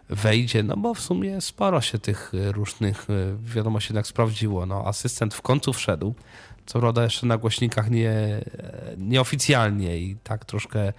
wejdzie, 0.09 0.63
no 0.63 0.77
bo 0.77 0.93
w 0.93 0.99
sumie 0.99 1.41
sporo 1.41 1.81
się 1.81 1.99
tych 1.99 2.31
różnych 2.33 3.07
wiadomości 3.43 3.93
jednak 3.93 4.07
sprawdziło. 4.07 4.65
No, 4.65 4.83
asystent 4.85 5.33
w 5.33 5.41
końcu 5.41 5.73
wszedł, 5.73 6.15
co 6.65 6.79
prawda 6.79 7.03
jeszcze 7.03 7.27
na 7.27 7.37
głośnikach 7.37 7.91
nie, 7.91 8.41
nieoficjalnie 8.97 9.97
i 9.97 10.15
tak 10.23 10.45
troszkę 10.45 10.93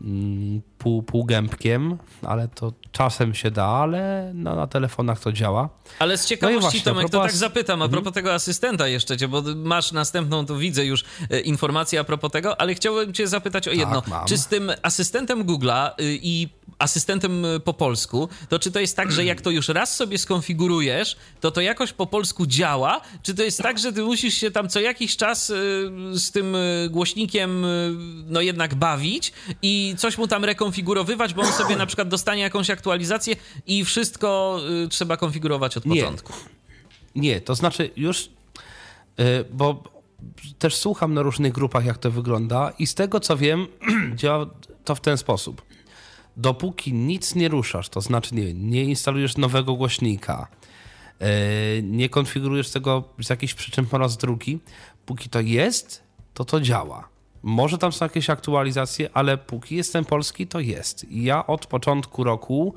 Mm, 0.00 0.62
pół, 0.80 1.02
półgębkiem, 1.02 1.98
ale 2.22 2.48
to 2.48 2.72
czasem 2.92 3.34
się 3.34 3.50
da, 3.50 3.66
ale 3.66 4.32
no, 4.34 4.56
na 4.56 4.66
telefonach 4.66 5.20
to 5.20 5.32
działa. 5.32 5.68
Ale 5.98 6.18
z 6.18 6.26
ciekawości, 6.26 6.56
no 6.56 6.60
właśnie, 6.60 6.80
Tomek, 6.80 7.10
propos... 7.10 7.20
to 7.20 7.22
tak 7.22 7.36
zapytam, 7.36 7.82
a 7.82 7.84
mhm. 7.84 7.90
propos 7.90 8.14
tego 8.14 8.34
asystenta 8.34 8.88
jeszcze 8.88 9.16
cię, 9.16 9.28
bo 9.28 9.42
masz 9.56 9.92
następną, 9.92 10.46
tu 10.46 10.58
widzę 10.58 10.84
już 10.84 11.04
e, 11.30 11.40
informację 11.40 12.00
a 12.00 12.04
propos 12.04 12.32
tego, 12.32 12.60
ale 12.60 12.74
chciałbym 12.74 13.12
cię 13.12 13.28
zapytać 13.28 13.68
o 13.68 13.72
jedno. 13.72 14.02
Tak, 14.02 14.24
czy 14.24 14.38
z 14.38 14.46
tym 14.46 14.72
asystentem 14.82 15.44
Google'a 15.44 15.90
y, 15.90 16.18
i 16.22 16.48
asystentem 16.78 17.44
y, 17.44 17.60
po 17.60 17.74
polsku, 17.74 18.28
to 18.48 18.58
czy 18.58 18.70
to 18.70 18.80
jest 18.80 18.96
tak, 18.96 19.12
że 19.12 19.24
jak 19.24 19.40
to 19.40 19.50
już 19.50 19.68
raz 19.68 19.96
sobie 19.96 20.18
skonfigurujesz, 20.18 21.16
to 21.40 21.50
to 21.50 21.60
jakoś 21.60 21.92
po 21.92 22.06
polsku 22.06 22.46
działa? 22.46 23.00
Czy 23.22 23.34
to 23.34 23.42
jest 23.42 23.62
tak, 23.62 23.78
że 23.78 23.92
ty 23.92 24.02
musisz 24.02 24.34
się 24.34 24.50
tam 24.50 24.68
co 24.68 24.80
jakiś 24.80 25.16
czas 25.16 25.50
y, 25.50 25.54
z 26.12 26.30
tym 26.30 26.56
głośnikiem 26.90 27.66
no 28.26 28.40
jednak 28.40 28.74
bawić 28.74 29.32
i 29.62 29.94
coś 29.98 30.18
mu 30.18 30.28
tam 30.28 30.44
rekonfigurowywać, 30.70 31.34
bo 31.34 31.42
on 31.42 31.52
sobie 31.52 31.76
na 31.76 31.86
przykład 31.86 32.08
dostanie 32.08 32.42
jakąś 32.42 32.70
aktualizację 32.70 33.36
i 33.66 33.84
wszystko 33.84 34.60
trzeba 34.90 35.16
konfigurować 35.16 35.76
od 35.76 35.84
początku? 35.84 36.32
Nie, 37.14 37.40
to 37.40 37.54
znaczy 37.54 37.90
już, 37.96 38.30
bo 39.52 39.82
też 40.58 40.76
słucham 40.76 41.14
na 41.14 41.22
różnych 41.22 41.52
grupach, 41.52 41.84
jak 41.84 41.98
to 41.98 42.10
wygląda, 42.10 42.72
i 42.78 42.86
z 42.86 42.94
tego 42.94 43.20
co 43.20 43.36
wiem, 43.36 43.66
działa 44.20 44.46
to 44.84 44.94
w 44.94 45.00
ten 45.00 45.18
sposób. 45.18 45.62
Dopóki 46.36 46.92
nic 46.92 47.34
nie 47.34 47.48
ruszasz, 47.48 47.88
to 47.88 48.00
znaczy 48.00 48.34
nie, 48.34 48.54
nie 48.54 48.84
instalujesz 48.84 49.36
nowego 49.36 49.74
głośnika, 49.74 50.48
yy, 51.20 51.26
nie 51.82 52.08
konfigurujesz 52.08 52.70
tego 52.70 53.04
z 53.22 53.30
jakichś 53.30 53.54
przyczyn 53.54 53.86
po 53.86 53.98
raz 53.98 54.16
drugi, 54.16 54.58
póki 55.06 55.28
to 55.28 55.40
jest, 55.40 56.02
to 56.34 56.44
to 56.44 56.60
działa. 56.60 57.09
Może 57.42 57.78
tam 57.78 57.92
są 57.92 58.04
jakieś 58.04 58.30
aktualizacje, 58.30 59.10
ale 59.14 59.38
póki 59.38 59.76
jestem 59.76 60.04
polski, 60.04 60.46
to 60.46 60.60
jest. 60.60 61.04
I 61.04 61.24
ja 61.24 61.46
od 61.46 61.66
początku 61.66 62.24
roku, 62.24 62.74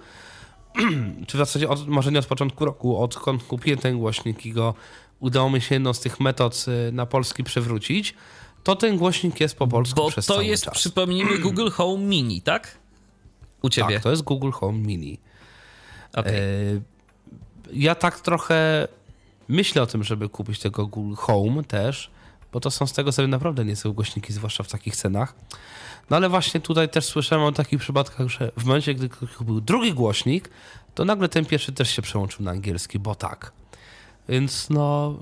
czy 1.28 1.38
w 1.38 1.40
zasadzie 1.40 1.70
od, 1.70 1.88
może 1.88 2.12
nie 2.12 2.20
od 2.20 2.26
początku 2.26 2.66
roku, 2.66 3.02
odkąd 3.02 3.44
kupiłem 3.44 3.80
ten 3.80 4.00
głośnik 4.00 4.46
i 4.46 4.52
go 4.52 4.74
udało 5.20 5.50
mi 5.50 5.62
się 5.62 5.76
jedną 5.76 5.94
z 5.94 6.00
tych 6.00 6.20
metod 6.20 6.66
y, 6.88 6.92
na 6.92 7.06
polski 7.06 7.44
przewrócić, 7.44 8.16
to 8.64 8.76
ten 8.76 8.98
głośnik 8.98 9.40
jest 9.40 9.56
po 9.56 9.68
polsku 9.68 9.96
Bo 9.96 10.10
przez 10.10 10.26
to 10.26 10.42
jest, 10.42 10.64
czas. 10.64 10.74
przypomnijmy, 10.74 11.38
Google 11.48 11.70
Home 11.70 12.04
Mini, 12.04 12.42
tak? 12.42 12.78
U 13.62 13.70
ciebie. 13.70 13.94
Tak, 13.94 14.04
to 14.04 14.12
jest 14.12 14.22
Google 14.22 14.52
Home 14.52 14.80
Mini. 14.80 15.20
Okay. 16.14 16.34
E, 16.34 16.38
ja 17.74 17.96
tak 17.96 18.20
trochę 18.20 18.88
myślę 19.48 19.82
o 19.82 19.86
tym, 19.86 20.04
żeby 20.04 20.30
kupić 20.30 20.60
tego 20.60 20.88
Google 20.88 21.16
Home 21.16 21.64
też, 21.64 22.12
bo 22.54 22.60
to 22.60 22.72
są 22.72 22.88
z 22.88 22.94
tego 22.94 23.12
sobie 23.12 23.28
naprawdę 23.28 23.66
niezłe 23.66 23.92
głośniki, 23.92 24.34
zwłaszcza 24.34 24.64
w 24.64 24.68
takich 24.68 24.96
cenach. 24.96 25.36
No 26.10 26.18
ale 26.18 26.30
właśnie 26.30 26.60
tutaj 26.60 26.90
też 26.90 27.06
słyszałem 27.06 27.46
o 27.46 27.52
takich 27.52 27.80
przypadkach, 27.80 28.28
że 28.28 28.52
w 28.58 28.66
momencie, 28.66 28.96
gdy 28.96 29.10
był 29.42 29.62
drugi 29.62 29.94
głośnik, 29.94 30.50
to 30.96 31.06
nagle 31.06 31.30
ten 31.30 31.46
pierwszy 31.46 31.72
też 31.72 31.90
się 31.90 32.02
przełączył 32.02 32.46
na 32.46 32.52
angielski, 32.52 33.00
bo 33.00 33.16
tak. 33.16 33.52
Więc 34.30 34.70
no, 34.70 35.16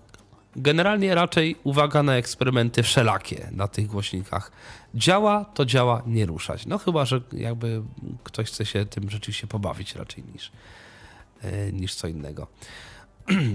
generalnie 0.55 1.15
raczej 1.15 1.55
uwaga 1.63 2.03
na 2.03 2.15
eksperymenty 2.15 2.83
wszelakie 2.83 3.47
na 3.51 3.67
tych 3.67 3.87
głośnikach. 3.87 4.51
Działa, 4.95 5.45
to 5.45 5.65
działa, 5.65 6.01
nie 6.05 6.25
ruszać. 6.25 6.65
No 6.65 6.77
chyba, 6.77 7.05
że 7.05 7.21
jakby 7.31 7.81
ktoś 8.23 8.47
chce 8.47 8.65
się 8.65 8.85
tym 8.85 9.09
rzeczywiście 9.09 9.47
pobawić 9.47 9.95
raczej 9.95 10.23
niż, 10.33 10.51
e, 11.41 11.71
niż 11.71 11.95
co 11.95 12.07
innego. 12.07 12.47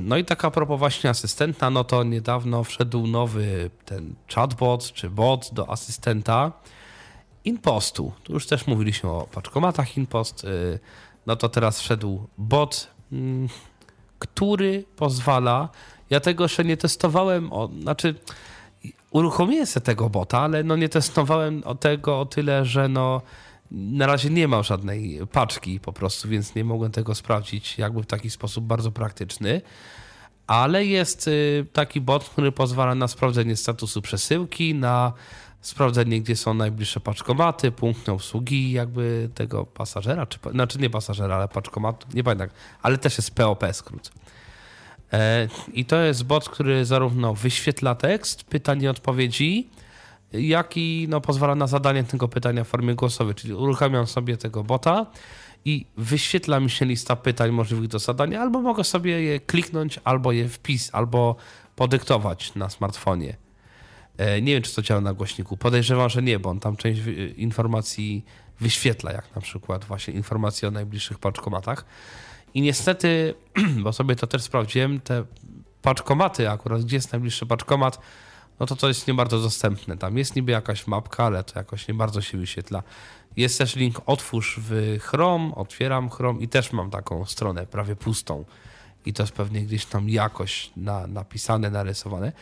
No 0.04 0.16
i 0.16 0.24
taka 0.24 0.50
propos 0.50 0.78
właśnie 0.78 1.10
asystenta, 1.10 1.70
no 1.70 1.84
to 1.84 2.04
niedawno 2.04 2.64
wszedł 2.64 3.06
nowy 3.06 3.70
ten 3.84 4.14
chatbot 4.34 4.92
czy 4.92 5.10
bot 5.10 5.50
do 5.52 5.70
asystenta 5.70 6.52
InPostu. 7.44 8.12
Tu 8.22 8.32
już 8.32 8.46
też 8.46 8.66
mówiliśmy 8.66 9.10
o 9.10 9.28
paczkomatach 9.32 9.96
InPost. 9.96 10.44
E, 10.44 10.48
no 11.26 11.36
to 11.36 11.48
teraz 11.48 11.80
wszedł 11.80 12.26
bot, 12.38 12.90
mm, 13.12 13.48
który 14.18 14.84
pozwala 14.96 15.68
ja 16.10 16.20
tego 16.20 16.44
jeszcze 16.44 16.64
nie 16.64 16.76
testowałem, 16.76 17.52
o, 17.52 17.70
znaczy 17.80 18.14
uruchomiłem 19.10 19.66
sobie 19.66 19.86
tego 19.86 20.10
bota, 20.10 20.40
ale 20.40 20.64
no 20.64 20.76
nie 20.76 20.88
testowałem 20.88 21.62
o 21.64 21.74
tego 21.74 22.20
o 22.20 22.26
tyle, 22.26 22.64
że 22.64 22.88
no 22.88 23.22
na 23.70 24.06
razie 24.06 24.30
nie 24.30 24.48
mam 24.48 24.64
żadnej 24.64 25.20
paczki 25.32 25.80
po 25.80 25.92
prostu, 25.92 26.28
więc 26.28 26.54
nie 26.54 26.64
mogłem 26.64 26.92
tego 26.92 27.14
sprawdzić 27.14 27.78
jakby 27.78 28.02
w 28.02 28.06
taki 28.06 28.30
sposób 28.30 28.64
bardzo 28.64 28.92
praktyczny. 28.92 29.60
ale 30.46 30.84
jest 30.84 31.28
y, 31.28 31.66
taki 31.72 32.00
bot, 32.00 32.28
który 32.28 32.52
pozwala 32.52 32.94
na 32.94 33.08
sprawdzenie 33.08 33.56
statusu 33.56 34.02
przesyłki, 34.02 34.74
na 34.74 35.12
sprawdzenie, 35.60 36.20
gdzie 36.20 36.36
są 36.36 36.54
najbliższe 36.54 37.00
paczkomaty, 37.00 37.72
punkty 37.72 38.12
obsługi 38.12 38.72
jakby 38.72 39.30
tego 39.34 39.64
pasażera, 39.64 40.26
czy, 40.26 40.38
znaczy 40.50 40.78
nie 40.78 40.90
pasażera, 40.90 41.36
ale 41.36 41.48
paczkomatu, 41.48 42.06
nie 42.14 42.24
pamiętam, 42.24 42.48
ale 42.82 42.98
też 42.98 43.18
jest 43.18 43.34
POP 43.34 43.64
skrót. 43.72 44.10
E, 45.12 45.48
I 45.72 45.84
to 45.84 45.96
jest 46.00 46.24
bot, 46.24 46.48
który 46.48 46.84
zarówno 46.84 47.34
wyświetla 47.34 47.94
tekst, 47.94 48.44
pytań 48.44 48.82
i 48.82 48.88
odpowiedzi, 48.88 49.70
jak 50.38 50.76
i 50.76 51.06
no, 51.08 51.20
pozwala 51.20 51.54
na 51.54 51.66
zadanie 51.66 52.04
tego 52.04 52.28
pytania 52.28 52.64
w 52.64 52.68
formie 52.68 52.94
głosowej, 52.94 53.34
czyli 53.34 53.54
uruchamiam 53.54 54.06
sobie 54.06 54.36
tego 54.36 54.64
bota 54.64 55.06
i 55.64 55.86
wyświetla 55.96 56.60
mi 56.60 56.70
się 56.70 56.84
lista 56.84 57.16
pytań 57.16 57.50
możliwych 57.50 57.88
do 57.88 57.98
zadania, 57.98 58.40
albo 58.40 58.60
mogę 58.60 58.84
sobie 58.84 59.22
je 59.22 59.40
kliknąć, 59.40 60.00
albo 60.04 60.32
je 60.32 60.48
wpis, 60.48 60.90
albo 60.92 61.36
podyktować 61.76 62.54
na 62.54 62.70
smartfonie. 62.70 63.36
E, 64.16 64.42
nie 64.42 64.52
wiem, 64.52 64.62
czy 64.62 64.74
to 64.74 64.82
działa 64.82 65.00
na 65.00 65.14
głośniku. 65.14 65.56
Podejrzewam, 65.56 66.10
że 66.10 66.22
nie, 66.22 66.38
bo 66.38 66.50
on 66.50 66.60
tam 66.60 66.76
część 66.76 67.00
informacji 67.36 68.24
wyświetla, 68.60 69.12
jak 69.12 69.34
na 69.34 69.40
przykład 69.40 69.84
właśnie 69.84 70.14
informacje 70.14 70.68
o 70.68 70.70
najbliższych 70.70 71.18
paczkomatach. 71.18 71.84
I 72.54 72.60
niestety, 72.60 73.34
bo 73.84 73.92
sobie 73.92 74.16
to 74.16 74.26
też 74.26 74.42
sprawdziłem, 74.42 75.00
te 75.00 75.24
paczkomaty 75.82 76.50
akurat, 76.50 76.82
gdzie 76.82 76.96
jest 76.96 77.12
najbliższy 77.12 77.46
paczkomat, 77.46 77.98
no 78.60 78.66
to 78.66 78.76
to 78.76 78.88
jest 78.88 79.08
nie 79.08 79.14
bardzo 79.14 79.40
dostępne. 79.40 79.96
Tam 79.96 80.18
jest 80.18 80.36
niby 80.36 80.52
jakaś 80.52 80.86
mapka, 80.86 81.24
ale 81.24 81.44
to 81.44 81.58
jakoś 81.58 81.88
nie 81.88 81.94
bardzo 81.94 82.20
się 82.20 82.38
wyświetla. 82.38 82.82
Jest 83.36 83.58
też 83.58 83.76
link 83.76 84.00
otwórz 84.06 84.60
w 84.62 84.98
Chrome, 85.02 85.54
otwieram 85.54 86.10
Chrome 86.10 86.40
i 86.40 86.48
też 86.48 86.72
mam 86.72 86.90
taką 86.90 87.24
stronę 87.24 87.66
prawie 87.66 87.96
pustą. 87.96 88.44
I 89.06 89.12
to 89.12 89.22
jest 89.22 89.32
pewnie 89.32 89.62
gdzieś 89.62 89.86
tam 89.86 90.08
jakoś 90.08 90.70
na, 90.76 91.06
napisane, 91.06 91.70
narysowane. 91.70 92.32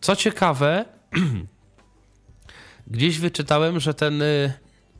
Co 0.00 0.16
ciekawe, 0.16 0.84
gdzieś 2.86 3.18
wyczytałem, 3.18 3.80
że 3.80 3.94
ten 3.94 4.22
y, 4.22 4.52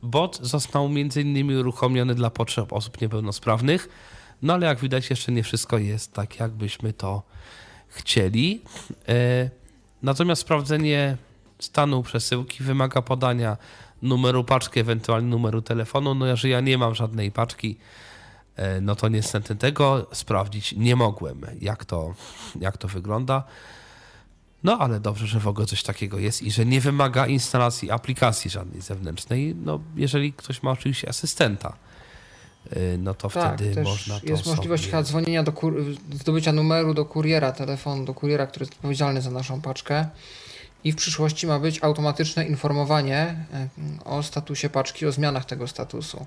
bot 0.03 0.39
został 0.41 0.89
między 0.89 1.21
innymi 1.21 1.55
uruchomiony 1.55 2.15
dla 2.15 2.29
potrzeb 2.29 2.73
osób 2.73 3.01
niepełnosprawnych, 3.01 3.89
no 4.41 4.53
ale 4.53 4.67
jak 4.67 4.79
widać 4.79 5.09
jeszcze 5.09 5.31
nie 5.31 5.43
wszystko 5.43 5.77
jest 5.77 6.13
tak, 6.13 6.39
jakbyśmy 6.39 6.93
to 6.93 7.23
chcieli. 7.87 8.61
Y, 9.09 9.60
natomiast 10.03 10.41
sprawdzenie 10.41 11.17
stanu 11.59 12.03
przesyłki 12.03 12.63
wymaga 12.63 13.01
podania 13.01 13.57
numeru 14.01 14.43
paczki, 14.43 14.79
ewentualnie 14.79 15.29
numeru 15.29 15.61
telefonu. 15.61 16.15
No 16.15 16.25
jeżeli 16.25 16.51
ja 16.51 16.59
nie 16.59 16.77
mam 16.77 16.95
żadnej 16.95 17.31
paczki, 17.31 17.77
y, 18.59 18.81
no 18.81 18.95
to 18.95 19.07
niestety 19.09 19.55
tego 19.55 20.07
sprawdzić 20.13 20.73
nie 20.77 20.95
mogłem, 20.95 21.41
jak 21.61 21.85
to, 21.85 22.13
jak 22.59 22.77
to 22.77 22.87
wygląda. 22.87 23.43
No 24.63 24.77
ale 24.77 24.99
dobrze, 24.99 25.27
że 25.27 25.39
w 25.39 25.47
ogóle 25.47 25.67
coś 25.67 25.83
takiego 25.83 26.19
jest 26.19 26.41
i 26.41 26.51
że 26.51 26.65
nie 26.65 26.81
wymaga 26.81 27.27
instalacji 27.27 27.91
aplikacji 27.91 28.51
żadnej 28.51 28.81
zewnętrznej. 28.81 29.55
No 29.55 29.79
jeżeli 29.95 30.33
ktoś 30.33 30.63
ma 30.63 30.71
oczywiście 30.71 31.09
asystenta, 31.09 31.73
no 32.97 33.13
to 33.13 33.29
tak, 33.29 33.55
wtedy 33.55 33.81
można 33.81 34.19
to 34.19 34.25
Jest 34.25 34.45
możliwość 34.45 34.91
sobie... 34.91 35.03
dzwonienia 35.03 35.43
do 35.43 35.53
zdobycia 36.13 36.51
numeru 36.51 36.93
do 36.93 37.05
kuriera, 37.05 37.51
telefonu 37.51 38.05
do 38.05 38.13
kuriera, 38.13 38.47
który 38.47 38.63
jest 38.63 38.73
odpowiedzialny 38.73 39.21
za 39.21 39.31
naszą 39.31 39.61
paczkę. 39.61 40.05
I 40.83 40.91
w 40.91 40.95
przyszłości 40.95 41.47
ma 41.47 41.59
być 41.59 41.83
automatyczne 41.83 42.45
informowanie 42.45 43.45
y, 44.01 44.03
o 44.03 44.23
statusie 44.23 44.69
paczki, 44.69 45.05
o 45.05 45.11
zmianach 45.11 45.45
tego 45.45 45.67
statusu. 45.67 46.25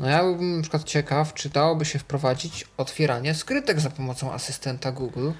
No 0.00 0.08
ja 0.08 0.22
bym 0.22 0.56
na 0.56 0.62
przykład 0.62 0.84
ciekaw, 0.84 1.34
czy 1.34 1.48
dałoby 1.48 1.84
się 1.84 1.98
wprowadzić 1.98 2.66
otwieranie 2.76 3.34
skrytek 3.34 3.80
za 3.80 3.90
pomocą 3.90 4.32
asystenta 4.32 4.92
Google. 4.92 5.30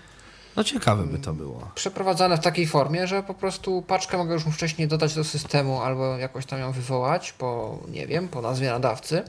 No 0.57 0.65
ciekawe 0.65 1.05
by 1.05 1.19
to 1.19 1.33
było. 1.33 1.71
Przeprowadzane 1.75 2.37
w 2.37 2.41
takiej 2.41 2.67
formie, 2.67 3.07
że 3.07 3.23
po 3.23 3.35
prostu 3.35 3.83
paczkę 3.83 4.19
mogę 4.19 4.35
już 4.35 4.45
wcześniej 4.45 4.89
dodać 4.89 5.15
do 5.15 5.25
systemu 5.25 5.83
albo 5.83 6.19
jakoś 6.19 6.47
tam 6.47 6.61
ją 6.61 6.73
wywołać 6.73 7.33
po, 7.33 7.79
nie 7.89 8.07
wiem, 8.07 8.29
po 8.29 8.43
nazwie 8.43 8.71
nadawcy 8.71 9.23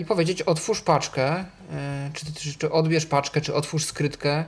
i 0.00 0.04
powiedzieć 0.04 0.42
otwórz 0.42 0.80
paczkę, 0.80 1.44
yy, 1.70 1.76
czy, 2.12 2.32
czy, 2.32 2.58
czy 2.58 2.72
odbierz 2.72 3.06
paczkę, 3.06 3.40
czy 3.40 3.54
otwórz 3.54 3.84
skrytkę 3.84 4.44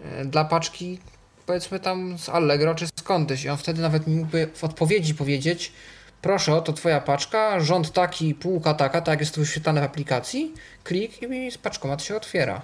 yy, 0.00 0.24
dla 0.24 0.44
paczki 0.44 0.98
powiedzmy 1.46 1.80
tam 1.80 2.18
z 2.18 2.28
Allegro 2.28 2.74
czy 2.74 2.86
skądś 2.98 3.44
i 3.44 3.48
on 3.48 3.56
wtedy 3.56 3.82
nawet 3.82 4.06
mi 4.06 4.16
mógłby 4.16 4.50
w 4.54 4.64
odpowiedzi 4.64 5.14
powiedzieć 5.14 5.72
proszę, 6.22 6.62
to 6.64 6.72
twoja 6.72 7.00
paczka, 7.00 7.60
rząd 7.60 7.92
taki, 7.92 8.34
półka 8.34 8.74
taka, 8.74 9.00
tak 9.00 9.20
jest 9.20 9.34
to 9.34 9.40
wyświetlane 9.40 9.80
w 9.80 9.84
aplikacji, 9.84 10.54
klik 10.84 11.22
i 11.22 11.28
mi 11.28 11.52
paczkomat 11.62 12.02
się 12.02 12.16
otwiera. 12.16 12.62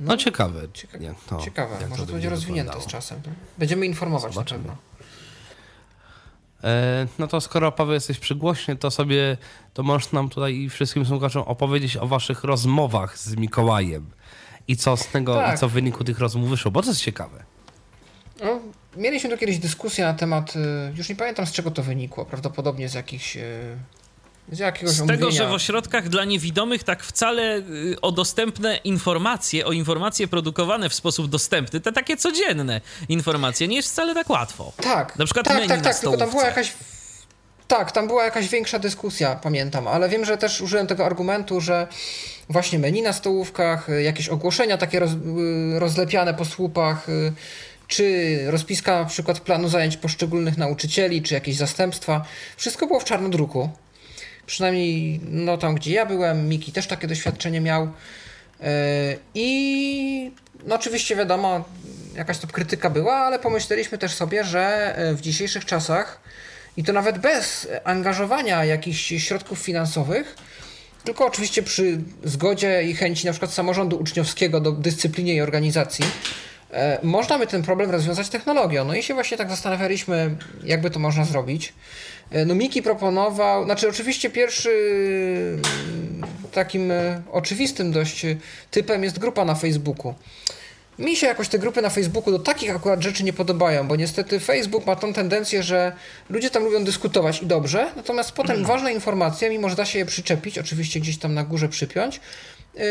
No, 0.00 0.08
no 0.08 0.16
ciekawe. 0.16 0.60
Cieka 0.72 0.98
to, 1.26 1.38
ciekawe, 1.38 1.88
może 1.88 2.06
to, 2.06 2.12
będzie 2.12 2.30
rozwinięte 2.30 2.80
z 2.80 2.86
czasem. 2.86 3.20
Będziemy 3.58 3.86
informować 3.86 4.34
Zobaczymy. 4.34 4.64
na 4.64 4.68
pewno. 4.68 4.82
E, 6.64 7.06
no 7.18 7.26
to 7.26 7.40
skoro 7.40 7.72
Paweł 7.72 7.94
jesteś 7.94 8.18
przygłośnie, 8.18 8.76
to 8.76 8.90
sobie, 8.90 9.36
to 9.74 9.82
możesz 9.82 10.12
nam 10.12 10.28
tutaj 10.28 10.54
i 10.54 10.68
wszystkim 10.68 11.06
słuchaczom 11.06 11.42
opowiedzieć 11.42 11.96
o 11.96 12.06
waszych 12.06 12.44
rozmowach 12.44 13.18
z 13.18 13.36
Mikołajem. 13.36 14.10
I 14.68 14.76
co 14.76 14.96
z 14.96 15.06
tego, 15.06 15.34
Tak. 15.34 15.54
i 15.54 15.58
co 15.58 15.68
w 15.68 15.72
wyniku 15.72 16.04
tych 16.04 16.18
rozmów 16.18 16.50
wyszło, 16.50 16.70
bo 16.70 16.82
to 16.82 16.88
jest 16.88 17.00
ciekawe. 17.00 17.44
No, 18.42 18.60
mieliśmy 18.96 19.30
tu 19.30 19.38
kiedyś 19.38 19.58
dyskusję 19.58 20.04
na 20.04 20.14
temat, 20.14 20.56
y, 20.56 20.96
już 20.96 21.08
nie 21.08 21.16
pamiętam 21.16 21.46
z 21.46 21.52
czego 21.52 21.70
to 21.70 21.82
wynikło, 21.82 22.24
prawdopodobnie 22.24 22.88
z 22.88 22.94
jakichś, 22.94 23.36
y, 23.36 23.76
z 24.52 24.58
jakiegoś 24.58 24.94
Z 24.94 25.06
tego, 25.06 25.30
że 25.30 25.48
w 25.48 25.52
ośrodkach 25.52 26.08
dla 26.08 26.24
niewidomych 26.24 26.84
tak 26.84 27.04
wcale 27.04 27.58
y, 27.58 27.96
o 28.02 28.12
dostępne 28.12 28.76
informacje, 28.76 29.66
o 29.66 29.72
informacje 29.72 30.28
produkowane 30.28 30.88
w 30.88 30.94
sposób 30.94 31.28
dostępny, 31.28 31.80
te 31.80 31.92
takie 31.92 32.16
codzienne 32.16 32.80
informacje, 33.08 33.68
nie 33.68 33.76
jest 33.76 33.92
wcale 33.92 34.14
tak 34.14 34.30
łatwo. 34.30 34.72
Tak, 34.82 35.18
Na 35.18 35.24
przykład 35.24 35.46
tak, 35.46 35.54
menu 35.54 35.68
tak, 35.68 35.78
na 35.78 35.84
tak, 35.84 35.98
tylko 35.98 36.16
tam 36.16 36.30
była 36.30 36.44
jakaś 36.44 36.72
tak, 37.68 37.92
tam 37.92 38.06
była 38.06 38.24
jakaś 38.24 38.48
większa 38.48 38.78
dyskusja, 38.78 39.36
pamiętam, 39.42 39.88
ale 39.88 40.08
wiem, 40.08 40.24
że 40.24 40.38
też 40.38 40.60
użyłem 40.60 40.86
tego 40.86 41.06
argumentu, 41.06 41.60
że 41.60 41.88
właśnie 42.48 42.78
menu 42.78 43.02
na 43.02 43.12
stołówkach, 43.12 43.88
y, 43.88 44.02
jakieś 44.02 44.28
ogłoszenia 44.28 44.78
takie 44.78 44.98
roz, 44.98 45.10
y, 45.10 45.78
rozlepiane 45.78 46.34
po 46.34 46.44
słupach, 46.44 47.06
czy 47.88 48.38
rozpiska 48.50 48.98
na 49.00 49.04
przykład 49.04 49.40
planu 49.40 49.68
zajęć 49.68 49.96
poszczególnych 49.96 50.58
nauczycieli, 50.58 51.22
czy 51.22 51.34
jakieś 51.34 51.56
zastępstwa, 51.56 52.24
wszystko 52.56 52.86
było 52.86 53.00
w 53.00 53.04
czarnodruku. 53.04 53.70
Przynajmniej 54.46 55.20
no 55.30 55.58
tam, 55.58 55.74
gdzie 55.74 55.92
ja 55.92 56.06
byłem, 56.06 56.48
Miki 56.48 56.72
też 56.72 56.86
takie 56.86 57.06
doświadczenie 57.06 57.60
miał. 57.60 57.88
Yy, 58.60 58.66
I 59.34 60.30
no 60.66 60.74
oczywiście 60.74 61.16
wiadomo, 61.16 61.64
jakaś 62.16 62.38
to 62.38 62.46
krytyka 62.46 62.90
była, 62.90 63.14
ale 63.14 63.38
pomyśleliśmy 63.38 63.98
też 63.98 64.14
sobie, 64.14 64.44
że 64.44 64.94
e, 64.96 65.14
w 65.14 65.20
dzisiejszych 65.20 65.64
czasach 65.64 66.20
i 66.76 66.84
to 66.84 66.92
nawet 66.92 67.18
bez 67.18 67.68
angażowania 67.84 68.64
jakichś 68.64 69.12
środków 69.18 69.58
finansowych, 69.58 70.36
tylko 71.04 71.26
oczywiście 71.26 71.62
przy 71.62 72.00
zgodzie 72.24 72.82
i 72.82 72.94
chęci 72.94 73.26
na 73.26 73.32
przykład 73.32 73.52
samorządu 73.52 73.96
uczniowskiego 73.96 74.60
do 74.60 74.72
dyscyplinie 74.72 75.34
i 75.34 75.40
organizacji, 75.40 76.04
e, 76.72 76.98
można 77.02 77.38
by 77.38 77.46
ten 77.46 77.62
problem 77.62 77.90
rozwiązać 77.90 78.28
technologią. 78.28 78.84
No 78.84 78.94
i 78.94 79.02
się 79.02 79.14
właśnie 79.14 79.36
tak 79.36 79.50
zastanawialiśmy, 79.50 80.36
jakby 80.64 80.90
to 80.90 80.98
można 80.98 81.24
zrobić. 81.24 81.72
E, 82.30 82.44
No 82.44 82.54
Miki 82.54 82.82
proponował, 82.82 83.64
znaczy 83.64 83.88
oczywiście 83.88 84.30
pierwszy 84.30 84.70
mm, 85.88 86.22
takim 86.52 86.90
e, 86.90 87.22
oczywistym 87.32 87.92
dość 87.92 88.24
e, 88.24 88.36
typem 88.70 89.04
jest 89.04 89.18
grupa 89.18 89.44
na 89.44 89.54
Facebooku. 89.54 90.14
Mi 90.98 91.16
się 91.16 91.26
jakoś 91.26 91.48
te 91.48 91.58
grupy 91.58 91.82
na 91.82 91.90
Facebooku 91.90 92.30
do 92.32 92.38
takich 92.38 92.76
akurat 92.76 93.02
rzeczy 93.02 93.24
nie 93.24 93.32
podobają, 93.32 93.88
bo 93.88 93.96
niestety 93.96 94.40
Facebook 94.40 94.86
ma 94.86 94.96
tą 94.96 95.12
tendencję, 95.12 95.62
że 95.62 95.92
ludzie 96.30 96.50
tam 96.50 96.64
lubią 96.64 96.84
dyskutować 96.84 97.42
i 97.42 97.46
dobrze, 97.46 97.90
natomiast 97.96 98.32
potem 98.32 98.64
ważne 98.64 98.92
informacje, 98.92 99.50
mimo 99.50 99.68
że 99.68 99.76
da 99.76 99.84
się 99.84 99.98
je 99.98 100.06
przyczepić, 100.06 100.58
oczywiście 100.58 101.00
gdzieś 101.00 101.18
tam 101.18 101.34
na 101.34 101.44
górze 101.44 101.68
przypiąć, 101.68 102.20
yy, 102.74 102.82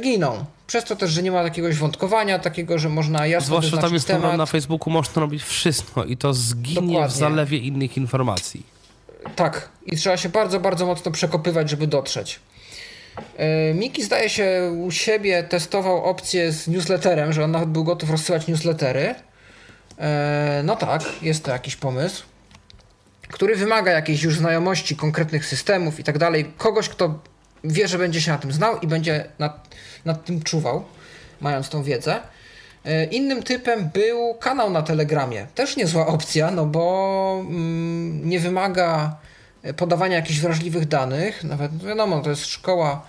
giną. 0.00 0.44
Przez 0.66 0.84
to 0.84 0.96
też, 0.96 1.10
że 1.10 1.22
nie 1.22 1.32
ma 1.32 1.42
jakiegoś 1.42 1.76
wątkowania, 1.76 2.38
takiego, 2.38 2.78
że 2.78 2.88
można 2.88 3.26
jasno 3.26 3.46
Zwłaszcza 3.46 3.76
tam 3.76 3.94
jest 3.94 4.06
temat. 4.06 4.20
problem 4.20 4.38
na 4.38 4.46
Facebooku, 4.46 4.92
można 4.92 5.20
robić 5.20 5.42
wszystko 5.42 6.04
i 6.04 6.16
to 6.16 6.34
zginie 6.34 6.80
w 6.80 6.86
Dokładnie. 6.86 7.16
zalewie 7.16 7.58
innych 7.58 7.96
informacji. 7.96 8.77
Tak, 9.36 9.68
i 9.86 9.96
trzeba 9.96 10.16
się 10.16 10.28
bardzo, 10.28 10.60
bardzo 10.60 10.86
mocno 10.86 11.10
przekopywać, 11.10 11.70
żeby 11.70 11.86
dotrzeć. 11.86 12.40
Yy, 13.38 13.74
Miki 13.74 14.04
zdaje 14.04 14.28
się 14.30 14.72
u 14.86 14.90
siebie 14.90 15.42
testował 15.42 16.04
opcję 16.04 16.52
z 16.52 16.68
newsletterem, 16.68 17.32
że 17.32 17.44
on 17.44 17.50
nawet 17.50 17.68
był 17.68 17.84
gotów 17.84 18.10
rozsyłać 18.10 18.46
newslettery. 18.46 19.14
Yy, 19.98 20.04
No 20.64 20.76
tak, 20.76 21.02
jest 21.22 21.44
to 21.44 21.50
jakiś 21.50 21.76
pomysł, 21.76 22.22
który 23.28 23.56
wymaga 23.56 23.92
jakiejś 23.92 24.22
już 24.22 24.36
znajomości 24.36 24.96
konkretnych 24.96 25.46
systemów 25.46 26.00
i 26.00 26.04
tak 26.04 26.18
dalej. 26.18 26.52
Kogoś, 26.56 26.88
kto 26.88 27.18
wie, 27.64 27.88
że 27.88 27.98
będzie 27.98 28.20
się 28.20 28.30
na 28.30 28.38
tym 28.38 28.52
znał 28.52 28.80
i 28.80 28.86
będzie 28.86 29.24
nad, 29.38 29.76
nad 30.04 30.24
tym 30.24 30.42
czuwał, 30.42 30.84
mając 31.40 31.68
tą 31.68 31.82
wiedzę. 31.82 32.20
Yy, 32.84 33.04
Innym 33.04 33.42
typem 33.42 33.90
był 33.94 34.34
kanał 34.34 34.70
na 34.70 34.82
Telegramie. 34.82 35.46
Też 35.54 35.76
niezła 35.76 36.06
opcja, 36.06 36.50
no 36.50 36.66
bo 36.66 37.36
mm, 37.40 38.28
nie 38.28 38.40
wymaga 38.40 39.16
podawania 39.76 40.16
jakichś 40.16 40.40
wrażliwych 40.40 40.88
danych. 40.88 41.44
Nawet 41.44 41.72
no 41.82 41.88
wiadomo, 41.88 42.20
to 42.20 42.30
jest 42.30 42.46
szkoła 42.46 43.06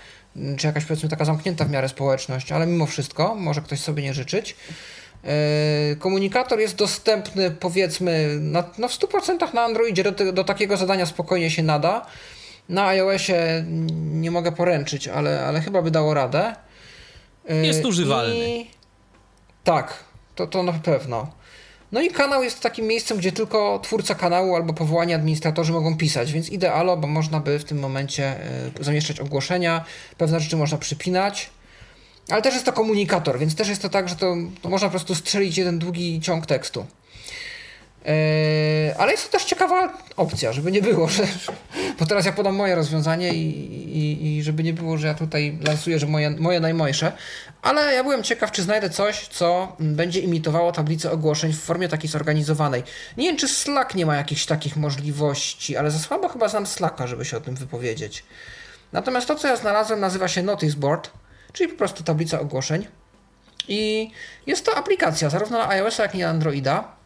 czy 0.57 0.67
jakaś 0.67 0.85
powiedzmy 0.85 1.09
taka 1.09 1.25
zamknięta 1.25 1.65
w 1.65 1.71
miarę 1.71 1.89
społeczność, 1.89 2.51
ale 2.51 2.67
mimo 2.67 2.85
wszystko 2.85 3.35
może 3.35 3.61
ktoś 3.61 3.79
sobie 3.79 4.03
nie 4.03 4.13
życzyć. 4.13 4.55
E, 5.23 5.95
komunikator 5.95 6.59
jest 6.59 6.75
dostępny 6.75 7.51
powiedzmy 7.51 8.37
na, 8.39 8.63
no 8.77 8.87
w 8.87 8.99
100% 8.99 9.53
na 9.53 9.61
Androidzie, 9.61 10.03
do, 10.03 10.31
do 10.33 10.43
takiego 10.43 10.77
zadania 10.77 11.05
spokojnie 11.05 11.51
się 11.51 11.63
nada. 11.63 12.05
Na 12.69 12.87
iOSie 12.87 13.65
nie 13.95 14.31
mogę 14.31 14.51
poręczyć, 14.51 15.07
ale, 15.07 15.45
ale 15.45 15.61
chyba 15.61 15.81
by 15.81 15.91
dało 15.91 16.13
radę. 16.13 16.55
E, 17.49 17.65
jest 17.65 17.85
używalny. 17.85 18.49
I... 18.49 18.78
Tak, 19.63 20.03
to, 20.35 20.47
to 20.47 20.63
na 20.63 20.73
pewno. 20.73 21.27
No 21.91 22.01
i 22.01 22.09
kanał 22.09 22.43
jest 22.43 22.59
takim 22.59 22.87
miejscem, 22.87 23.17
gdzie 23.17 23.31
tylko 23.31 23.79
twórca 23.83 24.15
kanału 24.15 24.55
albo 24.55 24.73
powołani 24.73 25.13
administratorzy 25.13 25.73
mogą 25.73 25.97
pisać, 25.97 26.31
więc 26.31 26.49
idealo, 26.49 26.97
bo 26.97 27.07
można 27.07 27.39
by 27.39 27.59
w 27.59 27.63
tym 27.63 27.79
momencie 27.79 28.23
e, 28.25 28.83
zamieszczać 28.83 29.19
ogłoszenia, 29.19 29.85
pewne 30.17 30.39
rzeczy 30.39 30.57
można 30.57 30.77
przypinać, 30.77 31.49
ale 32.29 32.41
też 32.41 32.53
jest 32.53 32.65
to 32.65 32.73
komunikator, 32.73 33.39
więc 33.39 33.55
też 33.55 33.69
jest 33.69 33.81
to 33.81 33.89
tak, 33.89 34.09
że 34.09 34.15
to, 34.15 34.35
to 34.61 34.69
można 34.69 34.87
po 34.87 34.91
prostu 34.91 35.15
strzelić 35.15 35.57
jeden 35.57 35.79
długi 35.79 36.21
ciąg 36.21 36.45
tekstu. 36.45 36.85
Yy, 38.05 38.95
ale 38.97 39.11
jest 39.11 39.25
to 39.25 39.31
też 39.31 39.45
ciekawa 39.45 39.93
opcja, 40.17 40.53
żeby 40.53 40.71
nie 40.71 40.81
było, 40.81 41.07
że. 41.07 41.23
Bo 41.99 42.05
teraz 42.05 42.25
ja 42.25 42.31
podam 42.31 42.55
moje 42.55 42.75
rozwiązanie 42.75 43.33
i, 43.33 43.49
i, 43.97 44.37
i 44.37 44.43
żeby 44.43 44.63
nie 44.63 44.73
było, 44.73 44.97
że 44.97 45.07
ja 45.07 45.13
tutaj 45.13 45.57
lansuję, 45.67 45.99
że 45.99 46.07
moje, 46.07 46.29
moje 46.29 46.59
najmojsze. 46.59 47.11
Ale 47.61 47.93
ja 47.93 48.03
byłem 48.03 48.23
ciekaw, 48.23 48.51
czy 48.51 48.63
znajdę 48.63 48.89
coś, 48.89 49.27
co 49.27 49.75
będzie 49.79 50.19
imitowało 50.19 50.71
tablicę 50.71 51.11
ogłoszeń 51.11 51.53
w 51.53 51.61
formie 51.61 51.87
takiej 51.87 52.09
zorganizowanej. 52.09 52.83
Nie 53.17 53.27
wiem, 53.27 53.37
czy 53.37 53.47
Slack 53.47 53.95
nie 53.95 54.05
ma 54.05 54.15
jakichś 54.15 54.45
takich 54.45 54.75
możliwości, 54.75 55.77
ale 55.77 55.91
za 55.91 55.99
słabo 55.99 56.29
chyba 56.29 56.47
znam 56.47 56.65
Slacka, 56.65 57.07
żeby 57.07 57.25
się 57.25 57.37
o 57.37 57.41
tym 57.41 57.55
wypowiedzieć. 57.55 58.23
Natomiast 58.91 59.27
to, 59.27 59.35
co 59.35 59.47
ja 59.47 59.55
znalazłem, 59.55 59.99
nazywa 59.99 60.27
się 60.27 60.43
Notice 60.43 60.77
Board, 60.77 61.11
czyli 61.53 61.71
po 61.71 61.77
prostu 61.77 62.03
tablica 62.03 62.39
ogłoszeń. 62.39 62.87
I 63.67 64.11
jest 64.47 64.65
to 64.65 64.75
aplikacja 64.75 65.29
zarówno 65.29 65.57
na 65.57 65.69
iOS, 65.69 65.97
jak 65.97 66.15
i 66.15 66.17
na 66.17 66.29
Androida 66.29 66.98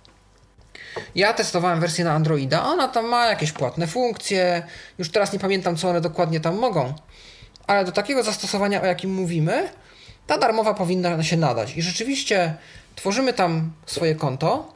ja 1.15 1.33
testowałem 1.33 1.79
wersję 1.79 2.05
na 2.05 2.11
Androida, 2.11 2.65
ona 2.65 2.87
tam 2.87 3.05
ma 3.05 3.25
jakieś 3.25 3.51
płatne 3.51 3.87
funkcje, 3.87 4.63
już 4.97 5.11
teraz 5.11 5.33
nie 5.33 5.39
pamiętam 5.39 5.75
co 5.75 5.89
one 5.89 6.01
dokładnie 6.01 6.39
tam 6.39 6.55
mogą, 6.55 6.93
ale 7.67 7.85
do 7.85 7.91
takiego 7.91 8.23
zastosowania, 8.23 8.81
o 8.81 8.85
jakim 8.85 9.13
mówimy, 9.13 9.69
ta 10.27 10.37
darmowa 10.37 10.73
powinna 10.73 11.23
się 11.23 11.37
nadać. 11.37 11.77
I 11.77 11.81
rzeczywiście 11.81 12.53
tworzymy 12.95 13.33
tam 13.33 13.71
swoje 13.85 14.15
konto. 14.15 14.73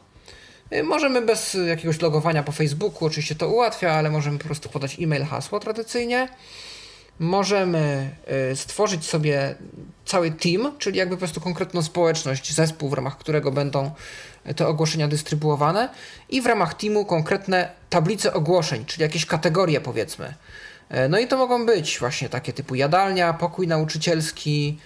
Y, 0.74 0.84
możemy 0.84 1.22
bez 1.22 1.57
jakiegoś 1.68 2.02
logowania 2.02 2.44
po 2.44 2.52
Facebooku, 2.52 3.06
oczywiście 3.06 3.36
to 3.36 3.49
ułatwia, 3.49 3.91
ale 3.91 4.10
możemy 4.10 4.40
po 4.40 4.45
prostu 4.45 4.69
podać 4.69 4.98
e-mail, 4.99 5.26
hasło 5.26 5.60
tradycyjnie. 5.60 6.28
Możemy 7.19 8.10
y, 8.52 8.56
stworzyć 8.56 9.06
sobie 9.06 9.56
cały 10.06 10.31
team, 10.31 10.77
czyli 10.77 10.98
jakby 10.98 11.15
po 11.15 11.19
prostu 11.19 11.41
konkretną 11.41 11.84
społeczność, 11.84 12.53
zespół, 12.53 12.89
w 12.89 12.94
ramach 12.94 13.18
którego 13.18 13.52
będą 13.52 13.91
te 14.56 14.68
ogłoszenia 14.68 15.07
dystrybuowane 15.07 15.89
i 16.30 16.41
w 16.41 16.45
ramach 16.45 16.73
teamu 16.73 17.06
konkretne 17.06 17.69
tablice 17.89 18.34
ogłoszeń, 18.34 18.85
czyli 18.85 19.02
jakieś 19.02 19.26
kategorie 19.26 19.81
powiedzmy. 19.81 20.34
E, 20.89 21.10
no 21.10 21.19
i 21.19 21.27
to 21.27 21.38
mogą 21.38 21.65
być 21.65 21.99
właśnie 21.99 22.30
takie 22.30 22.53
typu 22.53 22.76
jadalnia, 22.76 23.34
pokój 23.34 23.68
nauczycielski, 23.68 24.77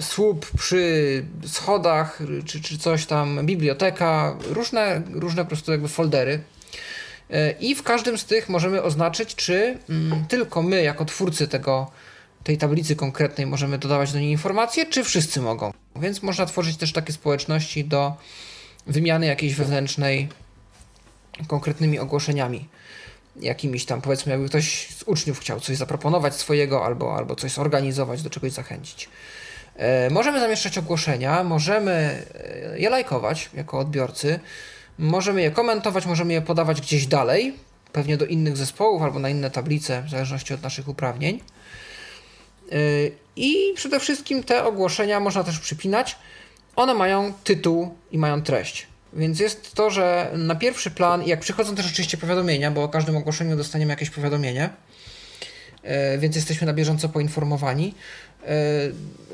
słup 0.00 0.46
przy 0.58 1.24
schodach, 1.46 2.18
czy, 2.44 2.60
czy 2.60 2.78
coś 2.78 3.06
tam, 3.06 3.46
biblioteka, 3.46 4.36
różne, 4.50 5.02
różne 5.12 5.42
po 5.42 5.48
prostu 5.48 5.72
jakby 5.72 5.88
foldery. 5.88 6.40
E, 7.30 7.50
I 7.50 7.74
w 7.74 7.82
każdym 7.82 8.18
z 8.18 8.24
tych 8.24 8.48
możemy 8.48 8.82
oznaczyć, 8.82 9.34
czy 9.34 9.78
mm, 9.88 10.24
tylko 10.28 10.62
my, 10.62 10.82
jako 10.82 11.04
twórcy 11.04 11.48
tego, 11.48 11.90
tej 12.44 12.58
tablicy 12.58 12.96
konkretnej, 12.96 13.46
możemy 13.46 13.78
dodawać 13.78 14.12
do 14.12 14.18
niej 14.18 14.30
informacje, 14.30 14.86
czy 14.86 15.04
wszyscy 15.04 15.40
mogą. 15.40 15.72
Więc 15.96 16.22
można 16.22 16.46
tworzyć 16.46 16.76
też 16.76 16.92
takie 16.92 17.12
społeczności 17.12 17.84
do 17.84 18.16
wymiany 18.86 19.26
jakiejś 19.26 19.54
wewnętrznej 19.54 20.28
konkretnymi 21.46 21.98
ogłoszeniami. 21.98 22.68
Jakimiś 23.40 23.84
tam, 23.84 24.00
powiedzmy, 24.00 24.32
jakby 24.32 24.48
ktoś 24.48 24.88
z 24.94 25.02
uczniów 25.02 25.40
chciał 25.40 25.60
coś 25.60 25.76
zaproponować 25.76 26.34
swojego 26.34 26.84
albo, 26.84 27.16
albo 27.16 27.36
coś 27.36 27.52
zorganizować, 27.52 28.22
do 28.22 28.30
czegoś 28.30 28.52
zachęcić. 28.52 29.08
E, 29.76 30.10
możemy 30.10 30.40
zamieszczać 30.40 30.78
ogłoszenia, 30.78 31.44
możemy 31.44 32.22
e, 32.34 32.78
je 32.78 32.90
lajkować 32.90 33.50
jako 33.54 33.78
odbiorcy, 33.78 34.40
możemy 34.98 35.42
je 35.42 35.50
komentować, 35.50 36.06
możemy 36.06 36.32
je 36.32 36.42
podawać 36.42 36.80
gdzieś 36.80 37.06
dalej, 37.06 37.54
pewnie 37.92 38.16
do 38.16 38.26
innych 38.26 38.56
zespołów 38.56 39.02
albo 39.02 39.18
na 39.18 39.28
inne 39.28 39.50
tablice, 39.50 40.02
w 40.02 40.10
zależności 40.10 40.54
od 40.54 40.62
naszych 40.62 40.88
uprawnień. 40.88 41.40
E, 42.72 42.76
I 43.36 43.72
przede 43.76 44.00
wszystkim 44.00 44.44
te 44.44 44.64
ogłoszenia 44.64 45.20
można 45.20 45.44
też 45.44 45.58
przypinać 45.58 46.16
one 46.78 46.94
mają 46.94 47.32
tytuł 47.44 47.94
i 48.12 48.18
mają 48.18 48.42
treść. 48.42 48.86
Więc 49.12 49.40
jest 49.40 49.74
to, 49.74 49.90
że 49.90 50.30
na 50.36 50.54
pierwszy 50.54 50.90
plan, 50.90 51.26
jak 51.26 51.40
przychodzą 51.40 51.74
też 51.74 51.86
oczywiście 51.86 52.16
powiadomienia, 52.16 52.70
bo 52.70 52.82
o 52.82 52.88
każdym 52.88 53.16
ogłoszeniu 53.16 53.56
dostaniemy 53.56 53.92
jakieś 53.92 54.10
powiadomienie, 54.10 54.70
e, 55.82 56.18
więc 56.18 56.36
jesteśmy 56.36 56.66
na 56.66 56.72
bieżąco 56.72 57.08
poinformowani. 57.08 57.94
E, 58.46 58.54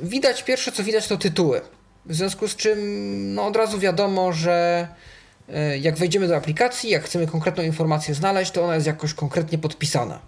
widać, 0.02 0.42
pierwsze 0.42 0.72
co 0.72 0.84
widać 0.84 1.08
to 1.08 1.16
tytuły. 1.16 1.60
W 2.06 2.14
związku 2.14 2.48
z 2.48 2.56
czym 2.56 2.78
no, 3.34 3.46
od 3.46 3.56
razu 3.56 3.78
wiadomo, 3.78 4.32
że 4.32 4.88
jak 5.80 5.96
wejdziemy 5.96 6.28
do 6.28 6.36
aplikacji, 6.36 6.90
jak 6.90 7.04
chcemy 7.04 7.26
konkretną 7.26 7.64
informację 7.64 8.14
znaleźć, 8.14 8.50
to 8.50 8.64
ona 8.64 8.74
jest 8.74 8.86
jakoś 8.86 9.14
konkretnie 9.14 9.58
podpisana. 9.58 10.20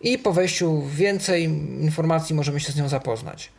I 0.00 0.18
po 0.18 0.32
wejściu 0.32 0.82
więcej 0.82 1.44
informacji 1.80 2.34
możemy 2.34 2.60
się 2.60 2.72
z 2.72 2.76
nią 2.76 2.88
zapoznać. 2.88 3.50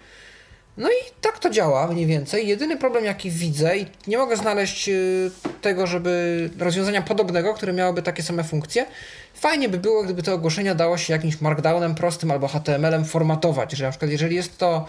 No 0.77 0.89
i 0.89 1.21
tak 1.21 1.39
to 1.39 1.49
działa 1.49 1.87
mniej 1.87 2.05
więcej. 2.05 2.47
Jedyny 2.47 2.77
problem, 2.77 3.05
jaki 3.05 3.31
widzę, 3.31 3.77
i 3.77 3.85
nie 4.07 4.17
mogę 4.17 4.37
znaleźć 4.37 4.89
y, 4.89 5.31
tego, 5.61 5.87
żeby 5.87 6.49
rozwiązania 6.59 7.01
podobnego, 7.01 7.53
które 7.53 7.73
miałoby 7.73 8.01
takie 8.01 8.23
same 8.23 8.43
funkcje. 8.43 8.85
Fajnie 9.33 9.69
by 9.69 9.77
było, 9.77 10.03
gdyby 10.03 10.23
te 10.23 10.33
ogłoszenia 10.33 10.75
dało 10.75 10.97
się 10.97 11.13
jakimś 11.13 11.41
markdownem 11.41 11.95
prostym 11.95 12.31
albo 12.31 12.47
HTML-em 12.47 13.05
formatować, 13.05 13.71
że 13.71 13.83
na 13.85 13.89
przykład 13.89 14.11
jeżeli 14.11 14.35
jest 14.35 14.57
to 14.57 14.85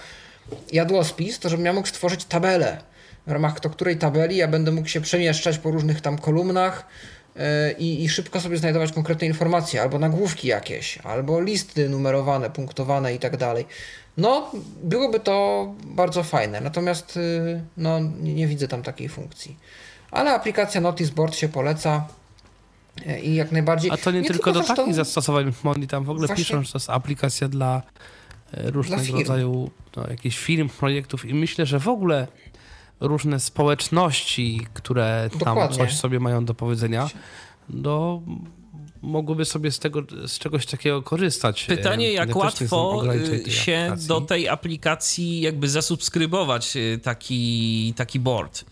jadłospis, 0.72 1.38
to 1.38 1.48
żebym 1.48 1.66
ja 1.66 1.72
mógł 1.72 1.88
stworzyć 1.88 2.24
tabelę, 2.24 2.78
w 3.30 3.32
ramach 3.32 3.60
to 3.60 3.70
której 3.70 3.96
tabeli 3.96 4.36
ja 4.36 4.48
będę 4.48 4.72
mógł 4.72 4.88
się 4.88 5.00
przemieszczać 5.00 5.58
po 5.58 5.70
różnych 5.70 6.00
tam 6.00 6.18
kolumnach, 6.18 6.86
y, 7.36 7.40
i, 7.78 8.04
i, 8.04 8.08
szybko 8.08 8.40
sobie 8.40 8.56
znajdować 8.56 8.92
konkretne 8.92 9.26
informacje, 9.26 9.82
albo 9.82 9.98
nagłówki 9.98 10.48
jakieś, 10.48 10.98
albo 10.98 11.40
listy 11.40 11.88
numerowane, 11.88 12.50
punktowane 12.50 13.14
i 13.14 13.18
tak 13.18 13.36
dalej. 13.36 13.66
No, 14.16 14.50
byłoby 14.82 15.20
to 15.20 15.66
bardzo 15.84 16.22
fajne, 16.22 16.60
natomiast 16.60 17.16
y, 17.16 17.60
no, 17.76 18.00
nie, 18.00 18.34
nie 18.34 18.46
widzę 18.46 18.68
tam 18.68 18.82
takiej 18.82 19.08
funkcji. 19.08 19.56
Ale 20.10 20.30
aplikacja 20.30 20.80
Notice 20.80 21.12
Board 21.12 21.36
się 21.36 21.48
poleca 21.48 22.06
y, 23.06 23.20
i 23.20 23.34
jak 23.34 23.52
najbardziej. 23.52 23.90
A 23.90 23.96
to 23.96 24.10
nie, 24.10 24.20
nie 24.20 24.28
tylko, 24.28 24.52
tylko 24.52 24.68
do 24.68 24.74
takich 24.74 24.94
zastosowań, 24.94 25.52
oni 25.64 25.86
tam 25.86 26.04
w 26.04 26.10
ogóle 26.10 26.26
Właśnie... 26.26 26.44
piszą, 26.44 26.62
że 26.62 26.72
to 26.72 26.78
jest 26.78 26.90
aplikacja 26.90 27.48
dla 27.48 27.82
y, 28.54 28.70
różnego 28.70 29.12
rodzaju 29.12 29.70
no, 29.96 30.06
jakichś 30.10 30.38
firm, 30.38 30.68
projektów 30.68 31.24
i 31.24 31.34
myślę, 31.34 31.66
że 31.66 31.78
w 31.78 31.88
ogóle 31.88 32.26
różne 33.00 33.40
społeczności, 33.40 34.66
które 34.74 35.30
tam 35.32 35.38
Dokładnie. 35.38 35.76
coś 35.76 35.96
sobie 35.96 36.20
mają 36.20 36.44
do 36.44 36.54
powiedzenia, 36.54 37.08
do 37.68 38.22
mogłyby 39.02 39.44
sobie 39.44 39.70
z, 39.70 39.78
tego, 39.78 40.02
z 40.26 40.38
czegoś 40.38 40.66
takiego 40.66 41.02
korzystać. 41.02 41.64
Pytanie, 41.64 42.12
jak 42.12 42.36
łatwo 42.36 43.02
y, 43.14 43.50
się 43.50 43.78
aplikacji. 43.78 44.08
do 44.08 44.20
tej 44.20 44.48
aplikacji 44.48 45.40
jakby 45.40 45.68
zasubskrybować 45.68 46.76
y, 46.76 47.00
taki, 47.02 47.94
taki 47.96 48.20
board. 48.20 48.64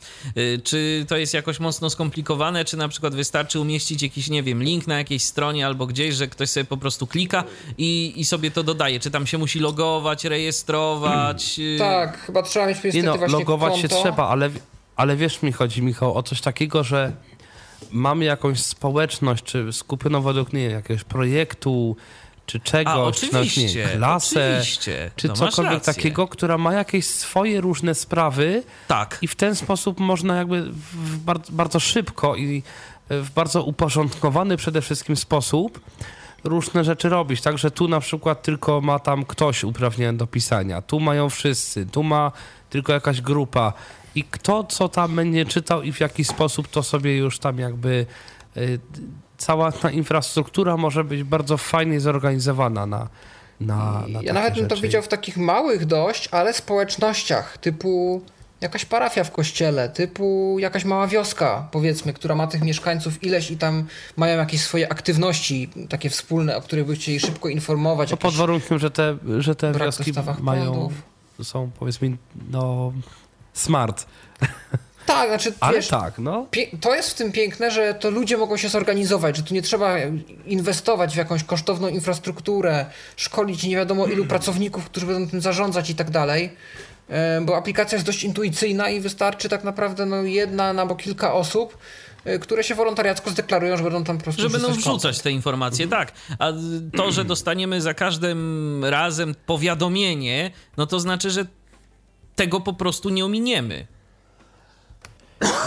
Czy 0.64 1.04
to 1.08 1.16
jest 1.16 1.34
jakoś 1.34 1.60
mocno 1.60 1.90
skomplikowane, 1.90 2.64
czy 2.64 2.76
na 2.76 2.88
przykład 2.88 3.14
wystarczy 3.14 3.60
umieścić 3.60 4.02
jakiś, 4.02 4.30
nie 4.30 4.42
wiem, 4.42 4.62
link 4.62 4.86
na 4.86 4.98
jakiejś 4.98 5.24
stronie 5.24 5.66
albo 5.66 5.86
gdzieś, 5.86 6.14
że 6.14 6.26
ktoś 6.26 6.50
sobie 6.50 6.64
po 6.64 6.76
prostu 6.76 7.06
klika 7.06 7.44
i, 7.78 8.12
i 8.16 8.24
sobie 8.24 8.50
to 8.50 8.62
dodaje? 8.62 9.00
Czy 9.00 9.10
tam 9.10 9.26
się 9.26 9.38
musi 9.38 9.60
logować, 9.60 10.24
rejestrować? 10.24 11.60
Tak, 11.78 12.18
chyba 12.18 12.42
trzeba 12.42 12.66
mieć 12.66 12.76
niestety 12.84 12.96
nie 12.96 13.02
no, 13.02 13.38
logować 13.38 13.72
konto. 13.72 13.88
się 13.88 14.02
trzeba, 14.02 14.28
ale, 14.28 14.50
ale 14.96 15.16
wiesz 15.16 15.42
mi 15.42 15.52
chodzi, 15.52 15.82
Michał, 15.82 16.14
o 16.14 16.22
coś 16.22 16.40
takiego, 16.40 16.84
że 16.84 17.12
mamy 17.90 18.24
jakąś 18.24 18.60
społeczność, 18.60 19.44
czy 19.44 19.72
skupioną 19.72 20.22
według 20.22 20.52
niej 20.52 20.72
jakiegoś 20.72 21.04
projektu, 21.04 21.96
czy 22.46 22.60
czegoś, 22.60 22.94
A, 22.94 23.02
oczywiście, 23.02 23.88
czy 23.88 23.96
klasę, 23.96 24.58
oczywiście. 24.60 25.10
czy 25.16 25.28
no, 25.28 25.34
cokolwiek 25.34 25.84
takiego, 25.84 26.28
która 26.28 26.58
ma 26.58 26.72
jakieś 26.72 27.06
swoje 27.06 27.60
różne 27.60 27.94
sprawy. 27.94 28.62
Tak. 28.88 29.18
I 29.22 29.28
w 29.28 29.36
ten 29.36 29.54
sposób 29.54 30.00
można 30.00 30.36
jakby 30.36 30.62
w 30.92 31.18
bardzo, 31.18 31.52
bardzo 31.52 31.80
szybko 31.80 32.36
i 32.36 32.62
w 33.10 33.30
bardzo 33.30 33.62
uporządkowany 33.62 34.56
przede 34.56 34.82
wszystkim 34.82 35.16
sposób 35.16 35.80
różne 36.44 36.84
rzeczy 36.84 37.08
robić. 37.08 37.40
Także 37.40 37.70
tu 37.70 37.88
na 37.88 38.00
przykład 38.00 38.42
tylko 38.42 38.80
ma 38.80 38.98
tam 38.98 39.24
ktoś 39.24 39.64
uprawniony 39.64 40.18
do 40.18 40.26
pisania, 40.26 40.82
tu 40.82 41.00
mają 41.00 41.30
wszyscy, 41.30 41.86
tu 41.86 42.02
ma 42.02 42.32
tylko 42.70 42.92
jakaś 42.92 43.20
grupa 43.20 43.72
i 44.18 44.24
kto 44.30 44.64
co 44.64 44.88
tam 44.88 45.16
będzie 45.16 45.46
czytał 45.46 45.82
i 45.82 45.92
w 45.92 46.00
jaki 46.00 46.24
sposób 46.24 46.68
to 46.68 46.82
sobie 46.82 47.16
już 47.16 47.38
tam 47.38 47.58
jakby 47.58 48.06
y, 48.56 48.78
cała 49.38 49.72
ta 49.72 49.90
infrastruktura 49.90 50.76
może 50.76 51.04
być 51.04 51.22
bardzo 51.22 51.56
fajnie 51.56 52.00
zorganizowana 52.00 52.86
na, 52.86 53.08
na, 53.60 54.04
na 54.08 54.22
Ja 54.22 54.32
nawet 54.32 54.54
bym 54.54 54.68
to 54.68 54.76
widział 54.76 55.02
w 55.02 55.08
takich 55.08 55.36
małych 55.36 55.86
dość, 55.86 56.28
ale 56.32 56.52
społecznościach 56.54 57.58
typu 57.58 58.22
jakaś 58.60 58.84
parafia 58.84 59.24
w 59.24 59.30
kościele, 59.30 59.88
typu 59.88 60.56
jakaś 60.58 60.84
mała 60.84 61.06
wioska, 61.06 61.68
powiedzmy, 61.70 62.12
która 62.12 62.34
ma 62.34 62.46
tych 62.46 62.62
mieszkańców 62.62 63.24
ileś 63.24 63.50
i 63.50 63.56
tam 63.56 63.86
mają 64.16 64.38
jakieś 64.38 64.60
swoje 64.60 64.92
aktywności 64.92 65.70
takie 65.88 66.10
wspólne, 66.10 66.56
o 66.56 66.62
których 66.62 66.86
by 66.86 66.94
chcieli 66.94 67.20
szybko 67.20 67.48
informować. 67.48 68.10
To 68.10 68.16
pod 68.16 68.24
jakieś- 68.24 68.38
warunkiem, 68.38 68.78
że 68.78 68.90
te, 68.90 69.16
że 69.38 69.54
te 69.54 69.72
wioski 69.72 70.12
mają, 70.40 70.90
są 71.42 71.70
powiedzmy, 71.78 72.16
no, 72.50 72.92
smart. 73.60 74.06
Tak, 75.08 75.28
znaczy 75.28 75.52
Ale 75.60 75.76
wiesz, 75.76 75.88
tak, 75.88 76.18
no. 76.18 76.46
To 76.80 76.94
jest 76.94 77.10
w 77.10 77.14
tym 77.14 77.32
piękne, 77.32 77.70
że 77.70 77.94
to 77.94 78.10
ludzie 78.10 78.36
mogą 78.36 78.56
się 78.56 78.68
zorganizować, 78.68 79.36
że 79.36 79.42
tu 79.42 79.54
nie 79.54 79.62
trzeba 79.62 79.96
inwestować 80.46 81.14
w 81.14 81.16
jakąś 81.16 81.44
kosztowną 81.44 81.88
infrastrukturę, 81.88 82.86
szkolić 83.16 83.62
nie 83.62 83.76
wiadomo 83.76 84.06
ilu 84.06 84.26
pracowników, 84.34 84.84
którzy 84.84 85.06
będą 85.06 85.30
tym 85.30 85.40
zarządzać 85.40 85.90
i 85.90 85.94
tak 85.94 86.10
dalej. 86.10 86.52
E, 87.08 87.40
Bo 87.40 87.56
aplikacja 87.56 87.96
jest 87.96 88.06
dość 88.06 88.24
intuicyjna 88.24 88.90
i 88.90 89.00
wystarczy 89.00 89.48
tak 89.48 89.64
naprawdę 89.64 90.06
no, 90.06 90.22
jedna 90.22 90.64
albo 90.64 90.96
kilka 90.96 91.34
osób, 91.34 91.78
e, 92.24 92.38
które 92.38 92.64
się 92.64 92.74
wolontariacko 92.74 93.30
zdeklarują, 93.30 93.76
że 93.76 93.82
będą 93.82 94.04
tam 94.04 94.18
po 94.18 94.24
prostu 94.24 94.42
Że 94.42 94.50
będą 94.50 94.68
wrzucać 94.68 94.84
wrzucać 94.84 95.20
te 95.20 95.30
informacje, 95.30 95.88
tak. 95.88 96.12
A 96.38 96.52
to, 96.96 97.12
że 97.12 97.24
dostaniemy 97.24 97.80
za 97.80 97.94
każdym 97.94 98.84
razem 98.84 99.34
powiadomienie, 99.46 100.50
no 100.76 100.86
to 100.86 101.00
znaczy, 101.00 101.30
że 101.30 101.46
tego 102.38 102.60
po 102.60 102.72
prostu 102.72 103.08
nie 103.08 103.24
ominiemy. 103.24 103.86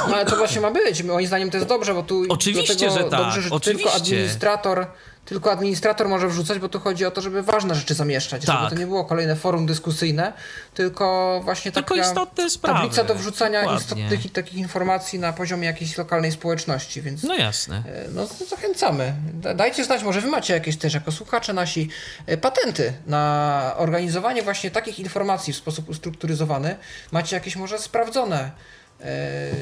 No 0.10 0.16
ale 0.16 0.26
to 0.26 0.36
właśnie 0.36 0.62
ma 0.62 0.72
być. 0.72 1.04
Moim 1.04 1.28
zdaniem 1.28 1.52
to 1.52 1.58
jest 1.58 1.70
dobrze, 1.70 1.94
bo 1.94 2.04
tu 2.04 2.24
Oczywiście, 2.30 2.92
że 2.92 3.00
tak, 3.00 3.10
dobrze, 3.10 3.42
że 3.42 3.50
oczywiście. 3.50 3.90
tylko 3.90 4.04
administrator, 4.04 4.88
tylko 5.26 5.52
administrator 5.52 6.10
może 6.10 6.28
wrzucać, 6.28 6.60
bo 6.60 6.70
tu 6.70 6.80
chodzi 6.80 7.06
o 7.06 7.12
to, 7.12 7.22
żeby 7.22 7.44
ważne 7.44 7.76
rzeczy 7.76 7.94
zamieszczać, 7.94 8.46
Tak. 8.46 8.58
żeby 8.60 8.70
to 8.70 8.80
nie 8.80 8.88
było 8.88 9.06
kolejne 9.06 9.36
forum 9.36 9.66
dyskusyjne, 9.66 10.34
tylko 10.74 11.40
właśnie 11.44 11.72
Tylko 11.72 11.96
taka 11.96 12.02
istotne 12.10 12.50
sprawy. 12.50 12.80
tablica 12.80 13.04
do 13.04 13.16
wrzucania 13.16 13.62
Dokładnie. 13.62 13.82
istotnych 14.04 14.32
takich 14.32 14.54
informacji 14.54 15.20
na 15.20 15.34
poziomie 15.34 15.68
jakiejś 15.68 15.98
lokalnej 15.98 16.32
społeczności, 16.32 17.02
więc 17.02 17.24
No 17.24 17.36
jasne. 17.36 17.84
e, 17.88 18.06
no, 18.10 18.26
zachęcamy. 18.50 19.14
Da- 19.34 19.54
Dajcie 19.54 19.86
znać, 19.86 20.04
może 20.04 20.22
wy 20.22 20.28
macie 20.28 20.54
jakieś 20.54 20.78
też 20.78 20.94
jako 20.94 21.12
słuchacze 21.12 21.54
nasi 21.54 21.90
e, 22.26 22.38
patenty 22.38 22.94
na 23.08 23.74
organizowanie 23.78 24.44
właśnie 24.44 24.72
takich 24.72 25.00
informacji 25.00 25.54
w 25.54 25.58
sposób 25.58 25.90
ustrukturyzowany. 25.90 26.76
Macie 27.12 27.36
jakieś 27.36 27.56
może 27.56 27.80
sprawdzone 27.80 28.52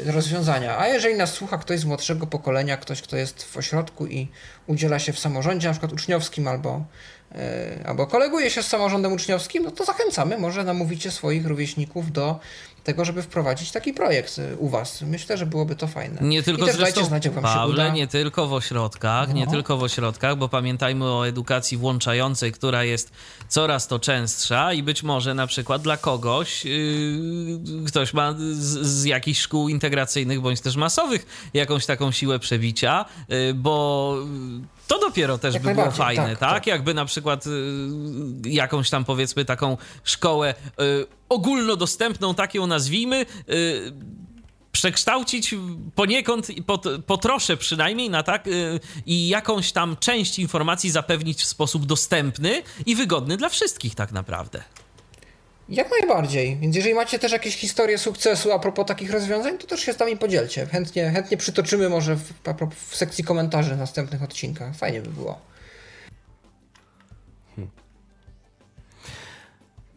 rozwiązania. 0.06 0.80
A 0.80 0.88
jeżeli 0.88 1.16
nas 1.16 1.34
słucha 1.34 1.58
ktoś 1.58 1.80
z 1.80 1.86
młodszego 1.86 2.28
pokolenia, 2.28 2.78
ktoś, 2.78 3.02
kto 3.02 3.18
jest 3.18 3.44
w 3.44 3.58
ośrodku 3.58 4.08
i 4.08 4.28
udziela 4.68 5.00
się 5.00 5.14
w 5.14 5.20
samorządzie, 5.20 5.68
na 5.68 5.74
przykład 5.74 5.94
uczniowskim 5.94 6.48
albo, 6.48 6.84
e, 7.36 7.84
albo 7.86 8.08
koleguje 8.08 8.50
się 8.50 8.64
z 8.64 8.68
samorządem 8.68 9.14
uczniowskim, 9.14 9.64
no 9.64 9.72
to 9.72 9.86
zachęcamy. 9.86 10.38
Może 10.38 10.64
namówicie 10.64 11.12
swoich 11.12 11.46
rówieśników 11.46 12.12
do 12.12 12.40
tego, 12.90 13.06
żeby 13.06 13.22
wprowadzić 13.24 13.72
taki 13.72 13.94
projekt 13.94 14.40
e, 14.40 14.56
u 14.58 14.70
was. 14.70 15.02
Myślę, 15.02 15.38
że 15.38 15.46
byłoby 15.46 15.76
to 15.76 15.88
fajne. 15.88 16.18
Nie 16.22 16.44
tylko 16.44 16.64
I 16.64 16.66
też 16.66 16.76
zresztą, 16.76 16.96
dajcie 16.96 17.08
znać, 17.10 17.26
jak 17.26 17.34
wam 17.34 17.44
się 17.44 17.50
Pawle, 17.50 17.74
uda. 17.74 17.90
nie 17.90 18.08
tylko 18.08 18.48
w 18.48 18.54
ośrodkach, 18.54 19.34
nie 19.34 19.46
No. 19.46 19.52
tylko 19.52 19.78
w 19.78 19.84
ośrodkach, 19.84 20.38
bo 20.38 20.50
pamiętajmy 20.50 21.06
o 21.06 21.28
edukacji 21.28 21.78
włączającej, 21.78 22.52
która 22.52 22.84
jest 22.84 23.12
coraz 23.48 23.88
to 23.88 24.00
częstsza 24.00 24.74
i 24.74 24.84
być 24.84 25.04
może 25.04 25.34
na 25.34 25.48
przykład 25.48 25.82
dla 25.82 25.98
kogoś, 25.98 26.66
yy, 26.66 26.72
ktoś 27.88 28.14
ma 28.14 28.34
z, 28.34 28.88
z 28.88 29.04
jakichś 29.06 29.40
szkół 29.42 29.70
integracyjnych 29.70 30.42
bądź 30.42 30.62
też 30.62 30.76
masowych 30.76 31.50
jakąś 31.54 31.86
taką 31.86 32.12
siłę 32.12 32.40
przebicia, 32.40 33.06
yy, 33.30 33.54
bo 33.54 34.16
to 34.90 35.00
dopiero 35.00 35.38
też 35.38 35.54
Jak 35.54 35.64
by 35.64 35.76
było 35.76 35.92
fajne, 35.92 36.30
tak, 36.30 36.40
tak? 36.40 36.54
tak. 36.54 36.68
Jakby 36.68 36.94
na 36.94 37.06
przykład 37.06 37.48
y, 37.48 37.50
jakąś 38.46 38.90
tam 38.90 39.06
powiedzmy 39.06 39.46
taką 39.46 39.78
szkołę 40.04 40.54
y, 40.82 41.06
ogólnodostępną, 41.30 42.36
tak 42.36 42.56
ją 42.56 42.68
nazwijmy, 42.68 43.26
y, 43.50 43.94
przekształcić 44.72 45.56
poniekąd, 45.96 46.48
po, 46.66 46.82
po 47.06 47.18
trosze 47.18 47.58
przynajmniej, 47.58 48.10
na 48.10 48.24
tak, 48.24 48.48
y, 48.48 48.80
i 49.06 49.28
jakąś 49.28 49.72
tam 49.72 49.98
część 50.00 50.40
informacji 50.40 50.90
zapewnić 50.90 51.42
w 51.42 51.46
sposób 51.46 51.86
dostępny 51.86 52.64
i 52.86 52.96
wygodny 52.96 53.38
dla 53.38 53.50
wszystkich 53.50 53.96
tak 53.96 54.12
naprawdę. 54.12 54.64
Jak 55.70 55.88
najbardziej. 56.00 56.58
Więc 56.58 56.76
jeżeli 56.76 56.96
macie 56.96 57.20
też 57.20 57.32
jakieś 57.32 57.56
historie 57.56 57.98
sukcesu 57.98 58.52
a 58.52 58.60
propos 58.60 58.86
takich 58.86 59.12
rozwiązań, 59.12 59.58
to 59.58 59.68
też 59.68 59.80
się 59.80 59.94
z 59.94 60.00
nami 60.00 60.18
podzielcie. 60.18 60.66
Chętnie, 60.66 61.12
chętnie 61.12 61.38
przytoczymy 61.38 61.90
może 61.90 62.16
w, 62.16 62.34
w 62.76 62.96
sekcji 62.96 63.24
komentarzy 63.24 63.76
w 63.76 63.78
następnych 63.78 64.24
odcinkach. 64.24 64.76
Fajnie 64.76 65.02
by 65.02 65.10
było. 65.10 65.40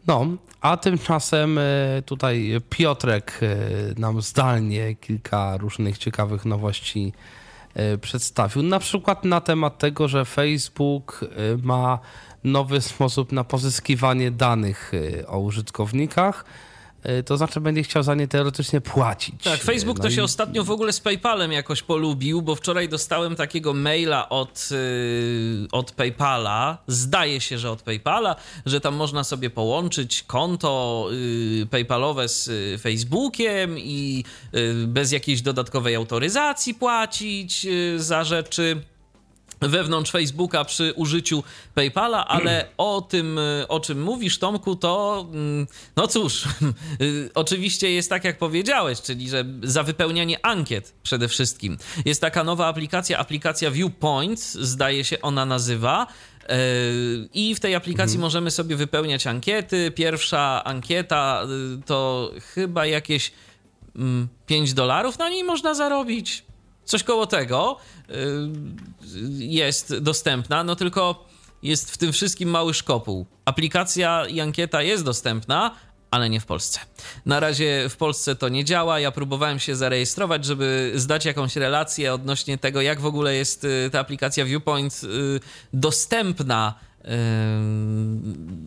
No, 0.07 0.27
a 0.61 0.77
tymczasem 0.77 1.57
e, 1.57 1.61
tutaj 2.05 2.61
Piotrek 2.69 3.39
e, 3.41 3.99
nam 3.99 4.21
zdalnie 4.21 4.95
kilka 4.95 5.57
różnych 5.57 5.97
ciekawych 5.97 6.45
nowości 6.45 7.13
przedstawił. 8.01 8.63
Na 8.63 8.79
przykład 8.79 9.25
na 9.25 9.41
temat 9.41 9.77
tego, 9.77 10.07
że 10.07 10.25
Facebook 10.25 11.19
e, 11.23 11.27
ma 11.63 11.99
nowy 12.43 12.81
sposób 12.81 13.31
na 13.31 13.43
pozyskiwanie 13.43 14.31
danych 14.31 14.91
e, 15.19 15.27
o 15.27 15.39
użytkownikach. 15.39 16.45
E, 17.03 17.23
To 17.23 17.37
znaczy 17.37 17.61
będzie 17.61 17.83
chciał 17.83 18.03
za 18.03 18.15
nie 18.15 18.27
teoretycznie 18.27 18.81
płacić. 18.81 19.43
Tak, 19.43 19.61
Facebook 19.63 19.97
No 19.97 20.03
to 20.03 20.09
się 20.09 20.21
i- 20.21 20.23
ostatnio 20.23 20.63
w 20.63 20.71
ogóle 20.71 20.93
z 20.93 20.99
PayPalem 20.99 21.51
jakoś 21.51 21.81
polubił, 21.81 22.41
bo 22.41 22.55
wczoraj 22.55 22.89
dostałem 22.89 23.35
takiego 23.35 23.73
maila 23.73 24.29
od, 24.29 24.69
yy, 24.71 25.67
od 25.71 25.91
PayPala, 25.91 26.77
zdaje 26.87 27.41
się, 27.41 27.57
że 27.57 27.71
od 27.71 27.81
PayPala, 27.81 28.35
że 28.65 28.81
tam 28.81 28.95
można 28.95 29.23
sobie 29.23 29.49
połączyć 29.49 30.23
konto 30.23 31.07
yy, 31.59 31.65
PayPalowe 31.65 32.29
z 32.29 32.47
yy, 32.47 32.77
Facebookiem 32.77 33.79
i 33.79 34.23
yy, 34.53 34.87
bez 34.87 35.11
jakiejś 35.11 35.41
dodatkowej 35.41 35.95
autoryzacji 35.95 36.73
płacić 36.73 37.67
za 37.97 38.23
rzeczy 38.23 38.81
wewnątrz 39.69 40.11
Facebooka 40.11 40.65
przy 40.65 40.93
użyciu 40.95 41.43
PayPala, 41.75 42.27
ale 42.27 42.67
o 42.77 43.01
tym, 43.01 43.39
o 43.67 43.79
czym 43.79 44.03
mówisz, 44.03 44.39
Tomku, 44.39 44.75
to 44.75 45.25
mm, 45.33 45.67
no 45.95 46.07
cóż, 46.07 46.43
y, 47.01 47.29
oczywiście 47.33 47.91
jest 47.91 48.09
tak, 48.09 48.23
jak 48.23 48.37
powiedziałeś, 48.37 49.01
czyli 49.01 49.29
że 49.29 49.45
za 49.63 49.83
wypełnianie 49.83 50.45
ankiet 50.45 50.93
przede 51.03 51.27
wszystkim. 51.27 51.77
Jest 52.05 52.21
taka 52.21 52.43
nowa 52.43 52.67
aplikacja, 52.67 53.17
aplikacja 53.17 53.71
Viewpoint, 53.71 54.39
zdaje 54.39 55.03
się 55.03 55.21
ona 55.21 55.45
nazywa. 55.45 56.07
y, 56.43 57.29
I 57.33 57.55
w 57.55 57.59
tej 57.59 57.75
aplikacji 57.75 58.19
możemy 58.19 58.51
sobie 58.51 58.75
wypełniać 58.75 59.27
ankiety. 59.27 59.91
Pierwsza 59.91 60.63
ankieta 60.63 61.43
y, 61.79 61.81
to 61.85 62.31
chyba 62.53 62.85
jakieś 62.85 63.31
mm, 63.95 64.27
5 64.45 64.73
dolarów 64.73 65.19
na 65.19 65.29
niej 65.29 65.43
można 65.43 65.73
zarobić. 65.73 66.43
Coś 66.85 67.03
koło 67.03 67.27
tego 67.27 67.77
y, 68.09 68.13
jest 69.37 69.97
dostępna, 69.97 70.63
no 70.63 70.75
tylko 70.75 71.25
jest 71.63 71.91
w 71.91 71.97
tym 71.97 72.13
wszystkim 72.13 72.49
mały 72.49 72.73
szkopuł. 72.73 73.25
Aplikacja 73.45 74.25
i 74.25 74.39
ankieta 74.39 74.81
jest 74.81 75.03
dostępna, 75.03 75.75
ale 76.11 76.29
nie 76.29 76.39
w 76.39 76.45
Polsce. 76.45 76.79
Na 77.25 77.39
razie 77.39 77.89
w 77.89 77.97
Polsce 77.97 78.35
to 78.35 78.49
nie 78.49 78.65
działa. 78.65 78.99
Ja 78.99 79.11
próbowałem 79.11 79.59
się 79.59 79.75
zarejestrować, 79.75 80.45
żeby 80.45 80.91
zdać 80.95 81.25
jakąś 81.25 81.55
relację 81.55 82.13
odnośnie 82.13 82.57
tego, 82.57 82.81
jak 82.81 83.01
w 83.01 83.05
ogóle 83.05 83.35
jest 83.35 83.63
y, 83.63 83.89
ta 83.91 83.99
aplikacja 83.99 84.45
Viewpoint 84.45 85.01
y, 85.03 85.39
dostępna 85.73 86.73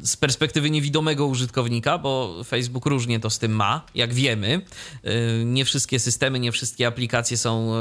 z 0.03 0.17
perspektywy 0.21 0.71
niewidomego 0.71 1.27
użytkownika, 1.27 1.99
bo 1.99 2.45
Facebook 2.45 2.87
różnie 2.87 3.21
to 3.21 3.31
z 3.31 3.39
tym 3.39 3.53
ma, 3.53 3.87
jak 3.95 4.15
wiemy. 4.15 4.61
Nie 5.45 5.65
wszystkie 5.65 5.99
systemy, 5.99 6.41
nie 6.41 6.53
wszystkie 6.53 6.87
aplikacje 6.87 7.37
są 7.37 7.75
e, 7.75 7.79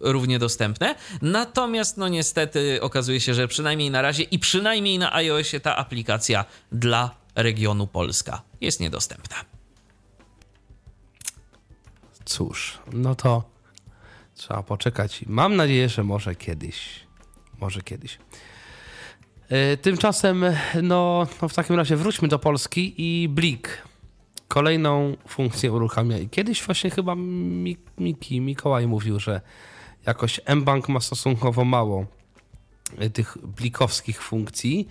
równie 0.00 0.38
dostępne. 0.38 0.94
Natomiast, 1.22 1.96
no 1.96 2.08
niestety, 2.08 2.78
okazuje 2.82 3.20
się, 3.20 3.34
że 3.34 3.48
przynajmniej 3.48 3.90
na 3.90 4.02
razie 4.02 4.22
i 4.22 4.38
przynajmniej 4.38 4.98
na 4.98 5.14
iOSie 5.14 5.60
ta 5.60 5.76
aplikacja 5.76 6.44
dla 6.72 7.14
regionu 7.34 7.86
Polska 7.86 8.42
jest 8.60 8.80
niedostępna. 8.80 9.36
Cóż, 12.24 12.78
no 12.92 13.14
to 13.14 13.42
trzeba 14.34 14.62
poczekać. 14.62 15.24
Mam 15.26 15.56
nadzieję, 15.56 15.88
że 15.88 16.04
może 16.04 16.34
kiedyś. 16.34 17.06
Może 17.60 17.82
kiedyś. 17.82 18.18
E, 19.48 19.76
Tymczasem, 19.76 20.44
no, 20.82 21.26
no 21.42 21.48
w 21.48 21.54
takim 21.54 21.76
razie 21.76 21.96
wróćmy 21.96 22.28
do 22.28 22.38
Polski 22.38 22.94
i 22.98 23.28
Blik 23.28 23.82
kolejną 24.48 25.16
funkcję 25.28 25.72
uruchamia. 25.72 26.18
I 26.18 26.28
kiedyś 26.28 26.62
właśnie 26.62 26.90
chyba 26.90 27.14
Mi- 27.14 27.76
Miki, 27.98 28.40
Mikołaj 28.40 28.86
mówił, 28.86 29.20
że 29.20 29.40
jakoś 30.06 30.40
mBank 30.56 30.88
ma 30.88 31.00
stosunkowo 31.00 31.64
mało 31.64 32.06
e, 32.98 33.10
tych 33.10 33.38
blikowskich 33.42 34.22
funkcji. 34.22 34.88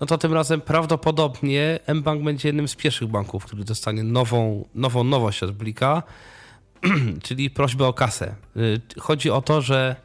No 0.00 0.06
to 0.06 0.18
tym 0.18 0.32
razem 0.34 0.60
prawdopodobnie 0.60 1.78
mBank 1.94 2.22
będzie 2.22 2.48
jednym 2.48 2.68
z 2.68 2.74
pierwszych 2.74 3.08
banków, 3.08 3.44
który 3.44 3.64
dostanie 3.64 4.02
nową, 4.02 4.68
nową 4.74 5.04
nowość 5.04 5.42
od 5.42 5.52
Blika, 5.52 6.02
czyli 7.24 7.50
prośbę 7.50 7.86
o 7.86 7.92
kasę. 7.92 8.34
Y, 8.56 8.80
Chodzi 9.00 9.30
o 9.30 9.42
to, 9.42 9.60
że 9.60 9.96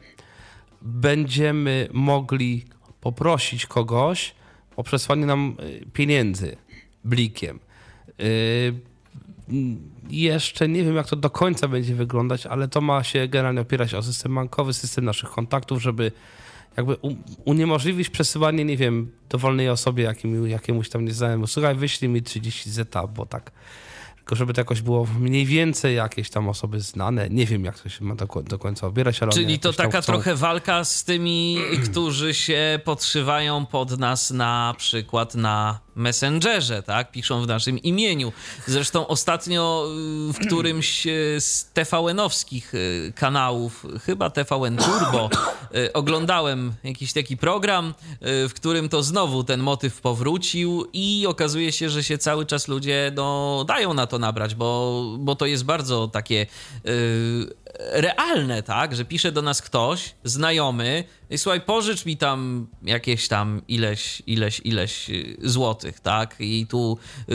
będziemy 0.82 1.88
mogli 1.92 2.64
poprosić 3.00 3.66
kogoś, 3.66 4.34
o 4.76 4.82
przesłanie 4.82 5.26
nam 5.26 5.56
y, 5.60 5.86
pieniędzy 5.92 6.56
blikiem. 7.04 7.58
Y, 8.20 8.74
jeszcze 10.10 10.68
nie 10.68 10.84
wiem, 10.84 10.96
jak 10.96 11.06
to 11.06 11.16
do 11.16 11.30
końca 11.30 11.68
będzie 11.68 11.94
wyglądać, 11.94 12.46
ale 12.46 12.68
to 12.68 12.80
ma 12.80 13.04
się 13.04 13.28
generalnie 13.28 13.60
opierać 13.60 13.94
o 13.94 14.02
system 14.02 14.34
bankowy, 14.34 14.72
system 14.72 15.04
naszych 15.04 15.30
kontaktów, 15.30 15.82
żeby 15.82 16.12
jakby 16.76 16.96
uniemożliwić 17.44 18.10
przesyłanie, 18.10 18.64
nie 18.64 18.76
wiem, 18.76 19.10
dowolnej 19.28 19.68
osobie, 19.68 20.04
jakim, 20.04 20.48
jakiemuś 20.48 20.88
tam 20.88 21.04
nieznajomemu. 21.04 21.46
Słuchaj, 21.46 21.74
wyślij 21.74 22.08
mi 22.08 22.22
30 22.22 22.70
zeta, 22.70 23.06
bo 23.06 23.26
tak 23.26 23.50
tylko 24.30 24.38
żeby 24.38 24.54
to 24.54 24.60
jakoś 24.60 24.82
było 24.82 25.06
mniej 25.18 25.46
więcej 25.46 25.96
jakieś 25.96 26.30
tam 26.30 26.48
osoby 26.48 26.80
znane. 26.80 27.30
Nie 27.30 27.46
wiem, 27.46 27.64
jak 27.64 27.78
to 27.78 27.88
się 27.88 28.04
ma 28.04 28.14
do, 28.14 28.26
do 28.42 28.58
końca 28.58 28.86
obierać, 28.86 29.22
ale 29.22 29.32
Czyli 29.32 29.58
to 29.58 29.72
taka 29.72 30.00
chcą... 30.02 30.12
trochę 30.12 30.34
walka 30.34 30.84
z 30.84 31.04
tymi, 31.04 31.58
którzy 31.90 32.34
się 32.34 32.80
podszywają 32.84 33.66
pod 33.66 33.98
nas 33.98 34.30
na 34.30 34.74
przykład 34.78 35.34
na 35.34 35.80
Messengerze, 35.94 36.82
tak? 36.82 37.10
Piszą 37.10 37.42
w 37.42 37.46
naszym 37.46 37.78
imieniu. 37.78 38.32
Zresztą 38.66 39.06
ostatnio 39.06 39.86
y, 40.30 40.32
w 40.32 40.38
którymś 40.46 41.06
y, 41.06 41.36
z 41.40 41.70
TVN-owskich 41.74 42.74
y, 42.74 43.12
kanałów, 43.16 43.86
chyba 44.04 44.30
TVN 44.30 44.76
Turbo, 44.76 45.30
oglądałem 45.94 46.72
jakiś 46.84 47.12
taki 47.12 47.36
program, 47.36 47.94
w 48.20 48.50
którym 48.54 48.88
to 48.88 49.02
znowu 49.02 49.44
ten 49.44 49.60
motyw 49.60 50.00
powrócił 50.00 50.86
i 50.92 51.26
okazuje 51.28 51.72
się, 51.72 51.90
że 51.90 52.04
się 52.04 52.18
cały 52.18 52.46
czas 52.46 52.68
ludzie 52.68 53.12
no, 53.14 53.64
dają 53.68 53.94
na 53.94 54.06
to 54.06 54.18
nabrać, 54.18 54.54
bo, 54.54 55.02
bo 55.18 55.36
to 55.36 55.46
jest 55.46 55.64
bardzo 55.64 56.08
takie 56.08 56.46
realne, 57.92 58.62
tak, 58.62 58.96
że 58.96 59.04
pisze 59.04 59.32
do 59.32 59.42
nas 59.42 59.62
ktoś, 59.62 60.14
znajomy, 60.24 61.04
i 61.30 61.38
słuchaj, 61.38 61.60
pożycz 61.60 62.06
mi 62.06 62.16
tam 62.16 62.66
jakieś 62.82 63.28
tam 63.28 63.62
ileś, 63.68 64.22
ileś, 64.26 64.60
ileś 64.64 65.10
y, 65.10 65.36
złotych, 65.42 66.00
tak, 66.00 66.36
i 66.38 66.66
tu 66.66 66.98
y, 67.28 67.34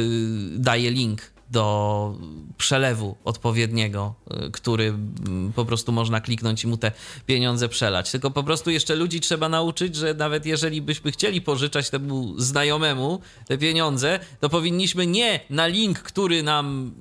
daję 0.60 0.92
link 0.92 1.35
do 1.52 2.16
przelewu 2.58 3.16
odpowiedniego, 3.24 4.16
y, 4.48 4.52
który 4.52 4.86
mm, 4.86 5.54
po 5.54 5.66
prostu 5.66 5.92
można 5.92 6.22
kliknąć 6.22 6.64
i 6.64 6.68
mu 6.68 6.78
te 6.78 6.92
pieniądze 7.26 7.70
przelać. 7.70 8.12
Tylko 8.12 8.32
po 8.32 8.44
prostu 8.44 8.70
jeszcze 8.70 8.96
ludzi 8.96 9.20
trzeba 9.20 9.50
nauczyć, 9.50 9.96
że 9.96 10.14
nawet 10.14 10.46
jeżeli 10.46 10.82
byśmy 10.82 11.12
chcieli 11.12 11.42
pożyczać 11.42 11.90
temu 11.90 12.34
znajomemu 12.38 13.20
te 13.48 13.58
pieniądze, 13.58 14.20
to 14.40 14.50
powinniśmy 14.50 15.08
nie 15.08 15.40
na 15.50 15.68
link, 15.68 16.00
który 16.00 16.44
nam 16.44 16.92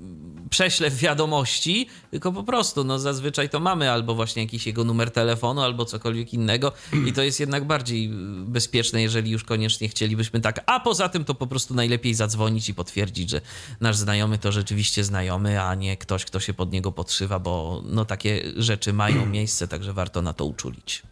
prześle 0.49 0.89
w 0.89 0.97
wiadomości, 0.97 1.87
tylko 2.11 2.31
po 2.31 2.43
prostu, 2.43 2.83
no 2.83 2.99
zazwyczaj 2.99 3.49
to 3.49 3.59
mamy 3.59 3.91
albo 3.91 4.15
właśnie 4.15 4.41
jakiś 4.43 4.67
jego 4.67 4.83
numer 4.83 5.11
telefonu, 5.11 5.61
albo 5.61 5.85
cokolwiek 5.85 6.33
innego 6.33 6.71
i 7.07 7.13
to 7.13 7.23
jest 7.23 7.39
jednak 7.39 7.67
bardziej 7.67 8.09
bezpieczne, 8.45 9.01
jeżeli 9.01 9.31
już 9.31 9.43
koniecznie 9.43 9.89
chcielibyśmy 9.89 10.41
tak. 10.41 10.63
A 10.65 10.79
poza 10.79 11.09
tym 11.09 11.25
to 11.25 11.35
po 11.35 11.47
prostu 11.47 11.73
najlepiej 11.73 12.13
zadzwonić 12.13 12.69
i 12.69 12.73
potwierdzić, 12.73 13.29
że 13.29 13.41
nasz 13.81 13.95
znajomy 13.95 14.34
to 14.37 14.51
rzeczywiście 14.51 15.03
znajomy, 15.03 15.61
a 15.61 15.75
nie 15.75 15.97
ktoś, 15.97 16.25
kto 16.25 16.39
się 16.39 16.53
pod 16.53 16.71
niego 16.71 16.91
podszywa, 16.91 17.39
bo 17.39 17.83
no 17.85 18.05
takie 18.05 18.43
rzeczy 18.57 18.93
mają 18.93 19.25
miejsce, 19.37 19.67
także 19.67 19.93
warto 19.93 20.21
na 20.21 20.33
to 20.33 20.45
uczulić. 20.45 21.03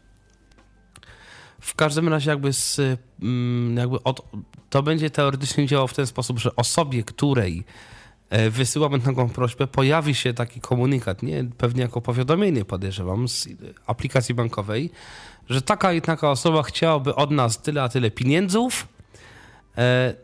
W 1.61 1.75
każdym 1.75 2.09
razie 2.09 2.29
jakby, 2.29 2.53
z, 2.53 2.79
mm, 3.21 3.77
jakby 3.77 4.03
od, 4.03 4.27
to 4.69 4.83
będzie 4.83 5.09
teoretycznie 5.09 5.67
działało 5.67 5.87
w 5.87 5.93
ten 5.93 6.07
sposób, 6.07 6.39
że 6.39 6.55
osobie, 6.55 7.03
której 7.03 7.65
E, 8.33 8.49
wysyłamy 8.49 8.99
taką 8.99 9.29
prośbę, 9.29 9.67
pojawi 9.67 10.15
się 10.15 10.33
taki 10.33 10.61
komunikat, 10.61 11.23
nie? 11.23 11.45
pewnie 11.57 11.81
jako 11.81 12.01
powiadomienie 12.01 12.65
podejrzewam 12.65 13.27
z 13.27 13.47
aplikacji 13.87 14.35
bankowej, 14.35 14.91
że 15.49 15.61
taka 15.61 15.93
i 15.93 16.01
taka 16.01 16.31
osoba 16.31 16.63
chciałaby 16.63 17.15
od 17.15 17.31
nas 17.31 17.61
tyle 17.61 17.83
a 17.83 17.89
tyle 17.89 18.11
pieniędzów, 18.11 18.87
e, 18.87 18.92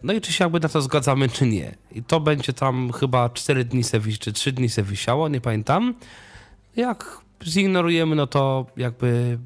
no 0.03 0.13
i 0.13 0.21
czy 0.21 0.33
się 0.33 0.45
jakby 0.45 0.59
na 0.59 0.69
to 0.69 0.81
zgadzamy, 0.81 1.29
czy 1.29 1.47
nie. 1.47 1.75
I 1.91 2.03
to 2.03 2.19
będzie 2.19 2.53
tam 2.53 2.91
chyba 2.91 3.29
4 3.29 3.65
dni 3.65 3.83
se 3.83 4.01
czy 4.19 4.33
3 4.33 4.51
dni 4.51 4.69
se 4.69 4.83
wisiało, 4.83 5.29
nie 5.29 5.41
pamiętam. 5.41 5.93
Jak 6.75 7.17
zignorujemy, 7.45 8.15
no 8.15 8.27
to 8.27 8.65
jakby 8.77 9.39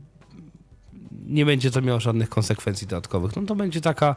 nie 1.26 1.46
będzie 1.46 1.72
to 1.72 1.82
miało 1.82 2.00
żadnych 2.00 2.30
konsekwencji 2.30 2.88
dodatkowych. 2.88 3.36
No 3.36 3.42
to 3.42 3.56
będzie 3.56 3.82
taka, 3.82 4.16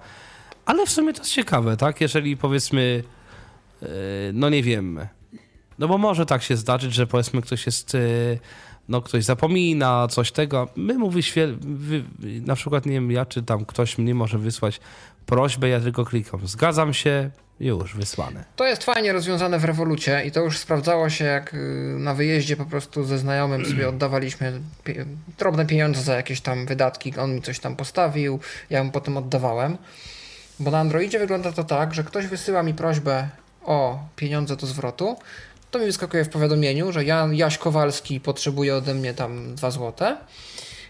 ale 0.64 0.86
w 0.86 0.90
sumie 0.90 1.12
to 1.12 1.20
jest 1.20 1.32
ciekawe, 1.32 1.76
tak? 1.76 2.00
Jeżeli 2.00 2.36
powiedzmy 2.36 3.02
E, 3.82 3.86
no 4.32 4.50
nie 4.50 4.62
wiem. 4.62 5.00
No 5.78 5.88
bo 5.88 5.98
może 5.98 6.26
tak 6.26 6.42
się 6.42 6.56
zdarzyć, 6.56 6.94
że 6.94 7.06
powiedzmy 7.06 7.42
ktoś 7.42 7.66
jest, 7.66 7.94
e, 7.94 7.98
no 8.88 9.02
ktoś 9.02 9.24
zapomina 9.24 10.08
coś 10.08 10.32
tego. 10.32 10.68
My. 10.76 10.96
Wy... 11.60 12.04
na 12.40 12.54
przykład 12.54 12.86
nie 12.86 12.92
wiem, 12.92 13.10
ja 13.10 13.26
czy 13.26 13.42
tam 13.42 13.64
ktoś 13.64 13.98
mnie 13.98 14.14
może 14.14 14.38
wysłać 14.38 14.80
prośbę, 15.27 15.69
ja 15.69 15.81
tylko 15.81 16.05
klikam, 16.05 16.47
zgadzam 16.47 16.94
się, 16.94 17.31
już 17.61 17.97
wysłane. 17.97 18.44
To 18.57 18.66
jest 18.66 18.85
fajnie 18.85 19.12
rozwiązane 19.12 19.59
w 19.59 19.65
rewolucie 19.65 20.23
i 20.27 20.32
to 20.32 20.40
już 20.40 20.59
sprawdzało 20.59 21.11
się, 21.11 21.24
jak 21.24 21.55
y, 21.55 21.57
na 21.98 22.15
wyjeździe 22.15 22.57
po 22.57 22.65
prostu 22.65 23.05
ze 23.05 23.19
znajomym 23.19 23.66
sobie 23.66 23.89
oddawaliśmy 23.93 24.61
drobne 25.39 25.66
pieniądze 25.66 26.03
za 26.03 26.15
jakieś 26.15 26.40
tam 26.40 26.66
wydatki, 26.66 27.16
on 27.19 27.35
mi 27.35 27.43
coś 27.43 27.59
tam 27.59 27.77
postawił, 27.77 28.40
ja 28.70 28.85
mu 28.85 28.90
potem 28.90 29.16
oddawałem. 29.16 29.77
Bo 30.61 30.70
na 30.70 30.78
Androidzie 30.78 31.19
wygląda 31.19 31.53
to 31.53 31.65
tak, 31.65 31.94
że 31.94 32.05
ktoś 32.05 32.27
wysyła 32.27 32.62
mi 32.62 32.74
prośbę 32.74 33.28
o 33.62 33.98
pieniądze 34.16 34.57
do 34.57 34.66
zwrotu, 34.66 35.16
to 35.70 35.78
mi 35.78 35.86
wyskakuje 35.86 36.24
w 36.24 36.28
powiadomieniu, 36.28 36.93
że 36.93 37.05
Jan, 37.05 37.35
Jaś 37.35 37.59
Kowalski 37.59 38.20
potrzebuje 38.20 38.77
ode 38.77 38.94
mnie 38.94 39.15
tam 39.15 39.55
2 39.55 39.70
złote. 39.70 40.16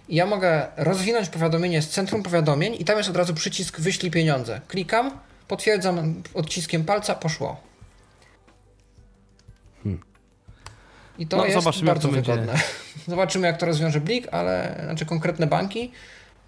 I 0.09 0.17
ja 0.17 0.27
mogę 0.27 0.67
rozwinąć 0.77 1.29
powiadomienie 1.29 1.83
z 1.83 1.89
centrum 1.89 2.23
powiadomień 2.23 2.77
i 2.79 2.85
tam 2.85 2.97
jest 2.97 3.11
od 3.11 3.17
razu 3.17 3.35
przycisk 3.35 3.81
wyślij 3.81 4.11
pieniądze. 4.11 4.61
Klikam, 4.69 5.11
potwierdzam 5.49 6.23
odciskiem 6.35 6.85
palca, 6.85 7.15
poszło. 7.15 7.61
Hmm. 9.83 10.03
I 11.19 11.27
to 11.27 11.37
no, 11.37 11.47
jest 11.47 11.83
bardzo 11.85 12.09
wygodne. 12.09 12.47
Będzie. 12.47 12.63
Zobaczymy, 13.09 13.47
jak 13.47 13.57
to 13.57 13.67
rozwiąże 13.67 14.01
Blik, 14.01 14.29
ale 14.33 14.81
znaczy 14.85 15.07
konkretne 15.07 15.47
banki, 15.47 15.93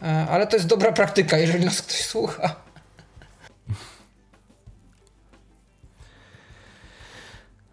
e, 0.03 0.27
ale 0.31 0.47
to 0.47 0.57
jest 0.57 0.69
dobra 0.69 0.93
praktyka, 0.93 1.39
jeżeli 1.39 1.65
nas 1.65 1.83
ktoś 1.83 2.05
słucha. 2.05 2.57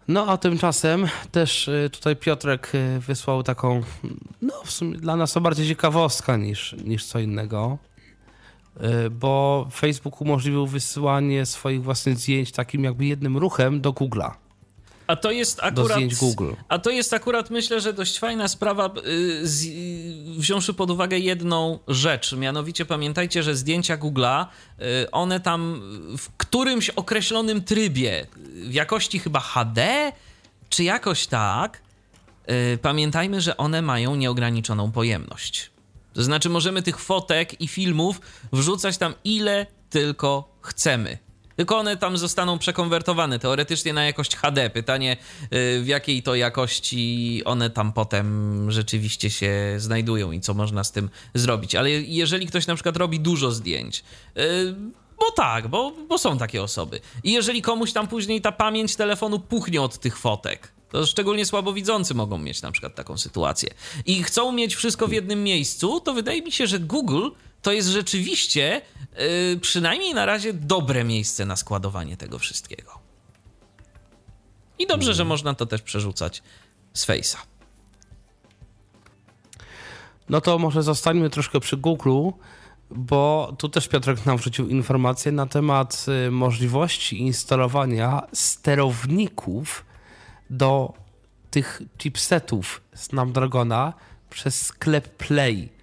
No 0.08 0.26
a 0.26 0.36
tymczasem 0.36 1.06
też 1.32 1.68
y, 1.68 1.90
tutaj 1.92 2.16
Piotrek 2.16 2.74
y, 2.74 3.00
wysłał 3.00 3.42
taką, 3.42 3.82
no 4.42 4.54
w 4.64 4.70
sumie 4.70 4.98
dla 4.98 5.16
nas 5.16 5.32
to 5.32 5.40
bardziej 5.40 5.68
ciekawostka 5.68 6.36
niż, 6.36 6.76
niż 6.84 7.04
co 7.06 7.18
innego, 7.18 7.78
y, 8.76 9.10
bo 9.10 9.68
Facebook 9.72 10.20
umożliwił 10.20 10.66
wysyłanie 10.66 11.46
swoich 11.46 11.82
własnych 11.82 12.18
zdjęć 12.18 12.52
takim 12.52 12.84
jakby 12.84 13.04
jednym 13.04 13.36
ruchem 13.36 13.80
do 13.80 13.92
Google'a. 13.92 14.45
A 15.06 15.16
to 15.16 15.30
jest 15.30 15.60
akurat. 15.62 16.00
Google. 16.20 16.52
A 16.68 16.78
to 16.78 16.90
jest 16.90 17.14
akurat, 17.14 17.50
myślę, 17.50 17.80
że 17.80 17.92
dość 17.92 18.18
fajna 18.18 18.48
sprawa, 18.48 18.90
y, 19.06 19.46
z, 19.48 19.66
wziąwszy 20.38 20.74
pod 20.74 20.90
uwagę 20.90 21.18
jedną 21.18 21.78
rzecz. 21.88 22.32
Mianowicie 22.32 22.84
pamiętajcie, 22.84 23.42
że 23.42 23.56
zdjęcia 23.56 23.96
Google'a, 23.96 24.46
y, 25.04 25.10
one 25.10 25.40
tam 25.40 25.80
w 26.18 26.28
którymś 26.36 26.90
określonym 26.90 27.64
trybie, 27.64 28.26
w 28.44 28.72
jakości 28.74 29.18
chyba 29.18 29.40
HD, 29.40 30.12
czy 30.68 30.84
jakoś 30.84 31.26
tak, 31.26 31.82
y, 32.74 32.78
pamiętajmy, 32.78 33.40
że 33.40 33.56
one 33.56 33.82
mają 33.82 34.16
nieograniczoną 34.16 34.92
pojemność. 34.92 35.70
To 36.12 36.22
znaczy, 36.22 36.48
możemy 36.48 36.82
tych 36.82 36.98
fotek 36.98 37.60
i 37.60 37.68
filmów 37.68 38.20
wrzucać 38.52 38.98
tam 38.98 39.14
ile 39.24 39.66
tylko 39.90 40.58
chcemy. 40.60 41.25
Tylko 41.56 41.78
one 41.78 41.96
tam 41.96 42.18
zostaną 42.18 42.58
przekonwertowane 42.58 43.38
teoretycznie 43.38 43.92
na 43.92 44.04
jakość 44.04 44.36
HD. 44.36 44.70
Pytanie, 44.70 45.16
y, 45.42 45.80
w 45.82 45.86
jakiej 45.86 46.22
to 46.22 46.34
jakości 46.34 47.42
one 47.44 47.70
tam 47.70 47.92
potem 47.92 48.70
rzeczywiście 48.70 49.30
się 49.30 49.74
znajdują 49.78 50.32
i 50.32 50.40
co 50.40 50.54
można 50.54 50.84
z 50.84 50.92
tym 50.92 51.10
zrobić. 51.34 51.74
Ale 51.74 51.90
jeżeli 51.90 52.46
ktoś 52.46 52.66
na 52.66 52.74
przykład 52.74 52.96
robi 52.96 53.20
dużo 53.20 53.50
zdjęć, 53.50 54.04
y, 54.38 54.74
bo 55.18 55.30
tak, 55.36 55.68
bo, 55.68 55.92
bo 56.08 56.18
są 56.18 56.38
takie 56.38 56.62
osoby. 56.62 57.00
I 57.24 57.32
jeżeli 57.32 57.62
komuś 57.62 57.92
tam 57.92 58.08
później 58.08 58.40
ta 58.40 58.52
pamięć 58.52 58.96
telefonu 58.96 59.38
puchnie 59.38 59.82
od 59.82 59.98
tych 59.98 60.18
fotek, 60.18 60.72
to 60.90 61.06
szczególnie 61.06 61.46
słabowidzący 61.46 62.14
mogą 62.14 62.38
mieć 62.38 62.62
na 62.62 62.72
przykład 62.72 62.94
taką 62.94 63.18
sytuację. 63.18 63.70
I 64.06 64.22
chcą 64.22 64.52
mieć 64.52 64.74
wszystko 64.74 65.08
w 65.08 65.12
jednym 65.12 65.44
miejscu, 65.44 66.00
to 66.00 66.14
wydaje 66.14 66.42
mi 66.42 66.52
się, 66.52 66.66
że 66.66 66.78
Google 66.78 67.28
to 67.62 67.72
jest 67.72 67.88
rzeczywiście 67.88 68.82
yy, 69.52 69.60
przynajmniej 69.60 70.14
na 70.14 70.26
razie 70.26 70.52
dobre 70.52 71.04
miejsce 71.04 71.46
na 71.46 71.56
składowanie 71.56 72.16
tego 72.16 72.38
wszystkiego. 72.38 72.98
I 74.78 74.86
dobrze, 74.86 75.14
że 75.14 75.24
można 75.24 75.54
to 75.54 75.66
też 75.66 75.82
przerzucać 75.82 76.42
z 76.94 77.06
Face'a. 77.06 77.36
No 80.28 80.40
to 80.40 80.58
może 80.58 80.82
zostańmy 80.82 81.30
troszkę 81.30 81.60
przy 81.60 81.76
Google, 81.76 82.30
bo 82.90 83.54
tu 83.58 83.68
też 83.68 83.88
Piotrek 83.88 84.26
nam 84.26 84.36
wrzucił 84.36 84.68
informację 84.68 85.32
na 85.32 85.46
temat 85.46 86.06
y, 86.26 86.30
możliwości 86.30 87.20
instalowania 87.20 88.22
sterowników 88.32 89.84
do 90.50 90.92
tych 91.50 91.82
chipsetów 91.98 92.80
Snapdragona 92.94 93.92
przez 94.30 94.66
sklep 94.66 95.08
Play. 95.08 95.75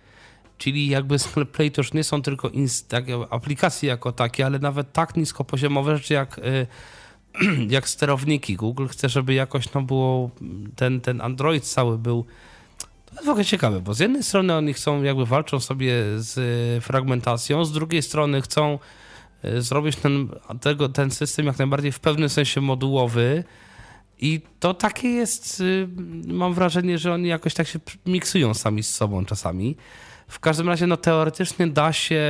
Czyli 0.58 0.88
jakby 0.88 1.18
Play 1.52 1.72
to 1.72 1.82
już 1.82 1.94
nie 1.94 2.04
są 2.04 2.22
tylko 2.22 2.52
tak, 2.88 3.06
aplikacje 3.30 3.90
jako 3.90 4.12
takie, 4.12 4.46
ale 4.46 4.60
nawet 4.60 4.94
tak 4.94 5.16
niskopoziomowe 5.16 5.98
rzeczy 5.98 6.14
jak, 6.14 6.38
y, 6.38 6.68
jak 7.76 7.90
sterowniki. 7.90 8.56
Google 8.56 8.88
chce, 8.88 9.10
żeby 9.10 9.34
jakoś 9.34 9.74
no 9.74 9.82
było 9.82 10.30
ten, 10.76 11.02
ten 11.02 11.22
Android 11.22 11.64
cały 11.64 11.98
był 11.98 12.26
to 13.14 13.18
jest 13.18 13.28
w 13.28 13.30
ogóle 13.30 13.46
ciekawe, 13.46 13.82
bo 13.82 13.94
z 13.94 14.00
jednej 14.00 14.24
strony 14.24 14.56
oni 14.56 14.74
chcą, 14.74 15.04
jakby 15.04 15.26
walczą 15.26 15.60
sobie 15.60 15.94
z 16.16 16.84
fragmentacją, 16.84 17.66
z 17.66 17.72
drugiej 17.72 18.02
strony 18.02 18.42
chcą 18.42 18.80
y, 19.46 19.62
zrobić 19.62 19.96
ten, 19.96 20.30
tego, 20.62 20.90
ten 20.90 21.12
system 21.12 21.46
jak 21.46 21.58
najbardziej 21.58 21.92
w 21.92 22.00
pewnym 22.00 22.30
sensie 22.30 22.62
modułowy, 22.62 23.44
i 24.20 24.42
to 24.60 24.74
takie 24.74 25.10
jest, 25.10 25.60
y, 25.60 25.88
mam 26.28 26.54
wrażenie, 26.54 26.98
że 26.98 27.14
oni 27.14 27.28
jakoś 27.28 27.54
tak 27.54 27.68
się 27.68 27.80
miksują 28.06 28.54
sami 28.54 28.84
z 28.84 28.96
sobą 28.96 29.26
czasami. 29.26 29.76
W 30.34 30.40
każdym 30.40 30.70
razie, 30.70 30.88
no 30.88 30.98
teoretycznie 30.98 31.68
da 31.68 31.94
się 31.94 32.22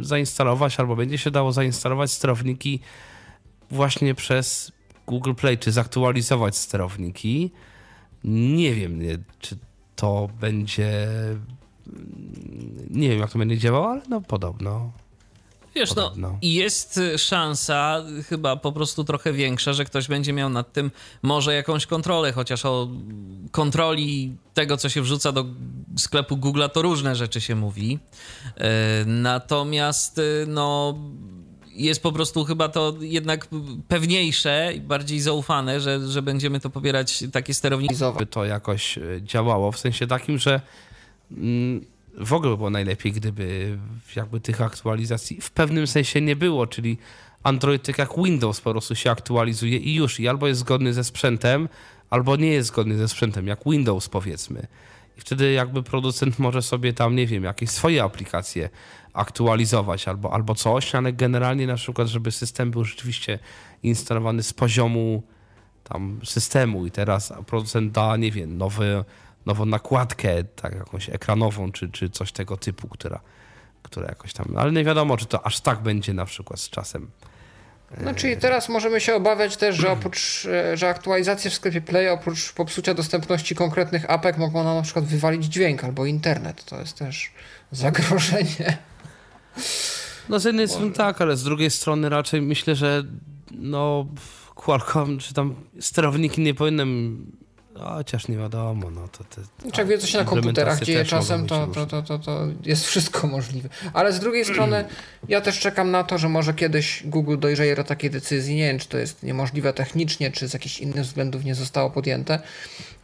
zainstalować, 0.00 0.80
albo 0.80 0.96
będzie 0.96 1.18
się 1.18 1.30
dało 1.30 1.52
zainstalować 1.52 2.12
sterowniki 2.12 2.80
właśnie 3.70 4.14
przez 4.14 4.72
Google 5.06 5.34
Play, 5.34 5.58
czy 5.58 5.72
zaktualizować 5.72 6.56
sterowniki. 6.56 7.50
Nie 8.24 8.74
wiem, 8.74 9.00
czy 9.38 9.56
to 9.96 10.28
będzie. 10.40 11.08
Nie 12.90 13.08
wiem, 13.08 13.18
jak 13.18 13.30
to 13.32 13.38
będzie 13.38 13.58
działało, 13.58 13.90
ale 13.90 14.02
no 14.08 14.20
podobno. 14.20 14.92
Wiesz, 15.74 15.94
no, 15.94 16.12
jest 16.42 17.00
szansa, 17.16 18.04
chyba 18.28 18.56
po 18.56 18.72
prostu 18.72 19.04
trochę 19.04 19.32
większa, 19.32 19.72
że 19.72 19.84
ktoś 19.84 20.08
będzie 20.08 20.32
miał 20.32 20.50
nad 20.50 20.72
tym 20.72 20.90
może 21.22 21.54
jakąś 21.54 21.86
kontrolę, 21.86 22.32
chociaż 22.32 22.64
o 22.64 22.88
kontroli 23.50 24.36
tego, 24.54 24.76
co 24.76 24.88
się 24.88 25.02
wrzuca 25.02 25.32
do 25.32 25.44
sklepu 25.98 26.36
Google, 26.36 26.62
to 26.72 26.82
różne 26.82 27.16
rzeczy 27.16 27.40
się 27.40 27.54
mówi. 27.54 27.98
E, 28.56 29.04
natomiast, 29.06 30.18
e, 30.18 30.22
no 30.46 30.94
jest 31.72 32.02
po 32.02 32.12
prostu 32.12 32.44
chyba 32.44 32.68
to 32.68 32.94
jednak 33.00 33.48
pewniejsze 33.88 34.72
i 34.76 34.80
bardziej 34.80 35.20
zaufane, 35.20 35.80
że, 35.80 36.08
że 36.08 36.22
będziemy 36.22 36.60
to 36.60 36.70
pobierać 36.70 37.24
takie 37.32 37.54
sterowniki. 37.54 37.94
By 38.18 38.26
to 38.26 38.44
jakoś 38.44 38.98
działało, 39.20 39.72
w 39.72 39.78
sensie 39.78 40.06
takim, 40.06 40.38
że 40.38 40.60
mm, 41.30 41.84
w 42.14 42.32
ogóle 42.32 42.56
było 42.56 42.70
najlepiej, 42.70 43.12
gdyby 43.12 43.78
jakby 44.16 44.40
tych 44.40 44.60
aktualizacji 44.60 45.40
w 45.40 45.50
pewnym 45.50 45.86
sensie 45.86 46.20
nie 46.20 46.36
było, 46.36 46.66
czyli 46.66 46.98
Android 47.42 47.82
tak 47.82 47.98
jak 47.98 48.10
Windows 48.16 48.60
po 48.60 48.70
prostu 48.70 48.94
się 48.94 49.10
aktualizuje 49.10 49.78
i 49.78 49.94
już, 49.94 50.20
i 50.20 50.28
albo 50.28 50.48
jest 50.48 50.60
zgodny 50.60 50.94
ze 50.94 51.04
sprzętem, 51.04 51.68
albo 52.10 52.36
nie 52.36 52.48
jest 52.48 52.68
zgodny 52.68 52.96
ze 52.96 53.08
sprzętem, 53.08 53.46
jak 53.46 53.60
Windows 53.66 54.08
powiedzmy. 54.08 54.66
I 55.18 55.20
wtedy 55.20 55.52
jakby 55.52 55.82
producent 55.82 56.38
może 56.38 56.62
sobie 56.62 56.92
tam, 56.92 57.16
nie 57.16 57.26
wiem, 57.26 57.44
jakieś 57.44 57.70
swoje 57.70 58.02
aplikacje 58.02 58.68
aktualizować 59.12 60.08
albo, 60.08 60.32
albo 60.32 60.54
coś, 60.54 60.94
ale 60.94 61.12
generalnie 61.12 61.66
na 61.66 61.76
przykład, 61.76 62.08
żeby 62.08 62.32
system 62.32 62.70
był 62.70 62.84
rzeczywiście 62.84 63.38
instalowany 63.82 64.42
z 64.42 64.52
poziomu 64.52 65.22
tam 65.84 66.20
systemu 66.24 66.86
i 66.86 66.90
teraz 66.90 67.32
producent 67.46 67.92
da, 67.92 68.16
nie 68.16 68.30
wiem, 68.32 68.58
nowy 68.58 69.04
nową 69.46 69.66
nakładkę, 69.66 70.44
tak 70.44 70.74
jakąś 70.74 71.10
ekranową, 71.10 71.72
czy, 71.72 71.88
czy 71.88 72.10
coś 72.10 72.32
tego 72.32 72.56
typu, 72.56 72.88
która, 72.88 73.20
która 73.82 74.08
jakoś 74.08 74.32
tam. 74.32 74.56
Ale 74.56 74.72
nie 74.72 74.84
wiadomo, 74.84 75.16
czy 75.16 75.26
to 75.26 75.46
aż 75.46 75.60
tak 75.60 75.78
będzie 75.78 76.12
na 76.14 76.24
przykład 76.24 76.60
z 76.60 76.70
czasem. 76.70 77.10
No 78.00 78.14
czyli 78.14 78.36
teraz 78.36 78.68
możemy 78.68 79.00
się 79.00 79.14
obawiać 79.14 79.56
też, 79.56 79.76
że 79.76 79.90
oprócz, 79.90 80.46
e, 80.46 80.76
że 80.76 80.88
aktualizacje 80.88 81.50
w 81.50 81.54
sklepie 81.54 81.80
Play 81.80 82.08
oprócz 82.08 82.52
popsucia 82.52 82.94
dostępności 82.94 83.54
konkretnych 83.54 84.10
apek 84.10 84.38
mogą 84.38 84.64
nam 84.64 84.76
na 84.76 84.82
przykład 84.82 85.04
wywalić 85.04 85.44
dźwięk 85.44 85.84
albo 85.84 86.06
internet. 86.06 86.64
To 86.64 86.80
jest 86.80 86.98
też 86.98 87.32
zagrożenie. 87.72 88.78
No 90.28 90.38
z 90.38 90.44
jednej 90.44 90.68
strony 90.68 90.92
tak, 90.92 91.20
ale 91.20 91.36
z 91.36 91.42
drugiej 91.44 91.70
strony 91.70 92.08
raczej 92.08 92.42
myślę, 92.42 92.74
że 92.74 93.04
no 93.50 94.06
Qualcomm 94.54 95.18
czy 95.18 95.34
tam 95.34 95.54
sterowniki 95.80 96.40
nie 96.40 96.54
powinny 96.54 96.86
Chociaż 97.74 98.28
nie 98.28 98.36
wiadomo, 98.36 98.90
no 98.90 99.08
to 99.08 99.24
te. 99.24 99.42
Jak 99.78 99.88
wie, 99.88 99.98
co 99.98 100.06
się 100.06 100.18
na 100.18 100.24
komputerach 100.24 100.80
dzieje 100.80 101.04
czasem, 101.04 101.46
to, 101.46 101.66
to, 101.66 101.86
to, 101.86 102.02
to, 102.02 102.18
to 102.18 102.46
jest 102.64 102.86
wszystko 102.86 103.26
możliwe. 103.26 103.68
Ale 103.92 104.12
z 104.12 104.20
drugiej 104.20 104.44
strony, 104.52 104.84
ja 105.28 105.40
też 105.40 105.58
czekam 105.58 105.90
na 105.90 106.04
to, 106.04 106.18
że 106.18 106.28
może 106.28 106.54
kiedyś 106.54 107.02
Google 107.06 107.38
dojrzeje 107.38 107.76
do 107.76 107.84
takiej 107.84 108.10
decyzji. 108.10 108.56
Nie 108.56 108.66
wiem, 108.66 108.78
czy 108.78 108.88
to 108.88 108.98
jest 108.98 109.22
niemożliwe 109.22 109.72
technicznie, 109.72 110.30
czy 110.30 110.48
z 110.48 110.52
jakichś 110.52 110.78
innych 110.78 111.04
względów 111.04 111.44
nie 111.44 111.54
zostało 111.54 111.90
podjęte, 111.90 112.38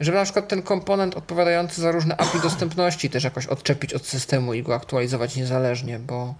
żeby 0.00 0.18
na 0.18 0.24
przykład 0.24 0.48
ten 0.48 0.62
komponent 0.62 1.14
odpowiadający 1.14 1.80
za 1.80 1.92
różne 1.92 2.16
API 2.16 2.40
dostępności 2.40 3.10
też 3.10 3.24
jakoś 3.24 3.46
odczepić 3.46 3.94
od 3.94 4.06
systemu 4.06 4.54
i 4.54 4.62
go 4.62 4.74
aktualizować 4.74 5.36
niezależnie, 5.36 5.98
bo. 5.98 6.34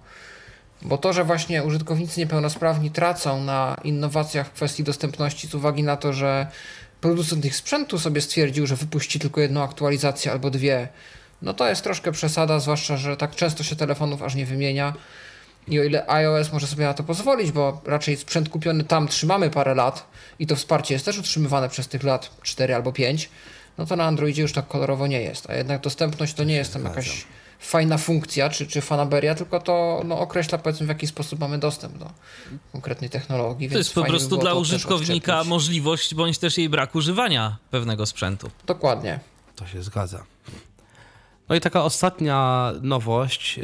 Bo 0.81 0.97
to, 0.97 1.13
że 1.13 1.23
właśnie 1.23 1.63
użytkownicy 1.63 2.19
niepełnosprawni 2.19 2.91
tracą 2.91 3.43
na 3.43 3.77
innowacjach 3.83 4.47
w 4.47 4.51
kwestii 4.51 4.83
dostępności 4.83 5.47
z 5.47 5.55
uwagi 5.55 5.83
na 5.83 5.97
to, 5.97 6.13
że 6.13 6.47
producent 7.01 7.45
ich 7.45 7.55
sprzętu 7.55 7.99
sobie 7.99 8.21
stwierdził, 8.21 8.67
że 8.67 8.75
wypuści 8.75 9.19
tylko 9.19 9.41
jedną 9.41 9.63
aktualizację 9.63 10.31
albo 10.31 10.49
dwie, 10.49 10.87
no 11.41 11.53
to 11.53 11.69
jest 11.69 11.81
troszkę 11.81 12.11
przesada, 12.11 12.59
zwłaszcza, 12.59 12.97
że 12.97 13.17
tak 13.17 13.35
często 13.35 13.63
się 13.63 13.75
telefonów 13.75 14.21
aż 14.21 14.35
nie 14.35 14.45
wymienia. 14.45 14.93
I 15.67 15.79
o 15.79 15.83
ile 15.83 16.09
iOS 16.09 16.51
może 16.53 16.67
sobie 16.67 16.85
na 16.85 16.93
to 16.93 17.03
pozwolić, 17.03 17.51
bo 17.51 17.81
raczej 17.85 18.17
sprzęt 18.17 18.49
kupiony 18.49 18.83
tam 18.83 19.07
trzymamy 19.07 19.49
parę 19.49 19.75
lat 19.75 20.07
i 20.39 20.47
to 20.47 20.55
wsparcie 20.55 20.93
jest 20.93 21.05
też 21.05 21.17
utrzymywane 21.17 21.69
przez 21.69 21.87
tych 21.87 22.03
lat 22.03 22.29
4 22.43 22.75
albo 22.75 22.91
5, 22.91 23.29
no 23.77 23.85
to 23.85 23.95
na 23.95 24.03
Androidzie 24.03 24.41
już 24.41 24.53
tak 24.53 24.67
kolorowo 24.67 25.07
nie 25.07 25.21
jest. 25.21 25.49
A 25.49 25.55
jednak 25.55 25.81
dostępność 25.81 26.33
to 26.33 26.43
nie 26.43 26.55
jest 26.55 26.73
tam 26.73 26.83
jakaś 26.83 27.25
fajna 27.59 27.97
funkcja 27.97 28.49
czy, 28.49 28.67
czy 28.67 28.81
fanaberia, 28.81 29.35
tylko 29.35 29.59
to 29.59 30.01
no, 30.05 30.19
określa 30.19 30.57
powiedzmy 30.57 30.85
w 30.85 30.89
jaki 30.89 31.07
sposób 31.07 31.39
mamy 31.39 31.57
dostęp 31.57 31.97
do 31.97 32.11
konkretnej 32.71 33.09
technologii. 33.09 33.69
To 33.69 33.77
jest 33.77 33.93
po 33.93 34.03
prostu 34.03 34.37
dla 34.37 34.53
użytkownika 34.53 35.43
możliwość 35.43 36.15
bądź 36.15 36.37
też 36.37 36.57
jej 36.57 36.69
brak 36.69 36.95
używania 36.95 37.57
pewnego 37.71 38.05
sprzętu. 38.05 38.49
Dokładnie. 38.65 39.19
To 39.55 39.67
się 39.67 39.83
zgadza. 39.83 40.23
No 41.49 41.55
i 41.55 41.59
taka 41.59 41.83
ostatnia 41.83 42.71
nowość, 42.81 43.57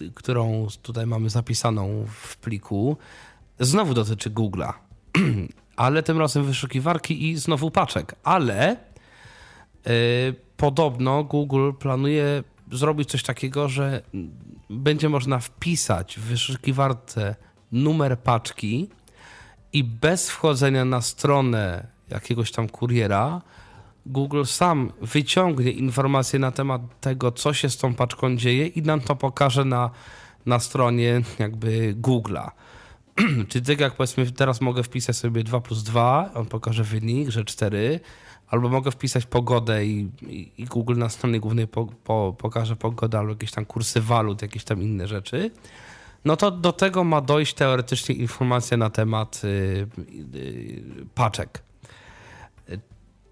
yy, 0.00 0.10
którą 0.14 0.66
tutaj 0.82 1.06
mamy 1.06 1.30
zapisaną 1.30 2.06
w 2.22 2.36
pliku, 2.36 2.96
znowu 3.60 3.94
dotyczy 3.94 4.30
Google'a, 4.30 4.72
ale 5.76 6.02
tym 6.02 6.18
razem 6.18 6.44
wyszukiwarki 6.44 7.28
i 7.30 7.36
znowu 7.36 7.70
paczek, 7.70 8.14
ale 8.22 8.76
yy, 9.86 9.92
podobno 10.56 11.24
Google 11.24 11.72
planuje 11.78 12.42
zrobić 12.72 13.10
coś 13.10 13.22
takiego, 13.22 13.68
że 13.68 14.02
będzie 14.70 15.08
można 15.08 15.38
wpisać 15.38 16.18
w 16.18 16.22
wyszukiwarce 16.22 17.36
numer 17.72 18.18
paczki 18.18 18.88
i 19.72 19.84
bez 19.84 20.30
wchodzenia 20.30 20.84
na 20.84 21.00
stronę 21.00 21.86
jakiegoś 22.10 22.52
tam 22.52 22.68
kuriera, 22.68 23.42
Google 24.06 24.44
sam 24.44 24.92
wyciągnie 25.00 25.70
informacje 25.70 26.38
na 26.38 26.52
temat 26.52 27.00
tego, 27.00 27.32
co 27.32 27.54
się 27.54 27.70
z 27.70 27.76
tą 27.76 27.94
paczką 27.94 28.36
dzieje 28.36 28.66
i 28.66 28.82
nam 28.82 29.00
to 29.00 29.16
pokaże 29.16 29.64
na, 29.64 29.90
na 30.46 30.58
stronie 30.58 31.22
jakby 31.38 31.94
Google'a. 31.94 32.50
Czyli 33.48 33.66
tak 33.66 33.80
jak 33.80 33.94
powiedzmy 33.94 34.32
teraz 34.32 34.60
mogę 34.60 34.82
wpisać 34.82 35.16
sobie 35.16 35.44
2 35.44 35.60
plus 35.60 35.82
2, 35.82 36.30
on 36.34 36.46
pokaże 36.46 36.84
wynik, 36.84 37.28
że 37.28 37.44
4, 37.44 38.00
albo 38.50 38.68
mogę 38.68 38.90
wpisać 38.90 39.26
pogodę 39.26 39.86
i, 39.86 40.08
i, 40.58 40.64
Google 40.64 40.96
na 40.96 41.08
stronie 41.08 41.40
głównej 41.40 41.68
po, 41.68 41.86
po, 42.04 42.34
pokaże 42.38 42.76
pogodę 42.76 43.18
albo 43.18 43.30
jakieś 43.30 43.52
tam 43.52 43.64
kursy 43.64 44.00
walut, 44.00 44.42
jakieś 44.42 44.64
tam 44.64 44.82
inne 44.82 45.06
rzeczy, 45.06 45.50
no 46.24 46.36
to 46.36 46.50
do 46.50 46.72
tego 46.72 47.04
ma 47.04 47.20
dojść 47.20 47.54
teoretycznie 47.54 48.14
informacja 48.14 48.76
na 48.76 48.90
temat 48.90 49.42
y, 49.44 49.48
y, 50.34 50.82
paczek. 51.14 51.62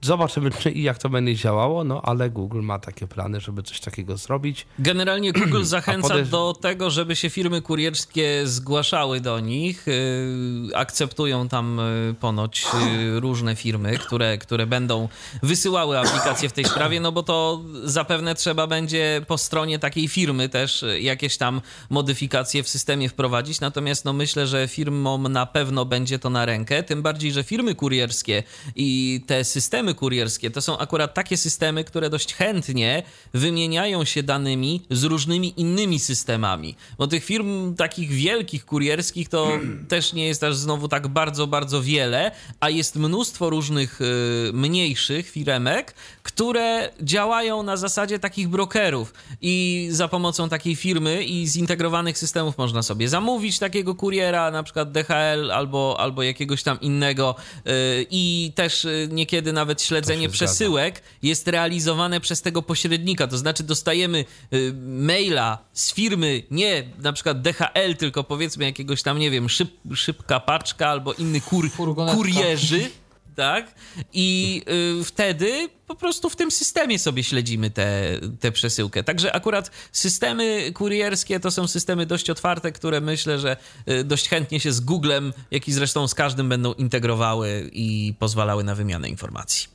Zobaczymy, 0.01 0.51
czy 0.51 0.71
i 0.71 0.83
jak 0.83 0.99
to 0.99 1.09
będzie 1.09 1.35
działało, 1.35 1.85
no 1.85 2.03
ale 2.03 2.31
Google 2.31 2.61
ma 2.61 2.79
takie 2.79 3.07
plany, 3.07 3.41
żeby 3.41 3.63
coś 3.63 3.81
takiego 3.81 4.17
zrobić. 4.17 4.67
Generalnie 4.79 5.33
Google 5.41 5.63
zachęca 5.63 6.09
podejrz... 6.09 6.29
do 6.29 6.55
tego, 6.61 6.91
żeby 6.91 7.17
się 7.17 7.31
firmy 7.31 7.63
kurierskie 7.63 8.43
zgłaszały 8.45 9.21
do 9.21 9.41
nich. 9.41 9.87
Yy, 9.87 10.77
akceptują 10.77 11.49
tam 11.49 11.81
yy, 12.07 12.15
ponoć 12.15 12.67
yy, 13.03 13.21
różne 13.27 13.57
firmy, 13.57 13.99
które, 13.99 14.39
które 14.39 14.67
będą 14.67 15.09
wysyłały 15.43 15.99
aplikacje 15.99 16.49
w 16.49 16.53
tej 16.53 16.65
sprawie, 16.65 17.01
no 17.01 17.13
bo 17.13 17.23
to 17.23 17.63
zapewne 17.85 18.35
trzeba 18.35 18.67
będzie 18.67 19.23
po 19.27 19.39
stronie 19.39 19.79
takiej 19.79 20.09
firmy 20.09 20.49
też 20.49 20.85
jakieś 21.01 21.37
tam 21.37 21.61
modyfikacje 21.91 22.63
w 22.63 22.69
systemie 22.69 23.09
wprowadzić. 23.09 23.61
Natomiast 23.61 24.05
no 24.05 24.13
myślę, 24.13 24.47
że 24.47 24.69
firmom 24.69 25.33
na 25.33 25.47
pewno 25.47 25.85
będzie 25.85 26.19
to 26.19 26.31
na 26.31 26.47
rękę, 26.47 26.83
tym 26.83 27.03
bardziej, 27.03 27.33
że 27.33 27.45
firmy 27.45 27.75
kurierskie 27.75 28.43
i 28.77 29.21
te 29.27 29.45
systemy 29.45 29.88
systemy 29.89 29.95
kurierskie 29.95 30.51
to 30.51 30.61
są 30.61 30.79
akurat 30.79 31.15
takie 31.15 31.37
systemy, 31.37 31.85
które 31.85 32.11
dość 32.11 32.35
chętnie 32.35 33.03
wymieniają 33.35 34.05
się 34.05 34.23
danymi 34.23 34.83
z 34.91 35.05
różnymi 35.05 35.55
innymi 35.57 35.99
systemami. 35.99 36.77
Bo 36.99 37.07
tych 37.07 37.25
firm 37.25 37.75
takich 37.75 38.11
wielkich 38.11 38.67
kurierskich 38.67 39.29
to 39.29 39.59
też 39.89 40.13
nie 40.13 40.27
jest 40.27 40.45
aż 40.45 40.57
znowu 40.57 40.89
tak 40.89 41.09
bardzo, 41.09 41.47
bardzo 41.47 41.83
wiele, 41.83 42.31
a 42.61 42.71
jest 42.71 42.97
mnóstwo 42.97 43.51
różnych 43.51 44.01
y, 44.01 44.51
mniejszych 44.53 45.31
firemek, 45.31 45.95
które 46.23 46.91
działają 47.01 47.63
na 47.63 47.77
zasadzie 47.77 48.19
takich 48.19 48.49
brokerów 48.49 49.15
i 49.41 49.89
za 49.91 50.09
pomocą 50.09 50.49
takiej 50.49 50.77
firmy 50.77 51.25
i 51.25 51.47
zintegrowanych 51.47 52.19
systemów 52.19 52.59
można 52.59 52.83
sobie 52.83 53.09
zamówić 53.09 53.59
takiego 53.59 53.95
kuriera, 53.95 54.51
na 54.51 54.63
przykład 54.63 54.93
DHL 54.93 55.51
albo, 55.51 55.97
albo 55.99 56.23
jakiegoś 56.23 56.63
tam 56.63 56.81
innego 56.81 57.35
y, 57.67 58.07
i 58.11 58.53
też 58.55 58.85
y, 58.85 59.09
niekiedy 59.13 59.53
nawet 59.53 59.78
śledzenie 59.83 60.23
się 60.27 60.29
przesyłek 60.29 61.03
jest 61.23 61.49
realizowane 61.49 62.21
przez 62.21 62.43
tego 62.43 62.63
pośrednika, 62.63 63.27
to 63.27 63.39
znaczy 63.39 63.63
dostajemy 63.63 64.25
y, 64.53 64.73
maila 64.85 65.59
z 65.73 65.95
firmy, 65.95 66.43
nie 66.51 66.85
na 67.03 67.13
przykład 67.13 67.43
DHL, 67.43 67.97
tylko 67.99 68.25
powiedzmy 68.25 68.65
jakiegoś 68.65 69.03
tam, 69.03 69.19
nie 69.19 69.31
wiem, 69.31 69.49
szyb, 69.49 69.71
szybka 69.95 70.41
paczka 70.41 70.89
albo 70.89 71.13
inny 71.13 71.41
kur, 71.41 71.71
kurierzy, 72.15 72.91
tak? 73.39 73.75
I 74.13 74.63
y, 75.01 75.05
wtedy 75.05 75.69
po 75.87 75.95
prostu 75.95 76.31
w 76.31 76.37
tym 76.37 76.51
systemie 76.51 76.99
sobie 76.99 77.25
śledzimy 77.25 77.71
tę 77.71 77.89
te, 77.89 78.29
te 78.41 78.53
przesyłkę. 78.53 79.05
Także 79.05 79.33
akurat 79.33 79.71
systemy 79.93 80.73
kurierskie 80.73 81.41
to 81.41 81.51
są 81.51 81.69
systemy 81.69 82.07
dość 82.07 82.31
otwarte, 82.31 82.73
które 82.73 83.01
myślę, 83.01 83.39
że 83.39 83.57
y, 83.89 84.05
dość 84.05 84.29
chętnie 84.29 84.61
się 84.61 84.73
z 84.73 84.81
Googlem, 84.81 85.33
jak 85.51 85.69
i 85.69 85.73
zresztą 85.73 86.09
z 86.09 86.15
każdym 86.15 86.49
będą 86.49 86.73
integrowały 86.73 87.71
i 87.73 88.15
pozwalały 88.19 88.65
na 88.65 88.75
wymianę 88.75 89.09
informacji. 89.09 89.69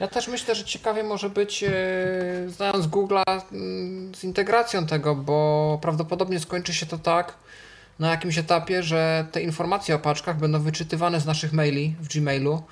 Ja 0.00 0.08
też 0.08 0.28
myślę, 0.28 0.54
że 0.54 0.64
ciekawie 0.64 1.02
może 1.02 1.30
być, 1.30 1.64
e, 1.64 1.70
znając 2.48 2.86
Google'a, 2.86 3.22
mm, 3.52 4.14
z 4.14 4.24
integracją 4.24 4.86
tego, 4.86 5.14
bo 5.14 5.78
prawdopodobnie 5.82 6.40
skończy 6.40 6.74
się 6.74 6.86
to 6.86 6.98
tak 6.98 7.34
na 8.00 8.10
jakimś 8.10 8.38
etapie, 8.38 8.82
że 8.82 9.26
te 9.32 9.42
informacje 9.42 9.94
o 9.94 9.98
paczkach 9.98 10.38
będą 10.38 10.60
wyczytywane 10.60 11.20
z 11.20 11.26
naszych 11.26 11.52
maili 11.52 11.94
w 12.00 12.08
Gmailu 12.08 12.62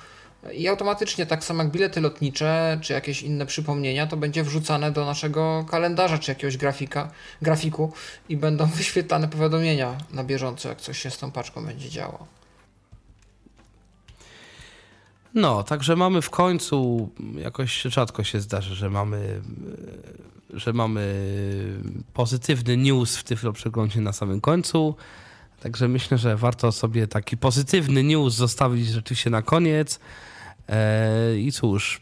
i 0.53 0.69
automatycznie, 0.69 1.27
tak 1.27 1.45
samo 1.45 1.63
jak 1.63 1.73
bilety 1.73 2.01
lotnicze, 2.01 2.79
czy 2.83 2.93
jakieś 2.93 3.23
inne 3.23 3.47
przypomnienia, 3.47 4.07
to 4.07 4.17
będzie 4.17 4.45
wrzucane 4.45 4.93
do 4.93 5.07
naszego 5.07 5.65
kalendarza, 5.71 6.19
czy 6.19 6.31
jakiegoś 6.31 6.57
grafika, 6.57 7.11
grafiku 7.43 7.93
i 8.29 8.37
będą 8.37 8.67
wyświetlane 8.77 9.29
powiadomienia 9.29 9.97
na 10.11 10.25
bieżąco, 10.25 10.69
jak 10.69 10.81
coś 10.81 10.99
się 10.99 11.11
z 11.11 11.19
tą 11.19 11.31
paczką 11.31 11.65
będzie 11.65 11.91
działo. 11.91 12.27
No, 15.35 15.63
także 15.63 15.97
mamy 15.97 16.23
w 16.23 16.31
końcu, 16.31 17.09
jakoś 17.37 17.83
rzadko 17.83 18.25
się 18.25 18.41
zdarzy, 18.41 18.75
że 18.75 18.91
mamy, 18.91 19.43
że 20.59 20.73
mamy 20.73 21.15
pozytywny 22.15 22.77
news 22.77 23.17
w 23.17 23.25
Tyflo 23.25 23.53
Przeglądzie 23.53 24.01
na 24.01 24.13
samym 24.13 24.41
końcu. 24.41 24.95
Także 25.63 25.89
myślę, 25.89 26.19
że 26.19 26.37
warto 26.37 26.73
sobie 26.73 27.07
taki 27.07 27.37
pozytywny 27.37 28.05
news 28.05 28.35
zostawić 28.35 28.89
rzeczywiście 28.89 29.31
na 29.31 29.43
koniec. 29.43 30.01
E, 30.69 31.39
I 31.39 31.53
cóż, 31.53 32.01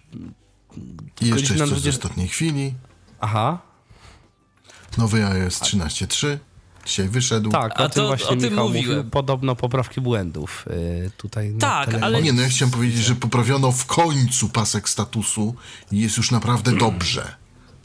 I 1.20 1.26
jeszcze 1.28 1.34
Godzina 1.54 1.58
coś 1.66 1.68
z 1.78 1.82
20. 1.82 1.90
ostatniej 2.02 2.28
chwili. 2.28 2.74
aha, 3.20 3.58
Nowy 4.98 5.26
iOS 5.26 5.60
13.3. 5.60 6.38
Dzisiaj 6.86 7.08
wyszedł. 7.08 7.50
tak, 7.50 7.72
A 7.80 7.84
o 7.84 7.88
tym 7.88 8.02
to- 8.02 8.06
właśnie 8.06 8.26
o 8.28 8.36
tym 8.36 8.50
Michał 8.50 8.68
mówiłem. 8.68 8.96
mówił. 8.96 9.10
Podobno 9.10 9.56
poprawki 9.56 10.00
błędów 10.00 10.64
e, 11.06 11.10
tutaj. 11.10 11.50
na 11.50 11.58
Tak, 11.60 11.94
ale- 11.94 12.22
Nie, 12.22 12.32
no 12.32 12.42
ja 12.42 12.48
chciałem 12.48 12.72
powiedzieć, 12.72 13.04
że 13.04 13.14
poprawiono 13.14 13.72
w 13.72 13.86
końcu 13.86 14.48
pasek 14.48 14.88
statusu 14.88 15.54
i 15.92 16.00
jest 16.00 16.16
już 16.16 16.30
naprawdę 16.30 16.72
dobrze. 16.76 17.34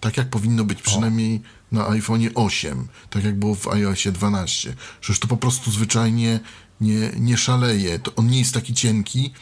Tak 0.02 0.18
jak 0.18 0.30
powinno 0.30 0.64
być 0.64 0.82
przynajmniej 0.82 1.42
na 1.72 1.90
iPhone'ie 1.90 2.30
8, 2.36 2.88
tak 3.10 3.24
jak 3.24 3.40
było 3.40 3.56
w 3.56 3.68
iOSie 3.68 4.12
12. 4.12 4.74
Przecież 5.02 5.20
to 5.20 5.28
po 5.28 5.38
prostu 5.38 5.72
zwyczajnie 5.72 6.40
nie, 6.82 7.12
nie 7.20 7.38
szaleje. 7.38 8.00
To 8.00 8.12
on 8.16 8.28
nie 8.28 8.40
jest 8.40 8.54
taki 8.54 8.74
cienki, 8.74 9.34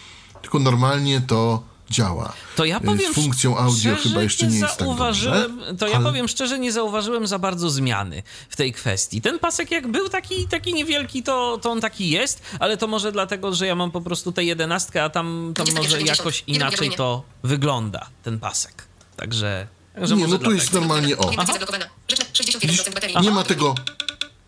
tylko 0.41 0.59
normalnie 0.59 1.21
to 1.21 1.63
działa. 1.89 2.33
To 2.55 2.65
ja 2.65 2.77
Y, 2.77 2.81
powiem 2.81 3.13
Z 3.13 3.15
funkcją 3.15 3.57
audio 3.57 3.79
szczerze, 3.79 4.09
chyba 4.09 4.23
jeszcze 4.23 4.47
nie 4.47 4.59
jest 4.59 4.77
tak 4.77 4.87
dobrze. 4.87 4.97
zauważyłem, 4.97 5.59
To 5.77 5.87
ja 5.87 5.95
ale- 5.95 6.05
powiem 6.05 6.27
szczerze, 6.27 6.59
nie 6.59 6.71
zauważyłem 6.71 7.27
za 7.27 7.39
bardzo 7.39 7.69
zmiany 7.69 8.23
w 8.49 8.55
tej 8.55 8.73
kwestii. 8.73 9.21
Ten 9.21 9.39
pasek 9.39 9.71
jak 9.71 9.87
był 9.87 10.09
taki, 10.09 10.47
taki 10.47 10.73
niewielki, 10.73 11.23
to, 11.23 11.59
to 11.61 11.71
on 11.71 11.81
taki 11.81 12.09
jest, 12.09 12.41
ale 12.59 12.77
to 12.77 12.87
może 12.87 13.11
dlatego, 13.11 13.55
że 13.55 13.67
ja 13.67 13.75
mam 13.75 13.91
po 13.91 14.01
prostu 14.01 14.31
tę 14.31 14.43
jedenastkę, 14.43 15.03
a 15.03 15.09
tam, 15.09 15.53
tam 15.55 15.67
może 15.75 16.01
jakoś 16.01 16.43
inaczej 16.47 16.91
to 16.91 17.23
wygląda, 17.43 18.09
ten 18.23 18.39
pasek. 18.39 18.85
Także... 19.17 19.67
także 19.93 20.15
Nie, 20.15 20.27
no 20.27 20.37
tu 20.37 20.51
jest 20.51 20.73
normalnie 20.73 21.17
o. 21.17 21.21
Orientacja 21.21 21.53
zablokowana. 21.53 21.85
Rzeczna 22.09 22.25
61% 22.25 22.93
baterii. 22.93 23.15
Nie 23.21 23.31
ma 23.31 23.43
tego. 23.43 23.75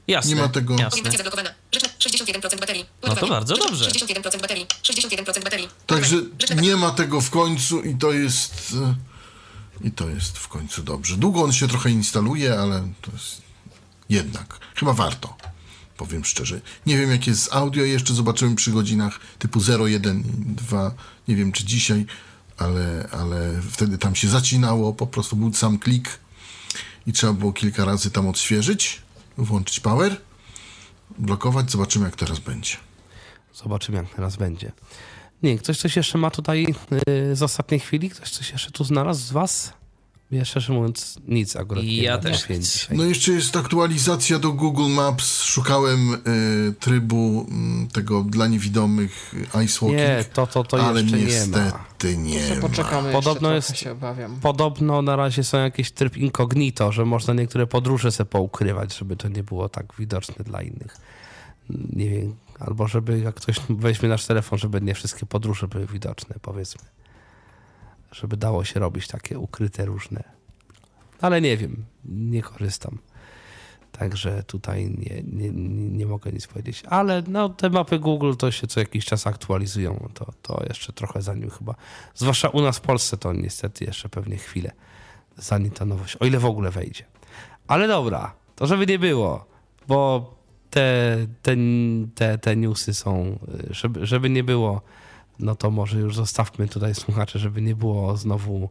Jasne, 0.07 0.35
nie 0.35 0.41
ma 0.41 0.47
tego- 0.47 0.73
Jasne. 0.73 0.87
Orientacja 0.87 1.17
zablokowana. 1.17 1.49
Rzeczna 1.71 1.89
61% 1.99 2.59
baterii. 2.59 2.85
No 3.07 3.15
to 3.15 3.27
bardzo 3.27 3.57
dobrze. 3.57 3.85
61% 3.85 4.41
baterii. 4.41 4.65
61% 4.83 5.43
baterii. 5.43 5.67
Także 5.87 6.15
nie 6.61 6.75
ma 6.75 6.91
tego 6.91 7.21
w 7.21 7.29
końcu 7.29 7.81
i 7.81 7.95
to 7.95 8.11
jest. 8.11 8.73
e, 8.81 8.95
I 9.87 9.91
to 9.91 10.09
jest 10.09 10.37
w 10.37 10.47
końcu 10.47 10.83
dobrze. 10.83 11.17
Długo 11.17 11.43
on 11.43 11.53
się 11.53 11.67
trochę 11.67 11.89
instaluje, 11.91 12.59
ale 12.59 12.87
to 13.01 13.11
jest 13.11 13.41
jednak. 14.09 14.59
Chyba 14.75 14.93
warto. 14.93 15.37
Powiem 15.97 16.25
szczerze. 16.25 16.61
Nie 16.85 16.97
wiem, 16.97 17.11
jak 17.11 17.27
jest 17.27 17.43
z 17.43 17.53
audio, 17.53 17.83
jeszcze 17.83 18.13
zobaczymy 18.13 18.55
przy 18.55 18.71
godzinach 18.71 19.19
typu 19.39 19.59
0, 19.59 19.87
1 19.87 20.19
i 20.19 20.23
2. 20.55 20.91
Nie 21.27 21.35
wiem, 21.35 21.51
czy 21.51 21.63
dzisiaj, 21.63 22.05
ale, 22.61 23.07
ale 23.11 23.61
wtedy 23.71 23.97
tam 23.97 24.15
się 24.15 24.27
zacinało, 24.27 24.93
po 24.93 25.07
prostu 25.07 25.35
był 25.35 25.53
sam 25.53 25.79
klik 25.79 26.19
i 27.07 27.13
trzeba 27.13 27.33
było 27.33 27.53
kilka 27.53 27.85
razy 27.85 28.11
tam 28.11 28.27
odświeżyć, 28.27 29.01
włączyć 29.37 29.79
power, 29.79 30.21
blokować. 31.19 31.71
Zobaczymy, 31.71 32.05
jak 32.05 32.15
teraz 32.15 32.39
będzie. 32.39 32.77
Zobaczymy, 33.53 33.97
jak 33.97 34.09
teraz 34.15 34.35
będzie. 34.35 34.71
Nie, 35.43 35.57
ktoś 35.57 35.77
coś 35.77 35.95
jeszcze 35.95 36.17
ma 36.17 36.31
tutaj 36.31 36.75
yy, 37.07 37.35
z 37.35 37.43
ostatniej 37.43 37.79
chwili? 37.79 38.09
Ktoś 38.09 38.29
coś 38.29 38.51
jeszcze 38.51 38.71
tu 38.71 38.83
znalazł 38.83 39.21
z 39.21 39.31
was? 39.31 39.73
Ja 40.31 40.45
szczerze 40.45 40.73
mówiąc 40.73 41.19
nic 41.27 41.55
akurat 41.55 41.83
nie 41.83 42.03
Ja 42.03 42.17
też 42.17 42.49
nic. 42.49 42.87
No 42.91 43.03
jeszcze 43.03 43.31
jest 43.31 43.55
aktualizacja 43.57 44.39
do 44.39 44.51
Google 44.51 44.89
Maps. 44.89 45.41
Szukałem 45.43 46.13
y, 46.13 46.73
trybu 46.79 47.45
mm, 47.49 47.87
tego 47.87 48.23
dla 48.23 48.47
niewidomych 48.47 49.33
y, 49.33 49.63
Ice 49.63 49.79
Walking, 49.81 49.91
Nie, 49.99 50.25
to, 50.33 50.47
to, 50.47 50.63
to 50.63 50.85
ale 50.87 51.01
jeszcze 51.01 51.17
nie 51.17 51.23
ma. 51.23 51.27
niestety 51.27 52.17
nie, 52.17 52.55
ma. 52.55 52.61
poczekamy 52.61 53.11
Podobno 53.11 53.53
jeszcze, 53.53 53.71
jest- 53.73 53.83
się 53.83 53.91
obawiam. 53.91 54.39
Podobno 54.41 55.01
na 55.01 55.15
razie 55.15 55.43
są 55.43 55.57
jakieś 55.57 55.91
tryb 55.91 56.17
incognito, 56.17 56.91
że 56.91 57.05
można 57.05 57.33
niektóre 57.33 57.67
podróże 57.67 58.11
sobie 58.11 58.29
poukrywać, 58.29 58.97
żeby 58.97 59.15
to 59.15 59.27
nie 59.27 59.43
było 59.43 59.69
tak 59.69 59.85
widoczne 59.99 60.45
dla 60.45 60.61
innych. 60.61 60.97
Nie 61.69 62.09
wiem, 62.09 62.35
albo 62.59 62.87
żeby 62.87 63.19
jak 63.19 63.35
ktoś 63.35 63.55
weźmie 63.69 64.09
nasz 64.09 64.25
telefon, 64.25 64.59
żeby 64.59 64.81
nie 64.81 64.95
wszystkie 64.95 65.25
podróże 65.25 65.67
były 65.67 65.87
widoczne, 65.87 66.35
powiedzmy. 66.41 66.81
Żeby 68.11 68.37
dało 68.37 68.63
się 68.63 68.79
robić 68.79 69.07
takie 69.07 69.39
ukryte 69.39 69.85
różne. 69.85 70.23
Ale 71.21 71.41
nie 71.41 71.57
wiem, 71.57 71.85
nie 72.05 72.41
korzystam. 72.41 72.97
Także 73.91 74.43
tutaj 74.43 74.85
nie, 74.85 75.23
nie, 75.23 75.49
nie, 75.89 76.05
mogę 76.05 76.31
nic 76.31 76.47
powiedzieć. 76.47 76.83
Ale 76.87 77.23
no, 77.27 77.49
te 77.49 77.69
mapy 77.69 77.99
Google 77.99 78.33
to 78.35 78.51
się 78.51 78.67
co 78.67 78.79
jakiś 78.79 79.05
czas 79.05 79.27
aktualizują. 79.27 80.09
To, 80.13 80.33
to 80.41 80.63
jeszcze 80.69 80.93
trochę 80.93 81.21
zanim 81.21 81.49
chyba. 81.49 81.75
Zwłaszcza 82.15 82.49
u 82.49 82.61
nas 82.61 82.77
w 82.77 82.81
Polsce 82.81 83.17
to 83.17 83.33
niestety 83.33 83.85
jeszcze 83.85 84.09
pewnie 84.09 84.37
chwilę 84.37 84.71
zanim 85.37 85.71
ta 85.71 85.85
nowość, 85.85 86.15
o 86.15 86.25
ile 86.25 86.39
w 86.39 86.45
ogóle 86.45 86.71
wejdzie. 86.71 87.03
Ale 87.67 87.87
dobra, 87.87 88.33
to 88.55 88.67
żeby 88.67 88.87
nie 88.87 88.99
było, 88.99 89.45
bo 89.87 90.33
te, 90.69 91.17
te, 91.41 91.55
te, 92.15 92.37
te 92.37 92.55
newsy 92.55 92.93
są, 92.93 93.39
y, 93.69 93.73
żeby, 93.73 94.05
żeby 94.05 94.29
nie 94.29 94.43
było, 94.43 94.81
no 95.39 95.55
to 95.55 95.71
może 95.71 95.99
już 95.99 96.15
zostawmy 96.15 96.67
tutaj 96.67 96.95
słuchacze, 96.95 97.39
żeby 97.39 97.61
nie 97.61 97.75
było 97.75 98.17
znowu 98.17 98.69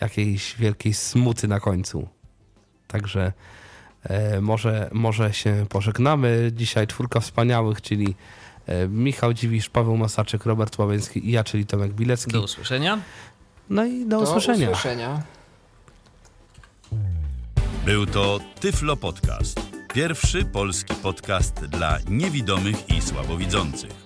jakiejś 0.00 0.56
wielkiej 0.56 0.94
smuty 0.94 1.48
na 1.48 1.60
końcu. 1.60 2.08
Także 2.86 3.32
e, 4.02 4.40
może, 4.40 4.90
może 4.92 5.32
się 5.32 5.66
pożegnamy. 5.68 6.50
Dzisiaj 6.54 6.86
czwórka 6.86 7.20
wspaniałych, 7.20 7.82
czyli 7.82 8.14
e, 8.66 8.88
Michał 8.88 9.32
Dziwisz, 9.32 9.70
Paweł 9.70 9.96
Masaczyk, 9.96 10.44
Robert 10.46 10.78
Łabęcki 10.78 11.28
i 11.28 11.30
ja, 11.30 11.44
czyli 11.44 11.66
Tomek 11.66 11.92
Bilecki. 11.92 12.32
Do 12.32 12.42
usłyszenia. 12.42 12.98
No 13.70 13.84
i 13.84 14.06
do, 14.06 14.20
Do 14.20 14.30
usłyszenia. 14.30 14.70
usłyszenia. 14.70 15.22
Był 17.84 18.06
to 18.06 18.40
Tyflo 18.60 18.96
Podcast. 18.96 19.60
Pierwszy 19.94 20.44
polski 20.44 20.94
podcast 20.94 21.64
dla 21.66 21.98
niewidomych 22.08 22.90
i 22.90 23.02
słabowidzących. 23.02 24.05